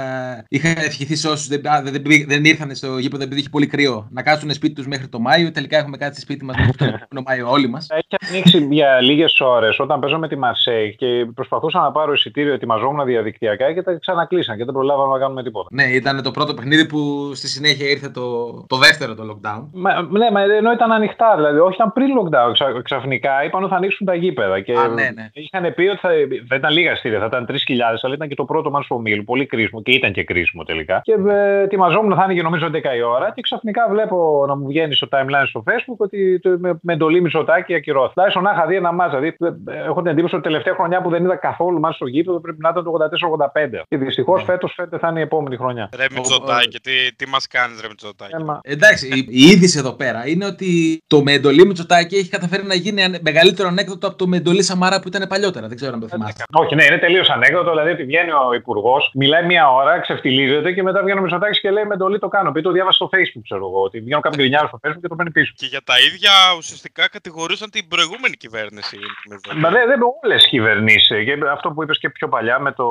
είχα 0.48 0.68
ευχηθεί 0.68 1.16
σε 1.16 1.28
όσους 1.28 1.46
δεν, 1.46 1.68
α, 1.68 1.82
δεν, 1.82 1.92
δεν, 1.92 2.24
δεν 2.26 2.44
ήρθαν 2.44 2.74
στο 2.74 2.98
γήπεδο 2.98 3.22
επειδή 3.22 3.40
είχε 3.40 3.48
πολύ 3.48 3.66
κρύο 3.66 4.08
να 4.10 4.22
κάτσουν 4.22 4.50
σπίτι 4.52 4.74
τους 4.74 4.86
μέχρι 4.86 5.08
το 5.08 5.18
Μάιο. 5.18 5.52
Τελικά 5.52 5.78
έχουμε 5.78 5.96
κάτσει 5.96 6.20
σπίτι 6.20 6.44
μας 6.44 6.56
μέχρι 6.56 6.76
τον 6.76 6.86
επόμενο 6.86 7.26
Μάιο 7.26 7.50
όλοι 7.50 7.68
μας. 7.68 7.86
Έχει 7.90 8.28
ανοίξει 8.28 8.66
για 8.70 9.00
λίγες 9.00 9.40
ώρες 9.40 9.78
όταν 9.78 10.00
παίζω 10.00 10.18
με 10.18 10.28
τη 10.28 10.36
Μαρσέη 10.36 10.94
και 10.96 11.26
προσπαθούσα 11.34 11.80
να 11.80 11.92
πάρω 11.92 12.12
εισιτήριο, 12.12 12.52
ετοιμαζόμουν 12.52 13.04
διαδικτυακά 13.04 13.72
και 13.72 13.82
τα 13.82 13.98
ξανακλείσαν 13.98 14.56
και 14.56 14.64
δεν 14.64 14.74
προλάβαμε 14.96 15.18
να 15.18 15.18
κάνουμε 15.24 15.42
τίποτα. 15.42 15.68
Ναι, 15.72 15.84
ήταν 15.84 16.22
το 16.22 16.30
πρώτο 16.30 16.54
παιχνίδι 16.54 16.86
που 16.86 17.30
στη 17.34 17.48
συνέχεια 17.48 17.88
ήρθε 17.88 18.08
το, 18.08 18.52
το 18.66 18.76
δεύτερο 18.76 19.14
το 19.14 19.22
lockdown. 19.30 19.62
Μα, 19.72 20.02
ναι, 20.02 20.30
μα 20.30 20.40
ενώ 20.40 20.72
ήταν 20.72 20.92
ανοιχτά, 20.92 21.32
δηλαδή, 21.36 21.58
όχι 21.58 21.74
ήταν 21.74 21.92
πριν 21.92 22.08
lockdown. 22.18 22.50
Ξα, 22.52 22.82
ξαφνικά 22.82 23.44
είπαν 23.44 23.62
ότι 23.62 23.70
θα 23.70 23.76
ανοίξουν 23.76 24.06
τα 24.06 24.14
γήπεδα. 24.14 24.60
Και 24.60 24.72
Α, 24.72 24.88
ναι, 24.88 25.08
ναι. 25.14 25.30
είχαν 25.32 25.74
πει 25.74 25.86
ότι 25.86 25.98
θα, 25.98 26.08
θα 26.48 26.54
ήταν 26.54 26.72
λίγα 26.72 26.96
στήρια, 26.96 27.18
θα 27.18 27.26
ήταν 27.26 27.46
3.000, 27.48 27.54
αλλά 28.02 28.14
ήταν 28.14 28.28
και 28.28 28.34
το 28.34 28.44
πρώτο 28.44 28.70
μα 28.70 28.84
ομίλου. 28.88 29.24
Πολύ 29.24 29.46
κρίσιμο 29.46 29.82
και 29.82 29.90
ήταν 29.90 30.12
και 30.12 30.24
κρίσιμο 30.24 30.62
τελικά. 30.62 31.00
Και 31.04 31.16
ε, 31.28 31.60
ετοιμαζόμουν 31.62 32.08
να 32.16 32.22
άνοιγε 32.22 32.42
νομίζω 32.42 32.66
11 32.72 32.72
η 32.96 33.02
ώρα 33.02 33.32
και 33.34 33.40
ξαφνικά 33.40 33.86
βλέπω 33.90 34.44
να 34.48 34.56
μου 34.56 34.66
βγαίνει 34.66 34.94
στο 34.94 35.08
timeline 35.10 35.46
στο 35.48 35.62
Facebook 35.66 35.96
ότι 35.96 36.38
το, 36.40 36.56
με, 36.58 36.78
με 36.82 36.92
εντολή 36.92 37.20
μισοτάκι 37.20 37.74
ακυρώθηκε. 37.74 38.20
Δηλαδή, 38.20 38.40
να 38.46 38.50
είχα 38.50 38.66
δει 38.66 38.76
ένα 38.76 38.92
μάτσα. 38.92 39.18
Δηλαδή, 39.18 39.36
ε, 39.66 39.84
έχω 39.84 40.02
την 40.02 40.10
εντύπωση 40.10 40.34
ότι 40.34 40.44
τελευταία 40.44 40.74
χρονιά 40.74 41.02
που 41.02 41.10
δεν 41.10 41.24
είδα 41.24 41.36
καθόλου 41.36 41.80
μάτσα 41.80 41.96
στο 41.96 42.06
γήπεδο 42.06 42.40
πρέπει 42.40 42.58
να 42.60 42.68
ήταν 42.68 42.84
το 42.84 42.90
84-85. 42.90 43.82
Και 43.88 43.96
δυστυχώς 43.96 44.40
Ναι. 44.40 44.46
φέτος 44.46 44.72
φαίνεται 44.88 44.98
θα 44.98 45.08
είναι 45.08 45.18
η 45.18 45.22
επόμενη 45.22 45.56
χρονιά. 45.56 45.88
Ρε 45.96 46.04
Μητσοτάκη, 46.14 46.80
τι, 46.80 46.92
τι 47.16 47.28
μας 47.28 47.46
κάνεις 47.46 47.80
ρε 47.80 47.88
Μητσοτάκη; 47.88 48.34
Ε, 48.34 48.44
μα- 48.44 48.60
Εντάξει, 48.62 49.06
η, 49.08 49.26
η 49.30 49.42
είδηση 49.50 49.78
εδώ 49.78 49.92
πέρα 49.92 50.28
είναι 50.28 50.46
ότι 50.46 51.00
το 51.06 51.22
με 51.22 51.32
εντολή 51.32 51.66
Μητσοτάκη 51.66 52.16
έχει 52.16 52.28
καταφέρει 52.28 52.64
να 52.66 52.74
γίνει 52.74 53.02
ανε- 53.04 53.20
μεγαλύτερο 53.22 53.68
ανέκδοτο 53.68 54.06
από 54.06 54.16
το 54.16 54.26
με 54.26 54.36
εντολή 54.36 54.62
Σαμαρά 54.62 55.00
που 55.00 55.08
ήταν 55.08 55.26
παλιότερα. 55.28 55.66
Δεν 55.68 55.76
ξέρω 55.76 55.92
αν 55.92 56.00
το 56.00 56.08
θυμάστε. 56.08 56.44
Όχι, 56.52 56.74
ναι, 56.74 56.84
είναι 56.84 56.98
τελείως 56.98 57.28
ανέκδοτο. 57.28 57.70
Δηλαδή 57.70 57.90
ότι 57.90 58.04
βγαίνει 58.04 58.30
ο 58.30 58.52
υπουργός, 58.54 59.10
μιλάει 59.14 59.44
μία 59.44 59.70
ώρα, 59.72 60.00
ξεφτιλίζεται 60.00 60.72
και 60.72 60.82
μετά 60.82 61.02
βγαίνει 61.02 61.18
ο 61.18 61.22
Μητσοτάκης 61.22 61.60
και 61.60 61.70
λέει 61.70 61.84
με 61.84 61.94
εντολή 61.94 62.18
το 62.18 62.28
κάνω. 62.28 62.52
Πει 62.52 62.60
το 62.62 62.70
διάβασα 62.70 62.96
στο 62.96 63.08
Facebook, 63.12 63.40
ξέρω 63.42 63.66
εγώ. 63.66 63.80
Ότι 63.82 64.00
βγαίνουν 64.00 64.22
κάποιοι 64.22 64.38
γκρινιάρε 64.40 64.66
στο 64.66 64.78
Facebook 64.82 65.00
και 65.00 65.08
το 65.08 65.14
παίρνει 65.16 65.32
πίσω. 65.32 65.52
Και 65.56 65.66
για 65.66 65.80
τα 65.84 65.94
ίδια 66.00 66.30
ουσιαστικά 66.58 67.08
κατηγορούσαν 67.08 67.70
την 67.70 67.88
προηγούμενη 67.88 68.36
κυβέρνηση. 68.36 68.98
με 69.30 69.36
το- 69.42 69.56
Μα 69.56 69.68
δεν, 69.70 69.86
δεν 69.86 70.00
όλες 70.22 70.44
οι 70.44 70.48
κυβερνήσει. 70.48 71.24
Και 71.24 71.34
αυτό 71.52 71.70
που 71.70 71.82
είπες 71.82 71.98
και 71.98 72.10
πιο 72.10 72.28
παλιά 72.28 72.58
με 72.58 72.72
το 72.72 72.86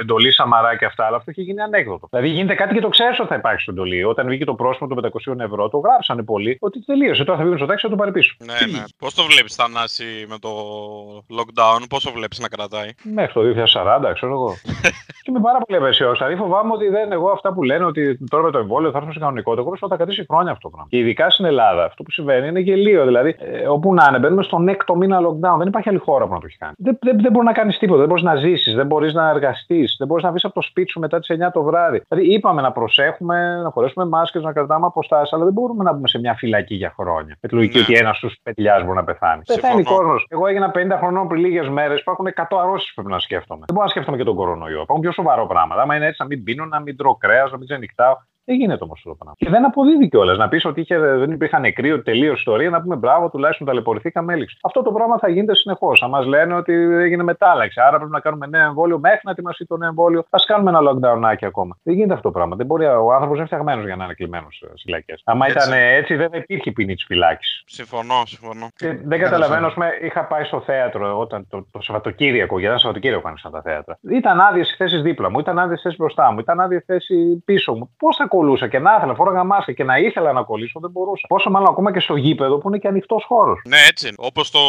εντολή 0.00 0.32
Σαμαρά 0.32 0.76
και 0.78 0.84
αυτά, 0.84 1.04
αλλά 1.06 1.16
αυτό 1.16 1.30
έχει 1.30 1.42
γίνει 1.42 1.60
ανέκδοτο. 1.60 2.06
Δηλαδή 2.10 2.28
γίνεται 2.28 2.54
κάτι 2.54 2.74
και 2.74 2.80
το 2.80 2.88
ξέρει 2.88 3.16
ότι 3.18 3.28
θα 3.28 3.34
υπάρξει 3.34 3.62
στο 3.62 3.72
εντολή. 3.72 4.04
Όταν 4.04 4.26
βγήκε 4.26 4.44
το 4.44 4.54
πρόσημο 4.54 4.94
των 4.94 5.10
500 5.26 5.38
ευρώ, 5.38 5.68
το 5.68 5.78
γράψανε 5.78 6.22
πολύ 6.22 6.56
ότι 6.60 6.84
τελείωσε. 6.84 7.24
Τώρα 7.24 7.38
θα 7.38 7.44
βγει 7.44 7.52
ο 7.52 7.54
Μητσοτάκη 7.54 7.80
και 7.80 7.86
θα 7.86 7.92
το 7.94 7.98
πάρει 8.00 8.12
πίσω. 8.12 8.36
Ναι, 8.38 8.72
ναι. 8.72 8.84
Πώς 8.98 9.14
το 9.14 9.22
βλέπεις 9.22 9.54
Θανάση 9.54 10.04
με 10.28 10.38
το 10.38 10.50
lockdown, 11.38 11.80
πώς 11.88 12.02
το 12.04 12.10
βλέπεις 12.12 12.38
να 12.38 12.48
κρατάει; 12.48 12.88
Μέχρι 13.02 13.32
το 13.32 13.40
2040, 14.10 14.12
ξέρω 14.14 14.32
εγώ. 14.32 14.54
και 15.22 15.30
είμαι 15.30 15.40
πάρα 15.40 15.58
πολύ 15.58 15.78
ευαισιόδοξο. 15.78 16.24
Δηλαδή 16.24 16.42
φοβάμαι 16.42 16.72
ότι 16.72 16.88
δεν 16.88 17.12
εγώ 17.12 17.30
αυτά 17.30 17.52
που 17.52 17.62
λένε 17.62 17.84
ότι 17.84 18.18
τώρα 18.30 18.42
με 18.44 18.50
το 18.50 18.58
εμβόλιο 18.58 18.90
θα 18.90 18.96
έρθουμε 18.96 19.12
σε 19.12 19.18
κανονικότητα. 19.18 19.62
Εγώ 19.62 19.70
πιστεύω 19.70 19.92
ότι 19.92 20.02
θα 20.02 20.06
κρατήσει 20.06 20.26
χρόνια 20.30 20.52
αυτό 20.52 20.68
το 20.68 20.74
πράγμα. 20.74 20.88
Και 20.90 20.98
ειδικά 20.98 21.30
στην 21.30 21.44
Ελλάδα 21.44 21.84
αυτό 21.84 22.02
που 22.02 22.10
συμβαίνει 22.10 22.48
είναι 22.48 22.60
γελίο. 22.60 23.04
Δηλαδή, 23.04 23.36
ε, 23.38 23.68
όπου 23.68 23.94
να 23.94 24.06
είναι, 24.08 24.18
μπαίνουμε 24.18 24.42
στον 24.42 24.68
έκτο 24.68 24.96
μήνα 24.96 25.18
lockdown. 25.26 25.58
Δεν 25.58 25.66
υπάρχει 25.66 25.88
άλλη 25.88 25.98
χώρα 25.98 26.26
που 26.26 26.32
να 26.32 26.40
το 26.40 26.46
έχει 26.46 26.58
κάνει. 26.58 26.74
Δεν, 26.78 26.98
δεν, 27.00 27.20
δεν 27.20 27.32
μπορεί 27.32 27.46
να 27.46 27.52
κάνεις 27.52 27.78
τίποτα. 27.78 27.98
Δεν 27.98 28.08
μπορείς 28.08 28.22
να 28.22 28.34
ζήσεις, 28.36 28.74
δεν 28.74 28.86
μπορείς 28.86 29.14
να 29.14 29.28
εργαστείς, 29.28 29.96
δεν 29.98 30.06
μπορείς 30.06 30.24
να 30.24 30.30
βγεις 30.30 30.44
από 30.44 30.54
το 30.54 30.60
σπίτι 30.68 30.90
σου 30.90 31.00
μετά 31.00 31.18
τις 31.18 31.28
9 31.28 31.50
το 31.52 31.62
βράδυ. 31.62 32.02
Δηλαδή, 32.08 32.32
είπαμε 32.34 32.62
να 32.62 32.72
προσέχουμε, 32.72 33.60
να 33.62 33.70
φορέσουμε 33.70 34.04
μάσκες, 34.06 34.42
να 34.42 34.52
κρατάμε 34.52 34.86
αποστάσεις, 34.86 35.32
αλλά 35.32 35.44
δεν 35.44 35.52
μπορούμε 35.52 35.84
να 35.84 35.92
μπούμε 35.92 36.08
σε 36.08 36.18
μια 36.18 36.34
φυλακή 36.34 36.74
για 36.74 36.94
χρόνια. 36.96 37.36
Με 37.40 37.48
τη 37.48 37.54
λογική 37.54 37.76
Ναι. 37.76 37.82
ότι 37.82 37.94
ένας 37.94 38.16
στους 38.16 38.36
πεντιλιάδε 38.42 38.82
μπορεί 38.84 38.96
να 38.96 39.04
πεθάνει. 39.04 39.42
Συμφωνώ. 39.44 39.74
Πεθαίνει 39.74 39.96
κόσμος. 39.96 40.26
Εγώ 40.28 40.46
έγινα 40.46 40.70
50 40.70 40.96
χρονών 40.98 41.28
πριν 41.28 41.40
λίγες 41.44 41.68
μέρες. 41.68 42.00
Υπάρχουν 42.00 42.26
100 42.26 42.58
αρρώσεις 42.60 42.88
που 42.88 42.94
πρέπει 42.94 43.10
να 43.10 43.18
σκέφτομαι. 43.18 43.64
Δεν 43.66 43.74
μπορώ 43.74 43.84
να 43.86 43.90
σκέφτομαι 43.90 44.16
και 44.16 44.24
τον 44.24 44.34
κορονοϊό. 44.34 44.80
Υπάρχουν 44.82 45.00
πιο 45.00 45.12
σοβαρό 45.12 45.46
πράγματα. 45.46 45.82
Άμα 45.82 45.96
είναι 45.96 46.06
έτσι, 46.06 46.16
να 46.22 46.26
μην 46.26 46.42
πίνω, 46.42 46.64
να 46.64 46.80
μην 46.80 46.96
τρώω 46.96 47.14
κρέας, 47.16 47.50
να 47.50 47.56
μην 47.58 47.66
ξενυχτάω. 47.66 48.14
Δεν 48.48 48.56
γίνεται 48.56 48.84
όμως 48.84 48.98
αυτό 48.98 49.08
το 49.08 49.14
πράγμα. 49.14 49.34
Και 49.38 49.48
δεν 49.50 49.64
αποδίδει 49.64 50.08
κιόλας. 50.08 50.38
Να 50.38 50.48
πεις 50.48 50.64
ότι 50.64 50.80
είχε, 50.80 50.98
δεν 50.98 51.30
υπήρχαν 51.30 51.60
νεκροί, 51.60 51.92
ότι 51.92 52.02
τελείωσε 52.02 52.30
η 52.30 52.34
ιστορία, 52.36 52.70
να 52.70 52.82
πούμε 52.82 52.96
μπράβο, 52.96 53.30
τουλάχιστον 53.30 53.66
ταλαιπωρηθήκαμε, 53.66 54.32
έληξε. 54.32 54.56
Αυτό 54.62 54.82
το 54.82 54.92
πράγμα 54.92 55.18
θα 55.18 55.28
γίνεται 55.28 55.54
συνεχώς. 55.54 56.02
Αν 56.02 56.10
μας 56.10 56.26
λένε 56.26 56.54
ότι 56.54 56.72
έγινε 56.72 57.22
μετάλλαξη, 57.22 57.80
άρα 57.80 57.96
πρέπει 57.96 58.12
να 58.12 58.20
κάνουμε 58.20 58.46
νέο 58.46 58.66
εμβόλιο 58.66 58.98
μέχρι 58.98 59.20
να 59.22 59.30
ετοιμαστεί 59.30 59.66
το 59.66 59.76
νέο 59.76 59.88
εμβόλιο, 59.88 60.24
ας 60.30 60.46
κάνουμε 60.46 60.70
ένα 60.70 60.80
lockdown 60.82 61.36
ακόμα. 61.40 61.78
Δεν 61.82 61.94
γίνεται 61.94 62.14
αυτό 62.14 62.28
το 62.28 62.34
πράγμα. 62.34 62.56
Δεν 62.56 62.66
μπορεί, 62.66 62.84
ο 62.84 63.12
άνθρωπος 63.12 63.28
δεν 63.28 63.36
είναι 63.36 63.46
φτιαγμένος 63.46 63.84
για 63.84 63.96
να 63.96 64.04
είναι 64.04 64.14
κλειμένο 64.14 64.46
στις 64.50 64.82
φυλακέ. 64.82 65.14
Άμα 65.24 65.46
Έτσι. 65.46 65.58
ήταν 65.58 65.72
έτσι, 65.72 66.14
δεν 66.16 66.30
θα 66.30 66.36
υπήρχε 66.36 66.70
ποινή 66.70 66.94
της 66.94 67.04
φυλάκη. 67.04 67.46
Συμφωνώ, 67.66 68.22
συμφωνώ. 68.26 68.68
Και 68.76 68.98
δεν 69.04 69.20
καταλαβαίνω, 69.20 69.66
ας 69.66 69.72
πούμε, 69.74 69.90
είχα 70.02 70.24
πάει 70.24 70.44
στο 70.44 70.60
θέατρο 70.60 71.18
όταν 71.18 71.46
το, 71.48 71.66
το 71.70 71.80
Σαββατοκύριακο, 71.80 72.58
για 72.58 72.68
ένα 72.68 72.78
Σαββατοκύριακο 72.78 73.28
άνοιξαν 73.28 73.52
τα 73.52 73.62
θέατρα. 73.62 73.98
Ήταν 74.10 74.40
άδειες 74.40 74.74
θέσεις 74.78 75.02
δίπλα 75.02 75.30
μου, 75.30 75.38
ήταν 75.38 75.58
άδειες 75.58 75.80
θέσεις 75.80 75.98
μπροστά 75.98 76.32
μου, 76.32 76.38
ήταν 76.38 76.60
άδειες 76.60 76.82
θέση 76.86 77.42
πίσω 77.44 77.74
μου. 77.74 77.94
Πώς 77.98 78.16
θα 78.16 78.26
κολούσα 78.38 78.68
και 78.68 78.78
να 78.78 78.94
ήθελα, 78.96 79.14
φόραγα 79.14 79.44
μάσκα 79.44 79.72
και 79.72 79.84
να 79.84 79.96
ήθελα 79.98 80.32
να 80.32 80.42
κολλήσω, 80.42 80.80
δεν 80.80 80.90
μπορούσα. 80.90 81.26
Πόσο 81.28 81.50
μάλλον 81.50 81.68
ακόμα 81.68 81.92
και 81.92 82.00
στο 82.00 82.16
γήπεδο 82.16 82.58
που 82.58 82.68
είναι 82.68 82.78
και 82.78 82.88
ανοιχτός 82.88 83.24
χώρος. 83.28 83.60
Ναι, 83.64 83.76
έτσι. 83.90 84.12
Όπως 84.16 84.50
το 84.50 84.60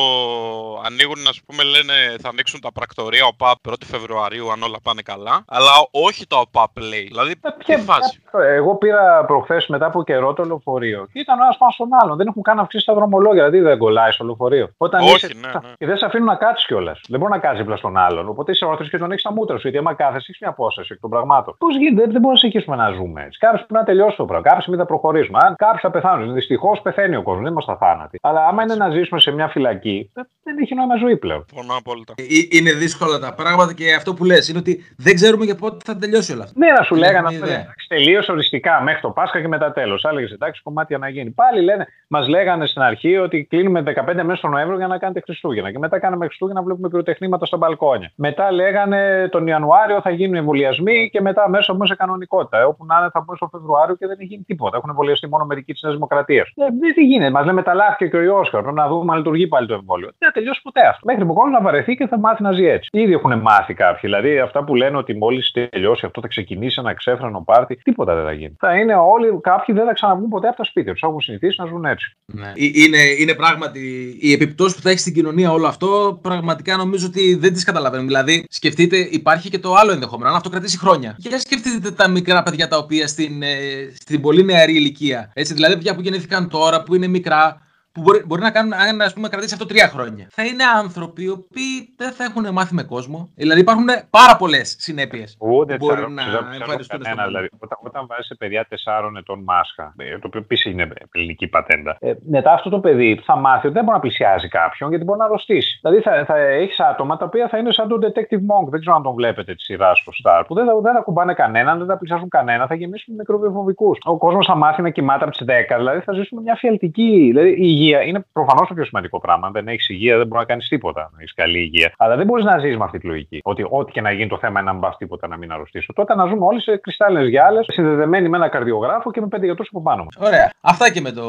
ανοίγουν, 0.85 1.27
ας 1.27 1.41
πούμε, 1.45 1.63
λένε 1.63 1.93
θα 2.21 2.29
ανοίξουν 2.29 2.59
τα 2.61 2.71
πρακτορία 2.71 3.25
ΟΠΑΠ 3.25 3.57
1η 3.69 3.85
Φεβρουαρίου, 3.85 4.51
αν 4.51 4.63
όλα 4.63 4.77
πάνε 4.83 5.01
καλά. 5.01 5.43
Αλλά 5.47 5.71
όχι 5.91 6.27
τα 6.27 6.37
ΟΠΑΠ 6.39 6.77
λέει. 6.89 7.03
Δηλαδή, 7.03 7.33
τι 7.65 7.75
φάση. 7.77 8.21
Εγώ 8.57 8.75
πήρα 8.75 9.25
προχθές 9.25 9.67
μετά 9.67 9.85
από 9.85 10.03
καιρό 10.03 10.33
το 10.33 10.43
λεωφορείο 10.43 11.07
και 11.13 11.19
ήταν 11.19 11.39
ο 11.39 11.43
ένας 11.43 11.57
πάνω 11.57 11.71
στον 11.71 11.89
άλλον. 12.01 12.17
Δεν 12.17 12.27
έχουν 12.27 12.41
καν 12.41 12.59
αυξήσει 12.59 12.85
τα 12.85 12.93
δρομολόγια, 12.93 13.49
δηλαδή 13.49 13.67
δεν 13.67 13.77
κολλάει 13.77 14.11
στο 14.11 14.23
λεωφορείο. 14.25 14.69
Όταν 14.77 15.01
Όχι, 15.01 15.15
είσαι- 15.15 15.33
ναι, 15.41 15.47
ναι. 15.47 15.73
Και 15.77 15.85
δεν 15.85 15.97
σε 15.97 16.05
αφήνουν 16.05 16.25
να 16.27 16.35
κάτσεις 16.35 16.65
κιόλας. 16.65 17.01
Δεν 17.07 17.19
μπορείς 17.19 17.35
να 17.35 17.41
κάτσεις 17.41 17.59
δίπλα 17.59 17.75
στον 17.75 17.97
άλλον. 17.97 18.29
Οπότε 18.29 18.51
είσαι 18.51 18.65
όρθιο 18.65 18.85
και 18.87 18.97
τον 18.97 19.09
έχεις 19.11 19.21
στα 19.21 19.33
μούτρα 19.33 19.55
σου. 19.55 19.61
Γιατί 19.61 19.77
άμα 19.77 19.93
κάθεσαι, 19.93 20.25
έχεις 20.29 20.37
μια 20.41 20.49
απόσταση 20.49 20.89
εκ 20.93 20.99
των 20.99 21.09
πραγμάτων. 21.09 21.55
Πώς 21.57 21.77
γίνεται, 21.77 21.95
δεν, 22.01 22.11
δεν 22.11 22.21
μπορούμε 22.21 22.31
να 22.31 22.37
συνεχίσουμε 22.39 22.75
να 22.75 22.89
ζούμε 22.91 23.23
έτσι. 23.23 23.37
Κάποιο 23.39 23.58
πρέπει 23.65 23.73
να 23.73 23.83
τελειώσει 23.83 24.17
το 24.17 24.25
πράγμα. 24.25 24.43
Κάποια 24.47 24.61
στιγμή 24.61 24.79
θα 24.79 24.85
προχωρήσουμε. 24.85 25.37
Αν 25.41 25.55
κάποιοι 25.55 25.79
θα 25.81 25.91
πεθάνουν. 25.91 26.33
Δυστυχώς 26.33 26.81
πεθαίνει 26.81 27.15
ο 27.15 27.21
κόσμος, 27.23 27.43
δεν 27.43 27.51
είμαστε 27.51 27.75
θάνατοι. 27.79 28.19
Αλλά 28.21 28.45
άμα 28.47 28.63
είναι 28.63 28.75
να 28.75 28.89
ζήσουμε 28.89 29.19
σε 29.19 29.31
μια 29.31 29.47
φυλακή, 29.47 30.11
δεν, 30.13 30.27
δεν 30.43 30.57
έχει 30.57 30.75
νόημα 30.75 30.95
ζωή 30.97 31.17
πλέον. 31.17 31.45
Συμφωνώ 31.53 31.77
απόλυτα. 31.77 32.13
Ε, 32.17 32.23
Είναι 32.57 32.71
δύσκολα 32.71 33.19
τα 33.19 33.33
πράγματα 33.33 33.73
και 33.73 33.93
αυτό 33.93 34.13
που 34.13 34.25
λες 34.25 34.49
είναι 34.49 34.59
ότι 34.59 34.83
δεν 34.97 35.15
ξέρουμε 35.15 35.45
για 35.45 35.55
πότε 35.55 35.77
θα 35.85 35.97
τελειώσει 35.97 36.33
όλα 36.33 36.43
αυτά. 36.43 36.59
Ναι, 36.59 36.71
να 36.71 36.83
σου 36.83 36.93
Δεν 36.95 37.03
λέγανε 37.03 37.17
έχουμε 37.17 37.35
αυτό. 37.35 37.45
ιδέα. 37.47 37.59
εντάξει, 37.59 37.87
Τελείωσε 37.87 38.31
οριστικά 38.31 38.81
μέχρι 38.81 39.01
το 39.01 39.09
Πάσχα 39.09 39.41
και 39.41 39.47
μετά 39.47 39.71
τέλος. 39.71 40.05
Άλλε 40.05 40.21
εντάξει, 40.21 40.61
κομμάτια 40.63 40.97
να 40.97 41.09
γίνει. 41.09 41.29
Πάλι 41.29 41.61
λένε, 41.61 41.87
μας 42.07 42.27
λέγανε 42.27 42.65
στην 42.67 42.81
αρχή 42.81 43.17
ότι 43.17 43.43
κλείνουμε 43.49 43.83
15 43.85 44.03
μέρες 44.23 44.39
τον 44.39 44.51
Νοέμβριο 44.51 44.77
για 44.77 44.87
να 44.87 44.97
κάνετε 44.97 45.21
Χριστούγεννα. 45.25 45.71
Και 45.71 45.79
μετά 45.79 45.99
κάναμε 45.99 46.25
Χριστούγεννα, 46.25 46.61
βλέπουμε 46.63 46.89
πυροτεχνήματα 46.89 47.45
στα 47.45 47.57
μπαλκόνια. 47.57 48.11
Μετά 48.15 48.51
λέγανε 48.51 49.27
τον 49.31 49.47
Ιανουάριο 49.47 50.01
θα 50.01 50.09
γίνουν 50.09 50.35
εμβολιασμοί 50.35 51.09
και 51.09 51.21
μετά 51.21 51.49
μέσα 51.49 51.73
όμω 51.73 51.85
σε 51.85 51.95
κανονικότητα. 51.95 52.59
Ε, 52.59 52.63
Όπου 52.63 52.85
να 52.85 52.97
είναι 52.99 53.09
θα 53.13 53.23
μπουν 53.25 53.37
στο 53.39 53.47
Φεβρουάριο 53.53 53.95
και 53.99 54.07
δεν 54.07 54.17
έχει 54.19 54.29
γίνει 54.31 54.43
τίποτα. 54.51 54.77
Έχουν 54.77 54.89
εμβολιαστεί 54.89 55.27
μόνο 55.33 55.43
μερικοί 55.45 55.71
της 55.73 55.81
Νέας 55.81 55.95
Δημοκρατίας. 55.95 56.45
Δεν, 56.55 56.69
δεν 56.81 56.93
τι 56.93 57.03
γίνεται. 57.11 57.31
Μας 57.31 57.45
λέμε 57.45 57.57
μεταλλάχθηκε 57.61 58.05
και 58.11 58.17
ο 58.17 58.21
Ιώσκα. 58.21 58.61
Πρέπει 58.61 58.75
να 58.83 58.87
δούμε 58.87 59.11
αν 59.11 59.17
λειτουργεί 59.17 59.47
πάλι 59.47 59.67
το 59.67 59.73
εμβόλιο. 59.73 60.09
Δεν 60.17 60.27
θα 60.29 60.33
τελειώσει 60.37 60.61
ποτέ 60.61 60.83
αυτό. 60.91 61.01
Μέχρι 61.09 61.25
που 61.25 61.31
ο 61.31 61.33
κόσμος 61.33 61.53
να 61.57 61.61
βαρεθεί 61.61 61.95
και 61.95 62.07
θα 62.07 62.19
μάθει 62.19 62.43
να 62.43 62.51
ζει 62.51 62.65
έτσι. 62.65 62.89
Ήδη 62.91 63.13
έχουν 63.13 63.33
μάθει 63.39 63.73
κάποιοι. 63.73 63.99
Δηλαδή 64.01 64.39
αυτά 64.39 64.63
που 64.63 64.75
λένε 64.75 64.97
ότι 64.97 65.17
μόλις 65.17 65.51
τελειώσει 65.69 66.05
αυτό 66.05 66.21
θα 66.21 66.27
ξεκινήσει 66.27 66.77
ένα 66.79 66.93
ξέφρανο 66.93 67.43
πάρτι, 67.45 67.75
τίποτα 67.75 68.15
δεν 68.15 68.23
θα 68.23 68.31
γίνει. 68.31 68.55
Θα 68.59 68.79
είναι 68.79 68.95
όλοι, 68.95 69.39
κάποιοι 69.41 69.75
δεν 69.75 69.85
θα 69.85 69.93
ξαναβγούν 69.93 70.29
ποτέ 70.29 70.47
από 70.47 70.57
τα 70.57 70.63
σπίτια 70.63 70.91
τους. 70.91 71.01
Έχουν 71.01 71.21
συνηθίσει 71.21 71.55
να 71.61 71.65
ζουν 71.65 71.85
έτσι. 71.85 72.17
Ναι. 72.25 72.47
Ε, 72.47 72.53
Είναι, 72.55 73.01
είναι 73.19 73.33
πράγματι 73.33 73.81
η 74.21 74.33
επιπτώση 74.33 74.75
που 74.75 74.81
θα 74.81 74.89
έχει 74.89 74.99
στην 74.99 75.13
κοινωνία 75.13 75.51
όλο 75.51 75.67
αυτό. 75.67 76.19
Πραγματικά 76.21 76.77
νομίζω 76.77 77.07
ότι 77.07 77.35
δεν 77.35 77.53
τις 77.53 77.63
καταλαβαίνουμε. 77.63 78.07
Δηλαδή, 78.07 78.45
σκεφτείτε, 78.49 78.97
υπάρχει 78.97 79.49
και 79.49 79.59
το 79.59 79.73
άλλο 79.73 79.91
ενδεχόμενο. 79.91 80.29
Αν 80.29 80.35
αυτό 80.35 80.49
κρατήσει 80.49 80.77
χρόνια. 80.77 81.15
Για 81.17 81.39
σκεφτείτε 81.39 81.91
τα 81.91 82.07
μικρά 82.09 82.43
παιδιά 82.43 82.67
τα 82.67 82.77
οποία 82.77 83.07
στην 83.07 83.28
στην, 83.29 83.43
ε, 83.43 83.91
στην 83.99 84.21
πολύ 84.21 84.43
νεαρή 84.43 84.75
ηλικία. 84.75 85.31
Έτσι, 85.33 85.53
δηλαδή, 85.53 85.73
παιδιά 85.73 85.95
που 85.95 86.01
γεννήθηκαν 86.01 86.49
τώρα, 86.49 86.83
που 86.83 86.95
είναι 86.95 87.07
μικρά, 87.07 87.61
που 87.99 88.05
μπορεί, 88.05 88.23
μπορεί 88.25 88.41
να 88.41 88.51
κάνουν, 88.51 88.73
αν 88.73 89.01
ας 89.01 89.13
πούμε, 89.13 89.27
κρατήσει 89.29 89.53
αυτό 89.53 89.65
τρία 89.65 89.87
χρόνια. 89.87 90.27
Θα 90.31 90.43
είναι 90.45 90.63
άνθρωποι 90.63 91.23
οι 91.23 91.29
οποίοι 91.29 91.93
δεν 91.97 92.11
θα 92.11 92.23
έχουν 92.23 92.53
μάθει 92.53 92.73
με 92.73 92.83
κόσμο. 92.83 93.29
Δηλαδή 93.35 93.61
υπάρχουν 93.61 93.87
πάρα 94.09 94.35
πολλές 94.35 94.75
συνέπειες. 94.79 95.37
Ούτε 95.39 95.77
Μπορεί 95.77 95.93
ξέρω, 95.93 96.09
να 96.09 96.21
ξέρω, 96.21 96.37
ξέρω 96.37 96.63
εμφανιστούν 96.63 96.99
κανένα, 96.99 97.21
στο 97.21 97.31
δηλαδή, 97.31 97.49
όταν, 97.59 97.77
όταν 97.81 98.05
βάζει 98.09 98.27
σε 98.27 98.35
παιδιά 98.35 98.67
4 98.69 99.17
ετών 99.17 99.43
μάσχα, 99.43 99.93
ε, 99.97 100.17
το 100.17 100.27
οποίο 100.27 100.39
επίσης 100.39 100.71
είναι 100.71 100.87
ελληνική 101.11 101.47
πατέντα, 101.47 101.97
ε, 101.99 102.13
μετά 102.29 102.53
αυτό 102.53 102.69
το 102.69 102.79
παιδί 102.79 103.21
θα 103.23 103.35
μάθει 103.35 103.65
ότι 103.67 103.75
δεν 103.75 103.83
μπορεί 103.83 103.95
να 103.95 104.01
πλησιάζει 104.01 104.47
κάποιον 104.47 104.89
γιατί 104.89 105.05
μπορεί 105.05 105.19
να 105.19 105.25
αρρωστήσει. 105.25 105.79
Δηλαδή 105.81 106.01
θα, 106.01 106.25
θα 106.25 106.37
έχεις 106.37 106.79
άτομα 106.79 107.17
τα 107.17 107.25
οποία 107.25 107.47
θα 107.47 107.57
είναι 107.57 107.71
σαν 107.71 107.87
τον 107.87 107.99
Detective 108.05 108.43
Monk, 108.51 108.67
δεν 108.69 108.79
ξέρω 108.79 108.95
αν 108.95 109.03
τον 109.03 109.13
βλέπετε 109.13 109.55
τη 109.55 109.61
σειρά 109.61 109.95
στο 109.95 110.11
Star, 110.23 110.43
που 110.47 110.53
δεν 110.53 110.65
θα, 110.65 110.73
δεν 110.81 110.93
θα 110.93 110.99
κουμπάνε 110.99 111.33
κανέναν, 111.33 111.77
δεν 111.77 111.87
θα 111.87 111.97
πλησιάζουν 111.97 112.29
κανένα, 112.29 112.67
θα 112.67 112.75
γεμίσουν 112.75 113.15
μικροβιοφοβικούς. 113.15 113.97
Ο 114.03 114.17
κόσμος 114.17 114.45
θα 114.45 114.55
μάθει 114.55 114.81
να 114.81 114.89
κοιμάται 114.89 115.23
από 115.23 115.31
τις 115.31 115.45
10, 115.47 115.77
δηλαδή 115.77 115.99
θα 115.99 116.13
ζήσουμε 116.13 116.41
μια 116.41 116.55
φιαλτική. 116.55 117.31
Δηλαδή 117.31 117.49
η 117.49 117.88
υγεία 117.89 118.01
είναι 118.03 118.25
προφανώς 118.33 118.67
το 118.67 118.73
πιο 118.73 118.85
σημαντικό 118.85 119.19
πράγμα. 119.19 119.47
Αν 119.47 119.53
δεν 119.53 119.67
έχεις 119.67 119.89
υγεία, 119.89 120.17
δεν 120.17 120.27
μπορεί 120.27 120.39
να 120.39 120.45
κάνεις 120.45 120.67
τίποτα. 120.67 121.09
Να 121.13 121.17
έχεις 121.19 121.33
καλή 121.33 121.59
υγεία. 121.59 121.93
Αλλά 121.97 122.15
δεν 122.15 122.25
μπορείς 122.25 122.45
να 122.45 122.59
ζεις 122.59 122.77
με 122.77 122.83
αυτή 122.83 122.99
τη 122.99 123.07
λογική. 123.07 123.39
Ότι 123.43 123.65
ό,τι 123.69 123.91
και 123.91 124.01
να 124.01 124.11
γίνει 124.11 124.29
το 124.29 124.37
θέμα 124.37 124.59
είναι 124.59 124.67
να 124.67 124.71
μην 124.71 124.81
πας 124.81 124.97
τίποτα 124.97 125.27
να 125.27 125.37
μην 125.37 125.51
αρρωστήσω. 125.51 125.93
Τότε 125.93 126.15
να 126.15 126.25
ζούμε 126.25 126.45
όλοι 126.45 126.61
σε 126.61 126.77
κρυστάλλινες 126.77 127.29
γυάλες, 127.29 127.65
συνδεδεμένοι 127.69 128.29
με 128.29 128.37
ένα 128.37 128.47
καρδιογράφο 128.47 129.11
και 129.11 129.21
με 129.21 129.27
πέντε 129.27 129.45
γιατρούς 129.45 129.67
από 129.71 129.81
πάνω 129.81 130.03
μας. 130.03 130.27
Ωραία. 130.27 130.51
Αυτά 130.61 130.91
και 130.91 131.01
με 131.01 131.11
το 131.11 131.25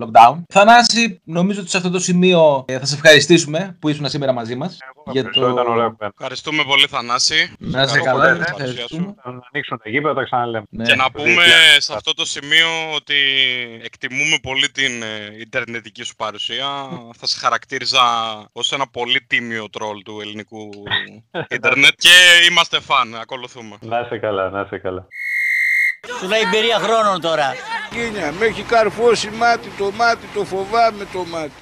lockdown. 0.00 0.42
Θανάση, 0.48 1.20
νομίζω 1.24 1.60
ότι 1.60 1.70
σε 1.70 1.76
αυτό 1.76 1.90
το 1.90 1.98
σημείο 1.98 2.64
ε, 2.68 2.78
θα 2.78 2.86
σε 2.86 2.94
ευχαριστήσουμε 2.94 3.76
που 3.80 3.88
ήσουν 3.88 4.08
σήμερα 4.08 4.32
μαζί 4.32 4.56
μας. 4.56 4.78
Για 5.10 5.30
το... 5.30 5.48
Ήταν 5.50 5.66
ωραίο. 5.66 5.96
Ευχαριστούμε 6.18 6.62
πολύ, 6.66 6.86
Θανάση. 6.86 7.54
Να 7.58 7.82
είσαι 7.82 7.98
Ευχαριστώ 7.98 8.04
καλά. 8.04 8.24
πολύ 8.24 8.36
για 8.36 8.44
την 8.44 8.54
παρουσία 8.56 8.86
σου. 8.88 9.14
Να 9.24 9.40
ανοίξουν 9.52 9.78
τα 9.82 9.90
γήπεδα, 9.90 10.14
τα 10.14 10.22
ξαναλέμε. 10.22 10.64
Ναι. 10.70 10.84
Και 10.84 10.94
να 10.94 11.10
πούμε 11.10 11.42
σε 11.78 11.92
αυτό 11.94 12.14
το 12.14 12.24
σημείο 12.24 12.68
ότι 12.94 13.14
εκτιμούμε 13.82 14.38
πολύ 14.42 14.68
την 14.70 15.02
ε, 15.02 15.40
ιντερνετική 15.74 16.02
σου 16.02 16.16
παρουσία. 16.16 16.88
Θα 17.16 17.26
σε 17.26 17.38
χαρακτήριζα 17.38 18.02
ως 18.52 18.72
ένα 18.72 18.86
πολύ 18.86 19.20
τίμιο 19.20 19.70
τρόλ 19.70 20.02
του 20.02 20.20
ελληνικού 20.20 20.70
ίντερνετ 21.48 21.94
και 21.96 22.46
είμαστε 22.50 22.80
φαν, 22.80 23.14
ακολουθούμε. 23.14 23.76
Να 23.80 24.00
είσαι 24.00 24.18
καλά, 24.18 24.50
να 24.50 24.60
είσαι 24.60 24.78
καλά. 24.78 25.08
Σου 26.18 26.28
λέει 26.28 26.40
εμπειρία 26.40 26.78
χρόνων 26.78 27.20
τώρα. 27.20 27.54
Κίνια, 27.90 28.32
με 28.32 28.46
έχει 28.46 28.62
καρφώσει 28.62 29.30
μάτι 29.30 29.68
το 29.78 29.90
μάτι, 29.90 30.26
το 30.34 30.44
φοβάμαι 30.44 31.04
το 31.12 31.24
μάτι. 31.24 31.52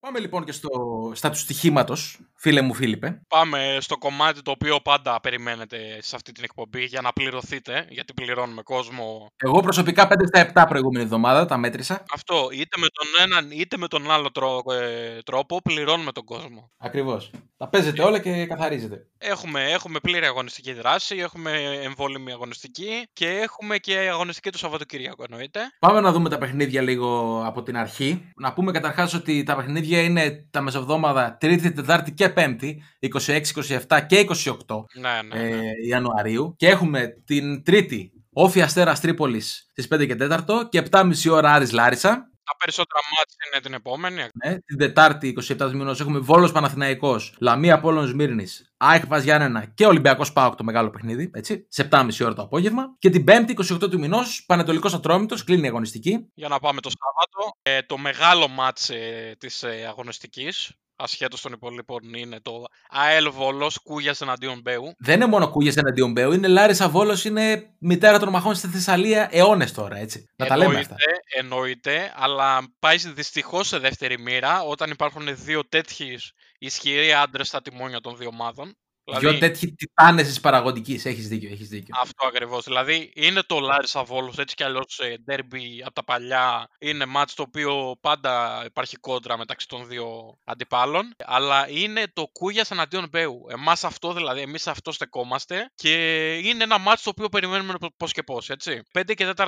Πάμε 0.00 0.18
λοιπόν 0.18 0.44
και 0.44 0.52
στο, 0.52 0.70
στα 1.14 1.30
του 1.30 1.38
στοιχήματος, 1.38 2.18
φίλε 2.44 2.60
μου 2.60 2.74
Φίλιππε. 2.74 3.20
Πάμε 3.28 3.76
στο 3.80 3.98
κομμάτι 3.98 4.42
το 4.42 4.50
οποίο 4.50 4.80
πάντα 4.80 5.20
περιμένετε 5.20 5.76
σε 6.00 6.16
αυτή 6.16 6.32
την 6.32 6.44
εκπομπή 6.44 6.84
για 6.84 7.00
να 7.00 7.12
πληρωθείτε, 7.12 7.86
γιατί 7.88 8.12
πληρώνουμε 8.12 8.62
κόσμο. 8.62 9.26
Εγώ 9.36 9.60
προσωπικά 9.60 10.08
5 10.08 10.12
στα 10.26 10.64
7 10.64 10.66
προηγούμενη 10.68 11.04
εβδομάδα 11.04 11.46
τα 11.46 11.56
μέτρησα. 11.56 12.02
Αυτό, 12.14 12.48
είτε 12.52 12.76
με 12.80 12.86
τον 12.92 13.06
έναν 13.22 13.50
είτε 13.50 13.76
με 13.76 13.88
τον 13.88 14.10
άλλο 14.10 14.30
τρό- 14.30 14.72
ε, 14.72 15.18
τρόπο 15.24 15.60
πληρώνουμε 15.62 16.12
τον 16.12 16.24
κόσμο. 16.24 16.70
Ακριβώς. 16.78 17.30
Τα 17.56 17.68
παίζετε 17.68 18.02
όλα 18.02 18.18
και 18.18 18.46
καθαρίζετε. 18.46 19.06
Έχουμε, 19.18 19.70
έχουμε 19.70 19.98
πλήρη 20.00 20.26
αγωνιστική 20.26 20.72
δράση, 20.72 21.16
έχουμε 21.16 21.50
εμβόλυμη 21.82 22.32
αγωνιστική 22.32 23.06
και 23.12 23.28
έχουμε 23.28 23.76
και 23.78 23.98
αγωνιστική 23.98 24.50
το 24.50 24.58
Σαββατοκύριακο 24.58 25.24
εννοείται. 25.30 25.60
Πάμε 25.78 26.00
να 26.00 26.12
δούμε 26.12 26.28
τα 26.28 26.38
παιχνίδια 26.38 26.82
λίγο 26.82 27.42
από 27.46 27.62
την 27.62 27.76
αρχή. 27.76 28.32
Να 28.36 28.52
πούμε 28.52 28.72
καταρχάς 28.72 29.14
ότι 29.14 29.42
τα 29.42 29.56
παιχνίδια 29.56 30.00
είναι 30.02 30.46
τα 30.50 30.60
μεσοβδόμαδα 30.60 31.36
Τρίτη, 31.40 31.72
Τετάρτη 31.72 32.12
και 32.12 32.28
Πέμπτη, 32.34 32.82
26, 33.26 33.40
27 33.88 34.06
και 34.06 34.26
28 34.44 34.84
Ναι, 34.94 35.08
ναι. 35.22 35.42
ναι. 35.42 35.56
ε, 35.56 35.60
Ιανουαρίου. 35.86 36.54
Και 36.56 36.68
έχουμε 36.68 37.08
την 37.24 37.62
Τρίτη 37.64 38.12
Όφη 38.32 38.62
Αστέρας 38.62 39.00
Τρίπολης 39.00 39.68
στις 39.70 39.88
5 39.94 40.06
και 40.06 40.16
4 40.20 40.68
και 40.68 40.82
7.30 40.90 41.12
ώρα 41.30 41.52
Άρης 41.52 41.72
Λάρισα. 41.72 42.28
Τα 42.44 42.56
περισσότερα 42.56 43.00
μάτια 43.16 43.36
είναι 43.52 43.60
την 43.62 43.74
επόμενη. 43.74 44.28
Ναι, 44.44 44.58
την 44.58 44.78
Τετάρτη 44.78 45.36
27 45.48 45.56
του 45.56 45.76
μηνός 45.76 46.00
έχουμε 46.00 46.18
Βόλος 46.18 46.52
Παναθηναϊκός, 46.52 47.34
Λαμία 47.40 47.80
Πόλων 47.80 48.06
Σμύρνη, 48.06 48.46
ΑΕΚ 48.76 49.02
Βaz 49.08 49.22
Γιάννενα 49.22 49.64
και 49.66 49.86
Ολυμπιακός 49.86 50.32
Πάοκ 50.32 50.54
το 50.54 50.64
μεγάλο 50.64 50.90
παιχνίδι, 50.90 51.30
έτσι, 51.34 51.66
σε 51.68 51.88
7.30 51.90 52.08
ώρα 52.20 52.34
το 52.34 52.42
απόγευμα. 52.42 52.96
Και 52.98 53.10
την 53.10 53.24
Πέμπτη 53.24 53.56
28 53.72 53.90
του 53.90 53.98
μηνός 53.98 54.44
Πανετολικός 54.46 54.94
Ατρόμητος, 54.94 55.44
κλείνει 55.44 55.64
η 55.64 55.68
αγωνιστική. 55.68 56.30
Για 56.34 56.48
να 56.48 56.58
πάμε 56.58 56.80
το 56.80 56.90
Σάββατο. 56.90 57.58
Ε, 57.62 57.82
το 57.82 57.98
μεγάλο 57.98 58.48
μάτς 58.48 58.90
ε, 58.90 59.34
της 59.38 59.62
ε, 59.62 59.84
αγωνιστικής, 59.88 60.72
ασχέτως 60.96 61.40
των 61.40 61.52
υπολείπων, 61.52 62.14
είναι 62.14 62.40
το 62.40 62.64
ΑΕΛ 62.90 63.30
Βόλος, 63.30 63.78
Κούγιας 63.78 64.20
εναντίον 64.20 64.60
Μπέου. 64.60 64.94
Δεν 64.98 65.14
είναι 65.14 65.26
μόνο 65.26 65.50
κούγε 65.50 65.72
εναντίον 65.76 66.12
Μπέου, 66.12 66.32
είναι 66.32 66.48
Λάρισα 66.48 66.88
Βόλος, 66.88 67.24
είναι 67.24 67.74
μητέρα 67.78 68.18
των 68.18 68.28
μαχών 68.28 68.54
στη 68.54 68.68
Θεσσαλία 68.68 69.28
αιώνες 69.32 69.72
τώρα, 69.72 69.96
έτσι. 69.96 70.28
Να 70.36 70.46
τα 70.46 70.56
λέμε 70.56 70.78
αυτά. 70.78 70.96
εννοείται, 71.36 72.12
αλλά 72.16 72.74
πάει 72.78 72.96
δυστυχώς 72.96 73.68
σε 73.68 73.78
δεύτερη 73.78 74.18
μοίρα 74.18 74.62
όταν 74.62 74.90
υπάρχουν 74.90 75.26
δύο 75.36 75.68
τέτοιοι 75.68 76.18
ισχυροί 76.58 77.12
άντρες 77.12 77.48
στα 77.48 77.62
τιμόνια 77.62 78.00
των 78.00 78.16
δύο 78.16 78.28
ομάδων. 78.28 78.76
Δυο 79.18 79.38
τέτοιοι 79.38 79.74
τιτάνες 79.74 80.26
της 80.26 80.40
παραγωγικής. 80.40 81.04
Έχεις 81.04 81.28
δίκιο, 81.28 81.50
έχεις 81.50 81.68
δίκιο. 81.68 81.94
Αυτό 82.00 82.26
ακριβώς. 82.26 82.64
Δηλαδή 82.64 83.12
είναι 83.14 83.42
το 83.46 83.60
Λάρισα 83.60 84.04
Βόλο 84.04 84.34
έτσι 84.38 84.54
κι 84.54 84.62
αλλιώς 84.62 85.00
ντέρμπι 85.24 85.82
από 85.84 85.94
τα 85.94 86.04
παλιά. 86.04 86.68
Είναι 86.78 87.06
μάτς 87.06 87.34
το 87.34 87.42
οποίο 87.42 87.96
πάντα 88.00 88.62
υπάρχει 88.66 88.96
κόντρα 88.96 89.36
μεταξύ 89.38 89.68
των 89.68 89.86
δύο 89.86 90.38
αντιπάλων. 90.44 91.14
Αλλά 91.24 91.68
είναι 91.68 92.04
το 92.12 92.26
Κούγια 92.26 92.66
εναντίον 92.70 93.08
Μπέου. 93.08 93.44
Εμάς 93.48 93.84
αυτό 93.84 94.12
δηλαδή, 94.12 94.40
εμείς 94.40 94.66
αυτό 94.66 94.92
στεκόμαστε. 94.92 95.70
Και 95.74 96.34
είναι 96.34 96.64
ένα 96.64 96.78
μάτς 96.78 97.02
το 97.02 97.10
οποίο 97.10 97.28
περιμένουμε 97.28 97.74
πώς 97.96 98.12
και 98.12 98.22
πώς. 98.22 98.50
Έτσι. 98.50 98.82
5 98.92 99.14
και 99.14 99.32
4 99.36 99.46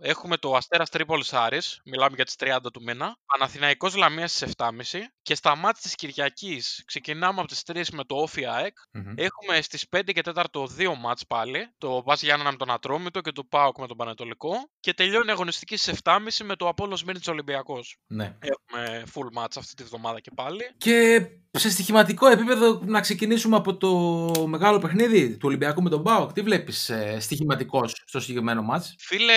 έχουμε 0.00 0.36
το 0.36 0.54
Αστέρα 0.54 0.84
Τρίπολη 0.84 1.24
Άρη. 1.30 1.58
Μιλάμε 1.84 2.14
για 2.16 2.24
τις 2.24 2.34
30 2.38 2.70
του 2.72 2.82
μήνα. 2.82 3.16
Παναθηναϊκός 3.26 3.96
Λαμίας 3.96 4.32
στις 4.32 4.52
7.30. 4.56 5.12
Και 5.22 5.34
στα 5.34 5.56
μάτς 5.56 5.80
της 5.80 5.94
Κυριακής 5.94 6.82
ξεκινάμε 6.86 7.40
από 7.40 7.48
τις 7.48 7.62
3 7.62 7.82
με 7.92 8.04
το 8.04 8.14
Όφι 8.16 8.46
ΑΕΚ. 8.46 8.76
Μμμ. 8.92 9.14
Έχουμε 9.16 9.60
στις 9.60 9.86
5 9.96 10.12
και 10.12 10.20
4 10.24 10.66
δύο 10.68 10.94
μάτς 10.94 11.26
πάλι. 11.26 11.68
Το 11.78 12.02
Βάζ 12.02 12.20
Γιάννενα 12.20 12.50
με 12.50 12.56
τον 12.56 12.70
Ατρόμητο 12.70 13.20
και 13.20 13.32
το 13.32 13.44
ΠΑΟΚ 13.44 13.78
με 13.78 13.86
τον 13.86 13.96
Πανετολικό. 13.96 14.52
Και 14.80 14.94
τελειώνει 14.94 15.28
η 15.28 15.30
αγωνιστική 15.30 15.76
στις 15.76 16.00
7.30 16.04 16.18
με 16.44 16.56
το 16.56 16.68
Απόλλω 16.68 16.98
Μύρνης 17.06 17.28
Ολυμπιακός. 17.28 17.96
Ναι. 18.06 18.36
Έχουμε 18.38 19.02
full 19.14 19.42
match 19.42 19.52
αυτή 19.56 19.74
τη 19.74 19.84
βδομάδα 19.84 20.20
και 20.20 20.30
πάλι. 20.34 20.70
Και 20.76 21.26
σε 21.50 21.70
στοιχηματικό 21.70 22.26
επίπεδο 22.26 22.80
να 22.84 23.00
ξεκινήσουμε 23.00 23.56
από 23.56 23.76
το 23.76 24.46
μεγάλο 24.46 24.78
παιχνίδι 24.78 25.30
του 25.30 25.42
Ολυμπιακού 25.42 25.82
με 25.82 25.90
τον 25.90 26.00
Μπάουκ. 26.00 26.32
Τι 26.32 26.40
βλέπεις 26.40 26.88
ε, 26.88 27.20
στοιχηματικός 27.20 28.02
στο 28.06 28.20
συγκεκριμένο 28.20 28.62
μάτς; 28.62 28.94
Φίλε, 28.98 29.34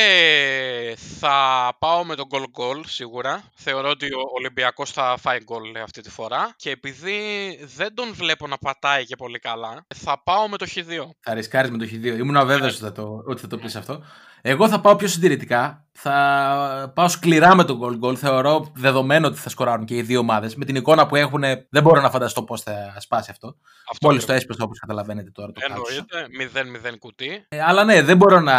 θα 0.96 1.76
πάω 1.80 2.06
με 2.06 2.16
τον 2.16 2.28
goal 2.32 2.62
goal 2.62 2.82
σίγουρα. 2.86 3.52
Θεωρώ 3.56 3.90
ότι 3.90 4.06
ο 4.06 4.22
Ολυμπιακός 4.38 4.92
θα 4.92 5.18
φάει 5.18 5.38
goal 5.46 5.80
αυτή 5.84 6.02
τη 6.02 6.10
φορά. 6.10 6.54
Και 6.56 6.70
επειδή 6.70 7.20
δεν 7.76 7.94
τον 7.94 8.14
βλέπω 8.14 8.48
να 8.48 8.58
πατάει 8.58 9.06
και 9.06 9.16
πολύ 9.16 9.31
καλά, 9.40 9.86
θα 9.96 10.22
πάω 10.24 10.48
με 10.50 10.58
το 10.58 10.66
Χ2. 10.76 10.82
Θα 11.20 11.34
ρισκάρεις 11.34 11.72
με 11.72 11.78
το 11.78 11.86
Χ2. 11.92 12.06
Ήμουν 12.06 12.38
αβέβαιο 12.38 12.68
ότι 12.68 12.78
θα 12.78 12.92
το, 12.92 13.24
ότι 13.26 13.42
θα 13.42 13.48
το 13.48 13.58
πεις 13.58 13.76
αυτό. 13.76 14.04
Εγώ 14.44 14.70
θα 14.70 14.80
πάω 14.82 14.96
πιο 14.96 15.08
συντηρητικά. 15.08 15.86
Θα 15.92 16.92
πάω 16.96 17.08
σκληρά 17.08 17.56
με 17.56 17.64
τον 17.64 17.80
goal 17.84 18.06
goal. 18.06 18.16
Θεωρώ 18.16 18.72
δεδομένο 18.76 19.28
ότι 19.28 19.38
θα 19.38 19.50
σκοράρουν 19.50 19.86
και 19.86 19.96
οι 19.96 20.02
δύο 20.02 20.20
ομάδες. 20.20 20.56
Με 20.56 20.66
την 20.66 20.76
εικόνα 20.76 21.08
που 21.08 21.16
έχουν, 21.16 21.42
δεν 21.70 21.84
μπορώ 21.84 22.02
να 22.02 22.10
φανταστώ 22.10 22.44
πώς 22.44 22.62
θα 22.62 22.96
σπάσει 23.00 23.32
αυτό. 23.32 23.56
Αυτό 23.92 24.08
Μόλις 24.08 24.26
το 24.26 24.34
ακριβώς. 24.34 24.42
έσπασα 24.42 24.64
όπως 24.64 24.80
καταλαβαίνετε 24.80 25.30
τώρα. 25.32 25.52
Το 25.52 25.60
κάτωσα. 25.68 26.06
Εννοείται 26.30 26.92
0-0 26.94 26.98
κουτί. 27.00 27.46
Ε, 27.50 27.62
αλλά 27.64 27.84
ναι, 27.84 28.02
δεν 28.02 28.18
μπορώ 28.18 28.40
να. 28.40 28.54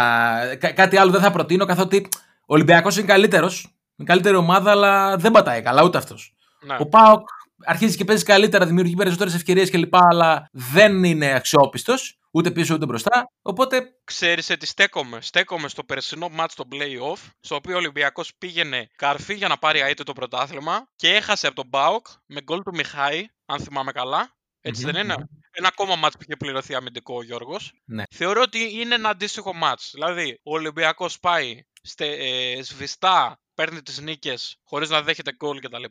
Κά- 0.55 0.73
κάτι 0.73 0.97
άλλο 0.97 1.11
δεν 1.11 1.21
θα 1.21 1.31
προτείνω 1.31 1.65
καθότι 1.65 2.07
ο 2.39 2.53
Ολυμπιακός 2.53 2.97
είναι 2.97 3.05
καλύτερος. 3.07 3.61
Είναι 3.95 4.07
καλύτερη 4.07 4.35
ομάδα, 4.35 4.71
αλλά 4.71 5.17
δεν 5.17 5.31
πατάει 5.31 5.61
καλά 5.61 5.83
ούτε 5.83 5.97
αυτός. 5.97 6.35
Ναι. 6.65 6.75
Ο 6.79 6.85
Πάοκ 6.87 7.27
αρχίζεις 7.65 7.95
και 7.95 8.05
παίζεις 8.05 8.25
καλύτερα, 8.25 8.65
δημιουργεί 8.65 8.95
περισσότερες 8.95 9.33
ευκαιρίες 9.33 9.69
κλπ. 9.69 9.95
Αλλά 9.95 10.49
δεν 10.51 11.03
είναι 11.03 11.33
αξιόπιστος 11.33 12.17
ούτε 12.31 12.51
πίσω 12.51 12.73
ούτε 12.73 12.85
μπροστά. 12.85 13.31
Οπότε 13.41 13.95
Ξέρεις 14.03 14.45
σε 14.45 14.57
τι 14.57 14.65
στέκομαι. 14.65 15.21
Στέκομαι 15.21 15.67
στο 15.67 15.83
περσινό 15.83 16.29
match 16.39 16.45
στο 16.49 16.63
play-off, 16.71 17.29
στο 17.39 17.55
οποίο 17.55 17.73
ο 17.73 17.77
Ολυμπιακός 17.77 18.35
πήγαινε 18.37 18.89
καρφί 18.95 19.33
για 19.33 19.47
να 19.47 19.57
πάρει 19.57 19.79
αίτητο 19.79 20.03
το 20.03 20.13
πρωτάθλημα 20.13 20.87
και 20.95 21.09
έχασε 21.15 21.47
από 21.47 21.55
τον 21.55 21.67
Μπάουκ 21.67 22.07
με 22.25 22.41
γκολ 22.41 22.61
του 22.63 22.71
Μιχάη, 22.73 23.25
αν 23.45 23.59
θυμάμαι 23.59 23.91
καλά. 23.91 24.35
Έτσι 24.61 24.85
Μμμ, 24.85 24.91
δεν 24.91 25.03
είναι; 25.03 25.13
μμμ. 25.17 25.23
Ένα 25.51 25.67
ακόμα 25.67 26.07
match 26.07 26.11
που 26.11 26.21
είχε 26.21 26.35
πληρωθεί 26.35 26.75
αμυντικό 26.75 27.15
ο 27.15 27.23
Γιώργος. 27.23 27.73
Ναι. 27.85 28.03
Θεωρώ 28.15 28.41
ότι 28.41 28.79
είναι 28.79 28.95
ένα 28.95 29.09
αντίστοιχο 29.09 29.51
match. 29.63 29.89
Δηλαδή, 29.93 30.39
ο 30.43 30.53
Ολυμπιακός 30.53 31.19
πάει 31.19 31.59
στε, 31.83 32.07
ε, 32.07 32.63
σβηστά, 32.63 33.39
παίρνει 33.53 33.81
τις 33.81 33.99
νίκες 33.99 34.57
χωρίς 34.63 34.89
να 34.89 35.01
δέχεται 35.01 35.31
γκολ 35.35 35.59
κτλ. 35.59 35.83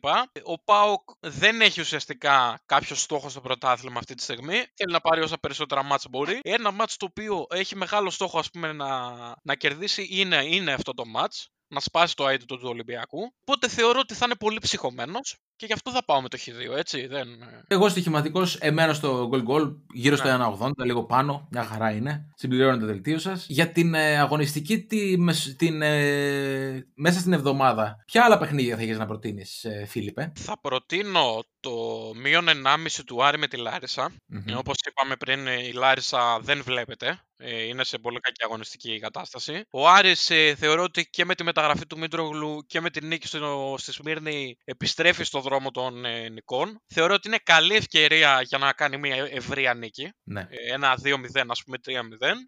Ο 0.43 0.59
Πάοκ 0.63 1.09
δεν 1.19 1.61
έχει 1.61 1.81
ουσιαστικά 1.81 2.61
κάποιο 2.65 2.95
στόχο 2.95 3.29
στο 3.29 3.41
πρωτάθλημα 3.41 3.99
αυτή 3.99 4.15
τη 4.15 4.23
στιγμή. 4.23 4.65
Θέλει 4.75 4.91
να 4.91 5.01
πάρει 5.01 5.21
όσα 5.21 5.37
περισσότερα 5.37 5.83
μάτς 5.83 6.09
μπορεί. 6.09 6.39
Ένα 6.43 6.71
μάτς 6.71 6.97
το 6.97 7.05
οποίο 7.09 7.45
έχει 7.49 7.75
μεγάλο 7.75 8.09
στόχο 8.09 8.39
ας 8.39 8.49
πούμε, 8.49 8.73
να, 8.73 9.11
να 9.43 9.55
κερδίσει 9.55 10.07
είναι, 10.09 10.45
είναι 10.45 10.73
αυτό 10.73 10.93
το 10.93 11.05
μάτς. 11.05 11.47
Να 11.67 11.79
σπάσει 11.79 12.15
το 12.15 12.27
αίτητο 12.27 12.57
του 12.57 12.67
Ολυμπιακού. 12.67 13.33
Οπότε 13.41 13.67
θεωρώ 13.67 13.99
ότι 13.99 14.13
θα 14.13 14.25
είναι 14.25 14.35
πολύ 14.35 14.59
ψυχωμένος. 14.59 15.37
Και 15.55 15.65
γι' 15.65 15.73
αυτό 15.73 15.91
θα 15.91 16.03
πάω 16.05 16.21
με 16.21 16.29
το 16.29 16.37
Χ2, 16.41 16.77
έτσι. 16.77 17.07
Δεν... 17.07 17.27
Εγώ 17.67 17.89
στοιχηματικός 17.89 18.55
εμένω 18.55 18.93
στο 18.93 19.29
goal 19.33 19.43
goal 19.47 19.75
γύρω 19.93 20.15
στο 20.15 20.55
1,80, 20.59 20.71
λίγο 20.85 21.03
πάνω. 21.05 21.47
Μια 21.51 21.63
χαρά 21.63 21.91
είναι. 21.91 22.29
Συμπληρώνει 22.35 22.79
το 22.79 22.85
δελτίο 22.85 23.17
σας. 23.19 23.45
Για 23.49 23.71
την 23.71 23.93
ε, 23.93 24.17
αγωνιστική 24.19 24.79
τη, 24.79 25.17
μεσ- 25.17 25.55
την, 25.55 25.81
ε, 25.81 26.87
μέσα 26.95 27.19
στην 27.19 27.33
εβδομάδα, 27.33 27.95
ποια 28.05 28.23
άλλα 28.23 28.37
παιχνίδια 28.37 28.75
θα 28.75 28.81
έχεις 28.81 28.97
να 28.97 29.05
προτείνεις, 29.05 29.63
ε, 29.63 29.85
Φίλιππε; 29.89 30.31
Θα 30.35 30.59
προτείνω 30.61 31.43
το 31.59 31.71
μείον 32.15 32.45
1,5 32.49 33.03
του 33.05 33.23
Άρη 33.23 33.37
με 33.37 33.47
τη 33.47 33.57
Λάρισα. 33.57 34.11
Μμμ. 34.25 34.57
Όπως 34.57 34.75
είπαμε 34.89 35.15
πριν, 35.15 35.47
η 35.47 35.71
Λάρισα 35.73 36.39
δεν 36.41 36.63
βλέπετε. 36.63 37.19
Ε, 37.37 37.63
Είναι 37.63 37.83
σε 37.83 37.97
πολύ 37.97 38.19
κακή 38.19 38.43
αγωνιστική 38.43 38.99
κατάσταση. 38.99 39.63
Ο 39.69 39.89
Άρης 39.89 40.29
ε, 40.29 40.55
θεωρώ 40.55 40.83
ότι 40.83 41.09
και 41.09 41.25
με 41.25 41.35
τη 41.35 41.43
μεταγραφή 41.43 41.85
του 41.87 41.97
Μίτρογλου 41.97 42.63
και 42.67 42.81
με 42.81 42.89
τη 42.89 43.05
νίκη 43.05 43.27
στο, 43.27 43.75
στη 43.77 43.91
Σμύρνη 43.91 44.57
επιστρέφει 44.63 45.23
στο 45.23 45.41
δρόμο 45.43 45.71
των 45.71 46.05
ε, 46.05 46.29
νικών. 46.29 46.81
Θεωρώ 46.93 47.13
ότι 47.13 47.27
είναι 47.27 47.39
καλή 47.43 47.75
ευκαιρία 47.75 48.41
για 48.41 48.57
να 48.57 48.71
κάνει 48.71 48.97
μια 48.97 49.27
ευρεία 49.31 49.73
νίκη. 49.73 50.11
Ναι. 50.23 50.41
Ε, 50.41 50.73
Ένα 50.73 50.97
2-0, 51.03 51.43
ας 51.47 51.63
πούμε 51.63 51.77
3-0. 51.85 51.91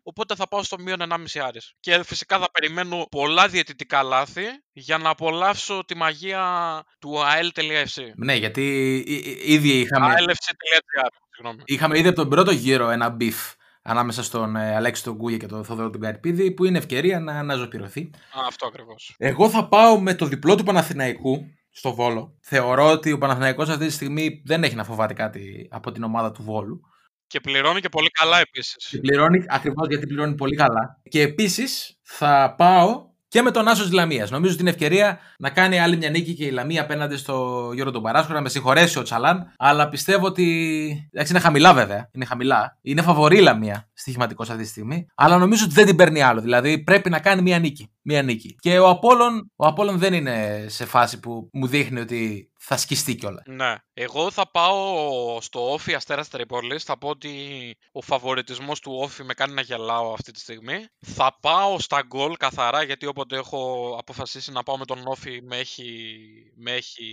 Οπότε 0.04 0.36
θα 0.36 0.48
πάω 0.48 0.64
στο 0.64 0.80
μείον 0.80 1.00
1,5 1.02 1.40
Άρης. 1.48 1.74
Και 1.80 2.04
φυσικά 2.04 2.40
θα 2.40 2.52
περιμένω 2.52 3.08
πολλά 3.12 3.48
διαιτητικά 3.48 4.04
λάθη 4.04 4.44
για 4.72 4.98
να 4.98 5.10
απολαύσω 5.10 5.86
τη 5.86 5.96
μαγεία 5.96 6.44
του 7.00 7.14
AELFC. 7.18 8.02
Ναι, 8.16 8.36
γιατί 8.36 8.62
εί- 9.08 9.10
εί- 9.28 9.42
ήδη 9.52 9.70
είχαμε, 9.80 10.14
AELFC.gr, 10.18 11.08
συγγνώμη. 11.36 11.62
είχαμε 11.66 11.98
ήδη 11.98 12.08
από 12.08 12.18
τον 12.18 12.30
πρώτο 12.30 12.52
γύρο 12.52 12.90
ένα 12.90 13.10
beef 13.10 13.38
ανάμεσα 13.88 14.24
στον 14.24 14.56
ε, 14.56 14.76
Αλέξη 14.76 15.04
τον 15.04 15.18
Κούγια 15.18 15.38
και 15.38 15.46
τον 15.46 15.64
Θοδωρό 15.66 15.90
τον 15.90 16.02
Καρυπίδη 16.02 16.52
που 16.52 16.66
είναι 16.66 16.78
ευκαιρία 16.78 17.20
να 17.20 17.40
αναζωπηρωθεί. 17.40 18.02
Α, 18.12 18.40
αυτό 18.48 18.68
ακριβώς. 18.68 19.16
Εγώ 19.18 19.50
θα 19.50 19.68
πάω 19.68 20.00
με 20.00 20.14
το 20.16 20.26
διπλό 20.26 20.56
του 20.56 20.64
Παναθηναϊκού 20.64 21.46
στο 21.76 21.94
Βόλο. 21.94 22.38
Θεωρώ 22.42 22.92
ότι 22.92 23.12
ο 23.12 23.18
Παναθηναϊκός 23.18 23.70
αυτή 23.70 23.86
τη 23.86 23.92
στιγμή 23.92 24.42
δεν 24.46 24.64
έχει 24.64 24.76
να 24.76 24.84
φοβάται 24.84 25.14
κάτι 25.14 25.68
από 25.72 25.92
την 25.92 26.04
ομάδα 26.04 26.32
του 26.32 26.44
Βόλου. 26.44 26.82
Και 27.28 27.40
πληρώνει 27.40 27.82
και 27.82 27.90
πολύ 27.90 28.10
καλά 28.10 28.40
επίσης. 28.40 28.88
Και 28.90 28.98
πληρώνει 28.98 29.46
ακριβώς 29.48 29.88
γιατί 29.88 30.08
πληρώνει 30.08 30.36
πολύ 30.36 30.56
καλά. 30.56 31.02
Και 31.10 31.22
επίσης 31.22 32.00
θα 32.04 32.56
πάω 32.58 33.14
και 33.36 33.42
με 33.42 33.52
τον 33.52 33.68
άσο 33.68 33.90
της 33.90 33.94
Λαμίας. 33.94 34.32
Νομίζω 34.32 34.54
ότι 34.54 34.62
είναι 34.62 34.70
ευκαιρία 34.70 35.20
να 35.38 35.50
κάνει 35.50 35.80
άλλη 35.80 35.98
μια 35.98 36.10
νίκη 36.10 36.34
και 36.34 36.46
η 36.46 36.52
Λαμία 36.52 36.82
απέναντι 36.82 37.18
στο 37.18 37.70
Γιώργο 37.74 37.92
τον 37.92 38.02
Παράσκο, 38.02 38.34
να 38.34 38.42
με 38.42 38.50
συγχωρέσει 38.50 39.00
ο 39.00 39.02
Τσαλάν. 39.02 39.52
Αλλά 39.58 39.90
πιστεύω 39.90 40.26
ότι. 40.26 41.10
Εντάξει, 41.12 41.32
είναι 41.32 41.42
χαμηλά 41.42 41.74
βέβαια. 41.74 42.10
Είναι 42.14 42.26
χαμηλά. 42.26 42.78
Είναι 42.82 43.02
φαβορή 43.02 43.38
η 43.38 43.42
Λαμία 43.42 43.90
στοιχηματικώς 43.94 44.50
αυτή 44.50 44.62
τη 44.64 44.68
στιγμή. 44.68 45.06
Αλλά 45.16 45.38
νομίζω 45.38 45.64
ότι 45.66 45.74
δεν 45.74 45.86
την 45.86 45.96
παίρνει 45.96 46.22
άλλο. 46.22 46.42
Δηλαδή 46.42 46.84
πρέπει 46.84 47.10
να 47.10 47.20
κάνει 47.20 47.42
μια 47.42 47.60
νίκη. 47.60 47.90
Μια 48.02 48.22
νίκη. 48.22 48.56
Και 48.60 48.80
ο 48.80 48.90
Απόλλων, 48.90 49.52
ο 49.56 49.68
Απόλλων 49.68 49.98
δεν 49.98 50.14
είναι 50.14 50.66
σε 50.68 50.86
φάση 50.86 51.20
που 51.20 51.50
μου 51.54 51.68
δείχνει 51.68 52.00
ότι 52.00 52.50
θα 52.68 52.78
σκιστεί 52.78 53.16
κιόλας. 53.16 53.44
Ναι. 53.46 53.76
Εγώ 53.94 54.32
θα 54.32 54.52
πάω 54.52 55.42
στο 55.42 55.72
Όφι 55.72 55.94
Αστέρας 55.94 56.30
Τρίπολης. 56.30 56.84
Θα 56.84 56.98
πω 56.98 57.10
ότι 57.10 57.32
ο 57.92 58.02
φαβοριτισμός 58.02 58.80
του 58.80 58.92
Όφι 59.02 59.24
με 59.24 59.34
κάνει 59.34 59.54
να 59.54 59.62
γελάω 59.62 60.14
αυτή 60.14 60.32
τη 60.32 60.40
στιγμή. 60.40 60.86
Θα 61.00 61.38
πάω 61.42 61.80
στα 61.80 62.02
γκολ 62.02 62.38
καθαρά 62.38 62.84
γιατί 62.84 63.06
όποτε 63.06 63.38
έχω 63.38 63.96
αποφασίσει 64.00 64.52
να 64.52 64.64
πάω 64.64 64.78
με 64.78 64.86
τον 64.86 65.08
Όφι 65.08 65.42
με 65.44 65.58
έχει, 65.58 65.84
με 66.56 66.72
έχει 66.72 67.04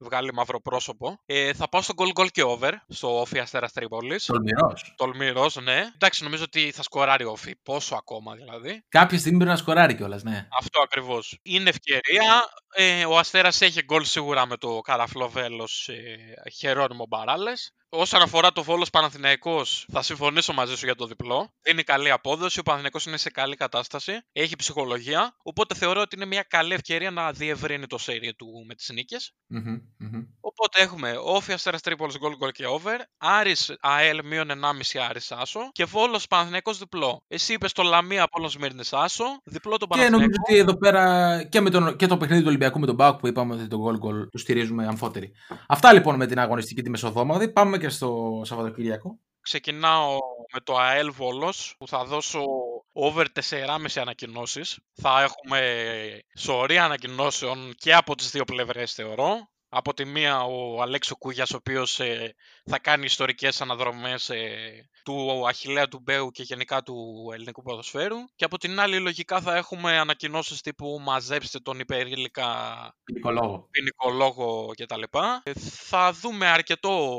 βγάλει 0.00 0.32
μαύρο 0.32 0.60
πρόσωπο. 0.60 1.20
Ε, 1.26 1.52
θα 1.52 1.68
πάω 1.68 1.82
στο 1.82 1.92
γκολ 1.92 2.10
γκολ 2.12 2.28
και 2.28 2.42
over 2.42 2.72
στο 2.88 3.20
Όφι 3.20 3.38
Αστέρας 3.38 3.72
Τρίπολης. 3.72 4.24
Τολμηρός. 4.24 4.94
Τολμηρός, 4.96 5.56
ναι. 5.56 5.90
Εντάξει, 5.94 6.22
νομίζω 6.22 6.42
ότι 6.42 6.70
θα 6.70 6.82
σκοράρει 6.82 7.24
ο 7.24 7.30
Όφι. 7.30 7.56
Πόσο 7.62 7.94
ακόμα 7.94 8.34
δηλαδή. 8.34 8.84
Κάποια 8.88 9.18
στιγμή 9.18 9.38
πρέπει 9.38 9.52
να 9.52 9.58
σκοράρει 9.58 9.94
κιόλας, 9.94 10.22
ναι. 10.22 10.48
Αυτό 10.58 10.80
ακριβώς. 10.82 11.38
Είναι 11.42 11.70
ευκαιρία. 11.70 12.44
Ε, 12.74 13.04
ο 13.04 13.18
Αστέρας 13.18 13.60
έχει 13.60 13.82
γκολ 13.82 14.04
σίγουρα 14.04 14.46
με 14.46 14.56
το 14.56 14.80
καραφλό 14.98 15.28
βέλο 15.28 15.68
ε, 15.86 16.50
Χερόνιμο 16.50 17.06
Μπαράλε. 17.06 17.52
Όσον 17.90 18.22
αφορά 18.22 18.52
το 18.52 18.62
Βόλος 18.62 18.90
Παναθηναϊκός, 18.90 19.86
θα 19.92 20.02
συμφωνήσω 20.02 20.52
μαζί 20.52 20.76
σου 20.76 20.84
για 20.84 20.94
το 20.94 21.06
διπλό. 21.06 21.52
Δίνει 21.62 21.82
καλή 21.82 22.10
απόδοση. 22.10 22.58
Ο 22.58 22.62
Παναθηναϊκός 22.62 23.06
είναι 23.06 23.16
σε 23.16 23.30
καλή 23.30 23.56
κατάσταση. 23.56 24.12
Έχει 24.32 24.56
ψυχολογία. 24.56 25.36
Οπότε 25.42 25.74
θεωρώ 25.74 26.00
ότι 26.00 26.16
είναι 26.16 26.24
μια 26.24 26.42
καλή 26.48 26.74
ευκαιρία 26.74 27.10
να 27.10 27.32
διευρύνει 27.32 27.86
το 27.86 27.98
σέρι 27.98 28.34
του 28.34 28.46
με 28.66 28.74
τις 28.74 28.88
νίκες. 28.92 29.32
Μμμ, 29.46 29.78
μμμ. 29.96 30.22
Οπότε 30.40 30.82
έχουμε 30.82 31.14
Όφη 31.22 31.52
Αστέρας 31.52 31.80
Τρίπολης 31.80 32.18
γκολ 32.18 32.36
γκολ 32.36 32.50
και 32.50 32.66
over. 32.66 32.96
Άρης 33.18 33.76
ΑΕΛ 33.80 34.20
μείον 34.24 34.50
1,5 34.50 34.98
Άρης 35.08 35.32
Άσο. 35.32 35.60
Και 35.72 35.84
Βόλος 35.84 36.26
Παναθηναϊκός 36.26 36.78
διπλό. 36.78 37.24
Εσύ 37.28 37.52
είπες 37.52 37.72
το 37.72 37.82
Λαμία 37.82 38.22
Απόλο 38.22 38.52
Μύρνη 38.60 38.82
Άσο. 38.90 39.24
Διπλό 39.44 39.76
το 39.76 39.78
Και 39.78 39.86
Παναθηναϊκό. 39.86 40.16
νομίζω 40.18 40.38
ότι 40.46 40.56
εδώ 40.58 40.76
πέρα 40.78 41.42
και, 41.44 41.60
με 41.60 41.70
τον, 41.70 41.96
και 41.96 42.06
το 42.06 42.16
παιχνίδι 42.16 42.40
του 42.40 42.48
Ολυμπιακού 42.48 42.78
με 42.78 42.86
τον 42.86 42.94
Μπάουκ 42.94 43.18
που 43.18 43.26
είπαμε 43.26 43.54
ότι 43.54 43.66
τον 43.68 43.80
goal 43.84 43.94
goal 44.06 44.28
του 44.30 44.38
στηρίζουμε 44.38 44.86
αμφότεροι. 44.86 45.32
Αυτά 45.68 45.92
λοιπόν 45.92 46.16
με 46.16 46.26
την 46.26 46.38
αγωνιστική 46.38 46.82
τη 46.82 46.90
Μεσοδόμαδη. 46.90 47.48
Πάμε 47.52 47.77
και 47.78 47.88
στο 47.88 48.40
Σαββατοκύριακο. 48.44 49.18
Ξεκινάω 49.40 50.18
με 50.52 50.60
το 50.60 50.76
ΑΕΛ 50.76 51.12
Βόλος 51.12 51.74
που 51.78 51.88
θα 51.88 52.04
δώσω 52.04 52.44
over 52.92 53.24
4,5 53.50 54.00
ανακοινώσεις. 54.00 54.78
Θα 54.92 55.22
έχουμε 55.22 55.60
σωρία 56.38 56.84
ανακοινώσεων 56.84 57.74
και 57.76 57.94
από 57.94 58.14
τις 58.14 58.30
δύο 58.30 58.44
πλευρές 58.44 58.92
θεωρώ. 58.92 59.48
Από 59.68 59.94
τη 59.94 60.04
μία 60.04 60.42
ο 60.42 60.82
Αλέξο 60.82 61.16
Κούγιας 61.16 61.50
ο 61.50 61.56
οποίος 61.56 62.00
ε, 62.00 62.34
θα 62.68 62.78
κάνει 62.78 63.04
ιστορικές 63.04 63.60
αναδρομές 63.60 64.30
ε, 64.30 64.88
του 65.04 65.48
Αχιλέα 65.48 65.88
του 65.88 66.00
Μπέου 66.02 66.30
και 66.30 66.42
γενικά 66.42 66.82
του 66.82 67.28
ελληνικού 67.34 67.62
ποδοσφαίρου. 67.62 68.16
Και 68.36 68.44
από 68.44 68.58
την 68.58 68.80
άλλη 68.80 68.98
λογικά 68.98 69.40
θα 69.40 69.56
έχουμε 69.56 69.98
ανακοινώσεις 69.98 70.60
τύπου 70.60 71.00
μαζέψτε 71.02 71.58
τον 71.58 71.78
υπερήλικα 71.78 72.46
Ποινικολόγο. 73.04 73.68
ποινικολόγο 73.70 74.66
κτλ. 74.76 75.02
Ε, 75.42 75.52
Θα 75.54 76.12
δούμε 76.12 76.46
αρκετό, 76.46 77.16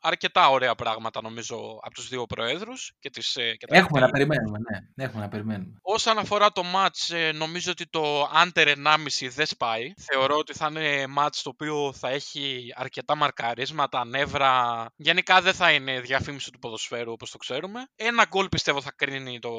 αρκετά 0.00 0.48
ωραία 0.50 0.74
πράγματα 0.74 1.20
νομίζω 1.22 1.56
από 1.82 1.94
τους 1.94 2.08
δύο 2.08 2.26
προέδρους 2.26 2.92
και, 2.98 3.10
τις, 3.10 3.36
ε, 3.36 3.56
και 3.56 3.66
τα 3.66 3.76
Έχουμε 3.76 4.00
να 4.00 4.06
επιτελεία. 4.06 4.26
περιμένουμε, 4.26 4.58
ναι. 4.58 5.04
Έχουμε 5.04 5.22
να 5.22 5.28
περιμένουμε. 5.28 5.78
Όσον 5.82 6.18
αφορά 6.18 6.52
το 6.52 6.62
match, 6.74 7.14
ε, 7.14 7.32
νομίζω 7.32 7.70
ότι 7.70 7.88
το 7.88 8.22
under 8.44 8.66
1,5 8.76 9.28
δεν 9.30 9.46
σπάει. 9.46 9.92
Θεωρώ 9.96 10.36
ότι 10.36 10.54
θα 10.54 10.66
είναι 10.70 11.04
match 11.18 11.40
το 11.42 11.50
οποίο 11.50 11.92
θα 11.92 12.08
έχει 12.08 12.66
αρκετά 12.74 13.16
μαρκαρίσματα, 13.16 14.04
νεύρα. 14.04 14.85
Γενικά 14.96 15.40
δεν 15.40 15.54
θα 15.54 15.72
είναι 15.72 16.00
διαφήμιση 16.00 16.50
του 16.50 16.58
ποδοσφαίρου 16.58 17.12
όπως 17.12 17.30
το 17.30 17.38
ξέρουμε. 17.38 17.80
Ένα 17.96 18.26
γκολ 18.28 18.48
πιστεύω 18.48 18.80
θα 18.80 18.92
κρίνει 18.96 19.38
το, 19.38 19.50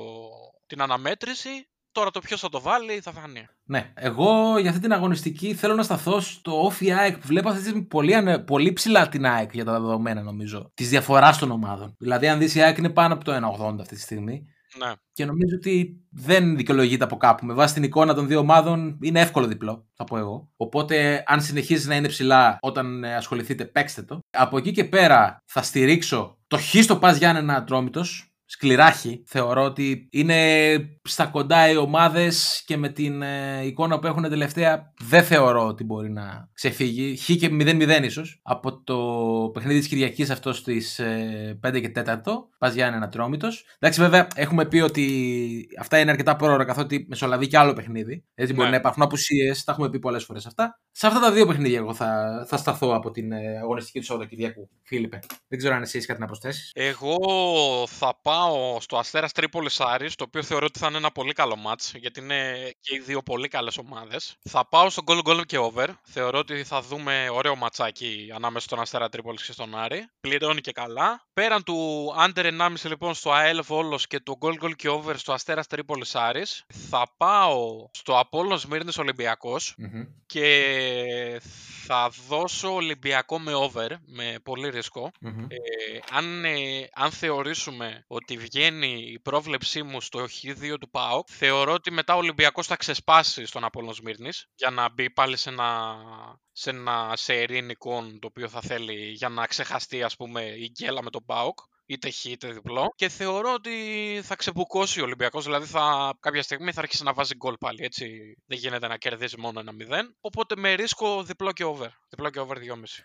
την 0.68 0.82
αναμέτρηση. 0.82 1.70
Τώρα 1.92 2.12
το 2.12 2.20
ποιος 2.20 2.40
θα 2.40 2.50
το 2.50 2.62
βάλει 2.62 3.00
θα 3.00 3.12
φανεί. 3.12 3.48
Ναι. 3.64 3.94
Εγώ 3.96 4.58
για 4.58 4.70
αυτή 4.70 4.82
την 4.82 4.94
αγωνιστική 4.94 5.54
θέλω 5.54 5.76
να 5.76 5.84
σταθώ 5.84 6.20
στο 6.20 6.64
όφι 6.66 6.92
ΑΕΚ 6.92 7.18
που 7.18 7.28
βλέπω 7.28 7.48
αυτή 7.48 7.62
τη 7.62 7.68
στιγμή 7.68 7.86
πολύ, 7.86 8.16
ανε- 8.16 8.40
πολύ 8.40 8.74
ψηλά 8.74 9.10
την 9.10 9.26
ΑΕΚ 9.26 9.54
για 9.54 9.66
τα 9.66 9.72
δεδομένα 9.72 10.22
νομίζω. 10.22 10.72
Της 10.74 10.90
διαφοράς 10.90 11.38
των 11.38 11.52
ομάδων. 11.52 11.96
Δηλαδή, 12.00 12.28
αν 12.28 12.40
δεις 12.40 12.56
η 12.56 12.62
ΑΕΚ 12.62 12.78
είναι 12.78 12.90
πάνω 12.90 13.14
από 13.14 13.24
το 13.24 13.34
1,80 13.34 13.76
αυτή 13.80 13.96
τη 13.96 14.02
στιγμή. 14.02 14.46
Ναι. 14.78 14.92
Και 15.14 15.26
νομίζω 15.26 15.56
ότι 15.56 16.02
δεν 16.10 16.56
δικαιολογείται 16.56 17.04
από 17.04 17.18
κάπου. 17.18 17.46
Με 17.46 17.54
βάση 17.54 17.74
την 17.74 17.84
εικόνα 17.84 18.14
των 18.14 18.28
δύο 18.28 18.40
ομάδων 18.40 18.98
είναι 19.02 19.22
εύκολο 19.22 19.48
διπλό, 19.48 19.88
θα 19.94 20.04
πω 20.04 20.18
εγώ. 20.18 20.52
Οπότε, 20.58 21.24
αν 21.28 21.42
συνεχίζεις 21.42 21.88
να 21.88 21.96
είναι 21.96 22.08
ψηλά 22.08 22.58
όταν 22.62 23.04
ε, 23.04 23.16
ασχοληθείτε, 23.16 23.66
παίξτε 23.66 24.02
το. 24.02 24.20
Από 24.30 24.58
εκεί 24.58 24.72
και 24.72 24.84
πέρα 24.84 25.44
θα 25.46 25.62
στηρίξω 25.62 26.38
το 26.48 26.58
χ 26.58 26.76
στο 26.82 26.98
Πας 26.98 27.18
Γιάννενα 27.18 27.56
Ατρόμητος. 27.56 28.27
Σκληράχη. 28.50 29.24
Θεωρώ 29.26 29.64
ότι 29.64 30.08
είναι 30.12 30.40
στα 31.04 31.26
κοντά 31.26 31.70
οι 31.70 31.76
ομάδες 31.76 32.64
και 32.66 32.78
με 32.78 32.90
την 32.90 33.22
ε, 33.22 33.66
εικόνα 33.66 34.00
που 34.00 34.08
έχουν 34.08 34.24
τελευταία 34.24 34.94
δεν 35.00 35.24
θεωρώ 35.24 35.68
ότι 35.68 35.84
μπορεί 35.84 36.12
να 36.12 36.50
ξεφύγει. 36.54 37.18
Χ 37.18 37.26
και 37.26 37.48
0-0 37.52 38.04
ίσως 38.04 38.40
από 38.44 38.84
το 38.84 38.98
παιχνίδι 39.54 39.80
της 39.80 39.88
Κυριακής 39.88 40.30
αυτός 40.30 40.58
στι 40.58 40.82
ε, 40.98 41.54
5 41.68 41.82
και 41.82 41.92
4. 42.06 42.16
Πας 42.58 42.74
Γιάννενα 42.74 43.06
Ατρόμητος. 43.06 43.66
Εντάξει, 43.80 44.02
βέβαια, 44.02 44.28
έχουμε 44.36 44.66
πει 44.66 44.80
ότι 44.80 45.68
αυτά 45.80 46.00
είναι 46.00 46.12
αρκετά 46.12 46.36
πρόωρα 46.36 46.66
καθότι 46.66 47.06
μεσολαβεί 47.10 47.48
και 47.48 47.58
άλλο 47.58 47.74
παιχνίδι. 47.74 48.24
Έτσι 48.36 48.54
μπορεί 48.54 48.66
Ναι. 48.66 48.72
να 48.72 48.78
υπάρχουν 48.78 49.04
απουσίες. 49.04 49.64
Τα 49.64 49.72
έχουμε 49.72 49.90
πει 49.90 50.00
πολλές 50.00 50.24
φορές 50.24 50.46
αυτά. 50.46 50.80
Σε 50.92 51.08
αυτά 51.08 51.20
τα 51.20 51.32
δύο 51.32 51.46
παιχνίδια, 51.48 51.78
εγώ 51.78 51.94
θα, 51.94 52.46
θα 52.50 52.58
σταθώ 52.58 52.96
από 52.96 53.12
την 53.12 53.32
ε, 53.32 53.58
αγωνιστική 53.62 54.00
του 54.00 54.06
Σαββατοκυριακού. 54.06 54.70
Φίλιππε, 54.84 55.20
δεν 55.48 55.58
ξέρω 55.58 55.76
αν 55.76 55.82
εσύ 55.82 55.96
έχεις 55.96 56.08
κάτι 56.08 56.20
να 56.20 56.26
προσθέσεις. 56.26 56.72
Εγώ 56.76 57.18
θα 57.88 58.20
πάω 58.22 58.37
στο 58.80 58.98
Αστέρας 58.98 59.32
Τρίπολης 59.32 59.80
Άρης, 59.80 60.16
το 60.16 60.24
οποίο 60.28 60.44
θεωρώ 60.44 60.66
ότι 60.66 60.80
θα 60.80 60.88
είναι 60.88 60.98
ένα 60.98 61.12
πολύ 61.12 61.34
καλό 61.34 61.56
μάτς, 61.56 61.94
γιατί 61.96 62.20
είναι 62.20 62.72
και 62.80 62.96
οι 62.96 63.00
δύο 63.00 63.22
πολύ 63.22 63.48
καλές 63.48 63.78
ομάδες. 63.78 64.36
Θα 64.50 64.68
πάω 64.68 64.90
στο 64.90 65.02
goal 65.06 65.22
goal 65.24 65.46
και 65.46 65.58
over. 65.58 65.88
Θεωρώ 66.04 66.40
ότι 66.40 66.64
θα 66.64 66.82
δούμε 66.82 67.30
ωραίο 67.32 67.56
ματσάκι 67.56 68.32
ανάμεσα 68.36 68.66
στον 68.66 68.80
Αστέρα 68.80 69.10
Τρίπολης 69.10 69.46
και 69.46 69.52
στον 69.52 69.78
Άρη. 69.78 70.08
Πληρώνει 70.20 70.62
και 70.62 70.72
καλά. 70.72 71.26
Πέραν 71.34 71.64
του 71.64 72.08
under 72.26 72.44
1,5 72.44 72.70
λοιπόν 72.84 73.14
στο 73.14 73.32
ΑΕΛ 73.32 73.64
Βόλος 73.64 74.08
και 74.08 74.20
το 74.20 74.38
goal 74.42 74.64
goal 74.64 74.76
και 74.76 74.90
over 74.90 75.14
στο 75.16 75.34
Αστέρας 75.34 75.68
Τρίπολης 75.68 76.16
Άρης, 76.16 76.66
θα 76.90 77.14
πάω 77.18 77.90
στο 77.92 78.20
Απόλλων 78.20 78.58
Σμύρνης 78.60 78.98
Ολυμπιακός 78.98 79.74
Μμμ. 79.78 80.04
και 80.26 80.46
Ε, 80.78 81.40
θα 81.86 82.12
δώσω 82.28 82.74
Ολυμπιακό 82.74 83.40
με 83.40 83.54
over, 83.54 83.88
με 84.06 84.36
πολύ 84.44 84.70
ρισκό. 84.70 85.12
Μμμ. 85.22 85.46
Ε, 85.50 85.56
αν, 86.12 86.46
ε, 86.46 86.88
αν 86.94 87.12
θεωρήσουμε 87.12 88.04
ότι 88.08 88.27
βγαίνει 88.36 89.12
η 89.12 89.20
πρόβλεψή 89.20 89.84
μου 89.84 90.02
στο 90.02 90.20
Χ2 90.20 90.76
του 90.80 90.90
ΠΑΟΚ, 90.90 91.28
θεωρώ 91.32 91.74
ότι 91.74 91.92
μετά 91.92 92.16
ο 92.16 92.18
Ολυμπιακός 92.18 92.68
θα 92.68 92.76
ξεσπάσει 92.76 93.46
στον 93.46 93.64
Απόλλων 93.64 93.94
Σμύρνης 93.94 94.48
για 94.56 94.70
να 94.70 94.90
μπει 94.90 95.10
πάλι 95.10 95.38
σε 95.38 95.50
ένα, 95.50 95.96
σε 96.52 96.70
ένα 96.70 97.14
σερί 97.16 97.62
νικών 97.62 98.20
το 98.20 98.28
οποίο 98.28 98.50
θα 98.50 98.62
θέλει 98.62 99.12
για 99.12 99.30
να 99.30 99.46
ξεχαστεί 99.46 100.04
ας 100.04 100.16
πούμε 100.16 100.42
η 100.42 100.72
γκέλα 100.72 101.04
με 101.04 101.10
τον 101.10 101.26
ΠΑΟΚ 101.26 101.60
είτε 101.88 102.12
χ 102.12 102.26
είτε 102.26 102.52
διπλό 102.52 102.94
και 102.96 103.10
θεωρώ 103.10 103.54
ότι 103.54 103.72
θα 104.24 104.36
ξεμπουκώσει 104.36 105.02
ο 105.02 105.04
Ολυμπιακός 105.04 105.44
δηλαδή 105.44 105.66
θα, 105.66 106.14
κάποια 106.20 106.42
στιγμή 106.42 106.72
θα 106.72 106.82
αρχίσει 106.82 107.04
να 107.04 107.14
βάζει 107.14 107.36
γκολ 107.36 107.56
πάλι 107.60 107.84
έτσι 107.84 108.38
δεν 108.46 108.58
γίνεται 108.58 108.88
να 108.88 108.98
κερδίζει 108.98 109.36
μόνο 109.40 109.60
ένα 109.60 109.72
0 109.72 109.76
οπότε 110.22 110.56
με 110.58 110.74
ρίσκο 110.74 111.24
διπλό 111.24 111.52
και 111.52 111.64
over 111.64 111.90
διπλό 112.10 112.30
και 112.30 112.40
over 112.40 112.58
2,5 112.58 112.64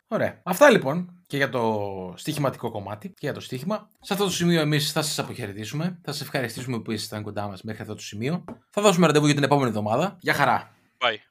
Ωραία. 0.09 0.41
Αυτά 0.45 0.71
λοιπόν 0.71 1.25
και 1.27 1.37
για 1.37 1.49
το 1.49 2.15
στοιχηματικό 2.17 2.71
κομμάτι 2.71 3.09
και 3.09 3.15
για 3.21 3.33
το 3.33 3.41
στοίχημα. 3.41 3.89
Σε 4.01 4.13
αυτό 4.13 4.25
το 4.25 4.31
σημείο 4.31 4.61
εμείς 4.61 4.93
θα 4.93 5.03
σας 5.03 5.19
αποχαιρετήσουμε. 5.19 5.99
Θα 6.05 6.13
σας 6.13 6.21
ευχαριστήσουμε 6.21 6.81
που 6.81 6.93
ήσασταν 6.93 7.23
κοντά 7.23 7.47
μας 7.47 7.63
μέχρι 7.63 7.83
αυτό 7.83 7.95
το 7.95 8.03
σημείο. 8.03 8.45
Θα 8.71 8.83
δώσουμε 8.83 9.07
ραντεβού 9.07 9.27
για 9.27 9.35
την 9.35 9.45
επόμενη 9.45 9.69
εβδομάδα. 9.69 10.17
Γεια 10.21 10.35
χαρά. 10.35 10.77
Bye. 10.99 11.17